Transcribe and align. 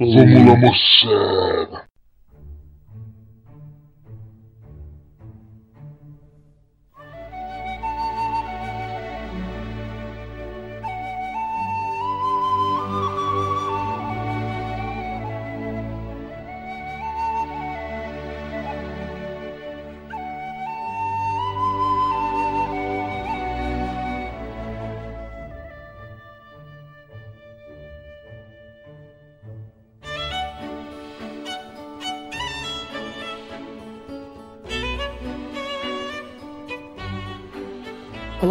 Vamos 0.00 0.46
lá, 0.46 0.56
moçada. 0.56 1.89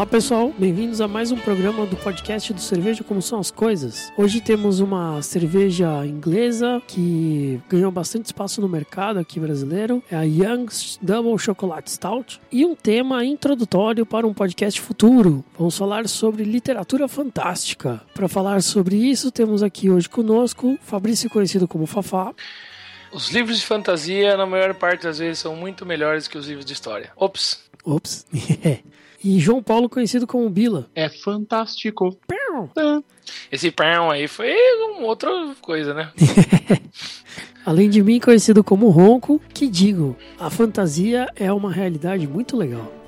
Pessoal, 0.10 0.52
bem-vindos 0.58 1.02
a 1.02 1.08
mais 1.08 1.32
um 1.32 1.38
programa 1.38 1.86
do 1.86 1.96
podcast 1.96 2.52
do 2.52 2.60
Cerveja 2.60 3.04
Como 3.04 3.22
São 3.22 3.40
as 3.40 3.52
Coisas. 3.52 4.12
Hoje 4.18 4.42
temos 4.42 4.80
uma 4.80 5.22
cerveja 5.22 6.04
inglesa 6.04 6.82
que 6.88 7.62
ganhou 7.70 7.92
bastante 7.92 8.26
espaço 8.26 8.60
no 8.60 8.68
mercado 8.68 9.20
aqui 9.20 9.40
brasileiro, 9.40 10.04
é 10.10 10.16
a 10.16 10.24
Young's 10.24 10.98
Double 11.00 11.38
Chocolate 11.38 11.92
Stout, 11.92 12.42
e 12.52 12.66
um 12.66 12.76
tema 12.76 13.24
introdutório 13.24 14.04
para 14.04 14.26
um 14.26 14.34
podcast 14.34 14.82
futuro. 14.82 15.46
Vamos 15.56 15.78
falar 15.78 16.08
sobre 16.08 16.44
literatura 16.44 17.08
fantástica. 17.08 18.02
Para 18.16 18.28
falar 18.28 18.64
sobre 18.64 18.96
isso, 18.96 19.32
temos 19.32 19.62
aqui 19.62 19.92
hoje 19.92 20.10
conosco 20.10 20.76
Fabrício, 20.82 21.30
conhecido 21.30 21.68
como 21.68 21.86
Fafá. 21.86 22.34
Os 23.12 23.30
livros 23.30 23.60
de 23.60 23.66
fantasia, 23.66 24.36
na 24.36 24.48
maior 24.48 24.74
parte 24.74 25.04
das 25.04 25.20
vezes, 25.20 25.38
são 25.38 25.56
muito 25.56 25.86
melhores 25.86 26.28
que 26.28 26.38
os 26.38 26.48
livros 26.48 26.66
de 26.66 26.74
história. 26.74 27.12
Ops! 27.16 27.60
Ops! 27.86 28.26
E 29.24 29.40
João 29.40 29.62
Paulo, 29.62 29.90
conhecido 29.90 30.26
como 30.26 30.50
Bila. 30.50 30.90
É 30.96 31.10
fantástico. 31.10 32.18
Esse 33.52 33.72
pão 33.72 34.10
aí 34.10 34.28
foi 34.28 34.56
uma 34.98 35.08
outra 35.08 35.30
coisa, 35.62 35.94
né? 35.94 36.12
Além 37.66 37.90
de 37.90 38.02
mim, 38.02 38.20
conhecido 38.20 38.64
como 38.64 38.90
Ronco, 38.90 39.42
que 39.54 39.68
digo, 39.68 40.16
a 40.40 40.50
fantasia 40.50 41.28
é 41.36 41.52
uma 41.52 41.72
realidade 41.72 42.28
muito 42.28 42.56
legal. 42.58 42.99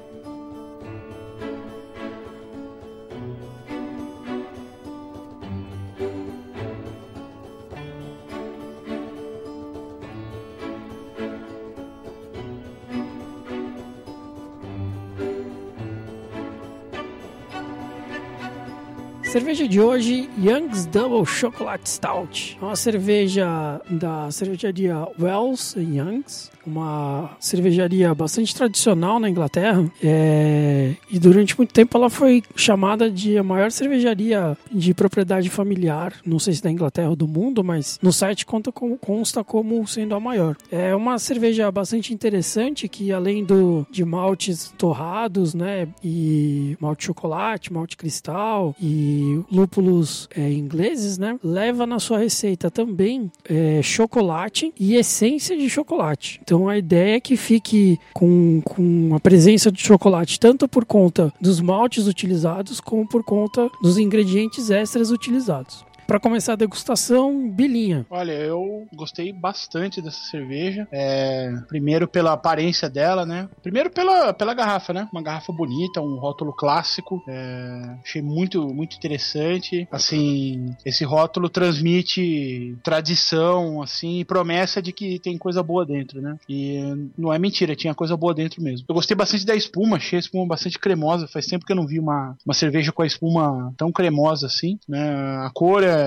Cerveja 19.32 19.66
de 19.66 19.80
hoje, 19.80 20.30
Young's 20.38 20.86
Double 20.88 21.26
Chocolate 21.26 21.90
Stout. 21.90 22.58
É 22.62 22.66
uma 22.66 22.76
cerveja 22.76 23.80
da 23.90 24.30
cervejaria 24.30 25.08
Wells 25.18 25.74
Young's, 25.80 26.52
uma 26.68 27.30
cervejaria 27.40 28.14
bastante 28.14 28.54
tradicional 28.54 29.22
na 29.22 29.30
Inglaterra. 29.30 29.90
É... 30.04 30.96
E 31.09 31.18
durante 31.18 31.58
muito 31.58 31.74
tempo 31.74 31.98
ela 31.98 32.09
foi 32.09 32.44
chamada 32.58 33.09
de 33.09 33.38
a 33.38 33.44
maior 33.44 33.72
cervejaria 33.72 34.58
de 34.70 34.94
propriedade 34.94 35.50
familiar, 35.50 36.14
não 36.26 36.38
sei 36.38 36.54
se 36.54 36.62
da 36.62 36.70
Inglaterra 36.70 37.09
ou 37.09 37.16
do 37.16 37.26
mundo, 37.26 37.64
mas 37.64 37.98
no 38.02 38.12
site 38.12 38.46
conta 38.46 38.70
consta 38.70 39.46
como 39.46 39.88
sendo 39.88 40.14
a 40.14 40.20
maior. 40.20 40.58
É 40.70 40.94
uma 40.94 41.18
cerveja 41.18 41.72
bastante 41.72 42.14
interessante 42.14 42.90
que 42.90 43.14
além 43.14 43.46
do, 43.46 43.88
de 43.90 44.04
maltes 44.04 44.74
torrados, 44.78 45.54
né, 45.54 45.88
e 46.04 46.75
malte 46.81 47.06
chocolate, 47.06 47.72
malte 47.72 47.96
cristal 47.96 48.75
e 48.81 49.21
lúpulos 49.52 50.28
é, 50.36 50.52
ingleses, 50.52 51.18
né? 51.18 51.38
Leva 51.44 51.86
na 51.86 52.00
sua 52.00 52.18
receita 52.18 52.70
também 52.70 53.32
é, 53.48 53.82
chocolate 53.82 54.74
e 54.80 54.96
essência 54.96 55.58
de 55.58 55.70
chocolate. 55.70 56.40
Então 56.44 56.68
a 56.68 56.78
ideia 56.78 57.18
é 57.18 57.20
que 57.20 57.36
fique 57.36 57.98
com, 58.14 58.62
com 58.64 59.16
a 59.16 59.20
presença 59.20 59.72
de 59.72 59.82
chocolate 59.82 60.40
tanto 60.40 60.68
por 60.68 60.86
conta 60.86 61.32
dos 61.40 61.59
maltes 61.59 62.08
utilizados 62.08 62.80
como 62.80 63.08
por 63.08 63.24
conta 63.24 63.70
dos 63.82 63.98
ingredientes 63.98 64.70
extras 64.70 65.12
utilizados. 65.12 65.86
Para 66.11 66.19
começar 66.19 66.53
a 66.53 66.57
degustação, 66.57 67.49
Bilinha. 67.49 68.05
Olha, 68.09 68.33
eu 68.33 68.85
gostei 68.94 69.31
bastante 69.31 70.01
dessa 70.01 70.22
cerveja. 70.25 70.85
É, 70.91 71.53
primeiro 71.69 72.05
pela 72.05 72.33
aparência 72.33 72.89
dela, 72.89 73.25
né? 73.25 73.47
Primeiro 73.63 73.89
pela, 73.89 74.33
pela 74.33 74.53
garrafa, 74.53 74.91
né? 74.91 75.07
Uma 75.13 75.22
garrafa 75.22 75.53
bonita, 75.53 76.01
um 76.01 76.17
rótulo 76.17 76.51
clássico. 76.51 77.23
É, 77.29 77.95
achei 78.03 78.22
muito, 78.22 78.61
muito 78.73 78.97
interessante. 78.97 79.88
Assim, 79.89 80.75
esse 80.85 81.05
rótulo 81.05 81.47
transmite 81.47 82.75
tradição, 82.83 83.81
assim, 83.81 84.25
promessa 84.25 84.81
de 84.81 84.91
que 84.91 85.17
tem 85.17 85.38
coisa 85.38 85.63
boa 85.63 85.85
dentro, 85.85 86.22
né? 86.22 86.35
E 86.49 86.93
não 87.17 87.31
é 87.31 87.39
mentira, 87.39 87.73
tinha 87.73 87.95
coisa 87.95 88.17
boa 88.17 88.33
dentro 88.33 88.61
mesmo. 88.61 88.85
Eu 88.85 88.95
gostei 88.95 89.16
bastante 89.16 89.45
da 89.45 89.55
espuma, 89.55 89.95
achei 89.95 90.17
a 90.17 90.19
espuma 90.19 90.45
bastante 90.45 90.78
cremosa. 90.78 91.25
Faz 91.25 91.45
tempo 91.45 91.66
que 91.66 91.72
eu 91.72 91.78
não 91.78 91.88
vi 91.88 91.99
uma, 91.99 92.35
uma 92.45 92.53
cerveja 92.53 92.91
com 92.91 93.01
a 93.01 93.07
espuma 93.07 93.73
tão 93.78 93.93
cremosa 93.93 94.47
assim, 94.47 94.78
né? 94.89 95.09
A 95.45 95.49
cor 95.53 95.81
é 95.85 96.00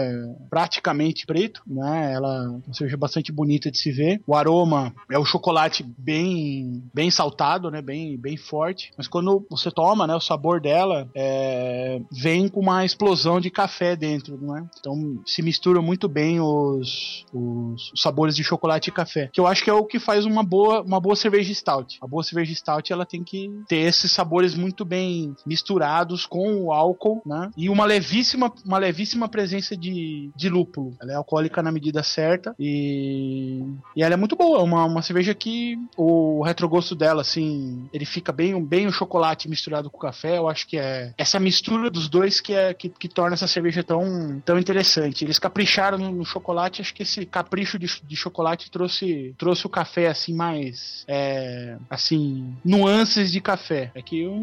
praticamente 0.50 1.26
preto, 1.26 1.62
né? 1.66 2.12
Ela 2.12 2.60
é 2.68 2.72
cerveja 2.72 2.96
bastante 2.96 3.32
bonita 3.32 3.70
de 3.70 3.78
se 3.78 3.90
ver. 3.90 4.20
O 4.26 4.34
aroma 4.34 4.94
é 5.10 5.18
o 5.18 5.24
chocolate 5.24 5.84
bem 5.98 6.82
bem 6.92 7.10
saltado, 7.10 7.70
né? 7.70 7.82
Bem 7.82 8.16
bem 8.16 8.36
forte. 8.36 8.92
Mas 8.96 9.08
quando 9.08 9.46
você 9.50 9.70
toma, 9.70 10.06
né? 10.06 10.14
O 10.14 10.20
sabor 10.20 10.60
dela 10.60 11.08
é, 11.14 12.00
vem 12.10 12.48
com 12.48 12.60
uma 12.60 12.84
explosão 12.84 13.40
de 13.40 13.50
café 13.50 13.96
dentro, 13.96 14.38
né? 14.40 14.66
Então 14.78 15.20
se 15.26 15.42
mistura 15.42 15.80
muito 15.80 16.08
bem 16.08 16.40
os, 16.40 17.24
os, 17.32 17.92
os 17.92 18.00
sabores 18.00 18.36
de 18.36 18.44
chocolate 18.44 18.90
e 18.90 18.92
café, 18.92 19.28
que 19.32 19.40
eu 19.40 19.46
acho 19.46 19.62
que 19.62 19.70
é 19.70 19.74
o 19.74 19.84
que 19.84 19.98
faz 19.98 20.24
uma 20.24 20.42
boa 20.42 20.82
uma 20.82 21.00
boa 21.00 21.16
cerveja 21.16 21.52
stout. 21.54 21.98
A 22.00 22.06
boa 22.06 22.22
cerveja 22.22 22.54
stout 22.54 22.92
ela 22.92 23.06
tem 23.06 23.22
que 23.22 23.50
ter 23.68 23.76
esses 23.76 24.12
sabores 24.12 24.54
muito 24.54 24.84
bem 24.84 25.34
misturados 25.46 26.26
com 26.26 26.64
o 26.64 26.72
álcool, 26.72 27.22
né? 27.24 27.50
E 27.56 27.68
uma 27.68 27.84
levíssima 27.84 28.52
uma 28.64 28.78
levíssima 28.78 29.28
presença 29.28 29.73
de 29.76 30.14
de, 30.36 30.48
lúpulo. 30.48 30.96
Ela 31.00 31.12
é 31.12 31.14
alcoólica 31.14 31.62
na 31.62 31.72
medida 31.72 32.02
certa 32.02 32.54
e, 32.58 33.62
e 33.96 34.02
ela 34.02 34.14
é 34.14 34.16
muito 34.16 34.36
boa. 34.36 34.62
Uma, 34.62 34.84
uma 34.84 35.02
cerveja 35.02 35.34
que 35.34 35.76
o 35.96 36.42
retrogosto 36.42 36.94
dela, 36.94 37.22
assim, 37.22 37.88
ele 37.92 38.04
fica 38.04 38.32
bem, 38.32 38.62
bem 38.64 38.86
o 38.86 38.92
chocolate 38.92 39.48
misturado 39.48 39.90
com 39.90 39.96
o 39.96 40.00
café. 40.00 40.38
Eu 40.38 40.48
acho 40.48 40.66
que 40.66 40.78
é 40.78 41.12
essa 41.16 41.40
mistura 41.40 41.90
dos 41.90 42.08
dois 42.08 42.40
que, 42.40 42.54
é, 42.54 42.72
que, 42.74 42.88
que 42.88 43.08
torna 43.08 43.34
essa 43.34 43.46
cerveja 43.46 43.82
tão, 43.82 44.40
tão 44.44 44.58
interessante. 44.58 45.24
Eles 45.24 45.38
capricharam 45.38 45.98
no, 45.98 46.12
no 46.12 46.24
chocolate, 46.24 46.80
acho 46.80 46.94
que 46.94 47.02
esse 47.02 47.24
capricho 47.26 47.78
de, 47.78 47.88
de 48.02 48.16
chocolate 48.16 48.70
trouxe, 48.70 49.34
trouxe 49.38 49.66
o 49.66 49.70
café, 49.70 50.08
assim, 50.08 50.34
mais, 50.34 51.04
é, 51.08 51.76
assim, 51.88 52.54
nuances 52.64 53.32
de 53.32 53.40
café. 53.40 53.90
É 53.94 54.02
que 54.02 54.22
eu, 54.22 54.34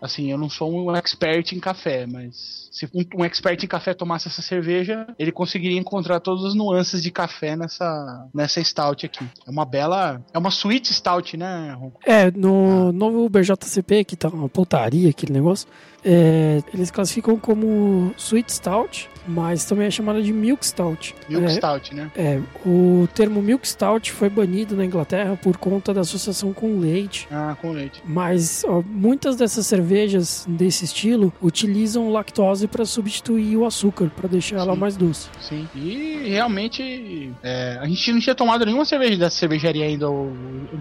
assim, 0.00 0.30
eu 0.30 0.38
não 0.38 0.48
sou 0.48 0.72
um 0.72 0.94
expert 0.94 1.52
em 1.52 1.60
café, 1.60 2.06
mas 2.06 2.66
se 2.76 2.86
um, 2.94 3.20
um 3.20 3.24
expert 3.24 3.62
em 3.62 3.66
café 3.66 3.94
tomasse 3.94 4.28
essa 4.28 4.42
cerveja, 4.42 4.75
cerveja, 4.76 5.06
ele 5.18 5.32
conseguiria 5.32 5.78
encontrar 5.78 6.20
todas 6.20 6.44
as 6.44 6.54
nuances 6.54 7.02
de 7.02 7.10
café 7.10 7.56
nessa, 7.56 8.28
nessa 8.34 8.62
stout 8.62 9.06
aqui. 9.06 9.24
É 9.46 9.50
uma 9.50 9.64
bela. 9.64 10.22
É 10.32 10.38
uma 10.38 10.50
sweet 10.50 10.92
stout, 10.92 11.36
né, 11.36 11.76
Ronco? 11.78 12.00
É, 12.04 12.30
no 12.30 12.88
ah. 12.88 12.92
novo 12.92 13.28
BJCP, 13.28 14.04
que 14.04 14.16
tá 14.16 14.28
uma 14.28 14.48
putaria 14.48 15.10
aquele 15.10 15.32
negócio, 15.32 15.68
é, 16.04 16.62
eles 16.72 16.90
classificam 16.90 17.38
como 17.38 18.14
Sweet 18.16 18.52
Stout, 18.52 19.10
mas 19.26 19.64
também 19.64 19.86
é 19.86 19.90
chamada 19.90 20.22
de 20.22 20.32
Milk 20.32 20.64
Stout. 20.66 21.14
Milk 21.28 21.46
é, 21.46 21.48
Stout, 21.50 21.94
né? 21.94 22.10
É, 22.16 22.40
o 22.64 23.08
termo 23.14 23.42
Milk 23.42 23.66
Stout 23.66 24.12
foi 24.12 24.28
banido 24.28 24.76
na 24.76 24.84
Inglaterra 24.84 25.36
por 25.36 25.56
conta 25.56 25.92
da 25.92 26.00
associação 26.02 26.52
com 26.52 26.78
leite. 26.78 27.26
Ah, 27.30 27.56
com 27.60 27.72
leite. 27.72 28.02
Mas 28.04 28.64
ó, 28.66 28.82
muitas 28.86 29.36
dessas 29.36 29.66
cervejas 29.66 30.44
desse 30.48 30.84
estilo 30.84 31.32
utilizam 31.42 32.10
lactose 32.10 32.66
para 32.66 32.84
substituir 32.84 33.56
o 33.56 33.66
açúcar, 33.66 34.10
para 34.14 34.28
deixar 34.28 34.56
Sim. 34.56 34.62
ela 34.62 34.76
mais 34.76 34.96
doce. 34.96 35.28
Sim, 35.40 35.68
e 35.74 36.28
realmente 36.28 37.32
é, 37.42 37.78
a 37.80 37.86
gente 37.86 38.12
não 38.12 38.20
tinha 38.20 38.34
tomado 38.34 38.64
nenhuma 38.64 38.84
cerveja 38.84 39.16
dessa 39.16 39.36
cervejaria 39.36 39.84
ainda, 39.84 40.08
ou, 40.08 40.32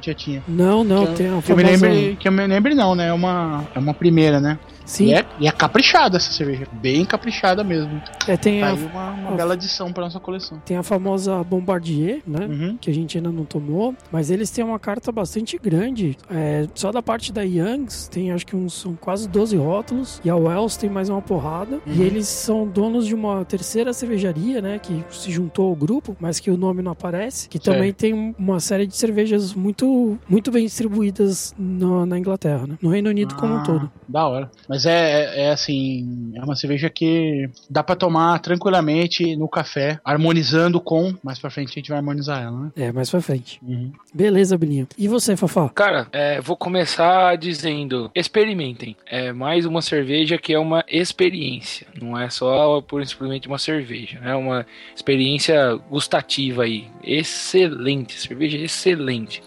já 0.02 0.14
tinha? 0.14 0.44
Não, 0.48 0.84
não, 0.84 1.08
que 1.08 1.14
tem 1.14 1.42
que, 1.42 1.52
eu 1.52 1.58
me 1.58 1.64
lembre, 1.64 2.18
que 2.20 2.28
eu 2.28 2.32
me 2.32 2.48
lembre 2.48 2.76
não, 2.76 2.96
né? 2.96 3.08
É 3.08 3.14
uma, 3.14 3.68
é 3.74 3.80
uma 3.80 3.94
primeira, 3.94 4.40
né? 4.40 4.60
Sim. 4.86 5.08
E 5.08 5.14
é, 5.14 5.26
e 5.40 5.48
é 5.48 5.52
caprichada 5.52 6.18
essa 6.18 6.32
cerveja. 6.32 6.68
Bem 6.72 7.04
caprichada 7.06 7.64
mesmo. 7.64 8.02
É, 8.28 8.38
tem, 8.38 8.60
Tá 8.62 8.68
a, 8.68 8.70
aí 8.72 8.84
uma, 8.86 9.10
uma 9.12 9.30
a- 9.32 9.36
bela 9.36 9.54
adição 9.56 9.92
pra 9.92 10.04
nossa 10.04 10.20
coleção. 10.20 10.62
tem 10.66 10.78
a 10.78 10.84
famosa 10.84 11.44
Bombardier, 11.44 12.22
né? 12.26 12.46
Uhum. 12.46 12.78
Que 12.80 12.90
a 12.90 12.94
gente 12.94 13.18
ainda 13.18 13.32
não 13.32 13.46
tomou, 13.46 13.96
mas 14.12 14.30
eles 14.30 14.50
têm 14.52 14.64
uma 14.64 14.78
carta 14.80 15.12
bastante 15.12 15.58
grande. 15.58 16.18
É, 16.30 16.68
só 16.76 16.92
da 16.92 17.02
parte 17.02 17.34
da 17.34 17.42
Youngs 17.42 18.08
tem 18.08 18.32
acho 18.32 18.46
que 18.46 18.56
uns 18.56 18.74
são 18.74 18.96
quase 18.96 19.28
12 19.28 19.58
rótulos. 19.58 20.22
E 20.24 20.30
a 20.30 20.36
Wells 20.36 20.78
tem 20.78 20.90
mais 20.90 21.10
uma 21.10 21.22
porrada. 21.22 21.80
E 21.86 21.92
Uhum. 21.92 22.02
eles 22.06 22.28
são 22.28 22.68
donos 22.68 23.06
de 23.08 23.16
uma 23.16 23.44
terceira 23.46 23.92
cervejaria, 23.94 24.62
né? 24.62 24.80
Que 24.80 25.04
se 25.10 25.32
juntou 25.32 25.70
ao 25.70 25.76
grupo, 25.76 26.16
mas 26.20 26.40
que 26.40 26.52
o 26.52 26.58
nome 26.58 26.82
não 26.82 26.92
aparece. 26.92 27.50
Que 27.50 27.58
também 27.60 27.92
tem 27.94 28.14
um- 28.14 28.34
uma 28.38 28.60
série 28.60 28.86
de 28.86 28.96
cervejas 28.96 29.54
muito, 29.54 30.18
muito 30.30 30.52
bem 30.52 30.66
distribuídas 30.66 31.54
no- 31.58 32.06
na 32.06 32.18
Inglaterra, 32.20 32.68
né? 32.68 32.78
No 32.82 32.90
Reino 32.90 33.10
Unido 33.10 33.36
como 33.36 33.54
um 33.54 33.58
Ah, 33.58 33.64
todo. 33.64 33.92
Da 34.08 34.28
hora. 34.28 34.52
Mas 34.68 34.75
é, 34.84 34.92
é, 34.92 35.42
é 35.44 35.52
assim, 35.52 36.34
é 36.36 36.44
uma 36.44 36.56
cerveja 36.56 36.90
que 36.90 37.48
dá 37.70 37.84
pra 37.84 37.96
tomar 37.96 38.40
tranquilamente 38.40 39.36
no 39.36 39.48
café, 39.48 40.00
harmonizando 40.04 40.82
com. 40.82 41.14
Mais 41.24 41.38
pra 41.38 41.52
frente 41.52 41.70
a 41.70 41.74
gente 41.74 41.90
vai 41.90 42.00
harmonizar 42.00 42.42
ela, 42.42 42.60
né? 42.60 42.72
É, 42.76 42.92
mais 42.92 43.10
pra 43.10 43.22
frente. 43.22 43.60
Uhum. 43.62 43.92
Beleza, 44.14 44.58
Bilinho. 44.58 44.88
E 44.98 45.08
você, 45.08 45.38
Fafá? 45.38 45.70
Cara, 45.70 46.08
é, 46.12 46.42
vou 46.42 46.58
começar 46.58 47.38
dizendo: 47.38 48.10
experimentem. 48.16 48.96
É 49.06 49.32
mais 49.32 49.66
uma 49.66 49.82
cerveja 49.82 50.38
que 50.38 50.54
é 50.54 50.60
uma 50.60 50.84
experiência. 50.88 51.88
Não 52.02 52.18
é 52.20 52.30
só 52.30 52.82
por 52.82 53.06
simplesmente 53.06 53.48
uma 53.48 53.60
cerveja. 53.60 54.20
É 54.24 54.36
uma 54.36 54.66
experiência 54.96 55.76
gustativa 55.90 56.64
aí. 56.64 56.88
Excelente. 57.04 58.20
Cerveja 58.20 58.58
excelente. 58.58 59.44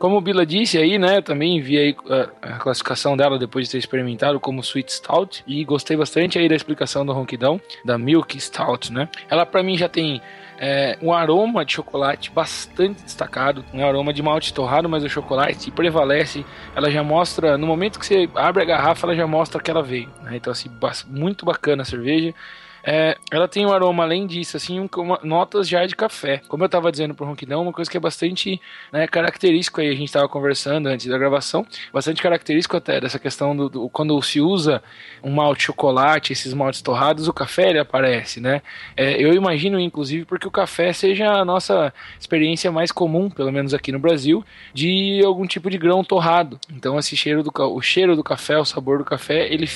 Como 0.00 0.16
o 0.16 0.20
Bila 0.22 0.46
disse 0.46 0.78
aí, 0.78 0.98
né? 0.98 1.18
Eu 1.18 1.22
também 1.22 1.60
vi 1.60 1.76
aí 1.76 1.92
uh, 1.92 2.30
a 2.40 2.58
classificação 2.58 3.14
dela 3.14 3.38
depois 3.38 3.66
de 3.66 3.72
ter 3.72 3.78
experimentado 3.78 4.40
como 4.40 4.62
Sweet 4.62 4.90
Stout. 4.94 5.44
E 5.46 5.62
gostei 5.62 5.94
bastante 5.94 6.38
aí 6.38 6.48
da 6.48 6.56
explicação 6.56 7.04
do 7.04 7.12
Ronquidão, 7.12 7.60
da 7.84 7.98
Milk 7.98 8.40
Stout, 8.40 8.90
né? 8.90 9.10
Ela 9.28 9.44
pra 9.44 9.62
mim 9.62 9.76
já 9.76 9.90
tem 9.90 10.22
é, 10.58 10.96
um 11.02 11.12
aroma 11.12 11.66
de 11.66 11.74
chocolate 11.74 12.30
bastante 12.30 13.02
destacado, 13.02 13.62
um 13.74 13.86
aroma 13.86 14.10
de 14.10 14.22
malte 14.22 14.54
torrado, 14.54 14.88
mas 14.88 15.04
o 15.04 15.08
chocolate 15.08 15.70
prevalece. 15.70 16.46
Ela 16.74 16.90
já 16.90 17.02
mostra, 17.04 17.58
no 17.58 17.66
momento 17.66 18.00
que 18.00 18.06
você 18.06 18.26
abre 18.34 18.62
a 18.62 18.66
garrafa, 18.66 19.06
ela 19.06 19.14
já 19.14 19.26
mostra 19.26 19.60
que 19.60 19.70
ela 19.70 19.82
veio. 19.82 20.08
né? 20.22 20.34
Então, 20.34 20.50
assim, 20.50 20.70
muito 21.08 21.44
bacana 21.44 21.82
a 21.82 21.84
cerveja. 21.84 22.34
É, 22.82 23.16
ela 23.30 23.46
tem 23.46 23.66
um 23.66 23.72
aroma, 23.72 24.02
além 24.04 24.26
disso, 24.26 24.56
assim, 24.56 24.80
um- 24.80 24.88
uma- 24.96 25.20
notas 25.22 25.68
já 25.68 25.84
de 25.86 25.94
café. 25.94 26.40
Como 26.48 26.62
eu 26.62 26.66
estava 26.66 26.90
dizendo 26.90 27.14
pro 27.14 27.26
Ronquidão, 27.26 27.62
uma 27.62 27.72
coisa 27.72 27.90
que 27.90 27.96
é 27.96 28.00
bastante 28.00 28.60
né, 28.92 29.06
característico 29.06 29.80
aí, 29.80 29.88
a 29.88 29.92
gente 29.92 30.04
estava 30.04 30.28
conversando 30.28 30.88
antes 30.88 31.06
da 31.06 31.18
gravação, 31.18 31.64
bastante 31.92 32.22
característico 32.22 32.76
até 32.76 33.00
dessa 33.00 33.18
questão 33.18 33.54
do, 33.56 33.68
do- 33.68 33.88
quando 33.90 34.20
se 34.22 34.40
usa 34.40 34.82
um 35.22 35.30
malte 35.30 35.64
chocolate, 35.64 36.32
esses 36.32 36.54
maltes 36.54 36.80
torrados, 36.82 37.28
o 37.28 37.32
café 37.32 37.68
ele 37.70 37.78
aparece, 37.78 38.40
né? 38.40 38.62
É, 38.96 39.20
eu 39.22 39.32
imagino, 39.34 39.78
inclusive, 39.78 40.24
porque 40.24 40.46
o 40.48 40.50
café 40.50 40.92
seja 40.92 41.30
a 41.32 41.44
nossa 41.44 41.92
experiência 42.18 42.70
mais 42.72 42.90
comum, 42.90 43.28
pelo 43.28 43.52
menos 43.52 43.74
aqui 43.74 43.92
no 43.92 43.98
Brasil, 43.98 44.44
de 44.72 45.20
algum 45.24 45.46
tipo 45.46 45.68
de 45.70 45.76
grão 45.78 46.02
torrado. 46.02 46.58
Então, 46.70 46.98
esse 46.98 47.16
cheiro 47.16 47.42
do, 47.42 47.52
o 47.54 47.80
cheiro 47.82 48.16
do 48.16 48.24
café, 48.24 48.58
o 48.58 48.64
sabor 48.64 48.98
do 48.98 49.04
café, 49.04 49.52
ele, 49.52 49.68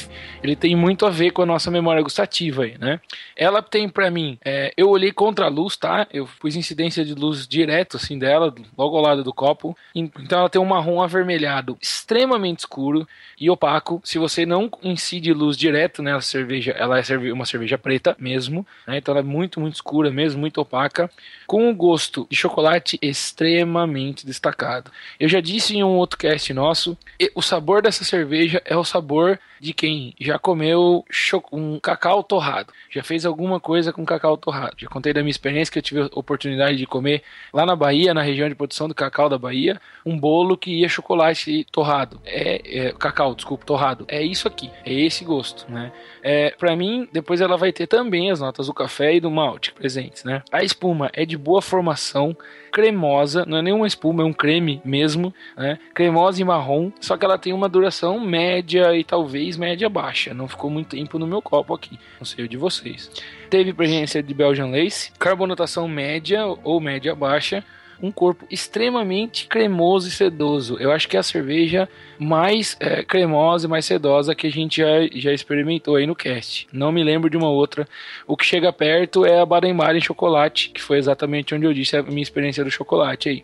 ele 0.42 0.56
tem 0.56 0.74
muito 0.74 1.04
a 1.06 1.10
ver 1.10 1.30
com 1.32 1.42
a 1.42 1.46
nossa 1.46 1.70
memória 1.70 2.02
gustativa 2.02 2.62
aí, 2.64 2.76
né? 2.78 2.93
Ela 3.36 3.62
tem 3.62 3.88
pra 3.88 4.10
mim, 4.10 4.38
é, 4.44 4.72
eu 4.76 4.88
olhei 4.88 5.12
contra 5.12 5.46
a 5.46 5.48
luz, 5.48 5.76
tá? 5.76 6.06
Eu 6.12 6.28
pus 6.40 6.56
incidência 6.56 7.04
de 7.04 7.14
luz 7.14 7.46
direto 7.46 7.96
assim 7.96 8.18
dela, 8.18 8.54
logo 8.76 8.96
ao 8.96 9.02
lado 9.02 9.24
do 9.24 9.32
copo. 9.32 9.76
Então 9.94 10.40
ela 10.40 10.48
tem 10.48 10.60
um 10.60 10.64
marrom 10.64 11.02
avermelhado 11.02 11.76
extremamente 11.80 12.60
escuro 12.60 13.06
e 13.40 13.50
opaco. 13.50 14.00
Se 14.04 14.18
você 14.18 14.46
não 14.46 14.70
incide 14.82 15.32
luz 15.32 15.56
direto 15.56 16.02
nessa 16.02 16.26
cerveja, 16.26 16.72
ela 16.72 16.98
é 16.98 17.32
uma 17.32 17.44
cerveja 17.44 17.78
preta 17.78 18.16
mesmo, 18.18 18.66
né? 18.86 18.98
Então 18.98 19.12
ela 19.12 19.20
é 19.20 19.26
muito, 19.26 19.60
muito 19.60 19.74
escura 19.74 20.10
mesmo, 20.10 20.40
muito 20.40 20.60
opaca, 20.60 21.10
com 21.46 21.68
um 21.68 21.74
gosto 21.74 22.26
de 22.30 22.36
chocolate 22.36 22.98
extremamente 23.00 24.26
destacado. 24.26 24.90
Eu 25.18 25.28
já 25.28 25.40
disse 25.40 25.76
em 25.76 25.84
um 25.84 25.96
outro 25.96 26.18
cast 26.18 26.52
nosso, 26.52 26.96
o 27.34 27.42
sabor 27.42 27.82
dessa 27.82 28.04
cerveja 28.04 28.62
é 28.64 28.76
o 28.76 28.84
sabor 28.84 29.38
de 29.60 29.72
quem 29.72 30.14
já 30.20 30.38
comeu 30.38 31.04
um 31.50 31.80
cacau 31.80 32.22
torrado, 32.22 32.72
já 32.90 33.02
fez 33.02 33.24
alguma 33.24 33.58
coisa 33.58 33.92
com 33.92 34.04
cacau 34.04 34.36
torrado. 34.36 34.74
Já 34.76 34.88
contei 34.88 35.12
da 35.12 35.22
minha 35.22 35.30
experiência 35.30 35.72
que 35.72 35.78
eu 35.78 35.82
tive 35.82 36.02
a 36.02 36.10
oportunidade 36.12 36.76
de 36.76 36.86
comer 36.86 37.22
lá 37.52 37.64
na 37.64 37.74
Bahia, 37.74 38.12
na 38.12 38.20
região 38.20 38.48
de 38.48 38.54
produção 38.54 38.88
do 38.88 38.94
cacau 38.94 39.28
da 39.28 39.38
Bahia, 39.38 39.80
um 40.04 40.18
bolo 40.18 40.56
que 40.56 40.80
ia 40.80 40.88
chocolate 40.88 41.64
torrado. 41.72 42.20
É, 42.26 42.88
é 42.88 42.92
cacau, 42.92 43.34
desculpa, 43.34 43.64
torrado. 43.64 44.04
É 44.08 44.22
isso 44.22 44.46
aqui, 44.46 44.70
é 44.84 44.92
esse 44.92 45.24
gosto, 45.24 45.70
né? 45.70 45.90
É, 46.22 46.50
para 46.50 46.76
mim, 46.76 47.08
depois 47.12 47.40
ela 47.40 47.56
vai 47.56 47.72
ter 47.72 47.86
também 47.86 48.30
as 48.30 48.40
notas 48.40 48.66
do 48.66 48.74
café 48.74 49.14
e 49.14 49.20
do 49.20 49.30
malte 49.30 49.72
presentes, 49.72 50.24
né? 50.24 50.42
A 50.52 50.62
espuma 50.62 51.10
é 51.14 51.24
de 51.24 51.33
boa 51.36 51.62
formação, 51.62 52.36
cremosa, 52.72 53.44
não 53.46 53.58
é 53.58 53.62
nenhuma 53.62 53.86
espuma, 53.86 54.22
é 54.22 54.26
um 54.26 54.32
creme 54.32 54.80
mesmo, 54.84 55.32
né? 55.56 55.78
Cremosa 55.94 56.40
e 56.40 56.44
marrom, 56.44 56.90
só 57.00 57.16
que 57.16 57.24
ela 57.24 57.38
tem 57.38 57.52
uma 57.52 57.68
duração 57.68 58.18
média 58.18 58.96
e 58.96 59.04
talvez 59.04 59.56
média 59.56 59.88
baixa. 59.88 60.34
Não 60.34 60.48
ficou 60.48 60.70
muito 60.70 60.88
tempo 60.96 61.18
no 61.18 61.26
meu 61.26 61.40
copo 61.40 61.74
aqui, 61.74 61.98
não 62.18 62.26
sei 62.26 62.44
o 62.44 62.48
de 62.48 62.56
vocês. 62.56 63.10
Teve 63.48 63.72
presença 63.72 64.22
de 64.22 64.34
Belgian 64.34 64.66
Lace, 64.66 65.12
carbonatação 65.18 65.86
média 65.86 66.44
ou 66.64 66.80
média 66.80 67.14
baixa, 67.14 67.64
um 68.02 68.10
corpo 68.10 68.44
extremamente 68.50 69.46
cremoso 69.46 70.08
e 70.08 70.10
sedoso. 70.10 70.76
Eu 70.78 70.92
acho 70.92 71.08
que 71.08 71.16
é 71.16 71.20
a 71.20 71.22
cerveja 71.22 71.88
mais 72.18 72.76
é, 72.80 73.02
cremosa 73.02 73.66
e 73.66 73.70
mais 73.70 73.84
sedosa 73.84 74.34
que 74.34 74.46
a 74.46 74.50
gente 74.50 74.78
já, 74.78 75.06
já 75.12 75.32
experimentou 75.32 75.96
aí 75.96 76.06
no 76.06 76.14
cast. 76.14 76.66
Não 76.72 76.92
me 76.92 77.02
lembro 77.02 77.30
de 77.30 77.36
uma 77.36 77.48
outra. 77.48 77.88
O 78.26 78.36
que 78.36 78.44
chega 78.44 78.72
perto 78.72 79.24
é 79.24 79.40
a 79.40 79.46
Baden-Baden 79.46 80.00
chocolate, 80.00 80.70
que 80.70 80.80
foi 80.80 80.98
exatamente 80.98 81.54
onde 81.54 81.66
eu 81.66 81.74
disse 81.74 81.96
a 81.96 82.02
minha 82.02 82.22
experiência 82.22 82.64
do 82.64 82.70
chocolate 82.70 83.28
aí. 83.28 83.42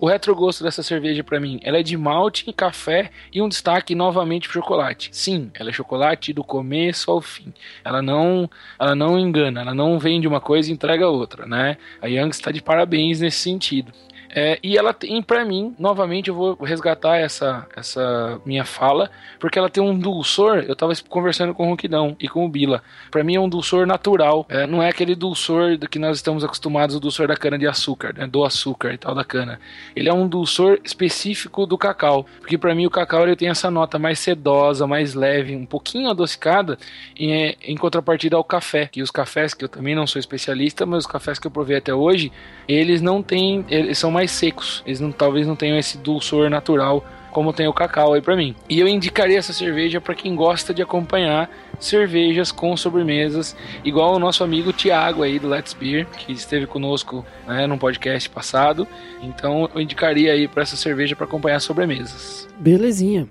O 0.00 0.06
retrogosto 0.08 0.64
dessa 0.64 0.82
cerveja 0.82 1.22
para 1.22 1.38
mim, 1.38 1.60
ela 1.62 1.76
é 1.76 1.82
de 1.82 1.94
malte, 1.94 2.50
café 2.54 3.10
e 3.30 3.42
um 3.42 3.48
destaque 3.50 3.94
novamente 3.94 4.48
pro 4.48 4.58
chocolate. 4.58 5.10
Sim, 5.12 5.50
ela 5.52 5.68
é 5.68 5.72
chocolate 5.74 6.32
do 6.32 6.42
começo 6.42 7.10
ao 7.10 7.20
fim. 7.20 7.52
Ela 7.84 8.00
não, 8.00 8.48
ela 8.78 8.94
não 8.94 9.18
engana, 9.18 9.60
ela 9.60 9.74
não 9.74 9.98
vende 9.98 10.26
uma 10.26 10.40
coisa 10.40 10.70
e 10.70 10.72
entrega 10.72 11.06
outra, 11.06 11.44
né? 11.44 11.76
A 12.00 12.06
Young 12.06 12.30
está 12.30 12.50
de 12.50 12.62
parabéns 12.62 13.20
nesse 13.20 13.40
sentido. 13.40 13.92
É, 14.34 14.58
e 14.62 14.76
ela 14.76 14.92
tem, 14.92 15.20
para 15.22 15.44
mim, 15.44 15.74
novamente 15.78 16.28
eu 16.28 16.34
vou 16.34 16.54
resgatar 16.62 17.16
essa, 17.16 17.66
essa 17.76 18.40
minha 18.44 18.64
fala, 18.64 19.10
porque 19.38 19.58
ela 19.58 19.68
tem 19.68 19.82
um 19.82 19.98
dulçor. 19.98 20.64
Eu 20.68 20.76
tava 20.76 20.92
conversando 21.08 21.54
com 21.54 21.66
o 21.66 21.70
Ronquidão 21.70 22.16
e 22.20 22.28
com 22.28 22.44
o 22.44 22.48
Bila. 22.48 22.82
Para 23.10 23.24
mim 23.24 23.36
é 23.36 23.40
um 23.40 23.48
dulçor 23.48 23.86
natural, 23.86 24.46
é, 24.48 24.66
não 24.66 24.82
é 24.82 24.88
aquele 24.88 25.14
dulçor 25.14 25.76
do 25.76 25.88
que 25.88 25.98
nós 25.98 26.16
estamos 26.16 26.44
acostumados, 26.44 26.94
o 26.94 27.00
dulçor 27.00 27.26
da 27.26 27.36
cana 27.36 27.58
de 27.58 27.66
açúcar, 27.66 28.14
né, 28.16 28.26
do 28.26 28.44
açúcar 28.44 28.92
e 28.92 28.98
tal 28.98 29.14
da 29.14 29.24
cana. 29.24 29.60
Ele 29.96 30.08
é 30.08 30.12
um 30.12 30.28
dulçor 30.28 30.78
específico 30.84 31.66
do 31.66 31.76
cacau, 31.76 32.26
porque 32.40 32.58
para 32.58 32.74
mim 32.74 32.86
o 32.86 32.90
cacau 32.90 33.26
ele 33.26 33.36
tem 33.36 33.48
essa 33.48 33.70
nota 33.70 33.98
mais 33.98 34.18
sedosa, 34.18 34.86
mais 34.86 35.14
leve, 35.14 35.56
um 35.56 35.66
pouquinho 35.66 36.10
adocicada, 36.10 36.78
em, 37.16 37.56
em 37.62 37.76
contrapartida 37.76 38.36
ao 38.36 38.44
café. 38.44 38.86
Que 38.86 39.02
os 39.02 39.10
cafés, 39.10 39.54
que 39.54 39.64
eu 39.64 39.68
também 39.68 39.94
não 39.94 40.06
sou 40.06 40.18
especialista, 40.18 40.86
mas 40.86 41.04
os 41.04 41.10
cafés 41.10 41.38
que 41.38 41.46
eu 41.46 41.50
provei 41.50 41.76
até 41.76 41.94
hoje, 41.94 42.30
eles 42.68 43.00
não 43.00 43.22
têm, 43.22 43.64
eles 43.68 43.98
são 43.98 44.10
mais 44.10 44.19
secos. 44.28 44.82
Eles 44.86 45.00
não, 45.00 45.12
talvez 45.12 45.46
não 45.46 45.56
tenham 45.56 45.78
esse 45.78 45.98
dulçor 45.98 46.50
natural 46.50 47.04
como 47.30 47.52
tem 47.52 47.66
o 47.68 47.72
cacau 47.72 48.12
aí 48.12 48.20
para 48.20 48.36
mim. 48.36 48.54
E 48.68 48.78
eu 48.80 48.88
indicaria 48.88 49.38
essa 49.38 49.52
cerveja 49.52 50.00
para 50.00 50.14
quem 50.14 50.34
gosta 50.34 50.74
de 50.74 50.82
acompanhar 50.82 51.50
cervejas 51.78 52.52
com 52.52 52.76
sobremesas, 52.76 53.56
igual 53.84 54.14
o 54.14 54.18
nosso 54.18 54.44
amigo 54.44 54.72
Tiago 54.72 55.22
aí 55.22 55.38
do 55.38 55.48
Let's 55.48 55.72
Beer, 55.72 56.06
que 56.06 56.32
esteve 56.32 56.66
conosco 56.66 57.24
né, 57.46 57.66
podcast 57.78 58.28
passado. 58.28 58.86
Então 59.22 59.70
eu 59.74 59.80
indicaria 59.80 60.32
aí 60.32 60.46
para 60.46 60.62
essa 60.62 60.76
cerveja 60.76 61.16
para 61.16 61.24
acompanhar 61.24 61.60
sobremesas. 61.60 62.48
Belezinha. 62.58 63.26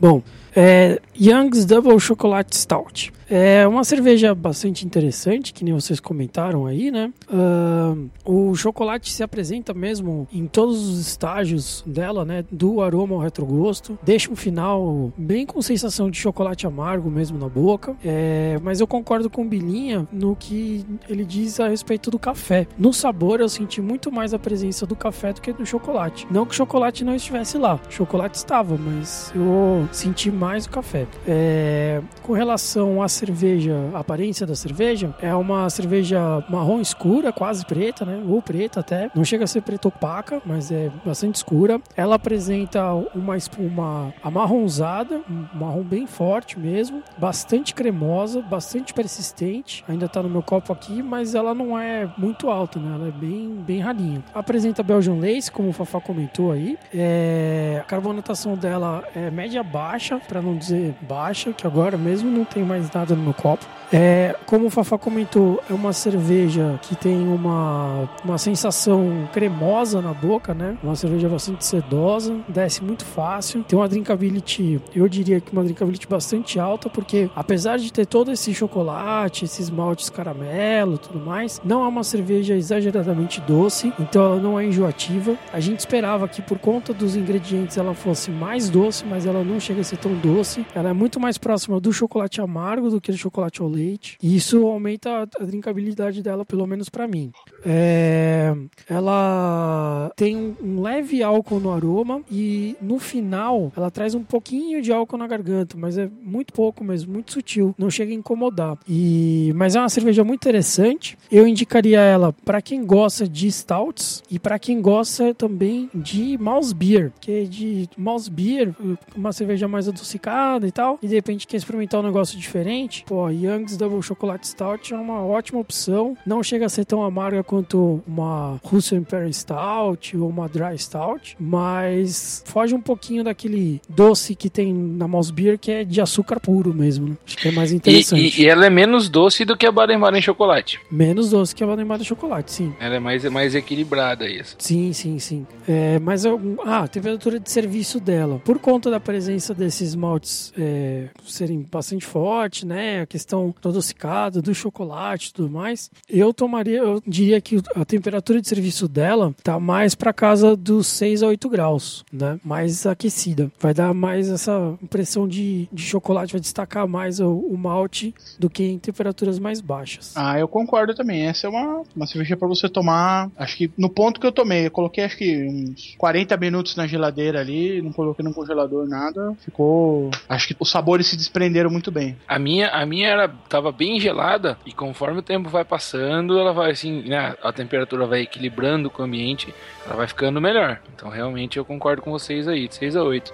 Bom, 0.00 0.22
é, 0.56 1.00
Young's 1.18 1.64
Double 1.64 1.98
Chocolate 2.00 2.56
Stout. 2.56 3.12
É 3.28 3.66
uma 3.66 3.84
cerveja 3.84 4.34
bastante 4.34 4.84
interessante, 4.86 5.52
que 5.52 5.64
nem 5.64 5.74
vocês 5.74 6.00
comentaram 6.00 6.66
aí, 6.66 6.90
né? 6.90 7.12
Ah, 7.28 7.94
o 8.24 8.54
chocolate 8.54 9.12
se 9.12 9.22
apresenta 9.22 9.72
mesmo 9.74 10.26
em 10.32 10.46
todos 10.46 10.88
os 10.88 10.98
estágios 11.00 11.82
dela, 11.86 12.24
né? 12.24 12.44
Do 12.50 12.80
aroma 12.80 13.14
ao 13.14 13.20
retrogosto. 13.20 13.98
Deixa 14.02 14.30
um 14.30 14.36
final 14.36 15.12
bem 15.16 15.46
com 15.46 15.60
sensação 15.62 16.10
de 16.10 16.18
chocolate 16.18 16.66
amargo 16.66 17.10
mesmo 17.10 17.38
na 17.38 17.48
boca. 17.48 17.96
É, 18.04 18.58
mas 18.62 18.80
eu 18.80 18.86
concordo 18.86 19.30
com 19.30 19.42
o 19.42 19.48
Bilinha 19.48 20.06
no 20.12 20.36
que 20.36 20.84
ele 21.08 21.24
diz 21.24 21.60
a 21.60 21.68
respeito 21.68 22.10
do 22.10 22.18
café. 22.18 22.66
No 22.78 22.92
sabor, 22.92 23.40
eu 23.40 23.48
senti 23.48 23.80
muito 23.80 24.10
mais 24.10 24.34
a 24.34 24.38
presença 24.38 24.86
do 24.86 24.96
café 24.96 25.32
do 25.32 25.40
que 25.40 25.52
do 25.52 25.64
chocolate. 25.64 26.26
Não 26.30 26.44
que 26.44 26.52
o 26.52 26.56
chocolate 26.56 27.04
não 27.04 27.14
estivesse 27.14 27.58
lá, 27.58 27.80
o 27.88 27.92
chocolate 27.92 28.36
estava, 28.36 28.76
mas 28.76 29.32
eu 29.34 29.88
senti 29.92 30.30
mais 30.30 30.66
o 30.66 30.70
café. 30.70 31.06
É, 31.26 32.00
com 32.22 32.32
relação 32.32 33.02
à 33.02 33.08
cerveja, 33.26 33.74
a 33.94 34.00
aparência 34.00 34.44
da 34.44 34.56
cerveja, 34.56 35.14
é 35.22 35.32
uma 35.34 35.70
cerveja 35.70 36.44
marrom 36.48 36.80
escura, 36.80 37.32
quase 37.32 37.64
preta, 37.64 38.04
né? 38.04 38.20
Ou 38.28 38.42
preta 38.42 38.80
até. 38.80 39.10
Não 39.14 39.24
chega 39.24 39.44
a 39.44 39.46
ser 39.46 39.60
preta 39.60 39.86
opaca, 39.86 40.42
mas 40.44 40.72
é 40.72 40.90
bastante 41.04 41.36
escura. 41.36 41.80
Ela 41.96 42.16
apresenta 42.16 42.92
uma 43.14 43.36
espuma 43.36 44.12
amarronzada, 44.22 45.20
um 45.30 45.46
marrom 45.54 45.82
bem 45.82 46.06
forte 46.06 46.58
mesmo, 46.58 47.00
bastante 47.16 47.74
cremosa, 47.74 48.42
bastante 48.42 48.92
persistente. 48.92 49.84
Ainda 49.88 50.08
tá 50.08 50.20
no 50.20 50.28
meu 50.28 50.42
copo 50.42 50.72
aqui, 50.72 51.00
mas 51.00 51.36
ela 51.36 51.54
não 51.54 51.78
é 51.78 52.08
muito 52.18 52.50
alta, 52.50 52.80
né? 52.80 52.96
Ela 52.96 53.08
é 53.08 53.12
bem, 53.12 53.54
bem 53.64 53.78
ralinha. 53.78 54.22
Apresenta 54.34 54.82
Belgian 54.82 55.14
Lace, 55.20 55.50
como 55.50 55.68
o 55.68 55.72
Fafá 55.72 56.00
comentou 56.00 56.50
aí. 56.50 56.76
É... 56.92 57.78
A 57.82 57.84
carbonatação 57.84 58.56
dela 58.56 59.04
é 59.14 59.30
média 59.30 59.62
baixa, 59.62 60.18
para 60.18 60.42
não 60.42 60.56
dizer 60.56 60.94
baixa, 61.02 61.52
que 61.52 61.66
agora 61.66 61.96
mesmo 61.96 62.30
não 62.30 62.44
tem 62.44 62.64
mais 62.64 62.90
nada 62.90 63.01
no 63.10 63.22
meu 63.22 63.34
copo. 63.34 63.66
É, 63.92 64.34
como 64.46 64.66
o 64.66 64.70
Fafá 64.70 64.96
comentou, 64.96 65.62
é 65.68 65.74
uma 65.74 65.92
cerveja 65.92 66.80
que 66.80 66.96
tem 66.96 67.28
uma, 67.28 68.08
uma 68.24 68.38
sensação 68.38 69.28
cremosa 69.34 70.00
na 70.00 70.14
boca, 70.14 70.54
né? 70.54 70.78
Uma 70.82 70.96
cerveja 70.96 71.28
bastante 71.28 71.64
sedosa, 71.66 72.34
desce 72.48 72.82
muito 72.82 73.04
fácil. 73.04 73.62
Tem 73.64 73.78
uma 73.78 73.86
drinkability, 73.86 74.80
eu 74.94 75.06
diria 75.06 75.42
que 75.42 75.52
uma 75.52 75.62
drinkability 75.62 76.06
bastante 76.06 76.58
alta, 76.58 76.88
porque 76.88 77.28
apesar 77.36 77.76
de 77.76 77.92
ter 77.92 78.06
todo 78.06 78.32
esse 78.32 78.54
chocolate, 78.54 79.44
esses 79.44 79.68
maltes 79.68 80.08
caramelo 80.08 80.96
tudo 80.96 81.18
mais, 81.18 81.60
não 81.62 81.84
é 81.84 81.88
uma 81.88 82.02
cerveja 82.02 82.54
exageradamente 82.54 83.42
doce, 83.42 83.92
então 84.00 84.24
ela 84.24 84.36
não 84.36 84.58
é 84.58 84.64
enjoativa. 84.64 85.36
A 85.52 85.60
gente 85.60 85.80
esperava 85.80 86.26
que 86.26 86.40
por 86.40 86.58
conta 86.58 86.94
dos 86.94 87.14
ingredientes 87.14 87.76
ela 87.76 87.92
fosse 87.92 88.30
mais 88.30 88.70
doce, 88.70 89.04
mas 89.04 89.26
ela 89.26 89.44
não 89.44 89.60
chega 89.60 89.82
a 89.82 89.84
ser 89.84 89.98
tão 89.98 90.14
doce. 90.14 90.64
Ela 90.74 90.90
é 90.90 90.92
muito 90.94 91.20
mais 91.20 91.36
próxima 91.36 91.78
do 91.78 91.92
chocolate 91.92 92.40
amargo 92.40 92.88
do 92.92 93.00
que 93.00 93.12
chocolate 93.12 93.60
ao 93.60 93.68
leite. 93.68 94.16
E 94.22 94.36
isso 94.36 94.66
aumenta 94.66 95.28
a 95.38 95.44
drinkabilidade 95.44 96.22
dela, 96.22 96.44
pelo 96.44 96.66
menos 96.66 96.88
para 96.88 97.06
mim. 97.06 97.32
É... 97.64 98.54
Ela 98.88 100.10
tem 100.16 100.56
um 100.62 100.80
leve 100.80 101.22
álcool 101.22 101.60
no 101.60 101.72
aroma 101.72 102.22
e 102.30 102.76
no 102.80 102.98
final 102.98 103.72
ela 103.76 103.90
traz 103.90 104.14
um 104.14 104.22
pouquinho 104.22 104.80
de 104.82 104.92
álcool 104.92 105.18
na 105.18 105.26
garganta, 105.26 105.76
mas 105.76 105.98
é 105.98 106.08
muito 106.22 106.52
pouco 106.52 106.82
mesmo, 106.84 107.12
muito 107.12 107.32
sutil, 107.32 107.74
não 107.78 107.90
chega 107.90 108.12
a 108.12 108.14
incomodar. 108.14 108.78
E 108.88 109.52
mas 109.54 109.76
é 109.76 109.80
uma 109.80 109.88
cerveja 109.88 110.24
muito 110.24 110.42
interessante. 110.42 111.16
Eu 111.30 111.46
indicaria 111.46 112.00
ela 112.00 112.32
para 112.44 112.60
quem 112.60 112.84
gosta 112.84 113.28
de 113.28 113.50
stouts 113.50 114.22
e 114.30 114.38
para 114.38 114.58
quem 114.58 114.80
gosta 114.80 115.34
também 115.34 115.88
de 115.94 116.36
mouse 116.38 116.74
beer, 116.74 117.12
que 117.20 117.32
é 117.32 117.44
de 117.44 117.88
mouse 117.96 118.30
beer, 118.30 118.74
uma 119.14 119.32
cerveja 119.32 119.68
mais 119.68 119.88
adocicada 119.88 120.66
e 120.66 120.72
tal. 120.72 120.98
E 121.02 121.08
de 121.08 121.14
repente 121.14 121.46
quer 121.46 121.56
experimentar 121.56 122.00
um 122.00 122.04
negócio 122.04 122.38
diferente, 122.38 122.81
pô, 123.06 123.28
Young's 123.28 123.76
Double 123.76 124.02
Chocolate 124.02 124.46
Stout 124.46 124.92
é 124.92 124.96
uma 124.96 125.24
ótima 125.24 125.60
opção. 125.60 126.16
Não 126.26 126.42
chega 126.42 126.66
a 126.66 126.68
ser 126.68 126.84
tão 126.84 127.02
amarga 127.02 127.42
quanto 127.42 128.02
uma 128.06 128.60
Russian 128.64 128.98
Imperial 128.98 129.32
Stout 129.32 130.16
ou 130.16 130.28
uma 130.28 130.48
Dry 130.48 130.78
Stout, 130.78 131.36
mas 131.38 132.42
foge 132.46 132.74
um 132.74 132.80
pouquinho 132.80 133.24
daquele 133.24 133.80
doce 133.88 134.34
que 134.34 134.50
tem 134.50 134.72
na 134.72 135.06
mouse 135.06 135.32
beer 135.32 135.58
que 135.58 135.70
é 135.70 135.84
de 135.84 136.00
açúcar 136.00 136.40
puro 136.40 136.74
mesmo. 136.74 137.10
Né? 137.10 137.16
Acho 137.26 137.36
que 137.36 137.48
é 137.48 137.52
mais 137.52 137.72
interessante. 137.72 138.38
E, 138.38 138.42
e, 138.42 138.44
e, 138.44 138.48
ela 138.48 138.66
é 138.66 138.70
menos 138.70 139.08
doce 139.08 139.44
do 139.44 139.56
que 139.56 139.66
a 139.66 139.72
Baden-Baden 139.72 140.20
chocolate. 140.20 140.80
Menos 140.90 141.30
doce 141.30 141.54
que 141.54 141.62
a 141.62 141.66
Baden-Baden 141.66 142.04
chocolate, 142.04 142.52
sim. 142.52 142.74
Ela 142.80 142.96
é 142.96 143.00
mais, 143.00 143.24
mais 143.24 143.54
equilibrada 143.54 144.28
isso. 144.28 144.56
Sim, 144.58 144.92
sim, 144.92 145.18
sim. 145.18 145.46
É, 145.68 145.98
mas 145.98 146.24
ah, 146.26 146.80
a 146.80 146.88
temperatura 146.88 147.38
de 147.38 147.50
serviço 147.50 148.00
dela, 148.00 148.40
por 148.44 148.58
conta 148.58 148.90
da 148.90 149.00
presença 149.00 149.54
desses 149.54 149.94
maltes 149.94 150.52
é, 150.58 151.08
serem 151.24 151.66
bastante 151.70 152.04
fortes, 152.04 152.64
né? 152.64 152.71
A 153.02 153.06
questão 153.06 153.54
do 153.60 153.68
adocicado, 153.68 154.42
do 154.42 154.54
chocolate 154.54 155.28
e 155.28 155.32
tudo 155.32 155.50
mais, 155.50 155.90
eu 156.08 156.32
tomaria, 156.32 156.78
eu 156.78 157.02
diria 157.06 157.40
que 157.40 157.60
a 157.74 157.84
temperatura 157.84 158.40
de 158.40 158.48
serviço 158.48 158.88
dela 158.88 159.34
tá 159.42 159.58
mais 159.58 159.94
para 159.94 160.12
casa 160.12 160.56
dos 160.56 160.86
6 160.86 161.22
a 161.22 161.26
8 161.28 161.48
graus, 161.48 162.04
né? 162.12 162.38
Mais 162.44 162.86
aquecida. 162.86 163.50
Vai 163.58 163.74
dar 163.74 163.92
mais 163.94 164.28
essa 164.28 164.76
impressão 164.82 165.26
de, 165.26 165.68
de 165.72 165.82
chocolate, 165.82 166.32
vai 166.32 166.40
destacar 166.40 166.86
mais 166.86 167.20
o, 167.20 167.30
o 167.30 167.56
malte 167.56 168.14
do 168.38 168.48
que 168.48 168.64
em 168.64 168.78
temperaturas 168.78 169.38
mais 169.38 169.60
baixas. 169.60 170.12
Ah, 170.16 170.38
eu 170.38 170.48
concordo 170.48 170.94
também. 170.94 171.26
Essa 171.26 171.46
é 171.46 171.50
uma, 171.50 171.82
uma 171.94 172.06
cerveja 172.06 172.36
para 172.36 172.48
você 172.48 172.68
tomar. 172.68 173.30
Acho 173.36 173.56
que 173.56 173.70
no 173.76 173.88
ponto 173.88 174.20
que 174.20 174.26
eu 174.26 174.32
tomei, 174.32 174.66
eu 174.66 174.70
coloquei 174.70 175.04
acho 175.04 175.16
que 175.16 175.46
uns 175.46 175.94
40 175.98 176.36
minutos 176.36 176.76
na 176.76 176.86
geladeira 176.86 177.40
ali, 177.40 177.80
não 177.82 177.92
coloquei 177.92 178.24
no 178.24 178.34
congelador 178.34 178.86
nada. 178.88 179.34
Ficou. 179.40 180.10
Acho 180.28 180.48
que 180.48 180.56
os 180.58 180.70
sabores 180.70 181.06
se 181.06 181.16
desprenderam 181.16 181.70
muito 181.70 181.90
bem. 181.90 182.16
A 182.26 182.38
minha, 182.38 182.61
a 182.64 182.84
minha 182.86 183.08
era 183.08 183.28
tava 183.48 183.72
bem 183.72 183.98
gelada 183.98 184.58
e 184.64 184.72
conforme 184.72 185.18
o 185.20 185.22
tempo 185.22 185.48
vai 185.48 185.64
passando, 185.64 186.38
ela 186.38 186.52
vai 186.52 186.70
assim, 186.70 187.02
né, 187.02 187.34
a 187.42 187.52
temperatura 187.52 188.06
vai 188.06 188.20
equilibrando 188.20 188.90
com 188.90 189.02
o 189.02 189.04
ambiente, 189.04 189.54
ela 189.86 189.96
vai 189.96 190.06
ficando 190.06 190.40
melhor. 190.40 190.80
Então 190.94 191.08
realmente 191.08 191.56
eu 191.58 191.64
concordo 191.64 192.02
com 192.02 192.10
vocês 192.10 192.48
aí, 192.48 192.68
de 192.68 192.74
6 192.74 192.96
a 192.96 193.02
8. 193.02 193.32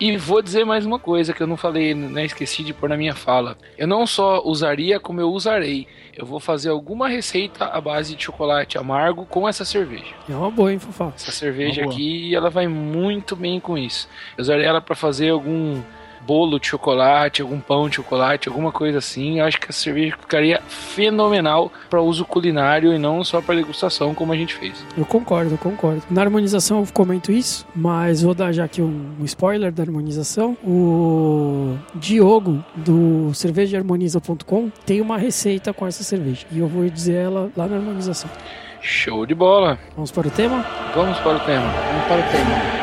E 0.00 0.16
vou 0.16 0.40
dizer 0.40 0.64
mais 0.64 0.86
uma 0.86 0.98
coisa 0.98 1.34
que 1.34 1.42
eu 1.42 1.46
não 1.46 1.58
falei, 1.58 1.92
né, 1.94 2.24
esqueci 2.24 2.64
de 2.64 2.72
pôr 2.72 2.88
na 2.88 2.96
minha 2.96 3.14
fala. 3.14 3.54
Eu 3.76 3.86
não 3.86 4.06
só 4.06 4.42
usaria, 4.42 4.98
como 4.98 5.20
eu 5.20 5.30
usarei. 5.30 5.86
Eu 6.16 6.24
vou 6.24 6.40
fazer 6.40 6.70
alguma 6.70 7.06
receita 7.06 7.66
à 7.66 7.78
base 7.82 8.16
de 8.16 8.24
chocolate 8.24 8.78
amargo 8.78 9.26
com 9.26 9.46
essa 9.46 9.62
cerveja. 9.62 10.14
É 10.26 10.34
uma 10.34 10.50
boa, 10.50 10.72
hein, 10.72 10.78
Fofá? 10.78 11.12
Essa 11.14 11.30
cerveja 11.30 11.84
aqui, 11.84 12.34
ela 12.34 12.48
vai 12.48 12.66
muito 12.66 13.36
bem 13.36 13.60
com 13.60 13.76
isso. 13.76 14.08
Eu 14.38 14.42
usaria 14.42 14.66
ela 14.66 14.80
para 14.80 14.96
fazer 14.96 15.28
algum 15.28 15.82
bolo 16.26 16.58
de 16.58 16.66
chocolate, 16.66 17.42
algum 17.42 17.60
pão 17.60 17.88
de 17.88 17.96
chocolate, 17.96 18.48
alguma 18.48 18.72
coisa 18.72 18.98
assim. 18.98 19.40
Eu 19.40 19.46
acho 19.46 19.58
que 19.58 19.70
a 19.70 19.72
cerveja 19.72 20.16
ficaria 20.18 20.60
fenomenal 20.68 21.72
para 21.88 22.00
uso 22.00 22.24
culinário 22.24 22.92
e 22.92 22.98
não 22.98 23.22
só 23.24 23.40
para 23.40 23.56
degustação, 23.56 24.14
como 24.14 24.32
a 24.32 24.36
gente 24.36 24.54
fez. 24.54 24.84
Eu 24.96 25.04
concordo, 25.04 25.54
eu 25.54 25.58
concordo. 25.58 26.02
Na 26.10 26.22
harmonização 26.22 26.80
eu 26.80 26.88
comento 26.92 27.32
isso, 27.32 27.66
mas 27.74 28.22
vou 28.22 28.34
dar 28.34 28.52
já 28.52 28.64
aqui 28.64 28.82
um, 28.82 29.16
um 29.20 29.24
spoiler 29.24 29.72
da 29.72 29.82
harmonização. 29.82 30.56
O 30.64 31.76
Diogo 31.94 32.64
do 32.76 33.32
cervejaharmoniza.com 33.34 34.70
tem 34.84 35.00
uma 35.00 35.18
receita 35.18 35.72
com 35.72 35.86
essa 35.86 36.02
cerveja 36.02 36.46
e 36.50 36.58
eu 36.58 36.68
vou 36.68 36.88
dizer 36.88 37.14
ela 37.14 37.50
lá 37.56 37.66
na 37.66 37.76
harmonização. 37.76 38.30
Show 38.80 39.26
de 39.26 39.34
bola. 39.34 39.78
Vamos 39.94 40.10
para 40.10 40.28
o 40.28 40.30
tema? 40.30 40.64
Vamos 40.94 41.18
para 41.18 41.36
o 41.36 41.40
tema. 41.40 41.66
Vamos 41.66 42.06
para 42.06 42.20
o 42.20 42.30
tema. 42.30 42.79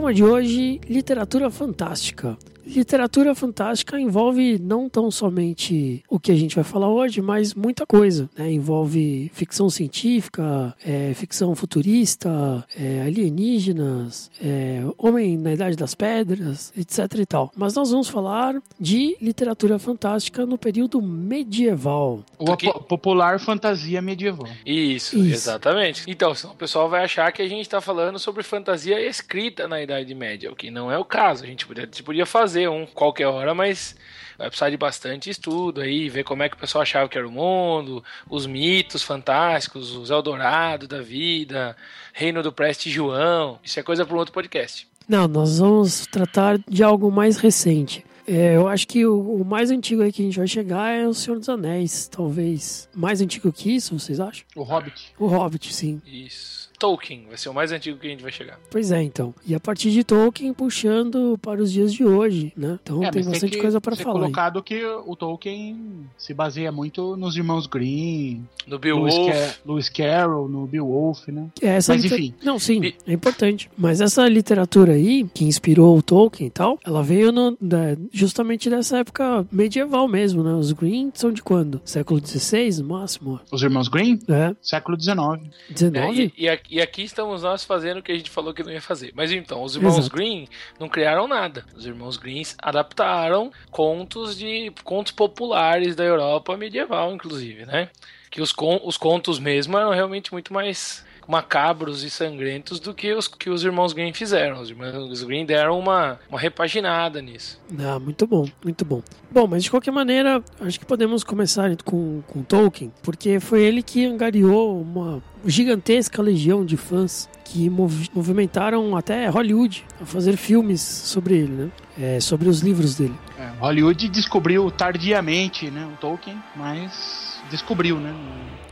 Tema 0.00 0.14
de 0.14 0.24
hoje: 0.24 0.80
literatura 0.88 1.50
fantástica. 1.50 2.38
Literatura 2.66 3.34
fantástica 3.34 3.98
envolve 3.98 4.58
não 4.58 4.88
tão 4.88 5.10
somente 5.10 6.04
o 6.08 6.20
que 6.20 6.30
a 6.30 6.36
gente 6.36 6.54
vai 6.54 6.64
falar 6.64 6.88
hoje, 6.88 7.20
mas 7.20 7.54
muita 7.54 7.86
coisa. 7.86 8.28
Né? 8.36 8.52
Envolve 8.52 9.30
ficção 9.34 9.68
científica, 9.70 10.74
é, 10.84 11.12
ficção 11.14 11.54
futurista, 11.54 12.64
é, 12.78 13.02
alienígenas, 13.02 14.30
é, 14.42 14.82
homem 14.98 15.36
na 15.36 15.52
idade 15.52 15.76
das 15.76 15.94
pedras, 15.94 16.72
etc. 16.76 17.18
e 17.18 17.26
tal. 17.26 17.50
Mas 17.56 17.74
nós 17.74 17.90
vamos 17.90 18.08
falar 18.08 18.60
de 18.78 19.16
literatura 19.20 19.78
fantástica 19.78 20.46
no 20.46 20.58
período 20.58 21.00
medieval. 21.02 22.24
Ou 22.38 22.52
a 22.52 22.56
po 22.56 22.80
popular 22.80 23.40
fantasia 23.40 24.02
medieval. 24.02 24.46
Isso, 24.64 25.16
Isso, 25.18 25.34
exatamente. 25.34 26.04
Então, 26.06 26.34
senão 26.34 26.54
o 26.54 26.56
pessoal 26.56 26.88
vai 26.88 27.04
achar 27.04 27.30
que 27.32 27.42
a 27.42 27.48
gente 27.48 27.62
está 27.62 27.80
falando 27.80 28.18
sobre 28.18 28.42
fantasia 28.42 29.00
escrita 29.00 29.66
na 29.66 29.82
Idade 29.82 30.14
Média, 30.14 30.50
o 30.50 30.56
que 30.56 30.70
não 30.70 30.90
é 30.90 30.98
o 30.98 31.04
caso. 31.04 31.44
A 31.44 31.46
gente 31.46 31.66
podia, 31.66 31.84
a 31.84 31.86
gente 31.86 32.02
podia 32.02 32.26
fazer 32.26 32.49
fazer 32.50 32.68
um 32.68 32.84
qualquer 32.84 33.28
hora, 33.28 33.54
mas 33.54 33.94
vai 34.36 34.48
precisar 34.48 34.70
de 34.70 34.76
bastante 34.76 35.30
estudo 35.30 35.80
aí, 35.80 36.08
ver 36.08 36.24
como 36.24 36.42
é 36.42 36.48
que 36.48 36.56
o 36.56 36.58
pessoal 36.58 36.82
achava 36.82 37.08
que 37.08 37.16
era 37.16 37.28
o 37.28 37.30
mundo, 37.30 38.02
os 38.28 38.44
mitos 38.44 39.04
fantásticos, 39.04 39.94
os 39.94 40.10
Eldorado 40.10 40.88
da 40.88 41.00
vida, 41.00 41.76
Reino 42.12 42.42
do 42.42 42.52
Preste 42.52 42.90
João. 42.90 43.60
Isso 43.62 43.78
é 43.78 43.84
coisa 43.84 44.04
para 44.04 44.16
um 44.16 44.18
outro 44.18 44.34
podcast. 44.34 44.88
Não, 45.08 45.28
nós 45.28 45.60
vamos 45.60 46.06
tratar 46.08 46.58
de 46.68 46.82
algo 46.82 47.10
mais 47.10 47.36
recente. 47.36 48.04
É, 48.26 48.56
eu 48.56 48.66
acho 48.66 48.86
que 48.86 49.06
o, 49.06 49.40
o, 49.40 49.44
mais 49.44 49.70
antigo 49.70 50.02
aí 50.02 50.12
que 50.12 50.22
a 50.22 50.24
gente 50.24 50.38
vai 50.38 50.46
chegar 50.46 50.90
é 50.90 51.06
o 51.06 51.14
Senhor 51.14 51.38
dos 51.38 51.48
Anéis, 51.48 52.08
talvez. 52.08 52.88
Mais 52.94 53.20
antigo 53.20 53.52
que 53.52 53.74
isso, 53.74 53.98
vocês 53.98 54.18
acham? 54.18 54.44
O 54.56 54.62
Hobbit. 54.62 55.12
O 55.18 55.26
Hobbit, 55.26 55.72
sim. 55.72 56.00
Isso. 56.06 56.69
Tolkien, 56.80 57.26
vai 57.28 57.36
ser 57.36 57.50
o 57.50 57.54
mais 57.54 57.70
antigo 57.72 57.98
que 57.98 58.06
a 58.06 58.10
gente 58.10 58.22
vai 58.22 58.32
chegar. 58.32 58.58
Pois 58.70 58.90
é, 58.90 59.02
então. 59.02 59.34
E 59.46 59.54
a 59.54 59.60
partir 59.60 59.90
de 59.90 60.02
Tolkien 60.02 60.52
puxando 60.54 61.38
para 61.42 61.62
os 61.62 61.70
dias 61.70 61.92
de 61.92 62.04
hoje, 62.04 62.52
né? 62.56 62.78
Então 62.82 63.04
É, 63.04 63.10
tem 63.10 63.22
bastante 63.22 63.52
que 63.52 63.60
coisa 63.60 63.80
para 63.80 63.94
falar. 63.94 64.14
aí. 64.14 64.20
colocado 64.22 64.62
que 64.62 64.82
o 64.84 65.14
Tolkien 65.14 66.06
se 66.16 66.32
baseia 66.32 66.72
muito 66.72 67.16
nos 67.16 67.36
irmãos 67.36 67.66
Grimm, 67.66 68.42
No 68.66 68.78
Lewis, 68.78 68.80
Beowulf, 69.14 69.58
Lewis 69.66 69.88
Carroll, 69.90 70.48
no 70.48 70.66
Beowulf, 70.66 71.28
né? 71.28 71.48
É, 71.60 71.68
essa 71.76 71.92
Mas, 71.92 72.02
liter- 72.02 72.18
enfim. 72.18 72.34
Não, 72.42 72.58
sim, 72.58 72.92
é 73.06 73.12
importante. 73.12 73.70
Mas 73.76 74.00
essa 74.00 74.26
literatura 74.28 74.92
aí, 74.92 75.28
que 75.34 75.44
inspirou 75.44 75.98
o 75.98 76.02
Tolkien 76.02 76.46
e 76.46 76.50
tal, 76.50 76.78
ela 76.84 77.02
veio 77.02 77.30
no- 77.30 77.56
da- 77.60 77.96
justamente 78.10 78.70
dessa 78.70 78.98
época 78.98 79.46
medieval 79.52 80.08
mesmo, 80.08 80.42
né? 80.42 80.54
Os 80.54 80.72
Green 80.72 81.10
são 81.14 81.30
de 81.30 81.42
quando? 81.42 81.80
Século 81.84 82.20
XVI, 82.26 82.80
no 82.82 82.88
máximo? 82.88 83.38
Os 83.52 83.62
irmãos 83.62 83.88
Grimm, 83.88 84.18
É, 84.28 84.54
século 84.62 84.98
XIX. 84.98 85.40
É, 85.68 85.72
19? 85.74 86.32
e, 86.36 86.44
e 86.44 86.48
aqui- 86.48 86.69
e 86.70 86.80
aqui 86.80 87.02
estamos 87.02 87.42
nós 87.42 87.64
fazendo 87.64 87.98
o 87.98 88.02
que 88.02 88.12
a 88.12 88.16
gente 88.16 88.30
falou 88.30 88.54
que 88.54 88.62
não 88.62 88.70
ia 88.72 88.80
fazer. 88.80 89.12
Mas 89.14 89.32
então, 89.32 89.62
os 89.62 89.74
irmãos 89.76 89.98
Exato. 89.98 90.14
Green 90.14 90.46
não 90.78 90.88
criaram 90.88 91.26
nada. 91.26 91.64
Os 91.74 91.84
irmãos 91.84 92.16
Green 92.16 92.42
adaptaram 92.58 93.52
contos 93.70 94.36
de 94.38 94.72
contos 94.84 95.12
populares 95.12 95.94
da 95.96 96.04
Europa 96.04 96.56
medieval, 96.56 97.12
inclusive, 97.12 97.66
né? 97.66 97.88
Que 98.30 98.40
os, 98.40 98.52
con- 98.52 98.80
os 98.84 98.96
contos 98.96 99.38
mesmo 99.38 99.76
eram 99.76 99.90
realmente 99.90 100.32
muito 100.32 100.52
mais 100.52 101.04
macabros 101.30 102.02
e 102.02 102.10
sangrentos 102.10 102.80
do 102.80 102.92
que 102.92 103.12
os 103.12 103.28
que 103.28 103.48
os 103.48 103.64
irmãos 103.64 103.92
Green 103.92 104.12
fizeram. 104.12 104.60
Os 104.60 104.70
irmãos 104.70 105.22
Green 105.22 105.46
deram 105.46 105.78
uma, 105.78 106.18
uma 106.28 106.38
repaginada 106.38 107.22
nisso. 107.22 107.60
Ah, 107.78 107.98
muito 107.98 108.26
bom, 108.26 108.46
muito 108.64 108.84
bom. 108.84 109.02
Bom, 109.30 109.46
mas 109.46 109.62
de 109.62 109.70
qualquer 109.70 109.92
maneira, 109.92 110.42
acho 110.60 110.78
que 110.78 110.84
podemos 110.84 111.22
começar 111.22 111.70
com, 111.84 112.20
com 112.26 112.42
Tolkien, 112.42 112.92
porque 113.02 113.38
foi 113.38 113.62
ele 113.62 113.82
que 113.82 114.04
angariou 114.04 114.80
uma 114.80 115.22
gigantesca 115.46 116.20
legião 116.20 116.64
de 116.64 116.76
fãs 116.76 117.28
que 117.52 117.68
mov- 117.68 118.08
movimentaram 118.14 118.96
até 118.96 119.26
Hollywood 119.28 119.84
a 120.00 120.04
fazer 120.06 120.36
filmes 120.36 120.80
sobre 120.80 121.34
ele, 121.36 121.52
né? 121.52 121.68
É, 122.00 122.20
sobre 122.20 122.48
os 122.48 122.60
livros 122.60 122.94
dele. 122.94 123.14
É, 123.38 123.50
Hollywood 123.58 124.08
descobriu 124.08 124.70
tardiamente, 124.70 125.70
né, 125.70 125.88
o 125.92 125.96
Tolkien, 126.00 126.36
mas 126.56 127.40
descobriu, 127.50 127.96
né? 127.98 128.14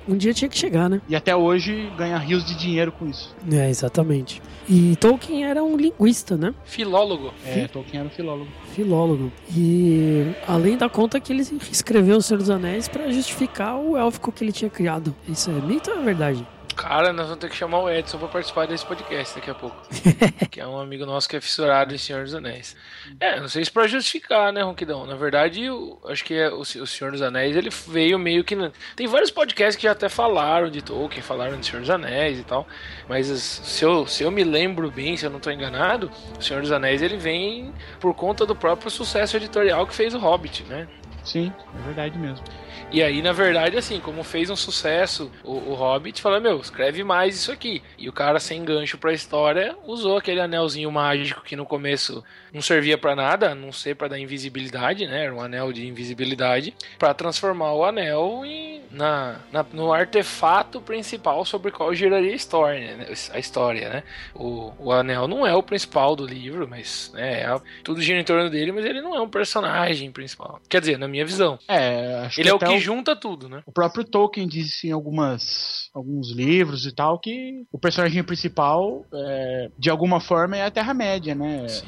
Um 0.06 0.16
dia 0.16 0.32
tinha 0.32 0.48
que 0.48 0.56
chegar, 0.56 0.88
né? 0.88 1.00
E 1.08 1.16
até 1.16 1.34
hoje 1.34 1.90
ganha 1.98 2.16
rios 2.16 2.44
de 2.44 2.54
dinheiro 2.54 2.92
com 2.92 3.06
isso. 3.08 3.34
É, 3.50 3.68
exatamente. 3.68 4.40
E 4.68 4.94
Tolkien 4.96 5.44
era 5.44 5.62
um 5.64 5.76
linguista, 5.76 6.36
né? 6.36 6.54
Filólogo. 6.64 7.32
É, 7.44 7.66
Tolkien 7.66 7.98
era 8.00 8.06
um 8.08 8.12
filólogo. 8.12 8.48
Filólogo. 8.74 9.32
E 9.54 10.32
além 10.46 10.76
da 10.78 10.88
conta 10.88 11.18
que 11.20 11.32
ele 11.32 11.42
escreveu 11.70 12.18
O 12.18 12.22
Senhor 12.22 12.38
dos 12.38 12.48
Anéis 12.50 12.86
para 12.88 13.10
justificar 13.10 13.76
o 13.76 13.96
élfico 13.96 14.30
que 14.32 14.44
ele 14.44 14.52
tinha 14.52 14.70
criado. 14.70 15.14
Isso 15.28 15.50
é 15.50 15.54
mito 15.54 15.90
ou 15.90 15.98
é 16.00 16.02
verdade? 16.04 16.46
Cara, 16.78 17.12
nós 17.12 17.26
vamos 17.26 17.40
ter 17.40 17.50
que 17.50 17.56
chamar 17.56 17.80
o 17.80 17.90
Edson 17.90 18.18
pra 18.18 18.28
participar 18.28 18.68
desse 18.68 18.86
podcast 18.86 19.34
daqui 19.34 19.50
a 19.50 19.54
pouco. 19.54 19.76
que 20.48 20.60
é 20.60 20.66
um 20.66 20.78
amigo 20.78 21.04
nosso 21.04 21.28
que 21.28 21.34
é 21.36 21.40
fissurado 21.40 21.92
em 21.92 21.98
Senhor 21.98 22.22
dos 22.22 22.36
Anéis. 22.36 22.76
É, 23.18 23.40
não 23.40 23.48
sei 23.48 23.64
se 23.64 23.70
pra 23.70 23.88
justificar, 23.88 24.52
né, 24.52 24.62
Ronquidão? 24.62 25.04
Na 25.04 25.16
verdade, 25.16 25.64
eu 25.64 26.00
acho 26.06 26.24
que 26.24 26.34
é 26.34 26.48
o, 26.48 26.60
o 26.60 26.64
Senhor 26.86 27.10
dos 27.10 27.20
Anéis, 27.20 27.56
ele 27.56 27.68
veio 27.88 28.16
meio 28.16 28.44
que... 28.44 28.54
Tem 28.94 29.08
vários 29.08 29.32
podcasts 29.32 29.74
que 29.74 29.82
já 29.82 29.90
até 29.90 30.08
falaram 30.08 30.70
de 30.70 30.80
Tolkien, 30.80 31.20
falaram 31.20 31.58
de 31.58 31.66
Senhor 31.66 31.80
dos 31.80 31.90
Anéis 31.90 32.38
e 32.38 32.44
tal. 32.44 32.64
Mas 33.08 33.28
as- 33.28 33.42
se 33.42 33.84
eu, 33.84 34.06
se 34.06 34.22
eu 34.22 34.30
me 34.30 34.44
lembro 34.44 34.88
bem, 34.88 35.16
se 35.16 35.26
eu 35.26 35.30
não 35.30 35.40
tô 35.40 35.50
enganado, 35.50 36.08
o 36.38 36.40
Senhor 36.42 36.62
dos 36.62 36.70
Anéis, 36.70 37.02
ele 37.02 37.16
vem 37.16 37.74
por 37.98 38.14
conta 38.14 38.46
do 38.46 38.54
próprio 38.54 38.88
sucesso 38.88 39.36
editorial 39.36 39.84
que 39.84 39.94
fez 39.96 40.14
o 40.14 40.18
Hobbit, 40.18 40.62
né? 40.62 40.86
Sim, 41.24 41.52
é 41.76 41.82
verdade 41.86 42.16
mesmo. 42.16 42.44
E 42.90 43.02
aí, 43.02 43.20
na 43.20 43.32
verdade, 43.34 43.76
assim, 43.76 44.00
como 44.00 44.24
fez 44.24 44.48
um 44.48 44.56
sucesso 44.56 45.30
o, 45.44 45.52
o 45.52 45.74
Hobbit, 45.74 46.22
falou, 46.22 46.40
meu, 46.40 46.58
escreve 46.58 47.04
mais 47.04 47.36
isso 47.36 47.52
aqui. 47.52 47.82
E 47.98 48.08
o 48.08 48.12
cara, 48.14 48.40
sem 48.40 48.64
gancho 48.64 48.96
pra 48.96 49.12
história, 49.12 49.76
usou 49.86 50.16
aquele 50.16 50.40
anelzinho 50.40 50.90
mágico 50.90 51.42
que 51.42 51.54
no 51.54 51.66
começo 51.66 52.24
não 52.50 52.62
servia 52.62 52.96
pra 52.96 53.14
nada, 53.14 53.50
a 53.50 53.54
não 53.54 53.72
ser 53.72 53.94
pra 53.94 54.08
dar 54.08 54.18
invisibilidade, 54.18 55.06
né? 55.06 55.24
Era 55.24 55.34
um 55.34 55.40
anel 55.42 55.70
de 55.70 55.86
invisibilidade, 55.86 56.74
pra 56.98 57.12
transformar 57.12 57.74
o 57.74 57.84
anel 57.84 58.40
em, 58.46 58.80
na, 58.90 59.36
na- 59.52 59.66
no 59.70 59.92
artefato 59.92 60.80
principal 60.80 61.44
sobre 61.44 61.70
qual 61.70 61.94
giraria 61.94 62.32
a 62.32 62.36
história, 62.36 62.96
né? 62.96 63.06
A 63.32 63.38
história, 63.38 63.90
né? 63.90 64.02
O, 64.34 64.72
o 64.78 64.90
anel 64.92 65.28
não 65.28 65.46
é 65.46 65.54
o 65.54 65.62
principal 65.62 66.16
do 66.16 66.24
livro, 66.26 66.66
mas 66.66 67.10
né, 67.12 67.42
é- 67.42 67.60
tudo 67.84 68.00
gira 68.00 68.18
em 68.18 68.24
torno 68.24 68.48
dele, 68.48 68.72
mas 68.72 68.86
ele 68.86 69.02
não 69.02 69.14
é 69.14 69.20
um 69.20 69.28
personagem 69.28 70.10
principal. 70.10 70.58
Quer 70.70 70.80
dizer, 70.80 70.98
na 70.98 71.06
minha 71.06 71.26
visão. 71.26 71.58
É, 71.68 72.22
acho 72.24 72.40
Ele 72.40 72.48
é 72.48 72.52
o 72.54 72.56
até 72.56 72.77
junta 72.80 73.14
tudo, 73.14 73.48
né? 73.48 73.62
O 73.66 73.72
próprio 73.72 74.04
Tolkien 74.04 74.46
disse 74.46 74.88
em 74.88 74.92
algumas, 74.92 75.90
alguns 75.94 76.30
livros 76.30 76.86
e 76.86 76.92
tal 76.92 77.18
que 77.18 77.64
o 77.72 77.78
personagem 77.78 78.22
principal, 78.22 79.04
é, 79.12 79.70
de 79.78 79.90
alguma 79.90 80.20
forma, 80.20 80.56
é 80.56 80.64
a 80.64 80.70
Terra-média, 80.70 81.34
né? 81.34 81.68
Sim. 81.68 81.86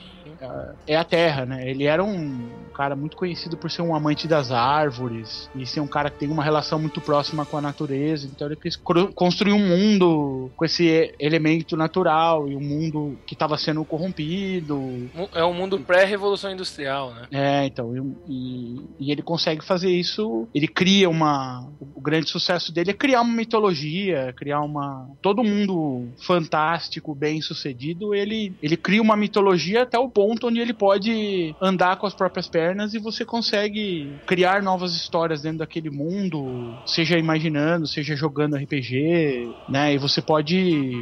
É 0.87 0.97
a 0.97 1.05
Terra, 1.05 1.45
né? 1.45 1.69
Ele 1.69 1.85
era 1.85 2.03
um 2.03 2.49
cara 2.81 2.97
muito 2.97 3.15
conhecido 3.15 3.59
por 3.59 3.71
ser 3.71 3.83
um 3.83 3.95
amante 3.95 4.27
das 4.27 4.51
árvores 4.51 5.51
e 5.55 5.67
ser 5.67 5.81
um 5.81 5.87
cara 5.87 6.09
que 6.11 6.19
tem 6.21 6.31
uma 6.31 6.43
relação 6.43 6.79
muito 6.79 6.99
próxima 6.99 7.45
com 7.45 7.59
a 7.59 7.61
natureza. 7.61 8.27
Então 8.27 8.47
ele 8.49 8.57
quis 8.57 8.75
construir 9.15 9.53
um 9.53 9.59
mundo 9.69 10.51
com 10.57 10.65
esse 10.65 11.13
elemento 11.19 11.77
natural 11.77 12.49
e 12.49 12.57
um 12.57 12.61
mundo 12.61 13.19
que 13.27 13.35
estava 13.35 13.59
sendo 13.59 13.85
corrompido. 13.85 15.11
É 15.35 15.45
um 15.45 15.53
mundo 15.53 15.79
pré-revolução 15.81 16.51
industrial, 16.51 17.13
né? 17.13 17.27
É, 17.31 17.67
então, 17.67 17.95
e, 17.95 18.01
e- 18.33 18.81
e 18.99 19.13
ele 19.13 19.21
consegue 19.23 19.63
fazer 19.63 19.91
isso. 19.91 20.49
Ele 20.55 20.67
cria 20.67 21.09
uma. 21.11 21.69
O 21.95 22.01
grande 22.01 22.31
sucesso 22.31 22.73
dele 22.73 22.91
é 22.93 22.95
criar 22.95 23.21
uma 23.21 23.35
mitologia, 23.35 24.33
criar 24.37 24.61
uma. 24.63 25.07
Todo 25.21 25.45
mundo 25.45 26.09
fantástico, 26.19 27.15
bem 27.15 27.43
sucedido. 27.43 28.15
Ele, 28.15 28.55
ele 28.63 28.77
cria 28.77 29.03
uma 29.03 29.17
mitologia 29.17 29.83
até 29.83 29.99
o 29.99 30.09
ponto 30.09 30.47
onde 30.49 30.61
ele 30.61 30.73
pode 30.73 31.55
andar 31.61 31.97
com 31.97 32.07
as 32.07 32.15
próprias 32.15 32.49
pernas 32.49 32.70
e 32.95 32.99
você 32.99 33.25
consegue 33.25 34.13
criar 34.27 34.63
novas 34.63 34.95
histórias 34.95 35.43
dentro 35.43 35.59
daquele 35.59 35.91
mundo, 35.91 36.77
seja 36.87 37.19
imaginando, 37.19 37.87
seja 37.87 38.15
jogando 38.15 38.57
RPG, 38.57 39.49
né? 39.69 39.95
E 39.95 39.99
você 39.99 40.21
pode. 40.21 40.93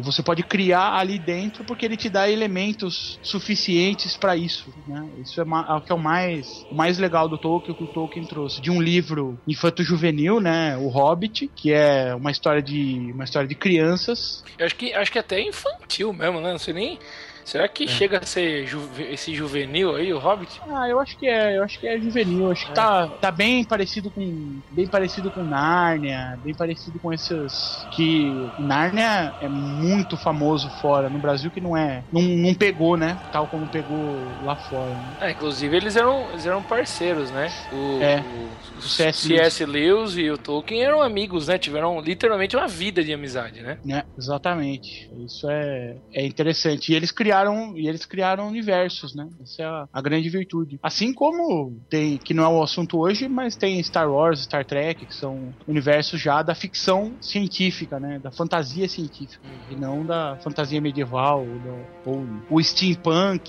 Você 0.00 0.22
pode 0.22 0.42
criar 0.42 0.94
ali 0.94 1.18
dentro 1.18 1.64
porque 1.64 1.84
ele 1.84 1.96
te 1.96 2.08
dá 2.08 2.30
elementos 2.30 3.18
suficientes 3.22 4.16
para 4.16 4.36
isso, 4.36 4.72
né? 4.86 5.08
Isso 5.22 5.40
é, 5.40 5.44
é 5.44 5.72
o 5.74 5.80
que 5.80 5.92
é 5.92 5.94
o 5.94 5.98
mais, 5.98 6.66
o 6.70 6.74
mais 6.74 6.98
legal 6.98 7.28
do 7.28 7.38
Tolkien, 7.38 7.76
que 7.76 7.84
o 7.84 7.88
Tolkien 7.88 8.24
trouxe. 8.24 8.60
De 8.60 8.70
um 8.70 8.80
livro 8.80 9.38
infanto-juvenil, 9.46 10.40
né? 10.40 10.76
O 10.76 10.88
Hobbit, 10.88 11.50
que 11.54 11.72
é 11.72 12.14
uma 12.14 12.30
história 12.30 12.62
de, 12.62 13.10
uma 13.12 13.24
história 13.24 13.48
de 13.48 13.54
crianças. 13.54 14.44
Eu 14.58 14.66
acho 14.66 14.76
que, 14.76 14.92
acho 14.92 15.12
que 15.12 15.18
até 15.18 15.40
é 15.40 15.48
infantil 15.48 16.12
mesmo, 16.12 16.40
né? 16.40 16.52
Não 16.52 16.58
sei 16.58 16.74
nem. 16.74 16.98
Será 17.44 17.68
que 17.68 17.86
chega 17.88 18.18
a 18.18 18.26
ser 18.26 18.68
esse 19.10 19.34
juvenil 19.34 19.96
aí, 19.96 20.12
o 20.12 20.18
Hobbit? 20.18 20.60
Ah, 20.70 20.88
eu 20.88 21.00
acho 21.00 21.16
que 21.16 21.26
é, 21.26 21.58
eu 21.58 21.64
acho 21.64 21.78
que 21.78 21.86
é 21.86 21.98
juvenil, 21.98 22.50
acho 22.50 22.66
que 22.66 22.74
tá, 22.74 23.06
tá 23.06 23.30
bem 23.30 23.64
parecido 23.64 24.10
com, 24.10 24.60
bem 24.70 24.86
parecido 24.86 25.30
com 25.30 25.42
Nárnia, 25.42 26.38
bem 26.44 26.54
parecido 26.54 26.98
com 26.98 27.12
esses 27.12 27.86
que 27.92 28.30
Nárnia 28.58 29.34
é 29.40 29.48
muito 29.48 30.16
famoso 30.16 30.68
fora, 30.80 31.08
no 31.08 31.18
Brasil 31.18 31.50
que 31.50 31.60
não 31.60 31.76
é, 31.76 32.02
não, 32.12 32.22
não 32.22 32.54
pegou, 32.54 32.96
né? 32.96 33.18
Tal 33.32 33.46
como 33.46 33.66
pegou 33.66 34.16
lá 34.44 34.56
fora. 34.56 34.90
né? 34.90 35.16
É, 35.20 35.30
inclusive 35.32 35.76
eles 35.76 35.96
eram, 35.96 36.30
eles 36.30 36.46
eram 36.46 36.62
parceiros, 36.62 37.30
né? 37.30 37.50
O, 37.72 38.02
É. 38.02 38.20
o, 38.20 38.78
o 38.78 38.82
C.S. 38.82 39.64
Lewis 39.64 40.16
e 40.16 40.30
o 40.30 40.38
Tolkien 40.38 40.82
eram 40.82 41.02
amigos, 41.02 41.48
né? 41.48 41.58
Tiveram 41.58 42.00
literalmente 42.00 42.56
uma 42.56 42.68
vida 42.68 43.02
de 43.02 43.12
amizade, 43.12 43.60
né? 43.60 43.78
né? 43.84 44.04
Exatamente. 44.16 45.10
Isso 45.24 45.48
é, 45.50 45.96
é 46.12 46.26
interessante. 46.26 46.92
E 46.92 46.94
eles 46.94 47.10
criaram, 47.10 47.29
e 47.76 47.88
eles 47.88 48.04
criaram 48.04 48.48
universos, 48.48 49.14
né? 49.14 49.28
Essa 49.42 49.62
é 49.62 49.64
a, 49.66 49.88
a 49.92 50.00
grande 50.02 50.28
virtude. 50.28 50.78
Assim 50.82 51.12
como 51.12 51.80
tem, 51.88 52.18
que 52.18 52.34
não 52.34 52.44
é 52.44 52.48
o 52.48 52.62
assunto 52.62 52.98
hoje, 52.98 53.28
mas 53.28 53.56
tem 53.56 53.82
Star 53.82 54.10
Wars, 54.10 54.40
Star 54.40 54.64
Trek, 54.64 55.06
que 55.06 55.14
são 55.14 55.54
universos 55.66 56.20
já 56.20 56.42
da 56.42 56.54
ficção 56.54 57.12
científica, 57.20 57.98
né? 58.00 58.18
Da 58.18 58.30
fantasia 58.30 58.88
científica. 58.88 59.42
E 59.70 59.74
não 59.76 60.04
da 60.04 60.36
fantasia 60.42 60.80
medieval, 60.80 61.40
ou, 61.40 61.58
da- 61.58 61.84
ou 62.06 62.26
o 62.50 62.62
steampunk, 62.62 63.40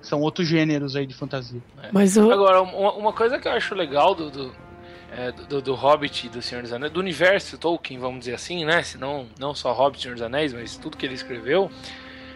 que 0.00 0.06
são 0.06 0.20
outros 0.20 0.46
gêneros 0.48 0.96
aí 0.96 1.06
de 1.06 1.14
fantasia. 1.14 1.60
Mas 1.92 2.16
eu, 2.16 2.30
Agora, 2.32 2.62
uma, 2.62 2.92
uma 2.94 3.12
coisa 3.12 3.38
que 3.38 3.46
eu 3.48 3.52
acho 3.52 3.74
legal 3.74 4.14
do, 4.14 4.30
do, 4.30 4.52
é, 5.12 5.32
do, 5.32 5.60
do 5.62 5.74
Hobbit 5.74 6.26
e 6.26 6.28
do 6.30 6.42
Senhor 6.42 6.62
dos 6.62 6.72
Anéis, 6.72 6.92
do 6.92 7.00
universo 7.00 7.56
Tolkien, 7.58 7.98
vamos 7.98 8.20
dizer 8.20 8.34
assim, 8.34 8.64
né? 8.64 8.82
Se 8.82 8.98
não, 8.98 9.26
não 9.38 9.54
só 9.54 9.72
Hobbit 9.72 10.00
e 10.00 10.02
Senhor 10.02 10.14
dos 10.14 10.22
Anéis, 10.22 10.52
mas 10.52 10.76
tudo 10.76 10.96
que 10.96 11.06
ele 11.06 11.14
escreveu, 11.14 11.70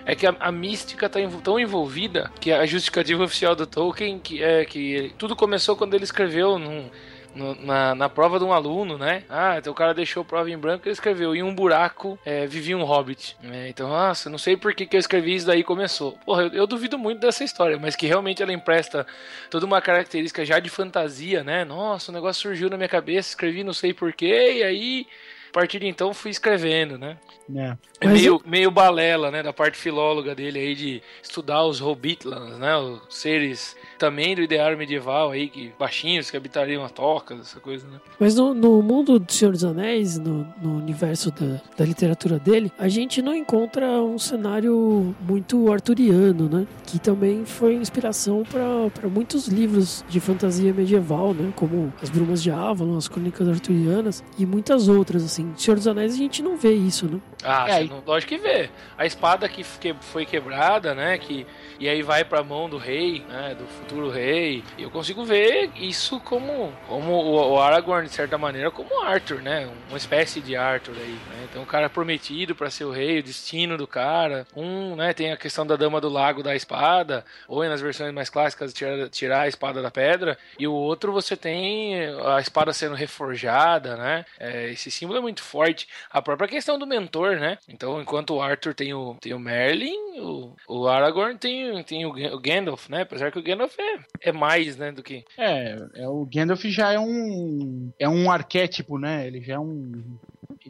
é 0.05 0.15
que 0.15 0.27
a, 0.27 0.35
a 0.41 0.51
mística 0.53 1.09
tá 1.09 1.19
tão 1.43 1.59
envolvida 1.59 2.31
que 2.41 2.53
a 2.53 2.67
justificativa 2.67 3.23
oficial 3.25 3.55
do 3.55 3.67
Tolkien 3.67 4.19
que 4.19 4.43
é 4.43 4.65
que 4.65 5.13
tudo 5.19 5.37
começou 5.37 5.77
quando 5.77 5.95
ele 5.95 6.05
escreveu 6.05 6.59
num, 6.59 6.91
no- 7.35 7.55
na, 7.65 7.95
na 7.95 8.09
prova 8.09 8.39
de 8.39 8.45
um 8.45 8.53
aluno, 8.53 8.99
né? 8.99 9.25
Ah, 9.29 9.57
então 9.59 9.73
o 9.73 9.77
cara 9.77 9.95
deixou 9.95 10.23
a 10.23 10.25
prova 10.25 10.51
em 10.51 10.59
branco 10.59 10.85
e 10.85 10.89
ele 10.89 10.93
escreveu. 10.93 11.35
Em 11.35 11.43
um 11.43 11.55
buraco 11.55 12.19
é, 12.25 12.47
vivia 12.47 12.77
um 12.77 12.85
hobbit. 12.85 13.37
É, 13.43 13.69
então, 13.69 13.89
nossa, 13.89 14.29
não 14.29 14.39
sei 14.39 14.57
por 14.57 14.75
que, 14.75 14.87
que 14.87 14.97
eu 14.97 15.01
escrevi 15.01 15.35
isso 15.35 15.47
daí 15.47 15.63
começou. 15.65 16.13
Porra, 16.27 16.43
eu, 16.43 16.49
eu 16.53 16.67
duvido 16.67 16.99
muito 16.99 17.21
dessa 17.21 17.45
história, 17.45 17.79
mas 17.79 17.97
que 17.97 18.07
realmente 18.07 18.43
ela 18.43 18.53
empresta 18.53 19.07
toda 19.51 19.65
uma 19.67 19.81
característica 19.81 20.45
já 20.45 20.59
de 20.59 20.69
fantasia, 20.69 21.43
né? 21.43 21.65
Nossa, 21.65 22.11
o 22.11 22.15
negócio 22.15 22.43
surgiu 22.43 22.69
na 22.69 22.77
minha 22.77 22.89
cabeça, 22.89 23.31
escrevi 23.31 23.65
não 23.65 23.73
sei 23.73 23.95
porquê, 23.95 24.59
e 24.59 24.63
aí 24.63 25.07
A 25.53 25.61
partir 25.61 25.81
de 25.81 25.87
então 25.87 26.15
fui 26.15 26.31
escrevendo, 26.31 26.97
né? 26.97 27.19
É. 27.55 27.77
É 28.01 28.07
meio, 28.09 28.41
meio 28.47 28.71
balela, 28.71 29.31
né, 29.31 29.43
da 29.43 29.53
parte 29.53 29.77
filóloga 29.77 30.35
dele 30.35 30.59
aí 30.59 30.75
de 30.75 31.03
estudar 31.23 31.63
os 31.65 31.79
Hobbitlans, 31.79 32.59
né, 32.59 32.75
os 32.79 33.03
seres 33.11 33.77
também 34.03 34.35
do 34.35 34.43
ideário 34.43 34.77
medieval 34.77 35.31
aí, 35.31 35.49
que 35.49 35.73
baixinhos, 35.79 36.29
que 36.29 36.37
habitariam 36.37 36.83
as 36.83 36.91
tocas, 36.91 37.39
essa 37.39 37.61
coisa, 37.61 37.87
né. 37.87 38.01
Mas 38.19 38.35
no, 38.35 38.53
no 38.53 38.83
mundo 38.83 39.17
do 39.21 39.33
Senhor 39.33 39.53
dos 39.53 39.65
Anéis, 39.65 40.19
no, 40.19 40.45
no 40.61 40.79
universo 40.79 41.31
da, 41.31 41.61
da 41.77 41.85
literatura 41.85 42.37
dele, 42.37 42.73
a 42.77 42.89
gente 42.89 43.23
não 43.23 43.33
encontra 43.33 43.87
um 44.03 44.19
cenário 44.19 45.15
muito 45.21 45.73
arturiano, 45.73 46.49
né? 46.49 46.67
Que 46.85 46.99
também 46.99 47.45
foi 47.45 47.75
inspiração 47.75 48.43
para 48.43 49.09
muitos 49.09 49.47
livros 49.47 50.05
de 50.09 50.19
fantasia 50.19 50.75
medieval, 50.75 51.33
né? 51.33 51.53
Como 51.55 51.93
As 52.03 52.11
Brumas 52.11 52.43
de 52.43 52.51
Avalon, 52.51 52.97
As 52.97 53.07
Crônicas 53.07 53.47
Arturianas 53.49 54.25
e 54.37 54.45
muitas 54.45 54.89
outras, 54.89 55.23
assim. 55.23 55.53
Senhor 55.57 55.77
dos 55.77 55.87
Anéis 55.87 56.15
a 56.15 56.17
gente 56.17 56.43
não 56.43 56.57
vê 56.57 56.75
isso, 56.75 57.07
né? 57.07 57.21
Ah, 57.45 57.67
É, 57.69 57.85
não, 57.85 58.03
lógico 58.05 58.31
que 58.31 58.39
vê. 58.39 58.69
A 58.99 59.07
espada 59.07 59.49
que, 59.49 59.63
que 59.81 59.95
foi 60.01 60.27
quebrada, 60.27 60.93
né, 60.93 61.19
que 61.19 61.47
e 61.79 61.89
aí 61.89 62.03
vai 62.03 62.25
pra 62.25 62.43
mão 62.45 62.69
do 62.69 62.79
rei, 62.79 63.25
né, 63.29 63.57
do 63.59 63.65
futuro 63.67 63.92
rei. 64.11 64.63
E 64.79 64.83
eu 64.83 64.91
consigo 64.91 65.25
ver 65.25 65.71
isso 65.77 66.21
como 66.21 66.73
como 66.89 67.13
o, 67.13 67.61
Aragorn 67.61 68.07
de 68.07 68.15
certa 68.15 68.37
maneira 68.37 68.71
como 68.71 69.01
Arthur, 69.03 69.41
né, 69.41 69.69
uma 69.89 69.97
espécie 69.97 70.41
de 70.41 70.57
Arthur 70.57 70.95
aí, 70.97 71.19
né? 71.31 71.47
Então 71.51 71.63
o 71.63 71.67
cara 71.67 71.89
prometido 71.89 72.55
pra 72.55 72.71
ser 72.71 72.85
o 72.85 72.91
rei, 72.91 73.21
o 73.21 73.23
destino 73.23 73.77
do 73.77 73.87
cara. 73.87 74.47
Um, 74.57 74.97
né, 74.97 75.13
tem 75.13 75.33
a 75.33 75.37
questão 75.37 75.67
da 75.67 75.77
dama 75.77 76.01
do 76.01 76.09
lago 76.09 76.43
da 76.43 76.55
espada, 76.55 77.25
ou 77.47 77.63
nas 77.65 77.81
versões 77.81 78.13
mais 78.13 78.31
clássicas 78.31 78.73
tirar, 78.73 79.09
tirar 79.09 79.41
a 79.43 79.49
espada 79.49 79.83
da 79.83 79.91
pedra, 79.91 80.39
e 80.59 80.67
o 80.67 80.73
outro 80.73 81.13
você 81.13 81.37
tem 81.37 81.95
a 82.25 82.41
espada 82.41 82.73
sendo 82.73 82.95
reforjada, 82.95 83.97
né? 83.97 84.25
É, 84.39 84.71
esse 84.71 84.91
símbolo 84.91 85.19
é 85.19 85.23
muito 85.23 85.43
forte. 85.43 85.89
A 86.11 86.23
própria 86.23 86.49
questão 86.49 86.79
do 86.79 86.87
mentor, 86.87 87.37
né? 87.37 87.59
Então, 87.69 88.01
enquanto 88.01 88.35
o 88.35 88.43
Arthur 88.43 88.75
tem 88.75 88.95
o, 88.95 89.17
tem 89.21 89.35
o 89.35 89.39
Merlin, 89.39 89.97
o, 90.19 90.55
o 90.69 90.89
Aragorn 90.89 91.37
tem, 91.37 91.83
tem 91.85 92.07
o, 92.07 92.11
o 92.11 92.41
Gandalf, 92.41 92.89
né? 92.89 93.03
Apesar 93.03 93.31
que 93.31 93.39
o 93.39 93.43
Gandalf 93.43 93.79
é, 93.83 94.29
é 94.29 94.33
mais, 94.33 94.77
né, 94.77 94.93
do 94.93 95.03
que... 95.03 95.25
É, 95.37 95.77
é, 95.97 96.09
o 96.09 96.27
Gandalf 96.27 96.65
já 96.65 96.93
é 96.93 96.99
um 96.99 97.93
é 97.99 98.09
um 98.09 98.31
arquétipo, 98.31 98.99
né? 98.99 99.27
Ele 99.27 99.41
já 99.41 99.55
é 99.55 99.59
um 99.59 100.19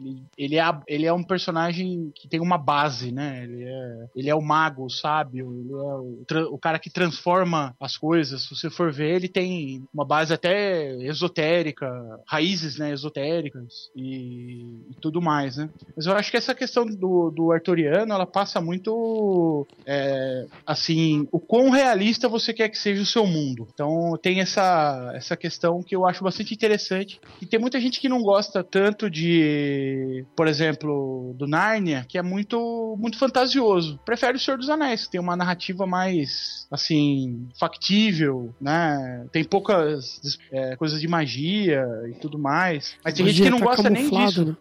ele, 0.03 0.23
ele, 0.37 0.59
é, 0.59 0.79
ele 0.87 1.05
é 1.05 1.13
um 1.13 1.23
personagem 1.23 2.11
que 2.15 2.27
tem 2.27 2.39
uma 2.39 2.57
base, 2.57 3.11
né? 3.11 3.43
Ele 3.43 3.63
é, 3.63 4.05
ele 4.15 4.29
é 4.29 4.35
o 4.35 4.41
mago, 4.41 4.85
o 4.85 4.89
sábio, 4.89 5.53
ele 5.59 5.71
é 5.71 6.39
o, 6.43 6.53
o 6.53 6.57
cara 6.57 6.79
que 6.79 6.89
transforma 6.89 7.75
as 7.79 7.97
coisas. 7.97 8.43
Se 8.43 8.55
você 8.55 8.69
for 8.69 8.91
ver, 8.91 9.15
ele 9.15 9.27
tem 9.27 9.83
uma 9.93 10.05
base 10.05 10.33
até 10.33 10.95
esotérica, 11.03 11.89
raízes, 12.27 12.77
né, 12.77 12.91
esotéricas 12.91 13.89
e, 13.95 14.77
e 14.89 14.95
tudo 14.99 15.21
mais, 15.21 15.57
né? 15.57 15.69
Mas 15.95 16.05
eu 16.05 16.13
acho 16.13 16.31
que 16.31 16.37
essa 16.37 16.55
questão 16.55 16.85
do, 16.85 17.29
do 17.31 17.51
arturiano, 17.51 18.13
ela 18.13 18.25
passa 18.25 18.59
muito 18.59 19.65
é, 19.85 20.45
assim, 20.65 21.27
o 21.31 21.39
quão 21.39 21.69
realista 21.69 22.27
você 22.27 22.53
quer 22.53 22.69
que 22.69 22.77
seja 22.77 23.01
o 23.01 23.05
seu 23.05 23.25
mundo. 23.25 23.67
Então 23.73 24.17
tem 24.21 24.39
essa, 24.39 25.11
essa 25.15 25.35
questão 25.37 25.81
que 25.81 25.95
eu 25.95 26.05
acho 26.05 26.23
bastante 26.23 26.53
interessante. 26.53 27.19
E 27.41 27.45
tem 27.45 27.59
muita 27.59 27.79
gente 27.79 27.99
que 27.99 28.09
não 28.09 28.21
gosta 28.21 28.63
tanto 28.63 29.09
de, 29.09 29.92
por 30.35 30.47
exemplo, 30.47 31.33
do 31.37 31.47
Nárnia, 31.47 32.05
que 32.07 32.17
é 32.17 32.21
muito, 32.21 32.95
muito 32.99 33.17
fantasioso. 33.17 33.99
Prefere 34.05 34.37
o 34.37 34.39
Senhor 34.39 34.57
dos 34.57 34.69
Anéis, 34.69 35.05
que 35.05 35.11
tem 35.11 35.21
uma 35.21 35.35
narrativa 35.35 35.85
mais, 35.85 36.67
assim, 36.71 37.47
factível, 37.59 38.53
né? 38.59 39.25
Tem 39.31 39.43
poucas 39.43 40.21
é, 40.51 40.75
coisas 40.75 40.99
de 40.99 41.07
magia 41.07 41.85
e 42.09 42.13
tudo 42.13 42.37
mais. 42.37 42.95
Mas 43.03 43.13
tem 43.13 43.25
gente 43.27 43.41
Magia 43.41 43.45
que 43.45 43.51
não 43.51 43.59
tá 43.59 43.65
gosta 43.65 43.89
nem 43.89 44.09
disso. 44.09 44.45
né? 44.45 44.55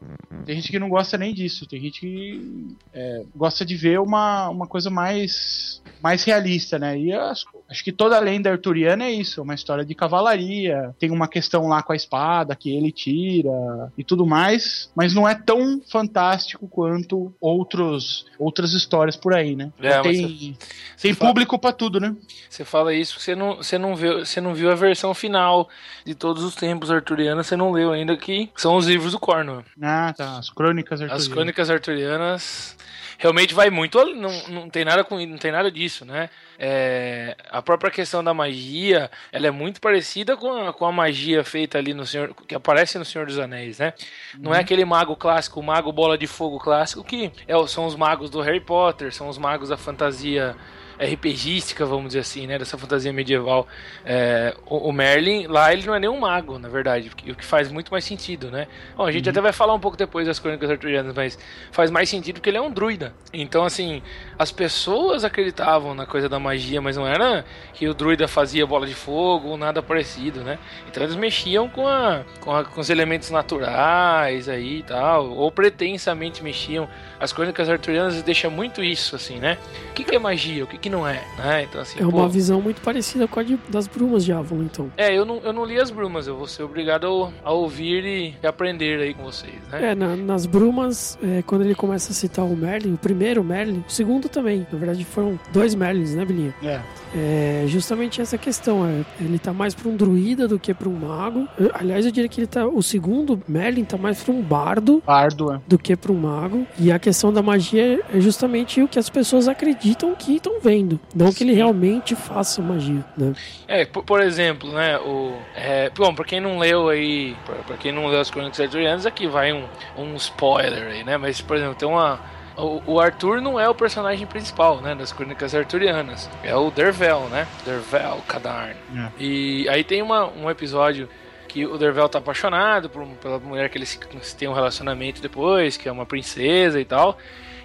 Tem 0.44 0.56
gente 0.56 0.70
que 0.70 0.78
não 0.78 0.88
gosta 0.88 1.18
nem 1.18 1.34
disso. 1.34 1.66
Tem 1.66 1.80
gente 1.80 2.00
que 2.00 2.76
é, 2.92 3.22
gosta 3.34 3.64
de 3.64 3.76
ver 3.76 4.00
uma, 4.00 4.48
uma 4.48 4.66
coisa 4.66 4.90
mais, 4.90 5.82
mais 6.02 6.24
realista, 6.24 6.78
né? 6.78 6.98
E 6.98 7.12
as- 7.12 7.44
acho 7.68 7.84
que 7.84 7.92
toda 7.92 8.16
a 8.16 8.20
lenda 8.20 8.50
arturiana 8.50 9.04
é 9.04 9.10
isso. 9.12 9.40
É 9.40 9.42
uma 9.42 9.54
história 9.54 9.84
de 9.84 9.94
cavalaria. 9.94 10.94
Tem 10.98 11.10
uma 11.10 11.28
questão 11.28 11.68
lá 11.68 11.82
com 11.82 11.92
a 11.92 11.96
espada 11.96 12.56
que 12.56 12.70
ele 12.74 12.90
tira 12.92 13.50
e 13.96 14.04
tudo 14.04 14.26
mais. 14.26 14.90
Mas 14.94 15.11
não 15.14 15.28
é 15.28 15.34
tão 15.34 15.80
fantástico 15.90 16.68
quanto 16.68 17.34
outros, 17.40 18.26
outras 18.38 18.72
histórias 18.72 19.16
por 19.16 19.34
aí, 19.34 19.56
né? 19.56 19.72
É, 19.80 20.02
mas 20.02 20.16
tem 20.16 20.56
tem 21.00 21.14
público 21.14 21.58
pra 21.58 21.72
tudo, 21.72 21.98
né? 21.98 22.14
Você 22.48 22.64
fala 22.64 22.94
isso, 22.94 23.18
você 23.18 23.34
não, 23.34 23.56
você 23.56 23.78
não 23.78 23.96
viu, 23.96 24.24
você 24.24 24.40
não 24.40 24.54
viu 24.54 24.70
a 24.70 24.74
versão 24.74 25.12
final 25.12 25.68
de 26.04 26.14
todos 26.14 26.44
os 26.44 26.54
tempos 26.54 26.90
arturianos, 26.90 27.46
você 27.46 27.56
não 27.56 27.72
leu 27.72 27.92
ainda 27.92 28.16
que 28.16 28.50
são 28.56 28.76
os 28.76 28.86
livros 28.86 29.12
do 29.12 29.18
Cornwell. 29.18 29.64
Ah, 29.80 30.14
tá. 30.16 30.38
As 30.38 30.50
crônicas 30.50 31.00
arturianas. 31.00 31.26
As 31.26 31.32
crônicas 31.32 31.70
arturianas 31.70 32.76
realmente 33.18 33.54
vai 33.54 33.70
muito 33.70 34.02
não, 34.14 34.48
não 34.48 34.70
tem 34.70 34.84
nada 34.84 35.04
com 35.04 35.18
não 35.26 35.38
tem 35.38 35.52
nada 35.52 35.70
disso, 35.70 36.04
né? 36.04 36.30
É, 36.58 37.36
a 37.50 37.60
própria 37.60 37.90
questão 37.90 38.22
da 38.22 38.32
magia, 38.32 39.10
ela 39.32 39.46
é 39.46 39.50
muito 39.50 39.80
parecida 39.80 40.36
com 40.36 40.52
a, 40.52 40.72
com 40.72 40.84
a 40.84 40.92
magia 40.92 41.42
feita 41.42 41.78
ali 41.78 41.92
no 41.92 42.06
Senhor, 42.06 42.34
que 42.46 42.54
aparece 42.54 42.98
no 42.98 43.04
Senhor 43.04 43.26
dos 43.26 43.38
Anéis, 43.38 43.78
né? 43.78 43.94
Não 44.38 44.54
é 44.54 44.60
aquele 44.60 44.84
mago 44.84 45.16
clássico, 45.16 45.60
o 45.60 45.62
mago 45.62 45.90
bola 45.92 46.16
de 46.16 46.26
fogo 46.26 46.58
clássico 46.58 47.02
que 47.02 47.32
é, 47.46 47.66
são 47.66 47.86
os 47.86 47.96
magos 47.96 48.30
do 48.30 48.40
Harry 48.40 48.60
Potter, 48.60 49.12
são 49.12 49.28
os 49.28 49.38
magos 49.38 49.68
da 49.70 49.76
fantasia 49.76 50.56
RPGística, 50.98 51.84
vamos 51.86 52.08
dizer 52.08 52.20
assim, 52.20 52.46
né? 52.46 52.58
Dessa 52.58 52.76
fantasia 52.78 53.12
medieval. 53.12 53.66
É, 54.04 54.54
o, 54.66 54.88
o 54.88 54.92
Merlin, 54.92 55.46
lá 55.46 55.72
ele 55.72 55.86
não 55.86 55.94
é 55.94 55.98
nem 56.00 56.08
um 56.10 56.18
mago, 56.20 56.58
na 56.58 56.68
verdade, 56.68 57.08
o 57.08 57.36
que- 57.36 57.44
faz 57.44 57.70
muito 57.70 57.90
mais 57.90 58.04
sentido, 58.04 58.50
né? 58.50 58.66
Bom, 58.96 59.04
a 59.04 59.12
gente 59.12 59.28
até 59.28 59.40
vai 59.40 59.52
falar 59.52 59.74
um 59.74 59.80
pouco 59.80 59.96
depois 59.96 60.26
das 60.26 60.38
crônicas 60.38 60.70
arturianas, 60.70 61.14
mas 61.14 61.38
faz 61.70 61.90
mais 61.90 62.08
sentido 62.08 62.36
porque 62.36 62.50
ele 62.50 62.58
é 62.58 62.62
um 62.62 62.70
druida. 62.70 63.14
Então, 63.32 63.64
assim, 63.64 64.02
as 64.38 64.50
pessoas 64.52 65.24
acreditavam 65.24 65.94
na 65.94 66.06
coisa 66.06 66.28
da 66.28 66.38
magia, 66.38 66.80
mas 66.80 66.96
não 66.96 67.06
era 67.06 67.44
que 67.74 67.88
o 67.88 67.94
druida 67.94 68.26
fazia 68.28 68.66
bola 68.66 68.86
de 68.86 68.94
fogo 68.94 69.48
ou 69.48 69.56
nada 69.56 69.82
parecido, 69.82 70.40
né? 70.42 70.58
Então 70.88 71.02
eles 71.02 71.16
mexiam 71.16 71.68
com, 71.68 71.86
a, 71.86 72.24
com, 72.40 72.54
a- 72.54 72.64
com 72.64 72.80
os 72.80 72.90
elementos 72.90 73.30
naturais 73.30 74.48
aí 74.48 74.78
e 74.78 74.82
tal, 74.82 75.30
ou 75.30 75.50
pretensamente 75.50 76.42
mexiam. 76.42 76.88
As 77.18 77.32
crônicas 77.32 77.68
arturianas 77.68 78.22
deixam 78.22 78.50
muito 78.50 78.82
isso, 78.82 79.14
assim, 79.16 79.38
né? 79.38 79.58
O 79.90 79.94
que, 79.94 80.04
que 80.04 80.14
é 80.14 80.18
magia? 80.18 80.64
O 80.64 80.66
que, 80.66 80.78
que 80.82 80.90
não 80.90 81.06
é? 81.06 81.22
Né? 81.38 81.62
Então, 81.62 81.80
assim, 81.80 81.98
É 82.00 82.02
uma 82.02 82.24
pô, 82.24 82.28
visão 82.28 82.60
muito 82.60 82.80
parecida 82.82 83.26
com 83.28 83.38
a 83.40 83.42
de- 83.42 83.58
das 83.68 83.86
brumas 83.86 84.24
de 84.24 84.32
Avalon, 84.32 84.64
então. 84.64 84.90
é, 84.96 85.16
eu 85.16 85.24
não, 85.24 85.36
eu 85.38 85.52
não 85.52 85.64
li 85.64 85.80
as 85.80 85.90
brumas, 85.90 86.26
eu 86.26 86.36
vou 86.36 86.46
ser 86.46 86.64
obrigado 86.64 87.06
a, 87.44 87.48
a 87.50 87.52
ouvir 87.52 88.04
e 88.04 88.46
aprender 88.46 89.00
aí 89.00 89.14
com 89.14 89.22
vocês, 89.22 89.54
né? 89.70 89.92
É, 89.92 89.94
na- 89.94 90.16
nas 90.16 90.44
brumas, 90.44 91.16
é, 91.22 91.42
quando 91.42 91.62
ele 91.62 91.74
começa 91.74 92.10
a 92.12 92.14
citar 92.14 92.44
o 92.44 92.56
Merlin, 92.56 92.94
o 92.94 92.98
primeiro 92.98 93.42
Merlin, 93.44 93.84
o 93.86 93.90
segundo 93.90 94.28
também. 94.28 94.66
Na 94.72 94.78
verdade, 94.78 95.04
foram 95.04 95.38
dois 95.52 95.74
Merlins, 95.74 96.14
né, 96.14 96.24
Bilinha? 96.24 96.54
É. 96.62 96.80
É 97.14 97.64
justamente 97.66 98.20
essa 98.20 98.38
questão. 98.38 98.86
É, 98.86 99.04
ele 99.22 99.38
tá 99.38 99.52
mais 99.52 99.74
pra 99.74 99.88
um 99.88 99.96
druida 99.96 100.48
do 100.48 100.58
que 100.58 100.72
pra 100.72 100.88
um 100.88 100.92
mago. 100.94 101.46
Eu- 101.58 101.70
aliás, 101.74 102.06
eu 102.06 102.12
diria 102.12 102.28
que 102.28 102.40
ele 102.40 102.46
tá. 102.46 102.66
O 102.66 102.82
segundo 102.82 103.40
Merlin 103.46 103.84
tá 103.84 103.96
mais 103.96 104.22
pra 104.22 104.32
um 104.32 104.40
bardo 104.40 105.02
Bardo, 105.06 105.52
é. 105.52 105.60
do 105.66 105.78
que 105.78 105.94
para 105.96 106.10
um 106.12 106.16
mago. 106.16 106.66
E 106.78 106.90
a 106.90 106.98
questão 106.98 107.32
da 107.32 107.42
magia 107.42 108.00
é 108.12 108.20
justamente 108.20 108.80
o 108.82 108.88
que 108.88 108.98
as 108.98 109.08
pessoas 109.10 109.48
acreditam 109.48 110.14
que 110.14 110.36
estão 110.36 110.60
vendo. 110.60 110.98
Não 111.14 111.32
que 111.32 111.44
ele 111.44 111.52
realmente 111.52 112.14
faça 112.14 112.62
magia, 112.62 113.04
né? 113.16 113.34
É, 113.68 113.84
por, 113.84 114.02
por 114.04 114.20
exemplo, 114.20 114.70
né, 114.72 114.98
o... 114.98 115.32
É, 115.54 115.90
bom, 115.90 116.14
pra 116.14 116.24
quem 116.24 116.40
não 116.40 116.58
leu 116.58 116.88
aí, 116.88 117.36
pra, 117.44 117.54
pra 117.56 117.76
quem 117.76 117.92
não 117.92 118.06
leu 118.06 118.20
as 118.20 118.30
Crônicas 118.30 118.60
Arturianas, 118.60 119.06
aqui 119.06 119.26
vai 119.26 119.52
um, 119.52 119.64
um 119.98 120.14
spoiler 120.16 120.88
aí, 120.92 121.04
né, 121.04 121.16
mas, 121.16 121.40
por 121.40 121.56
exemplo, 121.56 121.74
tem 121.74 121.88
uma... 121.88 122.20
O, 122.56 122.94
o 122.94 123.00
Arthur 123.00 123.40
não 123.40 123.58
é 123.58 123.68
o 123.68 123.74
personagem 123.74 124.26
principal, 124.26 124.80
né, 124.80 124.94
das 124.94 125.12
Crônicas 125.12 125.54
Arturianas. 125.54 126.28
É 126.42 126.54
o 126.54 126.70
Dervel, 126.70 127.28
né, 127.30 127.46
Dervel 127.64 128.22
Cadarn. 128.28 128.76
É. 128.94 129.08
E 129.18 129.68
aí 129.68 129.82
tem 129.82 130.02
uma, 130.02 130.26
um 130.28 130.50
episódio 130.50 131.08
que 131.48 131.66
o 131.66 131.76
Dervel 131.76 132.08
tá 132.08 132.18
apaixonado 132.18 132.88
por, 132.88 133.06
pela 133.20 133.38
mulher 133.38 133.68
que 133.68 133.76
eles 133.76 133.98
se 134.22 134.36
tem 134.36 134.48
um 134.48 134.54
relacionamento 134.54 135.20
depois, 135.20 135.76
que 135.76 135.88
é 135.88 135.92
uma 135.92 136.06
princesa 136.06 136.80
e 136.80 136.84
tal. 136.84 137.18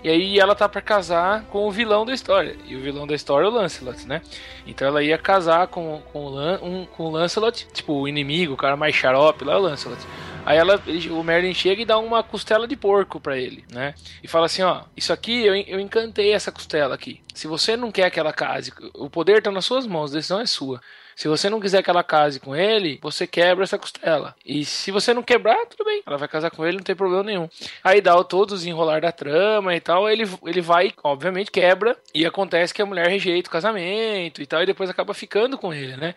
E 0.04 0.10
aí 0.10 0.40
ela 0.40 0.54
tá 0.56 0.70
pra 0.70 0.82
casar 0.82 1.44
com 1.46 1.68
o 1.68 1.72
vilão 1.72 2.06
da 2.06 2.14
história. 2.14 2.56
E 2.66 2.76
o 2.76 2.82
vilão 2.82 3.08
da 3.08 3.16
história 3.16 3.46
é 3.46 3.50
o 3.50 3.52
Lancelot, 3.52 4.08
né? 4.08 4.22
Então 4.66 4.88
ela 4.88 5.02
ia 5.02 5.18
casar 5.18 5.68
com, 5.68 6.02
com, 6.12 6.26
o, 6.26 6.30
Lan, 6.30 6.60
um, 6.62 6.86
com 6.86 7.04
o 7.04 7.12
Lancelot, 7.12 7.68
tipo, 7.74 7.94
o 7.94 8.08
inimigo, 8.08 8.54
o 8.54 8.58
cara 8.58 8.76
mais 8.76 8.96
xarope 8.96 9.44
lá 9.44 9.54
é 9.54 9.58
o 9.58 9.62
Lancelot. 9.62 10.02
Aí 10.48 10.58
ela, 10.58 10.82
o 11.12 11.24
Merlin 11.24 11.54
chega 11.54 11.82
e 11.82 11.86
dá 11.86 11.98
uma 11.98 12.24
costela 12.24 12.66
de 12.66 12.78
porco 12.78 13.20
pra 13.20 13.38
ele, 13.38 13.66
né? 13.70 13.94
E 14.24 14.30
fala 14.30 14.46
assim, 14.46 14.62
ó, 14.62 14.84
isso 14.96 15.12
aqui, 15.12 15.46
eu, 15.46 15.54
eu 15.54 15.78
encantei 15.78 16.32
essa 16.32 16.54
costela 16.54 16.96
aqui. 16.96 17.20
Se 17.34 17.48
você 17.48 17.76
não 17.76 17.92
quer 17.92 18.10
que 18.10 18.18
ela 18.18 18.32
case, 18.32 18.72
o 18.94 19.10
poder 19.10 19.42
tá 19.42 19.52
nas 19.52 19.66
suas 19.66 19.86
mãos, 19.86 20.12
a 20.12 20.16
decisão 20.16 20.40
é 20.40 20.46
sua. 20.46 20.80
Se 21.18 21.28
você 21.28 21.50
não 21.50 21.60
quiser 21.60 21.84
que 21.84 21.90
ela 21.90 22.02
case 22.02 22.40
com 22.40 22.56
ele, 22.56 22.98
você 23.02 23.28
quebra 23.28 23.66
essa 23.66 23.78
costela. 23.78 24.34
E 24.46 24.64
se 24.64 24.90
você 24.90 25.14
não 25.14 25.22
quebrar, 25.22 25.66
tudo 25.66 25.84
bem. 25.84 26.02
Ela 26.06 26.18
vai 26.18 26.30
casar 26.30 26.50
com 26.50 26.66
ele, 26.66 26.78
não 26.78 26.84
tem 26.84 26.96
problema 26.96 27.24
nenhum. 27.24 27.50
Aí 27.84 28.00
dá 28.00 28.24
todo 28.24 28.52
o 28.52 28.56
desenrolar 28.56 29.02
da 29.02 29.12
trama 29.12 29.76
e 29.76 29.82
tal. 29.82 30.08
Ele, 30.08 30.30
ele 30.46 30.62
vai, 30.62 30.94
obviamente, 31.04 31.52
quebra. 31.52 31.98
E 32.14 32.26
acontece 32.26 32.74
que 32.74 32.82
a 32.82 32.86
mulher 32.86 33.08
rejeita 33.10 33.50
o 33.50 33.52
casamento 33.52 34.42
e 34.42 34.46
tal. 34.46 34.64
E 34.64 34.68
depois 34.68 34.90
acaba 34.90 35.14
ficando 35.14 35.58
com 35.58 35.74
ele, 35.74 35.98
né? 35.98 36.16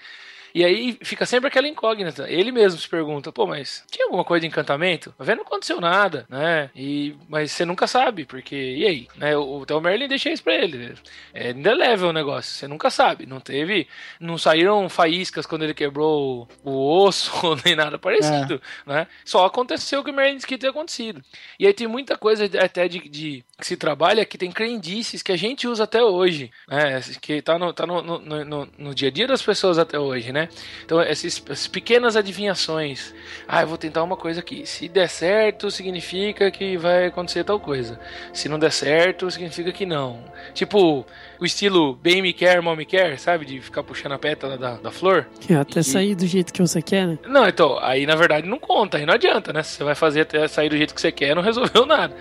E 0.55 0.65
aí 0.65 0.99
fica 1.03 1.25
sempre 1.27 1.49
aquela 1.49 1.69
incógnita. 1.69 2.29
Ele 2.29 2.53
mesmo 2.53 2.81
se 2.81 2.89
pergunta, 2.89 3.33
pô, 3.33 3.47
mas 3.47 3.85
tinha 3.91 4.07
alguma 4.07 4.25
coisa 4.25 4.41
de 4.41 4.47
encantamento? 4.47 5.15
Vai 5.19 5.27
ver, 5.27 5.37
não 5.37 5.45
aconteceu 5.45 5.81
nada, 5.81 6.27
né? 6.29 6.71
E, 6.75 7.15
mas 7.29 7.53
você 7.53 7.65
nunca 7.65 7.87
sabe, 7.87 8.25
porque, 8.25 8.57
e 8.57 8.87
aí? 8.87 9.09
Né? 9.17 9.37
O, 9.37 9.65
o 9.69 9.81
Merlin 9.81 10.09
deixa 10.09 10.31
isso 10.31 10.43
pra 10.43 10.55
ele. 10.55 10.95
É 11.33 11.51
indelével 11.51 12.09
o 12.09 12.13
negócio, 12.13 12.53
você 12.53 12.67
nunca 12.67 12.91
sabe. 12.91 13.27
Não 13.27 13.41
teve, 13.41 13.87
não 14.19 14.37
saíram 14.39 14.89
faíscas 14.89 15.47
quando 15.47 15.63
ele 15.63 15.75
quebrou 15.75 16.49
o 16.65 17.05
osso, 17.05 17.31
nem 17.65 17.77
nada 17.77 17.99
parecido, 17.99 18.61
é. 18.87 18.93
né? 18.93 19.07
Só 19.25 19.45
aconteceu 19.45 20.01
o 20.01 20.05
que 20.05 20.11
o 20.11 20.15
Merlin 20.15 20.37
disse 20.37 20.47
que 20.47 20.59
tinha 20.59 20.71
acontecido. 20.71 21.23
E 21.59 21.67
aí 21.67 21.73
tem 21.73 21.87
muita 21.87 22.17
coisa 22.17 22.45
até 22.59 22.89
de, 22.89 23.09
de 23.09 23.45
que 23.59 23.67
se 23.67 23.77
trabalha 23.77 24.25
que 24.25 24.39
tem 24.39 24.51
crendices 24.51 25.23
que 25.23 25.33
a 25.33 25.37
gente 25.37 25.69
usa 25.69 25.85
até 25.85 26.03
hoje, 26.03 26.51
né? 26.69 27.01
Que 27.21 27.43
tá 27.43 27.59
no, 27.59 27.73
tá 27.73 27.87
no, 27.87 28.03
no, 28.03 28.45
no, 28.45 28.69
no 28.79 28.95
dia 28.95 29.09
a 29.09 29.13
dia 29.13 29.27
das 29.27 29.43
pessoas 29.43 29.79
até 29.79 29.99
hoje, 29.99 30.33
né? 30.33 30.40
Então, 30.85 31.03
esses, 31.03 31.43
essas 31.49 31.67
pequenas 31.67 32.17
adivinhações. 32.17 33.13
Ah, 33.47 33.63
eu 33.63 33.67
vou 33.67 33.79
tentar 33.79 34.03
uma 34.03 34.17
coisa 34.17 34.41
aqui. 34.41 34.67
Se 34.67 34.89
der 34.89 35.09
certo, 35.09 35.71
significa 35.71 36.51
que 36.51 36.77
vai 36.77 37.07
acontecer 37.07 37.45
tal 37.45 37.59
coisa. 37.59 37.99
Se 38.33 38.49
não 38.49 38.59
der 38.59 38.73
certo, 38.73 39.31
significa 39.31 39.73
que 39.73 39.85
não. 39.85 40.23
Tipo, 40.55 41.07
o 41.41 41.45
estilo 41.45 41.95
bem 41.95 42.21
me 42.21 42.33
quer, 42.33 42.61
mal 42.61 42.77
me 42.77 42.85
quer, 42.85 43.19
sabe? 43.19 43.47
De 43.47 43.61
ficar 43.61 43.83
puxando 43.83 44.13
a 44.13 44.19
pétala 44.19 44.59
da, 44.59 44.75
da 44.75 44.91
flor. 44.91 45.27
Que 45.41 45.55
até 45.55 45.81
e... 45.81 45.85
sair 45.85 46.15
do 46.15 46.27
jeito 46.27 46.53
que 46.53 46.61
você 46.61 46.83
quer, 46.83 47.07
né? 47.07 47.19
Não, 47.27 47.49
então, 47.49 47.79
aí 47.81 48.05
na 48.05 48.15
verdade 48.15 48.47
não 48.47 48.59
conta, 48.59 48.99
aí 48.99 49.07
não 49.07 49.15
adianta, 49.15 49.53
né? 49.53 49.63
Se 49.63 49.77
você 49.77 49.85
vai 49.85 49.95
fazer 49.95 50.23
até 50.23 50.47
sair 50.47 50.69
do 50.69 50.77
jeito 50.77 50.95
que 50.95 51.01
você 51.01 51.11
quer, 51.11 51.35
não 51.35 51.41
resolveu 51.43 51.87
nada. 51.87 52.15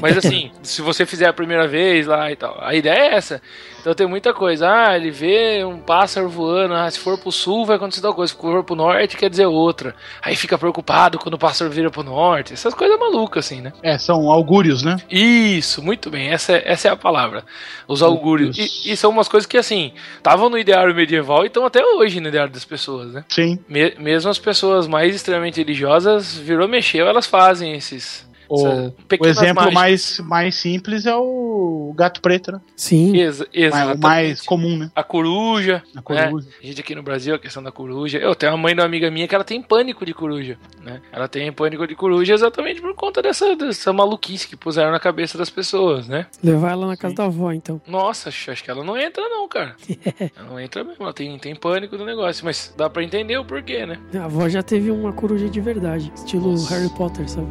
Mas 0.00 0.18
assim, 0.18 0.50
se 0.62 0.82
você 0.82 1.06
fizer 1.06 1.26
a 1.26 1.32
primeira 1.32 1.66
vez 1.66 2.06
lá 2.06 2.30
e 2.30 2.36
tal, 2.36 2.58
a 2.60 2.74
ideia 2.74 2.98
é 2.98 3.14
essa. 3.14 3.40
Então 3.86 3.94
tem 3.94 4.06
muita 4.08 4.34
coisa. 4.34 4.68
Ah, 4.68 4.96
ele 4.96 5.12
vê 5.12 5.64
um 5.64 5.78
pássaro 5.78 6.28
voando. 6.28 6.74
Ah, 6.74 6.90
se 6.90 6.98
for 6.98 7.16
pro 7.16 7.30
sul 7.30 7.64
vai 7.64 7.76
acontecer 7.76 8.02
tal 8.02 8.12
coisa. 8.12 8.32
Se 8.32 8.40
for 8.40 8.64
pro 8.64 8.74
norte 8.74 9.16
quer 9.16 9.30
dizer 9.30 9.46
outra. 9.46 9.94
Aí 10.20 10.34
fica 10.34 10.58
preocupado 10.58 11.20
quando 11.20 11.34
o 11.34 11.38
pássaro 11.38 11.70
vira 11.70 11.88
pro 11.88 12.02
norte. 12.02 12.52
Essas 12.52 12.74
coisas 12.74 12.98
malucas, 12.98 13.46
assim, 13.46 13.60
né? 13.60 13.72
É, 13.84 13.96
são 13.96 14.28
augúrios, 14.28 14.82
né? 14.82 14.96
Isso, 15.08 15.80
muito 15.84 16.10
bem. 16.10 16.30
Essa, 16.30 16.54
é, 16.54 16.62
essa 16.66 16.88
é 16.88 16.90
a 16.90 16.96
palavra. 16.96 17.44
Os 17.86 18.02
augúrios. 18.02 18.58
E, 18.58 18.65
e, 18.84 18.96
são 18.96 19.10
umas 19.10 19.28
coisas 19.28 19.46
que, 19.46 19.56
assim, 19.56 19.92
estavam 20.16 20.48
no 20.48 20.58
ideário 20.58 20.94
medieval 20.94 21.44
e 21.44 21.46
estão 21.46 21.64
até 21.64 21.84
hoje 21.84 22.20
no 22.20 22.28
ideário 22.28 22.52
das 22.52 22.64
pessoas, 22.64 23.12
né? 23.12 23.24
Sim. 23.28 23.58
Me, 23.68 23.94
mesmo 23.98 24.30
as 24.30 24.38
pessoas 24.38 24.86
mais 24.86 25.14
extremamente 25.14 25.58
religiosas, 25.58 26.36
virou 26.36 26.68
mexeu, 26.68 27.06
elas 27.06 27.26
fazem 27.26 27.74
esses 27.74 28.25
o, 28.48 28.88
o 29.20 29.26
exemplo 29.26 29.72
mais, 29.72 30.20
mais 30.20 30.54
simples 30.54 31.06
é 31.06 31.14
o 31.16 31.92
gato 31.96 32.20
preto, 32.20 32.52
né? 32.52 32.60
Sim. 32.76 33.16
Ex 33.16 33.40
o 33.40 33.98
mais 33.98 34.42
comum, 34.42 34.76
né? 34.76 34.90
A 34.94 35.02
coruja. 35.02 35.82
A 35.94 36.02
coruja. 36.02 36.48
Né? 36.48 36.54
A 36.62 36.66
gente 36.66 36.80
aqui 36.80 36.94
no 36.94 37.02
Brasil, 37.02 37.34
a 37.34 37.38
questão 37.38 37.62
da 37.62 37.72
coruja. 37.72 38.18
Eu 38.18 38.34
tenho 38.34 38.52
uma 38.52 38.58
mãe 38.58 38.74
de 38.74 38.80
uma 38.80 38.86
amiga 38.86 39.10
minha 39.10 39.26
que 39.26 39.34
ela 39.34 39.44
tem 39.44 39.60
pânico 39.60 40.04
de 40.04 40.14
coruja, 40.14 40.58
né? 40.82 41.00
Ela 41.12 41.28
tem 41.28 41.50
pânico 41.52 41.86
de 41.86 41.94
coruja 41.94 42.34
exatamente 42.34 42.80
por 42.80 42.94
conta 42.94 43.22
dessa, 43.22 43.56
dessa 43.56 43.92
maluquice 43.92 44.48
que 44.48 44.56
puseram 44.56 44.90
na 44.90 45.00
cabeça 45.00 45.36
das 45.36 45.50
pessoas, 45.50 46.08
né? 46.08 46.26
Levar 46.42 46.72
ela 46.72 46.86
na 46.86 46.96
casa 46.96 47.12
Sim. 47.12 47.16
da 47.16 47.24
avó, 47.24 47.52
então. 47.52 47.80
Nossa, 47.86 48.28
acho 48.28 48.62
que 48.62 48.70
ela 48.70 48.84
não 48.84 48.96
entra 48.96 49.28
não, 49.28 49.48
cara. 49.48 49.76
ela 50.36 50.48
não 50.48 50.60
entra 50.60 50.84
mesmo, 50.84 51.02
ela 51.02 51.12
tem, 51.12 51.38
tem 51.38 51.54
pânico 51.54 51.96
do 51.96 52.04
negócio, 52.04 52.44
mas 52.44 52.72
dá 52.76 52.88
pra 52.88 53.02
entender 53.02 53.38
o 53.38 53.44
porquê, 53.44 53.86
né? 53.86 53.98
A 54.14 54.24
avó 54.24 54.48
já 54.48 54.62
teve 54.62 54.90
uma 54.90 55.12
coruja 55.12 55.48
de 55.48 55.60
verdade, 55.60 56.12
estilo 56.14 56.52
Nossa. 56.52 56.74
Harry 56.74 56.88
Potter, 56.90 57.28
sabe? 57.28 57.48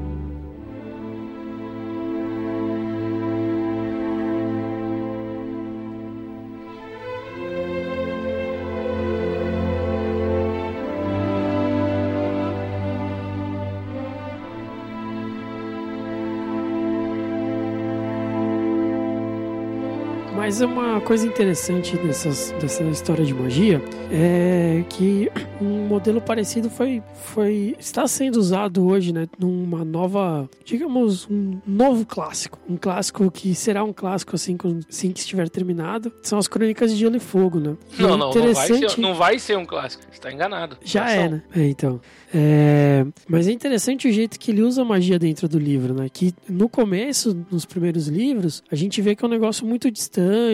Mas 20.55 20.61
uma 20.61 21.01
coisa 21.01 21.27
interessante 21.27 21.97
dessas, 21.97 22.55
dessa 22.61 22.81
história 22.85 23.25
de 23.25 23.33
magia 23.33 23.81
é 24.09 24.85
que 24.87 25.29
um 25.61 25.85
modelo 25.85 26.21
parecido 26.21 26.69
foi, 26.69 27.03
foi 27.13 27.75
está 27.77 28.07
sendo 28.07 28.37
usado 28.37 28.87
hoje, 28.87 29.11
né, 29.11 29.27
numa 29.37 29.83
nova, 29.83 30.49
digamos, 30.63 31.27
um 31.29 31.59
novo 31.67 32.05
clássico, 32.05 32.57
um 32.69 32.77
clássico 32.77 33.29
que 33.29 33.53
será 33.53 33.83
um 33.83 33.91
clássico 33.91 34.33
assim, 34.33 34.55
assim 34.89 35.11
que 35.11 35.19
estiver 35.19 35.49
terminado, 35.49 36.09
são 36.21 36.39
as 36.39 36.47
Crônicas 36.47 36.89
de 36.91 36.97
Gelo 36.97 37.17
e 37.17 37.19
Fogo, 37.19 37.59
né? 37.59 37.75
Não, 37.99 38.13
é 38.13 38.17
não, 38.17 38.33
não 38.33 38.53
vai, 38.53 38.67
ser, 38.67 38.97
não 38.97 39.13
vai 39.13 39.39
ser 39.39 39.57
um 39.57 39.65
clássico, 39.65 40.03
está 40.09 40.31
enganado. 40.31 40.77
Já 40.85 41.11
é, 41.11 41.27
né? 41.27 41.43
É, 41.53 41.67
então. 41.67 41.99
É, 42.33 43.05
mas 43.27 43.47
é 43.47 43.51
interessante 43.51 44.07
o 44.07 44.11
jeito 44.11 44.39
que 44.39 44.51
ele 44.51 44.61
usa 44.61 44.81
a 44.81 44.85
magia 44.85 45.17
dentro 45.17 45.47
do 45.47 45.59
livro, 45.59 45.93
né? 45.93 46.07
Que 46.11 46.33
no 46.49 46.67
começo, 46.67 47.45
nos 47.51 47.65
primeiros 47.65 48.07
livros, 48.07 48.63
a 48.71 48.75
gente 48.75 49.01
vê 49.01 49.15
que 49.15 49.23
é 49.23 49.27
um 49.27 49.31
negócio 49.31 49.65
muito 49.65 49.89
distante, 49.89 50.44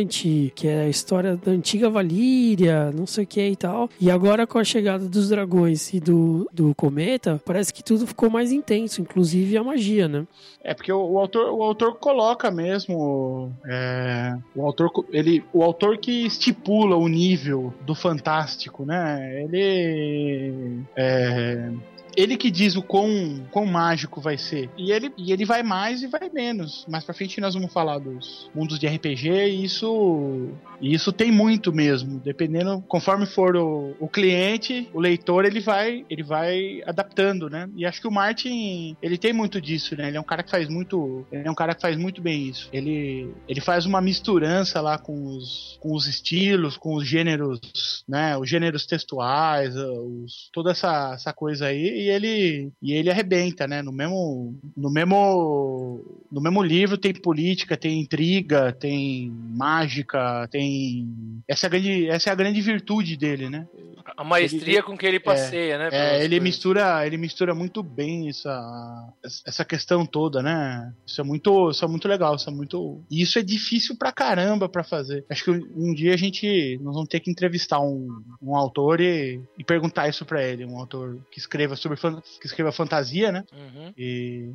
que 0.53 0.67
é 0.67 0.81
a 0.81 0.89
história 0.89 1.35
da 1.35 1.51
antiga 1.51 1.89
Valíria, 1.89 2.91
não 2.91 3.05
sei 3.05 3.23
o 3.23 3.27
que 3.27 3.45
e 3.45 3.55
tal. 3.55 3.89
E 3.99 4.09
agora 4.09 4.47
com 4.47 4.57
a 4.57 4.63
chegada 4.63 5.07
dos 5.07 5.29
dragões 5.29 5.93
e 5.93 5.99
do, 5.99 6.49
do 6.53 6.73
cometa, 6.75 7.41
parece 7.45 7.73
que 7.73 7.83
tudo 7.83 8.07
ficou 8.07 8.29
mais 8.29 8.51
intenso, 8.51 9.01
inclusive 9.01 9.57
a 9.57 9.63
magia, 9.63 10.07
né? 10.07 10.25
É 10.63 10.73
porque 10.73 10.91
o, 10.91 11.11
o 11.11 11.19
autor, 11.19 11.51
o 11.51 11.63
autor 11.63 11.95
coloca 11.95 12.51
mesmo, 12.51 13.51
é, 13.65 14.37
o 14.55 14.65
autor 14.65 14.91
ele, 15.11 15.43
o 15.51 15.63
autor 15.63 15.97
que 15.97 16.25
estipula 16.25 16.95
o 16.95 17.07
nível 17.07 17.73
do 17.85 17.95
fantástico, 17.95 18.85
né? 18.85 19.43
Ele 19.43 20.83
é, 20.95 21.71
ele 22.15 22.37
que 22.37 22.51
diz 22.51 22.75
o 22.75 22.81
quão, 22.81 23.45
quão 23.51 23.65
mágico 23.65 24.21
vai 24.21 24.37
ser. 24.37 24.69
E 24.77 24.91
ele, 24.91 25.11
e 25.17 25.31
ele 25.31 25.45
vai 25.45 25.63
mais 25.63 26.01
e 26.03 26.07
vai 26.07 26.29
menos. 26.29 26.85
Mais 26.89 27.03
pra 27.03 27.13
frente 27.13 27.41
nós 27.41 27.53
vamos 27.53 27.71
falar 27.71 27.99
dos 27.99 28.49
mundos 28.53 28.79
de 28.79 28.87
RPG 28.87 29.29
e 29.29 29.63
isso, 29.63 30.49
e 30.79 30.93
isso 30.93 31.11
tem 31.11 31.31
muito 31.31 31.73
mesmo. 31.73 32.19
Dependendo, 32.19 32.83
conforme 32.87 33.25
for 33.25 33.55
o, 33.55 33.95
o 33.99 34.07
cliente, 34.07 34.89
o 34.93 34.99
leitor, 34.99 35.45
ele 35.45 35.59
vai, 35.59 36.05
ele 36.09 36.23
vai 36.23 36.81
adaptando, 36.85 37.49
né? 37.49 37.69
E 37.75 37.85
acho 37.85 38.01
que 38.01 38.07
o 38.07 38.11
Martin, 38.11 38.95
ele 39.01 39.17
tem 39.17 39.33
muito 39.33 39.61
disso, 39.61 39.95
né? 39.95 40.07
Ele 40.07 40.17
é 40.17 40.21
um 40.21 40.25
cara 40.25 40.43
que 40.43 40.51
faz 40.51 40.67
muito, 40.67 41.25
ele 41.31 41.47
é 41.47 41.51
um 41.51 41.55
cara 41.55 41.75
que 41.75 41.81
faz 41.81 41.97
muito 41.97 42.21
bem 42.21 42.47
isso. 42.47 42.69
Ele, 42.73 43.33
ele 43.47 43.61
faz 43.61 43.85
uma 43.85 44.01
misturança 44.01 44.81
lá 44.81 44.97
com 44.97 45.35
os, 45.35 45.77
com 45.79 45.93
os 45.93 46.07
estilos, 46.07 46.77
com 46.77 46.95
os 46.95 47.07
gêneros, 47.07 48.03
né? 48.07 48.37
Os 48.37 48.49
gêneros 48.49 48.85
textuais, 48.85 49.75
os, 49.75 50.49
toda 50.53 50.71
essa, 50.71 51.13
essa 51.13 51.33
coisa 51.33 51.67
aí 51.67 52.00
e 52.01 52.09
ele 52.09 52.71
e 52.81 52.93
ele 52.93 53.09
arrebenta, 53.09 53.67
né? 53.67 53.81
No 53.81 53.91
mesmo 53.91 54.55
no 54.75 54.91
mesmo 54.91 56.21
no 56.31 56.41
mesmo 56.41 56.63
livro 56.63 56.97
tem 56.97 57.13
política, 57.13 57.77
tem 57.77 57.99
intriga, 57.99 58.71
tem 58.71 59.31
mágica, 59.31 60.47
tem 60.49 61.07
essa 61.47 61.65
é 61.65 61.67
a 61.67 61.69
grande 61.69 62.09
essa 62.09 62.29
é 62.29 62.33
a 62.33 62.35
grande 62.35 62.61
virtude 62.61 63.17
dele, 63.17 63.49
né? 63.49 63.67
A 64.17 64.23
maestria 64.23 64.75
ele, 64.75 64.83
com 64.83 64.97
que 64.97 65.05
ele 65.05 65.19
passeia, 65.19 65.75
é, 65.75 65.77
né? 65.77 65.89
É, 65.91 66.23
ele 66.23 66.39
mistura 66.39 67.05
ele 67.05 67.17
mistura 67.17 67.53
muito 67.53 67.83
bem 67.83 68.29
essa 68.29 69.13
essa 69.45 69.63
questão 69.63 70.05
toda, 70.05 70.41
né? 70.41 70.93
Isso 71.05 71.21
é 71.21 71.23
muito 71.23 71.69
isso 71.69 71.85
é 71.85 71.87
muito 71.87 72.07
legal, 72.07 72.35
isso 72.35 72.49
é 72.49 72.53
muito 72.53 73.01
e 73.09 73.21
isso 73.21 73.37
é 73.37 73.43
difícil 73.43 73.95
pra 73.97 74.11
caramba 74.11 74.67
para 74.67 74.83
fazer. 74.83 75.25
Acho 75.29 75.45
que 75.45 75.51
um 75.51 75.93
dia 75.93 76.13
a 76.13 76.17
gente 76.17 76.79
nós 76.81 76.93
vamos 76.93 77.09
ter 77.09 77.19
que 77.19 77.29
entrevistar 77.31 77.79
um, 77.79 78.07
um 78.41 78.55
autor 78.55 78.99
e, 78.99 79.41
e 79.57 79.63
perguntar 79.63 80.07
isso 80.07 80.25
para 80.25 80.43
ele, 80.43 80.65
um 80.65 80.77
autor 80.77 81.19
que 81.31 81.39
escreva 81.39 81.75
sobre 81.75 81.90
sobre 81.97 82.21
que 82.21 82.47
escreva 82.47 82.71
fantasia, 82.71 83.31
né? 83.31 83.43
Uhum. 83.51 83.93
E 83.97 84.49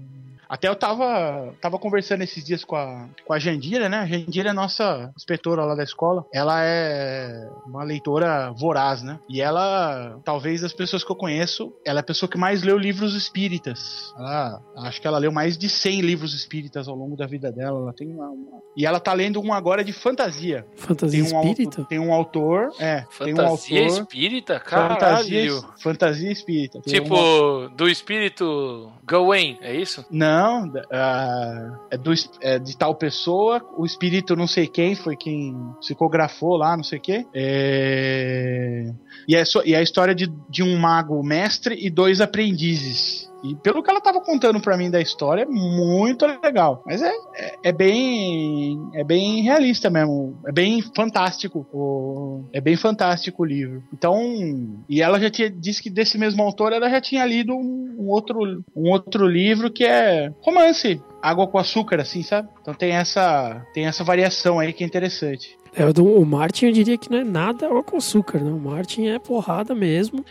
até 0.49 0.69
eu 0.69 0.77
tava, 0.77 1.55
tava 1.61 1.79
conversando 1.79 2.23
esses 2.23 2.45
dias 2.45 2.65
com 2.65 2.77
a, 2.77 3.09
com 3.25 3.33
a 3.33 3.39
Jandira, 3.39 3.89
né? 3.89 3.99
A 3.99 4.07
Jandira 4.07 4.51
é 4.51 4.53
nossa 4.53 5.13
inspetora 5.17 5.65
lá 5.65 5.75
da 5.75 5.83
escola. 5.83 6.25
Ela 6.33 6.63
é 6.63 7.49
uma 7.67 7.83
leitora 7.83 8.53
voraz, 8.53 9.03
né? 9.03 9.19
E 9.29 9.41
ela, 9.41 10.19
talvez 10.25 10.61
das 10.61 10.73
pessoas 10.73 11.03
que 11.03 11.11
eu 11.11 11.17
conheço, 11.17 11.73
ela 11.85 11.99
é 11.99 12.03
a 12.03 12.05
pessoa 12.05 12.31
que 12.31 12.39
mais 12.39 12.63
leu 12.63 12.79
livros 12.79 13.15
espíritas. 13.15 14.13
Ela, 14.17 14.61
acho 14.79 15.01
que 15.01 15.07
ela 15.07 15.19
leu 15.19 15.33
mais 15.33 15.59
de 15.59 15.69
100 15.69 16.01
livros 16.01 16.35
espíritas 16.35 16.89
ao 16.89 16.95
longo 16.95 17.17
da 17.17 17.27
vida 17.27 17.51
dela. 17.51 17.81
Ela 17.81 17.93
tem 17.93 18.09
uma, 18.09 18.29
uma... 18.29 18.61
E 18.77 18.87
ela 18.87 19.01
tá 19.01 19.13
lendo 19.13 19.41
um 19.41 19.53
agora 19.53 19.83
de 19.83 19.93
fantasia. 19.93 20.67
Fantasia 20.77 21.25
tem 21.25 21.33
um 21.33 21.41
espírita? 21.41 21.81
Autor, 21.81 21.89
tem 21.89 21.99
um 21.99 22.13
autor, 22.13 22.73
é. 22.79 23.05
Fantasia 23.11 23.35
tem 23.35 23.35
um 23.35 23.49
autor, 23.49 24.03
espírita? 24.03 24.61
Caralho! 24.61 24.95
Fantasia, 24.95 25.51
fantasia 25.79 26.33
espírita. 26.33 26.81
Tem 26.83 26.95
tipo, 26.95 27.15
uma... 27.15 27.69
do 27.71 27.89
espírito 27.89 28.93
Gawain, 29.05 29.59
é 29.61 29.75
isso? 29.75 30.05
Não, 30.11 30.36
uh, 30.37 31.79
é, 31.91 31.97
do, 31.97 32.13
é 32.41 32.59
de 32.59 32.77
tal 32.77 32.95
pessoa, 32.95 33.63
o 33.77 33.85
espírito 33.85 34.37
não 34.37 34.47
sei 34.47 34.67
quem 34.67 34.95
foi 34.95 35.17
quem 35.17 35.55
psicografou 35.81 36.57
lá, 36.57 36.77
não 36.77 36.85
sei 36.85 36.99
o 36.99 37.03
quê. 37.03 37.27
É... 37.35 38.93
E, 39.29 39.35
é 39.35 39.45
so, 39.45 39.63
e 39.65 39.75
é 39.75 39.79
a 39.79 39.83
história 39.83 40.15
de, 40.15 40.33
de 40.49 40.63
um 40.63 40.77
mago 40.79 41.23
mestre 41.23 41.77
e 41.79 41.91
dois 41.91 42.21
aprendizes. 42.21 43.31
E 43.51 43.55
pelo 43.57 43.83
que 43.83 43.91
ela 43.91 44.01
tava 44.01 44.21
contando 44.21 44.61
pra 44.61 44.77
mim 44.77 44.91
da 44.91 45.01
história, 45.01 45.43
é 45.43 45.47
muito 45.47 46.27
legal. 46.27 46.83
Mas 46.87 47.03
é, 47.03 47.13
é, 47.35 47.55
é 47.65 47.73
bem. 47.73 48.79
É 48.95 49.05
bem 49.05 49.43
realista 49.43 49.91
mesmo. 49.91 50.39
É 50.47 50.53
bem 50.53 50.83
fantástico. 50.95 51.67
O, 51.73 52.45
é 52.53 52.61
bem 52.61 52.77
fantástico 52.77 53.43
o 53.43 53.47
livro. 53.47 53.83
Então. 53.93 54.77
E 54.89 55.03
ela 55.03 55.21
já 55.21 55.31
tinha 55.31 55.51
disse 55.51 55.83
que 55.83 55.91
desse 55.91 56.19
mesmo 56.19 56.43
autor 56.43 56.73
ela 56.73 56.89
já 56.89 57.01
tinha 57.01 57.25
lido 57.25 57.55
um, 57.55 57.97
um 57.99 58.09
outro, 58.09 58.65
um 58.75 58.91
outro 58.91 59.27
livro 59.27 59.71
que 59.71 59.85
é 59.85 60.33
romance 60.41 61.01
água 61.23 61.49
com 61.49 61.59
açúcar, 61.59 62.01
assim, 62.01 62.23
sabe? 62.23 62.49
Então 62.63 62.73
tem 62.73 62.93
essa, 62.93 63.67
tem 63.75 63.87
essa 63.87 64.05
variação 64.05 64.61
aí 64.61 64.73
que 64.73 64.85
é 64.85 64.87
interessante. 64.87 65.59
É, 65.75 65.85
o 65.85 66.25
Martin 66.25 66.67
eu 66.67 66.73
diria 66.73 66.97
que 66.97 67.11
não 67.11 67.19
é 67.19 67.25
nada 67.25 67.67
água 67.67 67.83
com 67.83 67.97
açúcar, 67.97 68.39
né? 68.39 68.51
O 68.51 68.59
Martin 68.59 69.09
é 69.09 69.19
porrada 69.19 69.75
mesmo. 69.75 70.25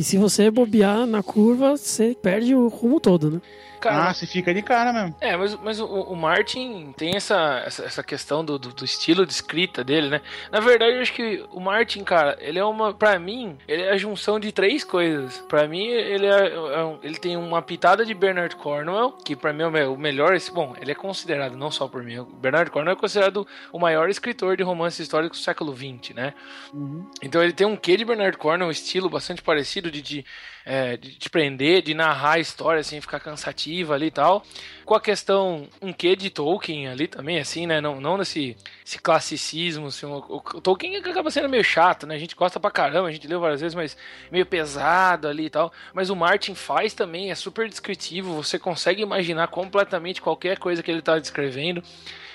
E 0.00 0.02
se 0.02 0.16
você 0.16 0.50
bobear 0.50 1.04
na 1.04 1.22
curva, 1.22 1.76
você 1.76 2.16
perde 2.22 2.54
o 2.54 2.68
rumo 2.68 2.98
todo, 2.98 3.30
né? 3.30 3.40
Cara, 3.80 4.10
ah, 4.10 4.14
você 4.14 4.26
fica 4.26 4.52
de 4.52 4.60
cara 4.60 4.92
mesmo. 4.92 5.16
É, 5.20 5.34
mas, 5.36 5.54
mas 5.56 5.80
o, 5.80 5.86
o 5.86 6.14
Martin 6.14 6.92
tem 6.96 7.16
essa, 7.16 7.62
essa, 7.64 7.84
essa 7.84 8.02
questão 8.02 8.44
do, 8.44 8.58
do, 8.58 8.74
do, 8.74 8.84
estilo 8.84 9.24
de 9.24 9.32
escrita 9.32 9.82
dele, 9.82 10.10
né? 10.10 10.20
Na 10.52 10.60
verdade, 10.60 10.96
eu 10.96 11.00
acho 11.00 11.14
que 11.14 11.42
o 11.50 11.58
Martin, 11.58 12.04
cara, 12.04 12.36
ele 12.40 12.58
é 12.58 12.64
uma. 12.64 12.92
Pra 12.92 13.18
mim, 13.18 13.56
ele 13.66 13.82
é 13.82 13.90
a 13.90 13.96
junção 13.96 14.38
de 14.38 14.52
três 14.52 14.84
coisas. 14.84 15.38
Pra 15.48 15.66
mim, 15.66 15.86
ele, 15.86 16.26
é, 16.26 16.48
é 16.48 16.98
ele 17.02 17.18
tem 17.18 17.38
uma 17.38 17.62
pitada 17.62 18.04
de 18.04 18.12
Bernard 18.12 18.54
Cornwell, 18.56 19.12
que 19.24 19.34
pra 19.34 19.52
mim 19.52 19.62
é 19.62 19.86
o 19.86 19.96
melhor. 19.96 20.36
Bom, 20.52 20.76
ele 20.78 20.92
é 20.92 20.94
considerado, 20.94 21.56
não 21.56 21.70
só 21.70 21.88
por 21.88 22.02
mim, 22.02 22.18
o 22.18 22.24
Bernard 22.26 22.70
Cornwell 22.70 22.96
é 22.96 23.00
considerado 23.00 23.46
o 23.72 23.78
maior 23.78 24.10
escritor 24.10 24.58
de 24.58 24.62
romance 24.62 25.00
histórico 25.00 25.34
do 25.34 25.38
século 25.38 25.74
XX, 25.74 26.14
né? 26.14 26.34
Uhum. 26.74 27.08
Então 27.22 27.42
ele 27.42 27.54
tem 27.54 27.66
um 27.66 27.76
quê 27.76 27.96
de 27.96 28.04
Bernard 28.04 28.36
Cornwell, 28.36 28.68
um 28.68 28.70
estilo 28.70 29.08
bastante 29.08 29.40
parecido 29.40 29.89
de, 29.90 30.02
de 30.02 30.24
é, 30.64 30.96
de 30.96 31.12
te 31.14 31.30
prender, 31.30 31.82
de 31.82 31.94
narrar 31.94 32.32
a 32.32 32.38
história, 32.38 32.80
assim, 32.80 33.00
ficar 33.00 33.20
cansativa 33.20 33.94
ali 33.94 34.06
e 34.06 34.10
tal. 34.10 34.44
Com 34.84 34.94
a 34.94 35.00
questão, 35.00 35.68
um 35.80 35.92
quê 35.92 36.16
de 36.16 36.30
Tolkien 36.30 36.88
ali 36.88 37.06
também, 37.06 37.38
assim, 37.38 37.66
né? 37.66 37.80
Não, 37.80 38.00
não 38.00 38.18
nesse 38.18 38.56
esse 38.84 38.98
classicismo, 38.98 39.86
assim, 39.86 40.06
o, 40.06 40.16
o, 40.16 40.36
o, 40.36 40.60
Tolkien 40.60 40.96
acaba 40.96 41.30
sendo 41.30 41.48
meio 41.48 41.62
chato, 41.64 42.06
né? 42.06 42.14
A 42.14 42.18
gente 42.18 42.34
gosta 42.34 42.58
pra 42.58 42.70
caramba, 42.70 43.08
a 43.08 43.12
gente 43.12 43.26
leu 43.26 43.40
várias 43.40 43.60
vezes, 43.60 43.74
mas 43.74 43.96
meio 44.30 44.44
pesado 44.44 45.28
ali 45.28 45.46
e 45.46 45.50
tal. 45.50 45.72
Mas 45.94 46.10
o 46.10 46.16
Martin 46.16 46.54
faz 46.54 46.92
também, 46.92 47.30
é 47.30 47.34
super 47.34 47.68
descritivo, 47.68 48.34
você 48.34 48.58
consegue 48.58 49.02
imaginar 49.02 49.48
completamente 49.48 50.20
qualquer 50.20 50.58
coisa 50.58 50.82
que 50.82 50.90
ele 50.90 51.02
tá 51.02 51.18
descrevendo. 51.18 51.82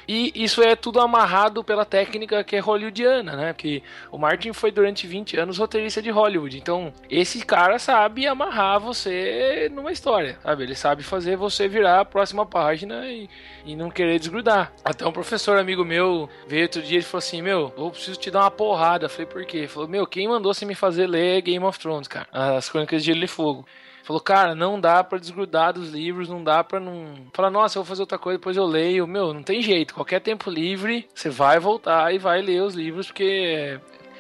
E 0.07 0.31
isso 0.35 0.61
é 0.61 0.75
tudo 0.75 0.99
amarrado 0.99 1.63
pela 1.63 1.83
técnica 1.83 2.43
que 2.43 2.55
é 2.55 2.59
hollywoodiana, 2.59 3.35
né? 3.35 3.53
Porque 3.53 3.81
o 4.11 4.17
Martin 4.17 4.53
foi 4.53 4.71
durante 4.71 5.07
20 5.07 5.38
anos 5.38 5.57
roteirista 5.57 6.01
de 6.01 6.11
Hollywood. 6.11 6.57
Então, 6.57 6.93
esse 7.09 7.43
cara 7.43 7.79
sabe 7.79 8.14
amarrar 8.28 8.80
você 8.80 9.69
numa 9.73 9.91
história, 9.91 10.38
sabe? 10.41 10.63
Ele 10.63 10.75
sabe 10.75 11.04
fazer 11.04 11.36
você 11.36 11.67
virar 11.67 12.01
a 12.01 12.06
próxima 12.06 12.45
página 12.45 13.08
e, 13.08 13.30
e 13.65 13.75
não 13.75 13.89
querer 13.89 14.19
desgrudar. 14.19 14.71
Até 14.84 15.06
um 15.06 15.12
professor 15.12 15.58
amigo 15.58 15.84
meu 15.84 16.30
veio 16.47 16.63
outro 16.63 16.82
dia 16.82 16.99
e 16.99 17.01
falou 17.01 17.19
assim: 17.19 17.41
Meu, 17.41 17.73
eu 17.78 17.91
preciso 17.91 18.19
te 18.19 18.32
dar 18.32 18.41
uma 18.41 18.51
porrada. 18.51 19.06
Eu 19.06 19.10
falei, 19.10 19.25
por 19.25 19.45
quê? 19.45 19.58
Ele 19.58 19.67
falou: 19.67 19.89
Meu, 19.89 20.08
quem 20.08 20.28
mandou 20.28 20.54
você 20.54 20.65
me 20.65 20.75
fazer 20.75 21.08
ler 21.08 21.41
Game 21.41 21.65
of 21.65 21.80
Thrones, 21.80 22.08
cara? 22.08 22.28
As 22.32 22.69
Crônicas 22.69 23.04
de 23.04 23.12
Gelo 23.12 23.25
e 23.25 23.28
Fogo. 23.28 23.65
Falou, 24.06 24.21
cara, 24.21 24.54
não 24.54 24.80
dá 24.80 25.04
para 25.04 25.17
desgrudar 25.17 25.73
dos 25.73 25.89
livros, 25.89 26.30
não 26.30 26.43
dá 26.43 26.63
para 26.63 26.80
não. 26.80 27.25
Falar, 27.34 27.49
nossa, 27.49 27.80
eu 27.80 27.82
vou 27.82 27.89
fazer 27.89 28.04
outra 28.04 28.19
coisa, 28.19 28.38
depois 28.38 28.56
eu 28.56 28.63
leio. 28.63 29.08
Meu, 29.08 29.34
não 29.34 29.41
tem 29.41 29.63
jeito. 29.63 29.95
Qualquer 29.95 30.21
tempo 30.21 30.47
livre, 30.47 31.08
você 31.12 31.28
vai 31.28 31.60
voltar 31.60 32.13
e 32.13 32.19
vai 32.19 32.39
ler 32.39 32.62
os 32.62 32.75
livros, 32.75 33.08
porque 33.08 33.80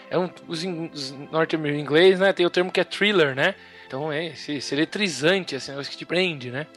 é 0.09 0.17
um, 0.17 0.27
os, 0.47 0.63
os 0.63 1.11
norte-americanos 1.31 1.83
inglês, 1.83 2.19
né? 2.19 2.33
Tem 2.33 2.47
o 2.47 2.49
termo 2.49 2.71
que 2.71 2.79
é 2.79 2.83
thriller, 2.83 3.35
né? 3.35 3.53
Então 3.95 4.11
é 4.11 4.25
esse, 4.25 4.55
esse 4.55 4.75
eletrizante, 4.75 5.55
assim, 5.55 5.71
negócio 5.71 5.89
que 5.89 5.97
te 5.97 6.05
prende, 6.05 6.51
né? 6.51 6.67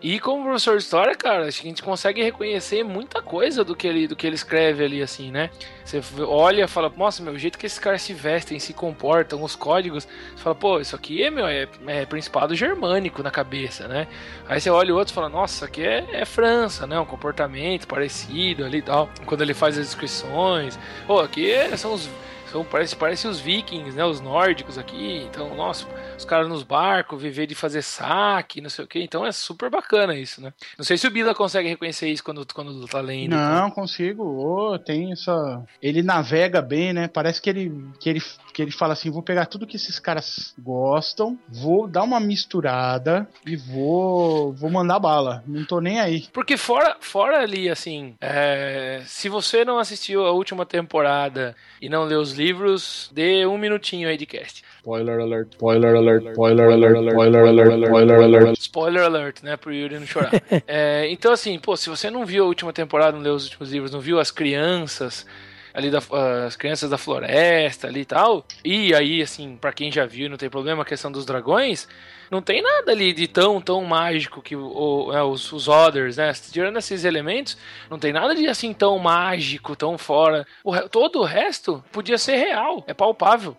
E 0.00 0.20
como 0.20 0.44
professor 0.44 0.76
de 0.76 0.84
história, 0.84 1.12
cara, 1.16 1.48
acho 1.48 1.60
que 1.60 1.66
a 1.66 1.70
gente 1.70 1.82
consegue 1.82 2.22
reconhecer 2.22 2.84
muita 2.84 3.20
coisa 3.20 3.64
do 3.64 3.74
que 3.74 3.84
ele, 3.84 4.06
do 4.06 4.14
que 4.14 4.24
ele 4.24 4.36
escreve 4.36 4.84
ali, 4.84 5.02
assim, 5.02 5.32
né? 5.32 5.50
Você 5.84 6.00
olha 6.20 6.62
e 6.62 6.68
fala, 6.68 6.88
nossa, 6.96 7.20
meu, 7.20 7.32
o 7.32 7.38
jeito 7.38 7.58
que 7.58 7.66
esses 7.66 7.80
caras 7.80 8.00
se 8.02 8.14
vestem, 8.14 8.60
se 8.60 8.72
comportam, 8.72 9.42
os 9.42 9.56
códigos, 9.56 10.06
você 10.36 10.40
fala, 10.40 10.54
pô, 10.54 10.78
isso 10.78 10.94
aqui 10.94 11.20
é, 11.20 11.32
meu, 11.32 11.48
é, 11.48 11.66
é 11.88 12.06
principado 12.06 12.54
germânico 12.54 13.24
na 13.24 13.30
cabeça, 13.32 13.88
né? 13.88 14.06
Aí 14.48 14.60
você 14.60 14.70
olha 14.70 14.94
o 14.94 14.96
outro 14.96 15.10
e 15.10 15.16
fala, 15.16 15.28
nossa, 15.28 15.54
isso 15.56 15.64
aqui 15.64 15.82
é, 15.82 16.06
é 16.12 16.24
França, 16.24 16.86
né? 16.86 17.00
Um 17.00 17.04
comportamento 17.04 17.88
parecido 17.88 18.64
ali 18.64 18.78
e 18.78 18.82
tal. 18.82 19.10
Quando 19.26 19.42
ele 19.42 19.52
faz 19.52 19.76
as 19.76 19.86
descrições, 19.86 20.78
pô, 21.08 21.18
aqui 21.18 21.50
é, 21.50 21.76
são 21.76 21.92
os 21.94 22.08
são, 22.50 22.64
parece, 22.64 22.96
parece 22.96 23.28
os 23.28 23.40
vikings, 23.40 23.96
né? 23.96 24.04
Os 24.04 24.20
nórdicos 24.20 24.78
aqui. 24.78 25.26
Então, 25.28 25.54
nossa, 25.54 25.86
os 26.16 26.24
caras 26.24 26.48
nos 26.48 26.62
barcos, 26.62 27.20
viver 27.20 27.46
de 27.46 27.54
fazer 27.54 27.82
saque, 27.82 28.60
não 28.60 28.70
sei 28.70 28.84
o 28.84 28.88
que. 28.88 29.00
Então 29.00 29.26
é 29.26 29.32
super 29.32 29.70
bacana 29.70 30.14
isso, 30.16 30.40
né? 30.40 30.52
Não 30.76 30.84
sei 30.84 30.96
se 30.96 31.06
o 31.06 31.10
Bila 31.10 31.34
consegue 31.34 31.68
reconhecer 31.68 32.08
isso 32.08 32.24
quando, 32.24 32.46
quando 32.52 32.86
tá 32.86 33.00
lendo. 33.00 33.30
Não, 33.30 33.66
então. 33.66 33.70
consigo. 33.70 34.22
Oh, 34.24 34.78
tem 34.78 35.12
essa. 35.12 35.62
Ele 35.82 36.02
navega 36.02 36.62
bem, 36.62 36.92
né? 36.92 37.08
Parece 37.08 37.40
que 37.40 37.50
ele, 37.50 37.72
que, 38.00 38.08
ele, 38.08 38.22
que 38.58 38.62
ele 38.62 38.72
fala 38.72 38.92
assim: 38.94 39.08
vou 39.08 39.22
pegar 39.22 39.46
tudo 39.46 39.68
que 39.68 39.76
esses 39.76 40.00
caras 40.00 40.52
gostam, 40.58 41.38
vou 41.48 41.86
dar 41.86 42.02
uma 42.02 42.18
misturada 42.18 43.28
e 43.46 43.54
vou, 43.54 44.52
vou 44.52 44.68
mandar 44.68 44.98
bala. 44.98 45.44
Não 45.46 45.64
tô 45.64 45.80
nem 45.80 46.00
aí. 46.00 46.26
Porque 46.32 46.56
fora, 46.56 46.96
fora 46.98 47.38
ali, 47.38 47.70
assim, 47.70 48.16
é, 48.20 49.00
se 49.06 49.28
você 49.28 49.64
não 49.64 49.78
assistiu 49.78 50.26
a 50.26 50.32
última 50.32 50.66
temporada 50.66 51.54
e 51.80 51.88
não 51.88 52.02
leu 52.02 52.20
os 52.20 52.32
livros, 52.32 53.08
dê 53.14 53.46
um 53.46 53.56
minutinho 53.56 54.08
aí 54.08 54.16
de 54.16 54.26
cast. 54.26 54.64
Spoiler 54.78 55.20
alert, 55.20 55.52
spoiler 55.52 55.94
alert, 55.94 56.26
spoiler 56.30 56.72
alert, 56.72 56.96
spoiler 56.96 57.46
alert, 57.46 57.84
spoiler 57.84 58.20
alert. 58.20 58.58
Spoiler 58.58 59.04
alert, 59.04 59.42
né? 59.44 59.56
Pro 59.56 59.72
Yuri 59.72 60.00
não 60.00 60.06
chorar. 60.06 60.32
é, 60.66 61.08
então, 61.12 61.30
assim, 61.30 61.56
pô, 61.60 61.76
se 61.76 61.88
você 61.88 62.10
não 62.10 62.26
viu 62.26 62.42
a 62.42 62.48
última 62.48 62.72
temporada, 62.72 63.16
não 63.16 63.22
leu 63.22 63.34
os 63.34 63.44
últimos 63.44 63.70
livros, 63.70 63.92
não 63.92 64.00
viu 64.00 64.18
as 64.18 64.32
crianças 64.32 65.24
ali 65.72 65.90
da, 65.90 66.00
as 66.46 66.56
crianças 66.56 66.90
da 66.90 66.98
floresta 66.98 67.86
ali 67.86 68.00
e 68.00 68.04
tal. 68.04 68.44
E 68.64 68.94
aí, 68.94 69.22
assim, 69.22 69.56
para 69.56 69.72
quem 69.72 69.90
já 69.90 70.06
viu, 70.06 70.28
não 70.28 70.36
tem 70.36 70.50
problema, 70.50 70.82
a 70.82 70.86
questão 70.86 71.10
dos 71.10 71.24
dragões, 71.24 71.88
não 72.30 72.42
tem 72.42 72.62
nada 72.62 72.92
ali 72.92 73.12
de 73.12 73.26
tão, 73.26 73.60
tão 73.60 73.82
mágico 73.84 74.42
que 74.42 74.54
o, 74.54 75.12
é, 75.12 75.22
os, 75.22 75.50
os 75.52 75.68
others, 75.68 76.16
né? 76.16 76.32
Tirando 76.32 76.78
esses 76.78 77.04
elementos, 77.04 77.56
não 77.90 77.98
tem 77.98 78.12
nada 78.12 78.34
de 78.34 78.46
assim 78.46 78.72
tão 78.72 78.98
mágico, 78.98 79.74
tão 79.74 79.96
fora. 79.96 80.46
O, 80.62 80.76
todo 80.88 81.20
o 81.20 81.24
resto 81.24 81.82
podia 81.90 82.18
ser 82.18 82.36
real, 82.36 82.84
é 82.86 82.94
palpável. 82.94 83.56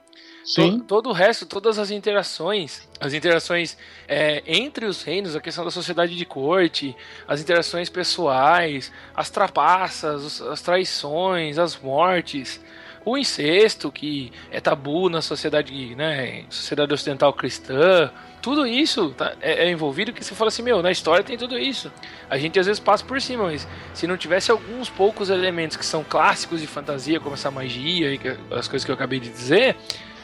Sim. 0.50 0.80
todo 0.80 1.10
o 1.10 1.14
resto, 1.14 1.46
todas 1.46 1.78
as 1.78 1.92
interações, 1.92 2.82
as 3.00 3.14
interações 3.14 3.78
é, 4.08 4.42
entre 4.48 4.88
os 4.88 5.04
reinos, 5.04 5.36
a 5.36 5.40
questão 5.40 5.64
da 5.64 5.70
sociedade 5.70 6.16
de 6.16 6.26
corte, 6.26 6.96
as 7.28 7.40
interações 7.40 7.88
pessoais, 7.88 8.92
as 9.16 9.30
trapaças, 9.30 10.42
as 10.42 10.60
traições, 10.60 11.60
as 11.60 11.80
mortes, 11.80 12.60
o 13.06 13.16
incesto, 13.16 13.92
que 13.92 14.32
é 14.50 14.60
tabu 14.60 15.08
na 15.08 15.22
sociedade, 15.22 15.96
né, 15.96 16.46
sociedade 16.50 16.92
ocidental 16.92 17.32
cristã, 17.32 18.12
tudo 18.42 18.66
isso 18.66 19.12
tá, 19.12 19.36
é, 19.42 19.66
é, 19.66 19.72
envolvido 19.72 20.12
que 20.12 20.24
você 20.24 20.34
fala 20.34 20.48
assim, 20.48 20.64
meu, 20.64 20.82
na 20.82 20.90
história 20.90 21.24
tem 21.24 21.38
tudo 21.38 21.60
isso. 21.60 21.92
A 22.28 22.40
gente 22.40 22.60
às 22.60 22.66
vezes 22.66 22.80
passa 22.80 23.06
por 23.06 23.22
cima, 23.22 23.44
mas 23.44 23.68
se 23.94 24.08
não 24.08 24.18
tivesse 24.18 24.50
alguns 24.50 24.90
poucos 24.90 25.30
elementos 25.30 25.78
que 25.78 25.86
são 25.86 26.04
clássicos 26.04 26.60
de 26.60 26.66
fantasia, 26.66 27.20
como 27.20 27.36
essa 27.36 27.52
magia 27.52 28.14
e 28.14 28.20
as 28.52 28.68
coisas 28.68 28.84
que 28.84 28.90
eu 28.90 28.96
acabei 28.96 29.20
de 29.20 29.30
dizer, 29.30 29.76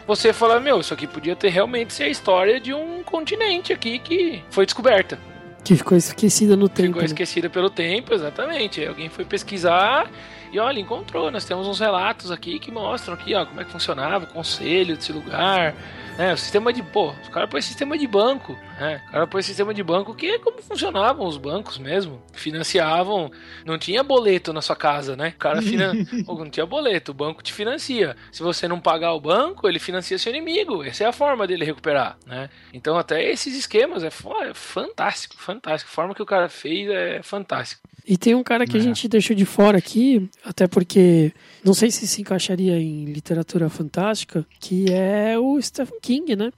você 0.07 0.31
fala, 0.31 0.59
meu, 0.59 0.79
isso 0.79 0.93
aqui 0.93 1.07
podia 1.07 1.35
ter 1.35 1.49
realmente 1.49 1.93
ser 1.93 2.03
a 2.03 2.09
história 2.09 2.59
de 2.59 2.73
um 2.73 3.03
continente 3.03 3.73
aqui 3.73 3.99
que 3.99 4.43
foi 4.49 4.65
descoberta. 4.65 5.17
Que 5.63 5.75
ficou 5.75 5.97
esquecida 5.97 6.55
no 6.55 6.69
tempo. 6.69 6.89
Ficou 6.89 7.01
né? 7.01 7.07
esquecida 7.07 7.49
pelo 7.49 7.69
tempo, 7.69 8.13
exatamente. 8.13 8.85
Alguém 8.85 9.09
foi 9.09 9.25
pesquisar 9.25 10.09
e 10.55 10.59
olha, 10.59 10.79
encontrou. 10.79 11.29
Nós 11.29 11.45
temos 11.45 11.67
uns 11.67 11.79
relatos 11.79 12.31
aqui 12.31 12.59
que 12.59 12.71
mostram 12.71 13.13
aqui, 13.13 13.35
ó, 13.35 13.45
como 13.45 13.61
é 13.61 13.65
que 13.65 13.71
funcionava 13.71 14.25
o 14.25 14.27
conselho 14.27 14.95
desse 14.95 15.11
lugar 15.11 15.75
né? 16.17 16.33
O 16.33 16.37
sistema 16.37 16.71
de. 16.71 16.81
Pô, 16.81 17.09
o 17.09 17.31
cara 17.31 17.47
põe 17.47 17.61
sistema 17.61 17.97
de 17.97 18.07
banco. 18.07 18.57
Né? 18.79 19.01
O 19.07 19.11
cara 19.11 19.27
põe 19.27 19.41
sistema 19.41 19.73
de 19.73 19.83
banco 19.83 20.13
que 20.15 20.27
é 20.27 20.39
como 20.39 20.61
funcionavam 20.61 21.25
os 21.25 21.37
bancos 21.37 21.77
mesmo. 21.77 22.21
Financiavam. 22.33 23.31
Não 23.65 23.77
tinha 23.77 24.03
boleto 24.03 24.53
na 24.53 24.61
sua 24.61 24.75
casa, 24.75 25.15
né? 25.15 25.33
O 25.35 25.39
cara 25.39 25.61
finan... 25.61 25.93
não 26.25 26.49
tinha 26.49 26.65
boleto, 26.65 27.11
o 27.11 27.13
banco 27.13 27.43
te 27.43 27.51
financia. 27.51 28.15
Se 28.31 28.41
você 28.41 28.67
não 28.67 28.79
pagar 28.79 29.13
o 29.13 29.19
banco, 29.19 29.67
ele 29.67 29.79
financia 29.79 30.17
seu 30.17 30.31
inimigo. 30.31 30.83
Essa 30.83 31.03
é 31.03 31.07
a 31.07 31.13
forma 31.13 31.45
dele 31.45 31.65
recuperar, 31.65 32.17
né? 32.25 32.49
Então, 32.73 32.97
até 32.97 33.23
esses 33.23 33.55
esquemas 33.55 34.03
é, 34.03 34.07
é 34.07 34.53
fantástico, 34.53 35.35
fantástico. 35.37 35.91
A 35.91 35.95
forma 35.95 36.15
que 36.15 36.21
o 36.21 36.25
cara 36.25 36.47
fez 36.47 36.89
é 36.89 37.21
fantástico. 37.21 37.81
E 38.07 38.17
tem 38.17 38.35
um 38.35 38.43
cara 38.43 38.67
que 38.67 38.77
é. 38.77 38.79
a 38.79 38.83
gente 38.83 39.07
deixou 39.07 39.35
de 39.35 39.45
fora 39.45 39.77
aqui, 39.77 40.29
até 40.43 40.67
porque 40.67 41.33
não 41.63 41.73
sei 41.73 41.89
se 41.89 42.07
se 42.07 42.21
encaixaria 42.21 42.79
em 42.79 43.05
literatura 43.05 43.67
fantástica, 43.69 44.45
que 44.59 44.91
é 44.91 45.37
o 45.39 45.59
Stephen 45.61 45.99
King, 46.01 46.35
né? 46.35 46.51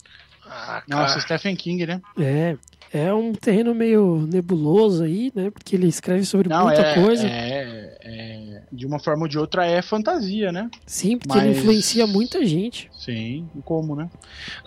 Ah, 0.46 0.84
Nossa, 0.88 1.20
Stephen 1.20 1.56
King, 1.56 1.86
né? 1.86 2.02
É. 2.20 2.58
É 2.94 3.14
um 3.14 3.34
terreno 3.34 3.76
meio 3.76 4.26
nebuloso 4.32 5.04
aí, 5.04 5.32
né? 5.36 5.50
Porque 5.52 5.76
ele 5.76 5.88
escreve 5.88 6.24
sobre 6.24 6.48
Não, 6.48 6.66
muita 6.66 6.82
é, 6.82 6.96
coisa. 6.96 7.28
É, 7.28 7.87
é, 8.10 8.62
de 8.72 8.86
uma 8.86 9.00
forma 9.00 9.24
ou 9.24 9.28
de 9.28 9.38
outra, 9.38 9.66
é 9.66 9.82
fantasia, 9.82 10.52
né? 10.52 10.70
Sim, 10.86 11.18
porque 11.18 11.38
ele 11.38 11.50
Mas- 11.50 11.58
influencia 11.58 12.08
muita 12.08 12.46
gente. 12.46 12.90
Sim, 12.98 13.50
e 13.56 13.62
como, 13.64 13.96
né? 13.96 14.10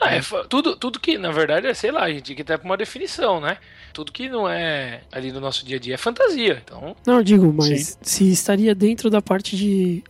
Ah, 0.00 0.14
é 0.14 0.20
tudo, 0.48 0.76
tudo 0.76 1.00
que, 1.00 1.16
na 1.16 1.30
verdade, 1.32 1.66
é, 1.66 1.72
sei 1.74 1.90
lá, 1.90 2.04
a 2.04 2.10
gente 2.10 2.22
tem 2.24 2.36
que 2.36 2.44
ter 2.44 2.60
uma 2.62 2.76
definição, 2.76 3.40
né? 3.40 3.56
Tudo 3.92 4.12
que 4.12 4.28
não 4.28 4.48
é 4.48 5.00
ali 5.10 5.32
no 5.32 5.40
nosso 5.40 5.64
dia 5.66 5.76
a 5.76 5.80
dia 5.80 5.94
é 5.94 5.96
fantasia. 5.96 6.62
Então, 6.64 6.94
Não, 7.06 7.16
eu 7.16 7.24
digo, 7.24 7.52
mas 7.52 7.98
se 8.00 8.30
estaria 8.30 8.72
dentro 8.74 9.10
da 9.10 9.20
parte 9.20 9.56
de, 9.56 10.02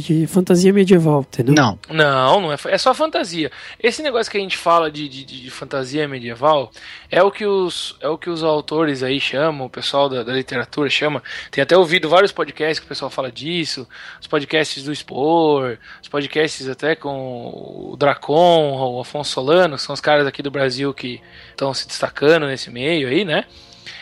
de 0.00 0.26
fantasia 0.26 0.72
medieval, 0.72 1.20
entendeu? 1.20 1.54
Não. 1.54 1.78
não, 1.90 2.40
não 2.40 2.52
é, 2.52 2.56
é 2.66 2.78
só 2.78 2.94
fantasia. 2.94 3.50
Esse 3.82 4.02
negócio 4.02 4.30
que 4.32 4.38
a 4.38 4.40
gente 4.40 4.56
fala 4.56 4.90
de, 4.90 5.06
de, 5.08 5.24
de 5.24 5.50
fantasia 5.50 6.08
medieval 6.08 6.70
é 7.10 7.22
o 7.22 7.30
que 7.30 7.44
os, 7.44 7.96
é 8.00 8.08
o 8.08 8.16
que 8.16 8.30
os 8.30 8.42
autores 8.42 9.02
aí 9.02 9.20
chamam, 9.20 9.66
o 9.66 9.70
pessoal 9.70 10.08
da, 10.08 10.22
da 10.22 10.32
literatura 10.32 10.88
chama. 10.88 11.22
Tem 11.50 11.60
até 11.62 11.76
ouvido 11.76 12.08
vários 12.08 12.32
podcasts 12.32 12.75
que 12.80 12.86
o 12.86 12.88
pessoal 12.88 13.10
fala 13.10 13.30
disso, 13.30 13.88
os 14.20 14.26
podcasts 14.26 14.82
do 14.84 14.92
Expor, 14.92 15.78
os 16.02 16.08
podcasts 16.08 16.68
até 16.68 16.94
com 16.94 17.90
o 17.92 17.96
Dracon, 17.96 18.94
o 18.94 19.00
Afonso 19.00 19.32
Solano, 19.32 19.76
que 19.76 19.82
são 19.82 19.92
os 19.94 20.00
caras 20.00 20.26
aqui 20.26 20.42
do 20.42 20.50
Brasil 20.50 20.92
que 20.94 21.20
estão 21.50 21.72
se 21.74 21.86
destacando 21.86 22.46
nesse 22.46 22.70
meio 22.70 23.08
aí, 23.08 23.24
né? 23.24 23.44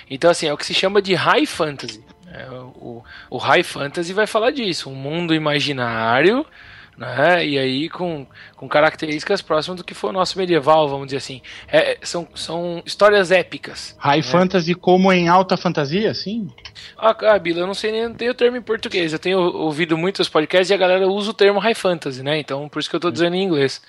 Então, 0.09 0.31
assim, 0.31 0.47
é 0.47 0.53
o 0.53 0.57
que 0.57 0.67
se 0.67 0.75
chama 0.75 1.01
de 1.01 1.15
high 1.15 1.47
fantasy. 1.47 2.05
É, 2.27 2.51
o, 2.51 3.03
o 3.31 3.39
high 3.39 3.63
fantasy 3.63 4.13
vai 4.13 4.27
falar 4.27 4.51
disso, 4.51 4.91
um 4.91 4.95
mundo 4.95 5.35
imaginário, 5.35 6.45
né? 6.97 7.45
E 7.47 7.59
aí 7.59 7.89
com, 7.89 8.27
com 8.57 8.69
características 8.69 9.43
próximas 9.43 9.79
do 9.79 9.85
que 9.85 9.95
foi 9.95 10.11
o 10.11 10.13
nosso 10.13 10.39
medieval, 10.39 10.89
vamos 10.89 11.07
dizer 11.07 11.19
assim. 11.19 11.43
É, 11.69 11.99
são, 12.03 12.29
são 12.35 12.83
histórias 12.85 13.31
épicas. 13.31 13.97
High 13.99 14.23
fantasy 14.23 14.75
como 14.75 15.13
em 15.13 15.29
alta 15.29 15.57
fantasia, 15.57 16.15
sim? 16.15 16.49
Ah, 16.97 17.17
ah, 17.23 17.39
Bila, 17.39 17.61
eu 17.61 17.67
não 17.67 17.75
sei 17.75 17.93
nem 17.93 18.09
não 18.09 18.15
o 18.15 18.35
termo 18.35 18.57
em 18.57 18.63
português. 18.63 19.13
Eu 19.13 19.19
tenho 19.19 19.39
ouvido 19.39 19.99
muitos 19.99 20.29
podcasts 20.29 20.71
e 20.71 20.75
a 20.75 20.79
galera 20.79 21.09
usa 21.09 21.31
o 21.31 21.35
termo 21.35 21.59
high 21.59 21.75
fantasy, 21.75 22.23
né? 22.23 22.39
Então 22.39 22.69
por 22.69 22.79
isso 22.79 22.91
que 22.91 22.97
eu 22.97 23.01
tô 23.01 23.11
dizendo 23.11 23.37
em 23.37 23.43
inglês. 23.43 23.83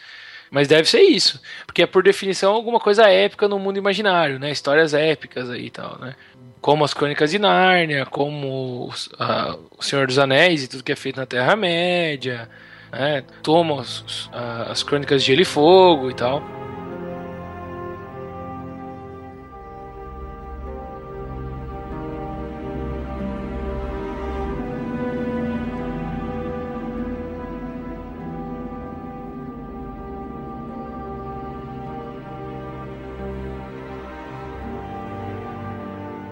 Mas 0.49 0.68
deve 0.68 0.88
ser 0.88 1.01
isso. 1.01 1.41
Porque 1.66 1.84
é 1.84 1.88
por 1.88 2.03
definição 2.03 2.53
alguma 2.53 2.80
coisa 2.80 3.10
épica 3.10 3.47
no 3.47 3.60
mundo 3.60 3.78
imaginário, 3.78 4.39
né? 4.39 4.51
Histórias 4.51 4.93
épicas 4.93 5.49
aí 5.49 5.68
e 5.68 5.70
tal, 5.70 5.99
né? 5.99 6.16
Como 6.62 6.84
as 6.84 6.93
Crônicas 6.93 7.30
de 7.30 7.38
Nárnia, 7.38 8.06
como 8.06 8.91
ah, 9.20 9.56
o 9.78 9.84
Senhor 9.84 10.08
dos 10.08 10.18
Anéis 10.18 10.64
e 10.64 10.68
tudo 10.68 10.84
que 10.84 10.91
é 10.91 10.95
feito 10.95 11.18
na 11.18 11.26
Terra-média, 11.26 12.49
né? 12.92 13.24
Toma 13.44 13.76
os- 13.76 14.02
os- 14.06 14.30
ah, 14.34 14.68
as 14.72 14.84
Crônicas 14.84 15.22
de 15.24 15.28
Gelo 15.28 15.42
e 15.42 15.46
Fogo 15.46 16.10
e 16.10 16.14
tal. 16.14 16.42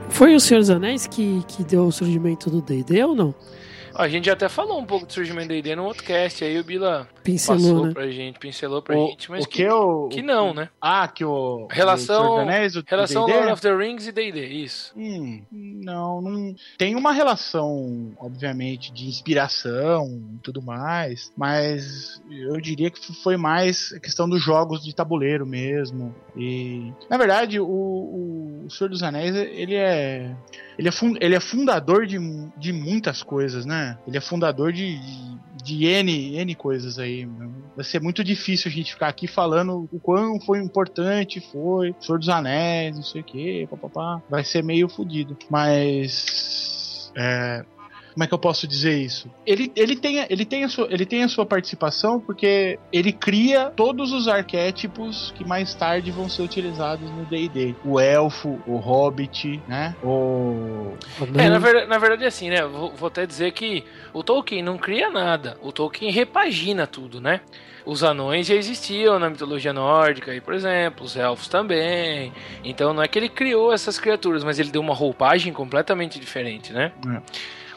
Foi 0.10 0.36
o 0.36 0.40
Senhor 0.40 0.60
dos 0.60 0.70
Anéis 0.70 1.08
que, 1.08 1.44
que 1.48 1.64
deu 1.64 1.88
o 1.88 1.92
surgimento 1.92 2.50
do 2.50 2.62
D&D 2.62 3.04
ou 3.04 3.16
não? 3.16 3.34
A 3.96 4.08
gente 4.08 4.30
até 4.30 4.50
falou 4.50 4.80
um 4.80 4.86
pouco 4.86 5.06
do 5.06 5.14
surgimento 5.14 5.50
da 5.50 5.56
ID 5.56 5.68
no 5.76 5.86
outro 5.86 6.04
cast, 6.04 6.44
aí 6.44 6.60
o 6.60 6.64
Bila 6.64 7.08
Pincelou, 7.24 7.58
passou 7.62 7.86
né? 7.88 7.94
pra 7.94 8.08
gente, 8.12 8.40
pincelou 8.40 8.82
pra 8.82 8.98
O, 8.98 9.08
gente, 9.08 9.32
mas 9.32 9.46
o 9.46 9.48
que, 9.48 9.62
eu. 9.62 10.10
que 10.12 10.22
não, 10.22 10.54
né? 10.54 10.70
Ah, 10.82 11.08
que 11.08 11.24
o. 11.24 11.68
Relação- 11.72 12.36
o 12.36 12.40
Anéis, 12.40 12.76
o 12.76 12.84
Relação? 12.86 13.26
Lord 13.28 13.52
of 13.52 13.62
the 13.62 13.74
Rings 13.76 14.06
e 14.08 14.12
D&D, 14.12 14.46
isso. 14.48 14.94
Hum, 14.98 15.42
não, 15.52 16.22
não. 16.22 16.56
Tem 16.78 16.96
uma 16.96 17.12
relação, 17.14 18.12
obviamente, 18.20 18.92
de 18.92 19.08
inspiração 19.08 20.22
e 20.36 20.38
tudo 20.44 20.62
mais, 20.62 21.32
mas 21.38 22.22
eu 22.30 22.60
diria 22.60 22.90
que 22.90 23.14
foi 23.24 23.38
mais 23.38 23.94
a 23.96 24.00
questão 24.00 24.28
dos 24.30 24.42
jogos 24.44 24.84
de 24.84 24.94
tabuleiro 24.94 25.46
mesmo. 25.46 26.14
E, 26.36 26.92
na 27.10 27.18
verdade, 27.18 27.60
o, 27.60 27.66
o, 27.66 28.64
o 28.66 28.70
Senhor 28.70 28.90
dos 28.90 29.04
Anéis, 29.04 29.36
ele 29.36 29.76
é. 29.76 30.36
Ele 30.78 30.88
é, 30.88 30.92
fun- 30.92 31.16
ele 31.22 31.36
é 31.36 31.40
fundador 31.40 32.08
de, 32.08 32.18
de 32.58 32.74
muitas 32.74 33.22
coisas, 33.22 33.64
né? 33.64 33.96
Ele 34.08 34.18
é 34.18 34.22
fundador 34.22 34.74
de, 34.74 34.98
de, 34.98 35.38
de 35.64 35.86
N, 35.86 36.36
N 36.38 36.56
coisas 36.56 37.00
aí. 37.00 37.28
Vai 37.76 37.86
ser 37.86 38.02
muito 38.02 38.24
difícil 38.24 38.70
a 38.70 38.74
gente 38.74 38.94
ficar 38.94 39.08
aqui 39.08 39.28
falando 39.28 39.88
o 39.92 40.00
quão 40.00 40.40
foi 40.42 40.60
importante 40.60 41.40
foi, 41.52 41.96
Senhor 42.00 42.20
dos 42.20 42.30
Anéis, 42.30 42.96
não 42.96 43.04
sei 43.04 43.22
o 43.22 43.24
que, 43.24 43.68
papapá. 43.68 44.22
Vai 44.30 44.44
ser 44.44 44.64
meio 44.64 44.90
fodido. 44.90 45.38
Mas. 45.50 47.12
É, 47.16 47.64
como 48.14 48.24
é 48.24 48.28
que 48.28 48.34
eu 48.34 48.40
posso 48.40 48.68
dizer 48.68 48.98
isso? 48.98 49.30
Ele, 49.46 49.72
ele, 49.76 49.96
tem, 49.96 50.26
ele, 50.30 50.46
tem 50.46 50.64
a 50.64 50.70
sua, 50.70 50.88
ele 50.90 51.06
tem 51.06 51.24
a 51.24 51.28
sua 51.28 51.46
participação 51.46 52.20
porque 52.20 52.80
ele 52.92 53.12
cria 53.12 53.72
todos 53.76 54.12
os 54.12 54.28
arquétipos 54.28 55.34
que 55.36 55.44
mais 55.44 55.74
tarde 55.74 56.12
vão 56.12 56.30
ser 56.30 56.44
utilizados 56.44 57.10
no 57.10 57.26
D&D. 57.26 57.76
O 57.84 58.00
elfo, 58.00 58.62
o 58.68 58.78
hobbit, 58.78 59.62
né? 59.68 59.96
O... 60.04 60.94
É, 61.38 61.50
na 61.50 61.60
verdade, 61.60 61.88
na 61.88 61.98
verdade 61.98 62.24
é 62.24 62.28
assim, 62.28 62.50
né? 62.50 62.64
Vou, 62.64 62.94
vou 62.94 63.08
até 63.08 63.26
dizer 63.26 63.52
que 63.52 63.84
o 64.14 64.24
Tolkien 64.24 64.62
não 64.62 64.78
cria 64.78 65.10
nada. 65.10 65.58
O 65.62 65.72
Tolkien 65.72 66.12
repagina 66.12 66.86
tudo, 66.86 67.20
né? 67.20 67.42
Os 67.86 68.04
anões 68.04 68.48
já 68.48 68.56
existiam 68.56 69.20
na 69.20 69.30
mitologia 69.30 69.74
nórdica, 69.74 70.32
aí, 70.32 70.40
por 70.40 70.54
exemplo, 70.54 71.06
os 71.06 71.18
elfos 71.18 71.50
também. 71.50 72.32
Então 72.64 72.94
não 72.94 73.04
é 73.04 73.08
que 73.08 73.20
ele 73.20 73.28
criou 73.28 73.74
essas 73.74 74.00
criaturas, 74.00 74.44
mas 74.44 74.58
ele 74.60 74.72
deu 74.72 74.82
uma 74.82 74.94
roupagem 74.94 75.52
completamente 75.52 76.20
diferente, 76.20 76.72
né? 76.72 76.92
É. 77.08 77.22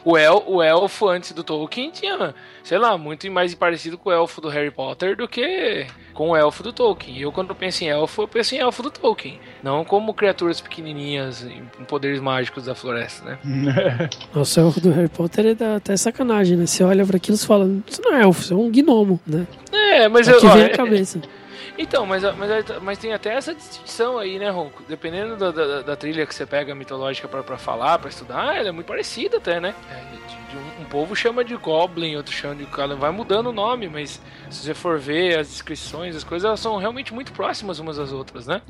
O, 0.09 0.17
el, 0.17 0.41
o 0.47 0.63
elfo 0.63 1.09
antes 1.09 1.33
do 1.33 1.43
Tolkien 1.43 1.91
tinha, 1.91 2.33
sei 2.63 2.77
lá, 2.77 2.97
muito 2.97 3.29
mais 3.29 3.53
parecido 3.53 3.97
com 3.97 4.09
o 4.09 4.13
elfo 4.13 4.39
do 4.39 4.47
Harry 4.47 4.71
Potter 4.71 5.17
do 5.17 5.27
que 5.27 5.85
com 6.13 6.29
o 6.29 6.35
elfo 6.35 6.63
do 6.63 6.71
Tolkien. 6.71 7.19
Eu, 7.19 7.29
quando 7.31 7.53
penso 7.53 7.83
em 7.83 7.87
elfo, 7.89 8.21
eu 8.21 8.27
penso 8.27 8.55
em 8.55 8.59
elfo 8.59 8.81
do 8.81 8.89
Tolkien. 8.89 9.37
Não 9.61 9.83
como 9.83 10.13
criaturas 10.13 10.61
pequenininhas 10.61 11.45
com 11.75 11.83
poderes 11.83 12.21
mágicos 12.21 12.63
da 12.65 12.73
floresta, 12.73 13.25
né? 13.25 13.39
Nossa, 14.33 14.61
o 14.61 14.67
elfo 14.67 14.79
do 14.79 14.91
Harry 14.91 15.09
Potter 15.09 15.45
é 15.47 15.53
da- 15.53 15.75
até 15.75 15.97
sacanagem, 15.97 16.55
né? 16.55 16.65
Você 16.65 16.83
olha 16.85 17.05
pra 17.05 17.17
aquilo 17.17 17.35
e 17.35 17.39
fala, 17.45 17.69
isso 17.85 18.01
não 18.01 18.13
é 18.15 18.21
elfo, 18.21 18.41
isso 18.41 18.53
é 18.53 18.57
um 18.57 18.71
gnomo, 18.71 19.19
né? 19.27 19.45
É, 19.73 20.07
mas 20.07 20.27
É 20.27 20.31
eu. 20.31 20.39
que 20.39 20.47
ó, 20.47 20.53
vem 20.53 20.63
é- 20.63 20.69
na 20.69 20.77
cabeça. 20.77 21.19
Então, 21.77 22.05
mas, 22.05 22.23
mas, 22.35 22.81
mas 22.81 22.97
tem 22.97 23.13
até 23.13 23.33
essa 23.35 23.53
distinção 23.53 24.17
aí, 24.17 24.39
né, 24.39 24.49
Ronco? 24.49 24.83
Dependendo 24.87 25.35
da, 25.35 25.51
da, 25.51 25.81
da 25.83 25.95
trilha 25.95 26.25
que 26.25 26.33
você 26.33 26.45
pega 26.45 26.73
mitológica 26.73 27.27
pra 27.27 27.57
falar, 27.57 27.99
pra 27.99 28.09
estudar, 28.09 28.55
ela 28.57 28.69
é 28.69 28.71
muito 28.71 28.87
parecida 28.87 29.37
até, 29.37 29.59
né? 29.59 29.75
É, 29.89 29.95
de- 30.15 30.37
de 30.51 30.57
um, 30.57 30.81
um 30.81 30.85
povo 30.85 31.15
chama 31.15 31.43
de 31.43 31.55
Goblin, 31.55 32.15
outro 32.15 32.33
chama 32.33 32.55
de 32.55 32.65
Goblin. 32.65 32.95
Vai 32.95 33.11
mudando 33.11 33.47
o 33.47 33.51
nome, 33.53 33.87
mas 33.89 34.19
se 34.49 34.63
você 34.63 34.73
for 34.73 34.97
ver 34.97 35.37
as 35.39 35.49
descrições, 35.49 36.15
as 36.15 36.23
coisas, 36.23 36.47
elas 36.47 36.59
são 36.59 36.77
realmente 36.77 37.13
muito 37.13 37.31
próximas 37.33 37.77
umas 37.79 37.97
das 37.97 38.11
outras, 38.11 38.47
né? 38.47 38.61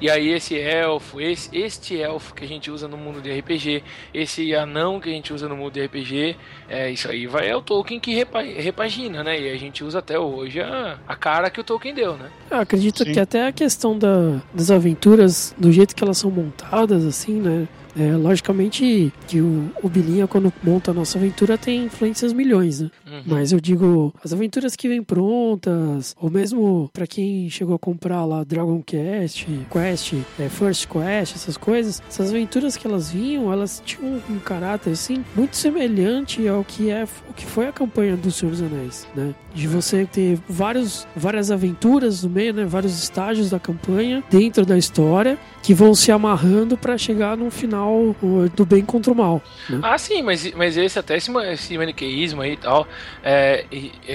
E 0.00 0.10
aí 0.10 0.28
esse 0.32 0.58
elfo, 0.58 1.20
esse, 1.20 1.48
este 1.56 1.98
elfo 2.00 2.34
que 2.34 2.44
a 2.44 2.48
gente 2.48 2.70
usa 2.70 2.86
no 2.86 2.96
mundo 2.96 3.20
de 3.22 3.30
RPG, 3.32 3.82
esse 4.12 4.54
anão 4.54 5.00
que 5.00 5.08
a 5.08 5.12
gente 5.12 5.32
usa 5.32 5.48
no 5.48 5.56
mundo 5.56 5.72
de 5.72 5.84
RPG, 5.84 6.36
é, 6.68 6.90
isso 6.90 7.10
aí 7.10 7.26
vai, 7.26 7.48
é 7.48 7.56
o 7.56 7.62
Tolkien 7.62 7.98
que 7.98 8.14
repa, 8.14 8.42
repagina, 8.42 9.24
né? 9.24 9.40
E 9.40 9.50
a 9.50 9.56
gente 9.56 9.82
usa 9.82 10.00
até 10.00 10.18
hoje 10.18 10.60
a, 10.60 10.98
a 11.08 11.16
cara 11.16 11.48
que 11.48 11.60
o 11.60 11.64
Tolkien 11.64 11.94
deu, 11.94 12.14
né? 12.16 12.28
Eu 12.50 12.58
acredito 12.58 13.04
Sim. 13.04 13.12
que 13.12 13.20
até 13.20 13.46
a 13.46 13.52
questão 13.52 13.98
da- 13.98 14.42
das 14.52 14.70
aventuras, 14.70 15.54
do 15.56 15.72
jeito 15.72 15.94
que 15.96 16.04
elas 16.04 16.18
são 16.18 16.30
montadas, 16.30 17.04
assim, 17.04 17.40
né? 17.40 17.66
É, 17.98 18.14
logicamente 18.14 19.12
que 19.26 19.40
o, 19.40 19.70
o 19.82 19.88
Bilinha, 19.88 20.26
quando 20.26 20.52
monta 20.62 20.90
a 20.90 20.94
nossa 20.94 21.18
aventura, 21.18 21.56
tem 21.56 21.84
influências 21.84 22.32
milhões, 22.32 22.80
né? 22.80 22.90
Uhum. 23.06 23.22
Mas 23.26 23.52
eu 23.52 23.60
digo, 23.60 24.14
as 24.22 24.32
aventuras 24.32 24.76
que 24.76 24.88
vêm 24.88 25.02
prontas, 25.02 26.14
ou 26.20 26.30
mesmo 26.30 26.90
pra 26.92 27.06
quem 27.06 27.48
chegou 27.48 27.74
a 27.74 27.78
comprar 27.78 28.24
lá 28.24 28.44
Dragon 28.44 28.82
Quest, 28.82 29.46
Quest, 29.70 30.14
é, 30.38 30.48
First 30.48 30.86
Quest, 30.88 31.36
essas 31.36 31.56
coisas, 31.56 32.02
essas 32.08 32.30
aventuras 32.30 32.76
que 32.76 32.86
elas 32.86 33.10
vinham, 33.10 33.52
elas 33.52 33.82
tinham 33.84 34.20
um 34.28 34.38
caráter 34.38 34.90
assim 34.90 35.24
muito 35.34 35.56
semelhante 35.56 36.46
ao 36.46 36.62
que 36.62 36.90
é 36.90 37.06
o 37.28 37.32
que 37.32 37.46
foi 37.46 37.66
a 37.66 37.72
campanha 37.72 38.16
do 38.16 38.30
Senhor 38.30 38.50
dos 38.50 38.62
Anéis, 38.62 39.06
né? 39.14 39.34
De 39.56 39.66
você 39.66 40.04
ter 40.04 40.38
vários, 40.46 41.08
várias 41.16 41.50
aventuras 41.50 42.22
no 42.22 42.28
meio, 42.28 42.52
né? 42.52 42.66
Vários 42.66 43.02
estágios 43.02 43.48
da 43.48 43.58
campanha 43.58 44.22
dentro 44.30 44.66
da 44.66 44.76
história 44.76 45.38
que 45.62 45.72
vão 45.72 45.94
se 45.94 46.12
amarrando 46.12 46.76
pra 46.76 46.98
chegar 46.98 47.36
no 47.38 47.50
final 47.50 48.14
do 48.54 48.66
bem 48.66 48.84
contra 48.84 49.10
o 49.10 49.16
mal. 49.16 49.42
Né? 49.68 49.80
Ah, 49.82 49.96
sim, 49.96 50.22
mas, 50.22 50.52
mas 50.52 50.76
esse 50.76 50.98
até 50.98 51.16
esse, 51.16 51.32
esse 51.38 51.78
maniqueísmo 51.78 52.42
aí 52.42 52.52
e 52.52 52.56
tal, 52.56 52.86
é, 53.24 53.64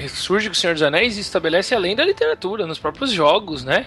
surge 0.08 0.48
com 0.48 0.54
o 0.54 0.56
Senhor 0.56 0.74
dos 0.74 0.82
Anéis 0.82 1.18
e 1.18 1.20
estabelece 1.20 1.74
além 1.74 1.96
da 1.96 2.04
literatura, 2.04 2.64
nos 2.64 2.78
próprios 2.78 3.10
jogos, 3.10 3.64
né? 3.64 3.86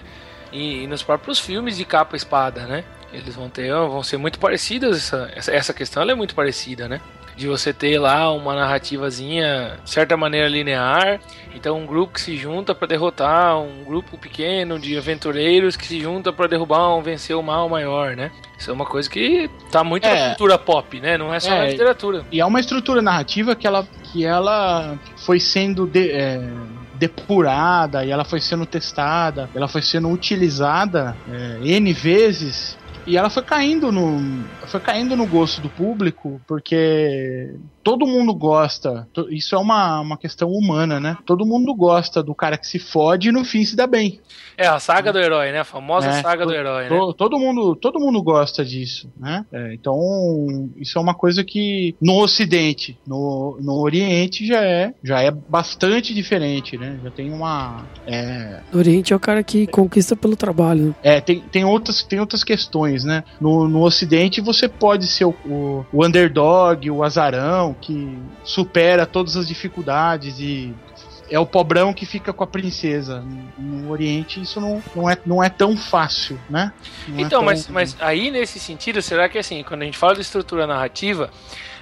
E, 0.52 0.84
e 0.84 0.86
nos 0.86 1.02
próprios 1.02 1.38
filmes 1.38 1.76
de 1.76 1.84
capa 1.86 2.16
espada, 2.16 2.66
né? 2.66 2.84
Eles 3.12 3.34
vão 3.34 3.48
ter, 3.48 3.72
vão 3.72 4.02
ser 4.02 4.18
muito 4.18 4.38
parecidos, 4.38 4.98
essa, 4.98 5.32
essa, 5.34 5.52
essa 5.52 5.74
questão 5.74 6.02
é 6.02 6.14
muito 6.14 6.34
parecida, 6.34 6.86
né? 6.86 7.00
De 7.36 7.46
você 7.46 7.72
ter 7.72 7.98
lá 7.98 8.32
uma 8.32 8.54
narrativazinha, 8.54 9.78
de 9.84 9.90
certa 9.90 10.16
maneira 10.16 10.48
linear. 10.48 11.20
Então, 11.54 11.78
um 11.78 11.86
grupo 11.86 12.14
que 12.14 12.20
se 12.20 12.36
junta 12.36 12.74
para 12.74 12.88
derrotar 12.88 13.58
um 13.58 13.84
grupo 13.84 14.16
pequeno 14.18 14.78
de 14.78 14.96
aventureiros 14.96 15.76
que 15.76 15.86
se 15.86 16.00
junta 16.00 16.32
para 16.32 16.46
derrubar 16.48 16.94
um 16.96 17.02
vencer 17.02 17.36
o 17.36 17.42
mal 17.42 17.68
maior, 17.68 18.16
né? 18.16 18.30
Isso 18.58 18.70
é 18.70 18.72
uma 18.72 18.86
coisa 18.86 19.08
que 19.08 19.50
tá 19.70 19.84
muito 19.84 20.06
É. 20.06 20.14
na 20.20 20.28
cultura 20.30 20.58
pop, 20.58 20.98
né? 21.00 21.18
Não 21.18 21.32
é 21.32 21.38
só 21.40 21.52
É. 21.52 21.58
na 21.58 21.66
literatura. 21.66 22.24
E 22.32 22.40
é 22.40 22.44
uma 22.46 22.58
estrutura 22.60 23.02
narrativa 23.02 23.54
que 23.54 23.66
ela, 23.66 23.86
que 24.04 24.24
ela 24.24 24.98
foi 25.24 25.38
sendo 25.38 25.86
de- 25.86 26.10
é, 26.10 26.40
depurada 26.94 28.04
e 28.04 28.10
ela 28.10 28.24
foi 28.24 28.40
sendo 28.40 28.64
testada, 28.66 29.48
ela 29.54 29.68
foi 29.68 29.82
sendo 29.82 30.08
utilizada 30.10 31.16
é, 31.30 31.58
N 31.62 31.92
vezes. 31.92 32.76
E 33.06 33.16
ela 33.16 33.30
foi 33.30 33.42
caindo 33.42 33.92
no 33.92 34.44
foi 34.66 34.80
caindo 34.80 35.16
no 35.16 35.26
gosto 35.26 35.60
do 35.60 35.68
público, 35.68 36.40
porque 36.46 37.54
todo 37.82 38.06
mundo 38.06 38.34
gosta. 38.34 39.06
Isso 39.30 39.54
é 39.54 39.58
uma, 39.58 40.00
uma 40.00 40.16
questão 40.16 40.50
humana, 40.50 40.98
né? 40.98 41.16
Todo 41.24 41.46
mundo 41.46 41.72
gosta 41.74 42.20
do 42.22 42.34
cara 42.34 42.58
que 42.58 42.66
se 42.66 42.78
fode 42.80 43.28
e 43.28 43.32
no 43.32 43.44
fim 43.44 43.64
se 43.64 43.76
dá 43.76 43.86
bem. 43.86 44.20
É 44.58 44.66
a 44.66 44.80
saga 44.80 45.12
do 45.12 45.18
herói, 45.18 45.52
né? 45.52 45.60
A 45.60 45.64
famosa 45.64 46.08
É, 46.08 46.22
saga 46.22 46.44
do 46.44 46.50
to- 46.50 46.56
herói, 46.56 46.82
né? 46.84 46.88
To- 46.88 47.12
Todo 47.14 47.38
mundo, 47.38 47.76
todo 47.76 48.00
mundo 48.00 48.20
gosta 48.22 48.64
disso, 48.64 49.08
né? 49.16 49.44
É, 49.52 49.74
então, 49.74 50.70
isso 50.76 50.98
é 50.98 51.00
uma 51.00 51.14
coisa 51.14 51.44
que 51.44 51.94
no 52.00 52.14
Ocidente, 52.20 52.98
no, 53.06 53.58
no 53.60 53.74
Oriente 53.80 54.46
já 54.46 54.62
é, 54.64 54.94
já 55.04 55.20
é 55.22 55.30
bastante 55.30 56.12
diferente, 56.14 56.76
né? 56.78 56.98
Já 57.04 57.10
tem 57.10 57.30
uma, 57.30 57.84
é, 58.06 58.60
No 58.72 58.78
Oriente 58.78 59.12
é 59.12 59.16
o 59.16 59.20
cara 59.20 59.44
que 59.44 59.66
conquista 59.66 60.16
pelo 60.16 60.34
trabalho. 60.36 60.94
é, 61.02 61.20
tem, 61.20 61.40
tem 61.40 61.64
outras, 61.64 62.02
tem 62.02 62.18
outras 62.18 62.42
questões, 62.42 62.95
né? 63.04 63.24
No, 63.40 63.68
no 63.68 63.82
Ocidente 63.82 64.40
você 64.40 64.68
pode 64.68 65.06
ser 65.06 65.24
o, 65.24 65.34
o, 65.44 65.86
o 65.92 66.04
underdog, 66.06 66.90
o 66.90 67.02
azarão 67.02 67.74
que 67.80 68.18
supera 68.44 69.04
todas 69.06 69.36
as 69.36 69.46
dificuldades 69.46 70.38
e 70.40 70.74
é 71.28 71.38
o 71.40 71.46
pobrão 71.46 71.92
que 71.92 72.06
fica 72.06 72.32
com 72.32 72.44
a 72.44 72.46
princesa. 72.46 73.24
No 73.58 73.90
Oriente 73.90 74.40
isso 74.40 74.60
não, 74.60 74.80
não, 74.94 75.10
é, 75.10 75.18
não 75.26 75.42
é 75.42 75.48
tão 75.48 75.76
fácil, 75.76 76.38
né? 76.48 76.72
Não 77.08 77.18
é 77.18 77.22
Então, 77.22 77.38
tão- 77.40 77.44
mas, 77.46 77.66
mas 77.68 77.96
aí 78.00 78.30
nesse 78.30 78.60
sentido, 78.60 79.02
será 79.02 79.28
que 79.28 79.36
assim, 79.36 79.62
quando 79.64 79.82
a 79.82 79.84
gente 79.84 79.98
fala 79.98 80.14
de 80.14 80.20
estrutura 80.20 80.66
narrativa, 80.68 81.30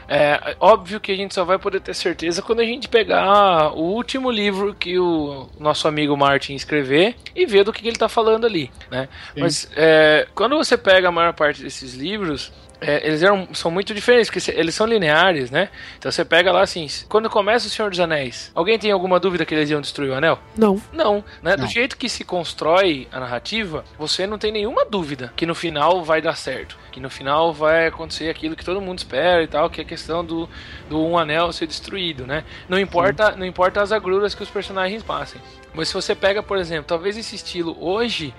é 0.08 0.56
óbvio 0.60 1.00
que 1.00 1.12
a 1.12 1.16
gente 1.16 1.34
só 1.34 1.44
vai 1.44 1.58
poder 1.58 1.80
ter 1.80 1.94
certeza 1.94 2.42
quando 2.42 2.60
a 2.60 2.64
gente 2.64 2.88
pegar 2.88 3.72
o 3.72 3.82
último 3.82 4.30
livro 4.30 4.74
que 4.74 4.98
o 4.98 5.48
nosso 5.58 5.88
amigo 5.88 6.16
Martin 6.16 6.54
escrever 6.54 7.16
e 7.34 7.46
ver 7.46 7.64
do 7.64 7.72
que, 7.72 7.84
ele 7.84 7.90
está 7.96 8.08
falando 8.08 8.46
ali, 8.46 8.70
né? 8.90 9.08
Sim. 9.34 9.40
Mas 9.40 9.70
é, 9.76 10.26
quando 10.34 10.56
você 10.56 10.76
pega 10.76 11.08
a 11.08 11.12
maior 11.12 11.32
parte 11.32 11.62
desses 11.62 11.94
livros, 11.94 12.52
é, 12.86 13.06
eles 13.06 13.22
eram, 13.22 13.48
são 13.54 13.70
muito 13.70 13.94
diferentes, 13.94 14.30
porque 14.30 14.50
eles 14.50 14.74
são 14.74 14.86
lineares, 14.86 15.50
né? 15.50 15.70
Então 15.98 16.12
você 16.12 16.24
pega 16.24 16.52
lá 16.52 16.62
assim, 16.62 16.86
quando 17.08 17.30
começa 17.30 17.66
o 17.66 17.70
Senhor 17.70 17.90
dos 17.90 17.98
Anéis, 17.98 18.52
alguém 18.54 18.78
tem 18.78 18.90
alguma 18.90 19.18
dúvida 19.18 19.46
que 19.46 19.54
eles 19.54 19.70
iam 19.70 19.80
destruir 19.80 20.10
o 20.10 20.14
anel? 20.14 20.38
Não. 20.56 20.80
Não, 20.92 21.24
né? 21.42 21.56
Do 21.56 21.62
Não. 21.62 21.68
jeito 21.68 21.96
que 21.96 22.08
se 22.08 22.24
constrói 22.24 23.08
a 23.10 23.18
narrativa, 23.18 23.84
você 23.98 24.26
não 24.26 24.36
tem 24.36 24.52
nenhuma 24.52 24.84
dúvida 24.84 25.32
que 25.34 25.46
no 25.46 25.54
final 25.54 26.04
vai 26.04 26.20
dar 26.20 26.36
certo. 26.36 26.76
Que 26.92 27.00
no 27.00 27.08
final 27.08 27.52
vai 27.52 27.86
acontecer 27.86 28.28
aquilo 28.28 28.54
que 28.54 28.64
todo 28.64 28.80
mundo 28.80 28.98
espera 28.98 29.42
e 29.42 29.48
tal, 29.48 29.70
que 29.70 29.80
é 29.80 29.84
a 29.84 29.86
questão 29.86 30.24
do, 30.24 30.48
do 30.88 31.02
um 31.02 31.18
anel 31.18 31.52
ser 31.52 31.66
destruído, 31.66 32.26
né? 32.26 32.44
Não 32.68 32.78
importa, 32.78 33.34
não 33.36 33.46
importa 33.46 33.80
as 33.82 33.92
agruras 33.92 34.34
que 34.34 34.42
os 34.42 34.50
personagens 34.50 35.02
passem. 35.02 35.40
Mas 35.72 35.88
se 35.88 35.94
você 35.94 36.14
pega, 36.14 36.42
por 36.42 36.56
exemplo, 36.58 36.84
talvez 36.86 37.16
esse 37.16 37.34
estilo 37.34 37.76
hoje, 37.80 38.32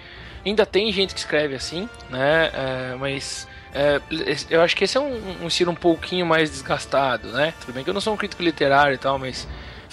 ainda 0.46 0.66
tem 0.66 0.92
gente 0.92 1.14
que 1.14 1.20
escreve 1.20 1.56
assim, 1.56 1.90
né? 2.10 2.52
É, 2.54 2.96
mas. 3.00 3.48
É, 3.76 4.02
eu 4.50 4.62
acho 4.62 4.74
que 4.74 4.86
esse 4.86 4.96
é 4.96 5.02
um, 5.02 5.44
um 5.44 5.48
estilo 5.48 5.70
um 5.70 5.76
pouquinho 5.76 6.26
mais 6.26 6.50
desgastado, 6.50 7.28
né? 7.34 7.54
Tudo 7.60 7.74
bem 7.74 7.84
que 7.84 7.90
eu 7.90 7.94
não 7.94 8.00
sou 8.00 8.14
um 8.14 8.18
crítico 8.18 8.42
literário 8.42 8.96
e 8.96 8.98
tal, 8.98 9.20
mas 9.20 9.46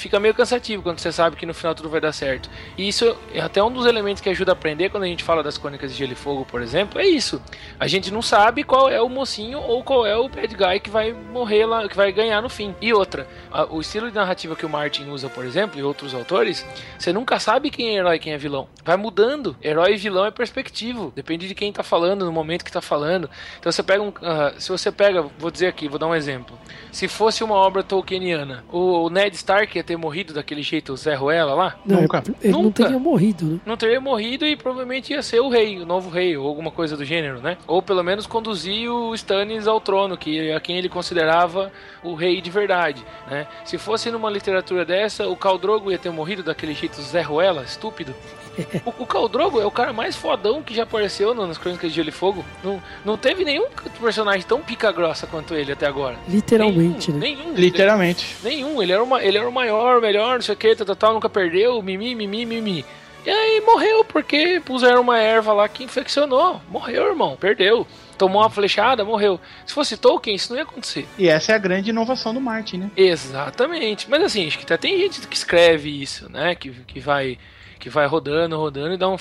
fica 0.02 0.18
meio 0.20 0.34
cansativo 0.34 0.82
quando 0.82 0.98
você 0.98 1.12
sabe 1.12 1.36
que 1.36 1.46
no 1.46 1.54
final 1.54 1.74
tudo 1.74 1.88
vai 1.88 2.00
dar 2.00 2.12
certo. 2.12 2.50
E 2.76 2.86
isso 2.88 3.16
é 3.32 3.40
até 3.40 3.62
um 3.62 3.70
dos 3.70 3.86
elementos 3.86 4.20
que 4.20 4.28
ajuda 4.28 4.52
a 4.52 4.54
aprender 4.54 4.90
quando 4.90 5.04
a 5.04 5.06
gente 5.06 5.22
fala 5.24 5.42
das 5.42 5.56
crônicas 5.56 5.92
de 5.92 5.98
Gelo 5.98 6.12
e 6.12 6.16
Fogo, 6.16 6.44
por 6.44 6.60
exemplo, 6.60 7.00
é 7.00 7.06
isso. 7.06 7.40
A 7.78 7.86
gente 7.86 8.10
não 8.12 8.20
sabe 8.20 8.64
qual 8.64 8.88
é 8.90 9.00
o 9.00 9.08
mocinho 9.08 9.60
ou 9.60 9.82
qual 9.82 10.04
é 10.04 10.16
o 10.16 10.28
bad 10.28 10.54
guy 10.54 10.80
que 10.80 10.90
vai 10.90 11.12
morrer 11.12 11.64
lá, 11.66 11.88
que 11.88 11.96
vai 11.96 12.10
ganhar 12.12 12.42
no 12.42 12.48
fim. 12.48 12.74
E 12.80 12.92
outra, 12.92 13.26
a- 13.50 13.64
o 13.72 13.80
estilo 13.80 14.08
de 14.08 14.14
narrativa 14.14 14.56
que 14.56 14.66
o 14.66 14.68
Martin 14.68 15.04
usa, 15.08 15.28
por 15.28 15.44
exemplo, 15.44 15.78
e 15.78 15.82
outros 15.82 16.14
autores, 16.14 16.66
você 16.98 17.12
nunca 17.12 17.38
sabe 17.38 17.70
quem 17.70 17.90
é 17.90 17.94
herói 17.98 18.16
e 18.16 18.18
quem 18.18 18.32
é 18.32 18.38
vilão. 18.38 18.68
Vai 18.84 18.96
mudando. 18.96 19.56
Herói 19.62 19.94
e 19.94 19.96
vilão 19.96 20.26
é 20.26 20.30
perspectivo. 20.30 21.12
Depende 21.14 21.46
de 21.46 21.54
quem 21.54 21.72
tá 21.72 21.82
falando, 21.82 22.24
no 22.24 22.32
momento 22.32 22.64
que 22.64 22.72
tá 22.72 22.80
falando. 22.80 23.30
Então 23.60 23.70
você 23.70 23.82
pega 23.82 24.02
um. 24.02 24.12
ah, 24.22 24.52
se 24.58 24.68
você 24.70 24.90
pega, 24.90 25.22
vou 25.38 25.50
dizer 25.50 25.68
aqui, 25.68 25.88
vou 25.88 25.98
dar 25.98 26.06
um 26.08 26.14
exemplo. 26.14 26.58
Se 26.90 27.06
fosse 27.06 27.44
uma 27.44 27.54
obra 27.54 27.82
tolkieniana, 27.82 28.64
o 28.70 29.08
Ned 29.08 29.34
Stark 29.36 29.76
ia 29.76 29.84
ter 29.84 29.91
morrido 29.96 30.32
daquele 30.32 30.62
jeito, 30.62 30.92
o 30.92 30.96
Zé 30.96 31.14
Ruela 31.14 31.54
lá? 31.54 31.76
Não, 31.84 32.02
Nunca. 32.02 32.22
Ele 32.42 32.52
não 32.52 32.62
Nunca. 32.62 32.82
teria 32.84 32.98
morrido, 32.98 33.44
né? 33.44 33.60
não 33.66 33.76
teria 33.76 34.00
morrido 34.00 34.46
e 34.46 34.56
provavelmente 34.56 35.12
ia 35.12 35.22
ser 35.22 35.40
o 35.40 35.48
rei, 35.48 35.78
o 35.80 35.86
novo 35.86 36.10
rei, 36.10 36.36
ou 36.36 36.46
alguma 36.48 36.70
coisa 36.70 36.96
do 36.96 37.04
gênero, 37.04 37.40
né? 37.40 37.56
Ou 37.66 37.82
pelo 37.82 38.02
menos 38.02 38.26
conduzir 38.26 38.90
o 38.90 39.14
Stannis 39.14 39.66
ao 39.66 39.80
trono, 39.80 40.16
que 40.16 40.50
é 40.50 40.60
quem 40.60 40.76
ele 40.78 40.88
considerava 40.88 41.72
o 42.02 42.14
rei 42.14 42.40
de 42.40 42.50
verdade, 42.50 43.04
né? 43.30 43.46
Se 43.64 43.78
fosse 43.78 44.10
numa 44.10 44.30
literatura 44.30 44.84
dessa, 44.84 45.28
o 45.28 45.36
Khal 45.36 45.58
Drogo 45.58 45.90
ia 45.90 45.98
ter 45.98 46.10
morrido 46.10 46.42
daquele 46.42 46.74
jeito 46.74 47.00
Zé 47.02 47.22
Ruela, 47.22 47.62
estúpido. 47.62 48.14
O, 48.84 49.02
o 49.02 49.06
Khal 49.06 49.28
Drogo 49.28 49.60
é 49.60 49.66
o 49.66 49.70
cara 49.70 49.92
mais 49.92 50.16
fodão 50.16 50.62
que 50.62 50.74
já 50.74 50.82
apareceu 50.82 51.34
nas 51.34 51.58
Crônicas 51.58 51.90
de 51.90 51.96
Gelo 51.96 52.08
e 52.08 52.12
Fogo. 52.12 52.44
Não, 52.62 52.82
não 53.04 53.16
teve 53.16 53.44
nenhum 53.44 53.66
personagem 54.00 54.42
tão 54.42 54.60
pica 54.60 54.90
grossa 54.90 55.26
quanto 55.26 55.54
ele 55.54 55.72
até 55.72 55.86
agora. 55.86 56.16
Literalmente, 56.28 57.12
nenhum, 57.12 57.36
né? 57.36 57.44
Nenhum. 57.44 57.54
Literalmente. 57.54 58.36
Nenhum, 58.42 58.82
ele 58.82 58.92
era, 58.92 59.02
uma, 59.02 59.22
ele 59.22 59.38
era 59.38 59.48
o 59.48 59.52
maior, 59.52 59.98
o 59.98 60.00
melhor, 60.00 60.34
não 60.34 60.42
sei 60.42 60.54
o 60.54 60.58
que, 60.58 60.74
tal, 60.74 60.86
tal, 60.86 60.96
tal, 60.96 61.14
nunca 61.14 61.28
perdeu, 61.28 61.80
mimi, 61.82 62.14
mimi, 62.14 62.44
mimi. 62.44 62.84
E 63.24 63.30
aí 63.30 63.60
morreu 63.60 64.04
porque 64.04 64.60
puseram 64.64 65.00
uma 65.00 65.18
erva 65.18 65.52
lá 65.52 65.68
que 65.68 65.84
infeccionou. 65.84 66.60
Morreu, 66.68 67.06
irmão, 67.06 67.36
perdeu. 67.36 67.86
Tomou 68.18 68.42
uma 68.42 68.50
flechada, 68.50 69.04
morreu. 69.04 69.40
Se 69.64 69.72
fosse 69.72 69.96
Tolkien, 69.96 70.34
isso 70.34 70.50
não 70.50 70.56
ia 70.56 70.64
acontecer. 70.64 71.06
E 71.16 71.28
essa 71.28 71.52
é 71.52 71.54
a 71.54 71.58
grande 71.58 71.90
inovação 71.90 72.34
do 72.34 72.40
Martin, 72.40 72.78
né? 72.78 72.90
Exatamente. 72.96 74.10
Mas 74.10 74.24
assim, 74.24 74.46
acho 74.46 74.58
que 74.58 74.64
até 74.64 74.76
tem 74.76 74.98
gente 74.98 75.26
que 75.26 75.36
escreve 75.36 76.02
isso, 76.02 76.30
né? 76.30 76.54
Que, 76.56 76.70
que 76.70 76.98
vai 76.98 77.38
que 77.82 77.90
vai 77.90 78.06
rodando, 78.06 78.56
rodando 78.56 78.94
e 78.94 78.96
dá 78.96 79.08
um, 79.08 79.16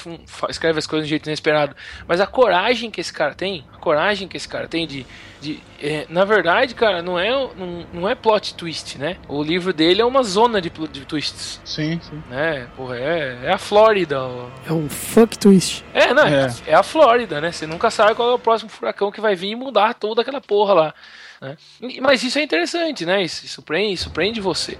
escreve 0.47 0.77
as 0.77 0.85
coisas 0.85 1.07
de 1.07 1.09
um 1.09 1.15
jeito 1.17 1.25
inesperado. 1.25 1.75
Mas 2.07 2.21
a 2.21 2.27
coragem 2.27 2.91
que 2.91 3.01
esse 3.01 3.11
cara 3.11 3.33
tem, 3.33 3.65
a 3.73 3.77
coragem 3.77 4.27
que 4.27 4.37
esse 4.37 4.47
cara 4.47 4.67
tem 4.67 4.85
de. 4.85 5.03
de 5.41 5.59
é, 5.81 6.05
na 6.07 6.23
verdade, 6.25 6.75
cara, 6.75 7.01
não 7.01 7.17
é, 7.17 7.31
não, 7.31 7.87
não 7.91 8.07
é 8.07 8.13
plot 8.13 8.53
twist, 8.53 8.99
né? 8.99 9.17
O 9.27 9.41
livro 9.41 9.73
dele 9.73 9.99
é 9.99 10.05
uma 10.05 10.21
zona 10.21 10.61
de, 10.61 10.69
de 10.69 11.05
twists, 11.05 11.59
Sim, 11.65 11.99
sim. 12.03 12.21
né? 12.29 12.67
Porra, 12.77 12.97
é, 12.97 13.39
é 13.45 13.51
a 13.51 13.57
Flórida. 13.57 14.21
ó. 14.21 14.47
É 14.67 14.71
um 14.71 14.87
fuck 14.87 15.35
twist. 15.39 15.83
É, 15.91 16.13
não, 16.13 16.27
é. 16.27 16.53
É. 16.67 16.75
a 16.75 16.83
Flórida, 16.83 17.41
né? 17.41 17.51
Você 17.51 17.65
nunca 17.65 17.89
sabe 17.89 18.13
qual 18.13 18.29
é 18.29 18.33
o 18.35 18.39
próximo 18.39 18.69
furacão 18.69 19.11
que 19.11 19.19
vai 19.19 19.35
vir 19.35 19.49
e 19.49 19.55
mudar 19.55 19.95
toda 19.95 20.21
aquela 20.21 20.39
porra 20.39 20.73
lá. 20.75 20.93
Né? 21.41 21.57
Mas 21.99 22.21
isso 22.21 22.37
é 22.37 22.43
interessante, 22.43 23.07
né? 23.07 23.23
Isso, 23.23 23.43
isso, 23.43 23.63
prende, 23.63 23.93
isso 23.93 24.11
prende 24.11 24.39
você. 24.39 24.77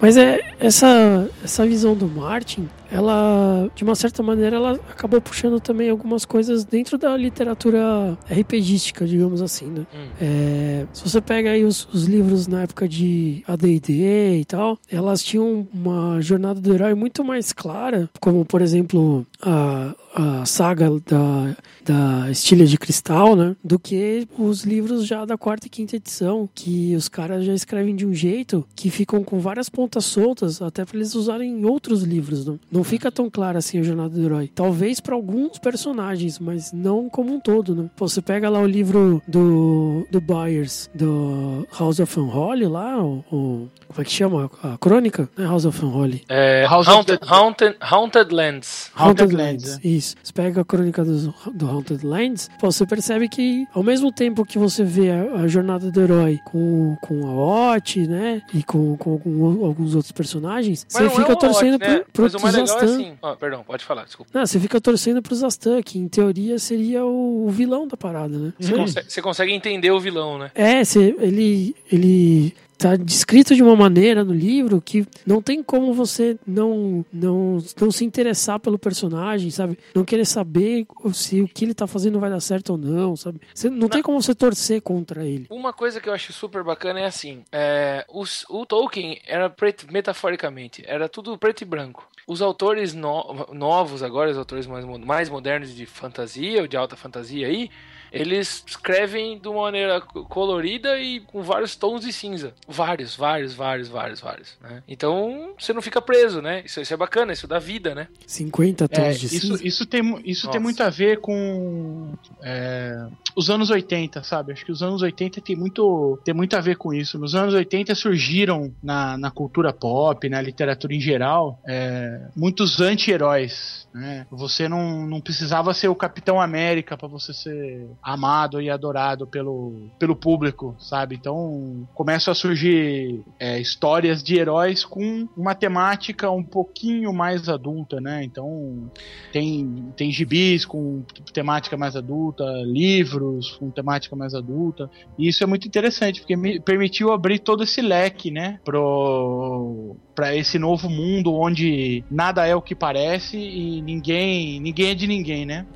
Mas 0.00 0.16
é 0.16 0.54
essa 0.60 1.28
essa 1.42 1.66
visão 1.66 1.94
do 1.94 2.06
Martin, 2.06 2.68
ela 2.90 3.70
de 3.74 3.84
uma 3.84 3.94
certa 3.94 4.22
maneira 4.22 4.56
ela 4.56 4.72
acabou 4.90 5.20
puxando 5.20 5.60
também 5.60 5.90
algumas 5.90 6.24
coisas 6.24 6.64
dentro 6.64 6.96
da 6.98 7.16
literatura 7.16 8.16
RPGística, 8.30 9.06
digamos 9.06 9.42
assim, 9.42 9.66
né? 9.66 9.86
Hum. 9.94 10.06
É, 10.20 10.86
se 10.92 11.08
você 11.08 11.20
pega 11.20 11.50
aí 11.50 11.64
os, 11.64 11.88
os 11.92 12.04
livros 12.04 12.46
na 12.46 12.62
época 12.62 12.88
de 12.88 13.42
AD&D 13.46 14.40
e 14.40 14.44
tal, 14.44 14.78
elas 14.90 15.22
tinham 15.22 15.66
uma 15.72 16.20
jornada 16.20 16.60
do 16.60 16.72
herói 16.74 16.94
muito 16.94 17.24
mais 17.24 17.52
clara, 17.52 18.08
como 18.20 18.44
por 18.44 18.62
exemplo 18.62 19.26
a, 19.42 19.94
a 20.14 20.46
saga 20.46 20.90
da, 21.06 21.56
da 21.84 22.30
Estilha 22.30 22.66
de 22.66 22.78
Cristal, 22.78 23.36
né? 23.36 23.56
Do 23.62 23.78
que 23.78 24.26
os 24.38 24.64
livros 24.64 25.06
já 25.06 25.24
da 25.24 25.36
quarta 25.36 25.66
e 25.66 25.70
quinta 25.70 25.96
edição, 25.96 26.48
que 26.54 26.94
os 26.94 27.08
caras 27.08 27.44
já 27.44 27.52
escrevem 27.52 27.94
de 27.94 28.06
um 28.06 28.14
jeito 28.14 28.66
que 28.74 28.90
ficam 28.90 29.22
com 29.22 29.38
várias 29.38 29.68
pontas 29.68 30.04
soltas, 30.04 30.62
até 30.62 30.84
para 30.84 30.96
eles 30.96 31.14
usarem 31.14 31.50
em 31.50 31.64
outros 31.64 32.02
livros, 32.02 32.46
não? 32.46 32.58
Não 32.76 32.84
fica 32.84 33.10
tão 33.10 33.30
clara 33.30 33.58
assim 33.58 33.78
a 33.78 33.82
jornada 33.82 34.10
do 34.10 34.22
herói. 34.24 34.50
Talvez 34.54 35.00
para 35.00 35.14
alguns 35.14 35.58
personagens, 35.58 36.38
mas 36.38 36.72
não 36.72 37.08
como 37.08 37.32
um 37.34 37.40
todo, 37.40 37.74
né? 37.74 37.88
Pô, 37.96 38.08
você 38.08 38.20
pega 38.20 38.48
lá 38.50 38.60
o 38.60 38.66
livro 38.66 39.22
do, 39.26 40.06
do 40.10 40.20
Byers, 40.20 40.90
do 40.94 41.66
House 41.78 42.00
of 42.00 42.18
Unholy 42.20 42.66
lá, 42.66 43.02
o, 43.02 43.24
o- 43.32 43.68
como 43.88 44.00
é 44.00 44.04
que 44.04 44.10
chama? 44.12 44.50
A 44.62 44.76
crônica? 44.78 45.28
Não 45.36 45.44
é 45.44 45.48
House 45.48 45.64
of 45.64 45.84
Unholy. 45.84 46.22
É, 46.28 46.66
House 46.68 46.86
of 46.88 46.96
Haunted, 46.96 47.18
the- 47.20 47.26
Haunted, 47.34 47.76
Haunted 47.80 48.34
Lands. 48.34 48.90
Haunted 48.94 49.34
Lands, 49.34 49.78
Isso. 49.82 50.16
Você 50.22 50.32
pega 50.32 50.60
a 50.60 50.64
crônica 50.64 51.04
do, 51.04 51.34
do 51.54 51.66
Haunted 51.68 52.04
Lands, 52.04 52.50
pô, 52.60 52.70
você 52.70 52.84
percebe 52.86 53.28
que 53.28 53.64
ao 53.72 53.82
mesmo 53.82 54.12
tempo 54.12 54.44
que 54.44 54.58
você 54.58 54.84
vê 54.84 55.10
a, 55.10 55.40
a 55.42 55.48
jornada 55.48 55.90
do 55.90 56.00
herói 56.00 56.38
com, 56.44 56.96
com 57.00 57.26
a 57.26 57.74
Ot, 57.76 58.06
né? 58.06 58.42
E 58.52 58.62
com, 58.62 58.96
com 58.96 59.12
algum- 59.12 59.64
alguns 59.64 59.94
outros 59.94 60.12
personagens, 60.12 60.84
Mas 60.92 61.02
você 61.02 61.02
não 61.04 61.10
fica 61.10 61.32
é 61.32 61.36
torcendo 61.36 61.74
Ot, 61.76 61.86
né? 61.88 61.98
pro, 62.12 62.12
pro 62.12 62.22
Mas 62.24 62.34
o 62.34 62.40
mais 62.42 62.65
legal 62.66 62.78
é 62.82 62.86
Zastan. 62.86 63.00
assim. 63.02 63.18
Ó, 63.22 63.34
perdão, 63.36 63.64
pode 63.64 63.84
falar, 63.84 64.04
desculpa. 64.04 64.30
Não, 64.34 64.44
você 64.46 64.58
fica 64.60 64.80
torcendo 64.80 65.22
pro 65.22 65.34
Zastan, 65.34 65.82
que 65.82 65.98
em 65.98 66.08
teoria 66.08 66.58
seria 66.58 67.04
o, 67.04 67.46
o 67.46 67.50
vilão 67.50 67.86
da 67.86 67.96
parada, 67.96 68.36
né? 68.38 68.52
Você 68.58 68.72
consegue, 68.74 69.10
você 69.12 69.22
consegue 69.22 69.52
entender 69.52 69.90
o 69.90 70.00
vilão, 70.00 70.38
né? 70.38 70.50
É, 70.54 70.84
você, 70.84 71.14
ele, 71.18 71.74
ele 71.90 72.54
tá 72.78 72.94
descrito 72.94 73.54
de 73.54 73.62
uma 73.62 73.74
maneira 73.74 74.22
no 74.22 74.34
livro 74.34 74.82
que 74.82 75.06
não 75.26 75.40
tem 75.40 75.62
como 75.62 75.94
você 75.94 76.36
não, 76.46 77.02
não, 77.10 77.56
não 77.80 77.90
se 77.90 78.04
interessar 78.04 78.60
pelo 78.60 78.78
personagem, 78.78 79.50
sabe? 79.50 79.78
Não 79.94 80.04
querer 80.04 80.26
saber 80.26 80.86
se 81.14 81.40
o 81.40 81.48
que 81.48 81.64
ele 81.64 81.72
tá 81.72 81.86
fazendo 81.86 82.20
vai 82.20 82.28
dar 82.28 82.40
certo 82.40 82.70
ou 82.70 82.76
não, 82.76 83.16
sabe? 83.16 83.40
Você, 83.54 83.70
não, 83.70 83.88
tem 83.88 84.02
como 84.02 84.20
você 84.20 84.34
torcer 84.34 84.82
contra 84.82 85.24
ele. 85.24 85.46
Uma 85.48 85.72
coisa 85.72 86.00
que 86.02 86.08
eu 86.08 86.12
acho 86.12 86.34
super 86.34 86.62
bacana 86.62 87.00
é 87.00 87.06
assim: 87.06 87.42
é, 87.50 88.04
os- 88.12 88.44
o 88.50 88.66
Tolkien 88.66 89.20
era 89.26 89.48
preto, 89.48 89.86
metaforicamente, 89.90 90.82
era 90.86 91.08
tudo 91.08 91.38
preto 91.38 91.62
e 91.62 91.64
branco. 91.64 92.06
Os 92.26 92.42
autores 92.42 92.92
no- 92.92 93.46
novos 93.52 94.02
agora, 94.02 94.30
os 94.30 94.36
autores 94.38 94.66
mais, 94.66 94.84
mais 94.84 95.28
modernos 95.28 95.74
de 95.74 95.86
fantasia 95.86 96.60
ou 96.62 96.66
de 96.66 96.76
alta 96.76 96.96
fantasia 96.96 97.46
aí, 97.46 97.70
eles 98.12 98.64
escrevem 98.66 99.38
de 99.38 99.48
uma 99.48 99.62
maneira 99.62 100.00
co- 100.00 100.24
colorida 100.24 100.98
e 100.98 101.20
com 101.20 101.42
vários 101.42 101.76
tons 101.76 102.02
de 102.02 102.12
cinza. 102.12 102.54
Vários, 102.68 103.14
vários, 103.16 103.54
vários, 103.54 103.88
vários, 103.88 104.20
vários. 104.20 104.56
né? 104.60 104.82
Então 104.88 105.54
você 105.58 105.72
não 105.72 105.82
fica 105.82 106.00
preso, 106.00 106.40
né? 106.40 106.62
Isso, 106.64 106.80
isso 106.80 106.92
é 106.94 106.96
bacana, 106.96 107.32
isso 107.32 107.46
dá 107.46 107.58
vida, 107.58 107.94
né? 107.94 108.08
50 108.26 108.88
tons 108.88 108.98
É, 109.04 109.10
de 109.12 109.26
isso, 109.26 109.46
cinza. 109.48 109.66
isso, 109.66 109.86
tem, 109.86 110.22
isso 110.24 110.50
tem 110.50 110.60
muito 110.60 110.82
a 110.82 110.88
ver 110.90 111.20
com 111.20 112.14
é, 112.42 113.06
os 113.34 113.50
anos 113.50 113.70
80, 113.70 114.22
sabe? 114.22 114.52
Acho 114.52 114.64
que 114.64 114.72
os 114.72 114.82
anos 114.82 115.02
80 115.02 115.40
tem 115.40 115.56
muito, 115.56 116.18
tem 116.24 116.34
muito 116.34 116.56
a 116.56 116.60
ver 116.60 116.76
com 116.76 116.92
isso. 116.92 117.18
Nos 117.18 117.34
anos 117.34 117.54
80 117.54 117.94
surgiram 117.94 118.72
na, 118.82 119.16
na 119.18 119.30
cultura 119.30 119.72
pop, 119.72 120.28
na 120.28 120.40
literatura 120.40 120.94
em 120.94 121.00
geral, 121.00 121.60
é, 121.66 122.20
muitos 122.34 122.80
anti-heróis. 122.80 123.86
Né? 123.94 124.26
Você 124.30 124.68
não, 124.68 125.06
não 125.06 125.20
precisava 125.20 125.72
ser 125.72 125.88
o 125.88 125.94
Capitão 125.94 126.40
América 126.40 126.96
para 126.96 127.08
você 127.08 127.32
ser 127.32 127.86
amado 128.02 128.60
e 128.60 128.70
adorado 128.70 129.26
pelo, 129.26 129.88
pelo 129.98 130.14
público, 130.14 130.74
sabe? 130.78 131.16
Então 131.16 131.86
começam 131.94 132.32
a 132.32 132.34
surgir 132.34 133.22
é, 133.38 133.60
histórias 133.60 134.22
de 134.22 134.36
heróis 134.36 134.84
com 134.84 135.28
uma 135.36 135.54
temática 135.54 136.30
um 136.30 136.42
pouquinho 136.42 137.12
mais 137.12 137.48
adulta, 137.48 138.00
né? 138.00 138.22
Então 138.22 138.90
tem, 139.32 139.92
tem 139.96 140.10
gibis 140.10 140.64
com 140.64 141.02
temática 141.32 141.76
mais 141.76 141.96
adulta, 141.96 142.44
livros 142.64 143.52
com 143.56 143.70
temática 143.70 144.14
mais 144.14 144.34
adulta. 144.34 144.90
E 145.18 145.28
isso 145.28 145.42
é 145.42 145.46
muito 145.46 145.66
interessante, 145.66 146.20
porque 146.20 146.36
me 146.36 146.60
permitiu 146.60 147.12
abrir 147.12 147.38
todo 147.38 147.62
esse 147.62 147.80
leque, 147.80 148.30
né? 148.30 148.60
Pro, 148.64 149.96
pra 150.16 150.34
esse 150.34 150.58
novo 150.58 150.88
mundo 150.88 151.32
onde 151.34 152.02
nada 152.10 152.44
é 152.46 152.56
o 152.56 152.62
que 152.62 152.74
parece 152.74 153.36
e 153.36 153.82
ninguém, 153.82 154.58
ninguém 154.58 154.90
é 154.90 154.94
de 154.94 155.06
ninguém, 155.06 155.44
né? 155.44 155.66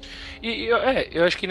E 0.43 0.65
eu- 0.65 0.79
é, 0.79 1.07
eu 1.13 1.25
acho 1.25 1.37
que 1.37 1.47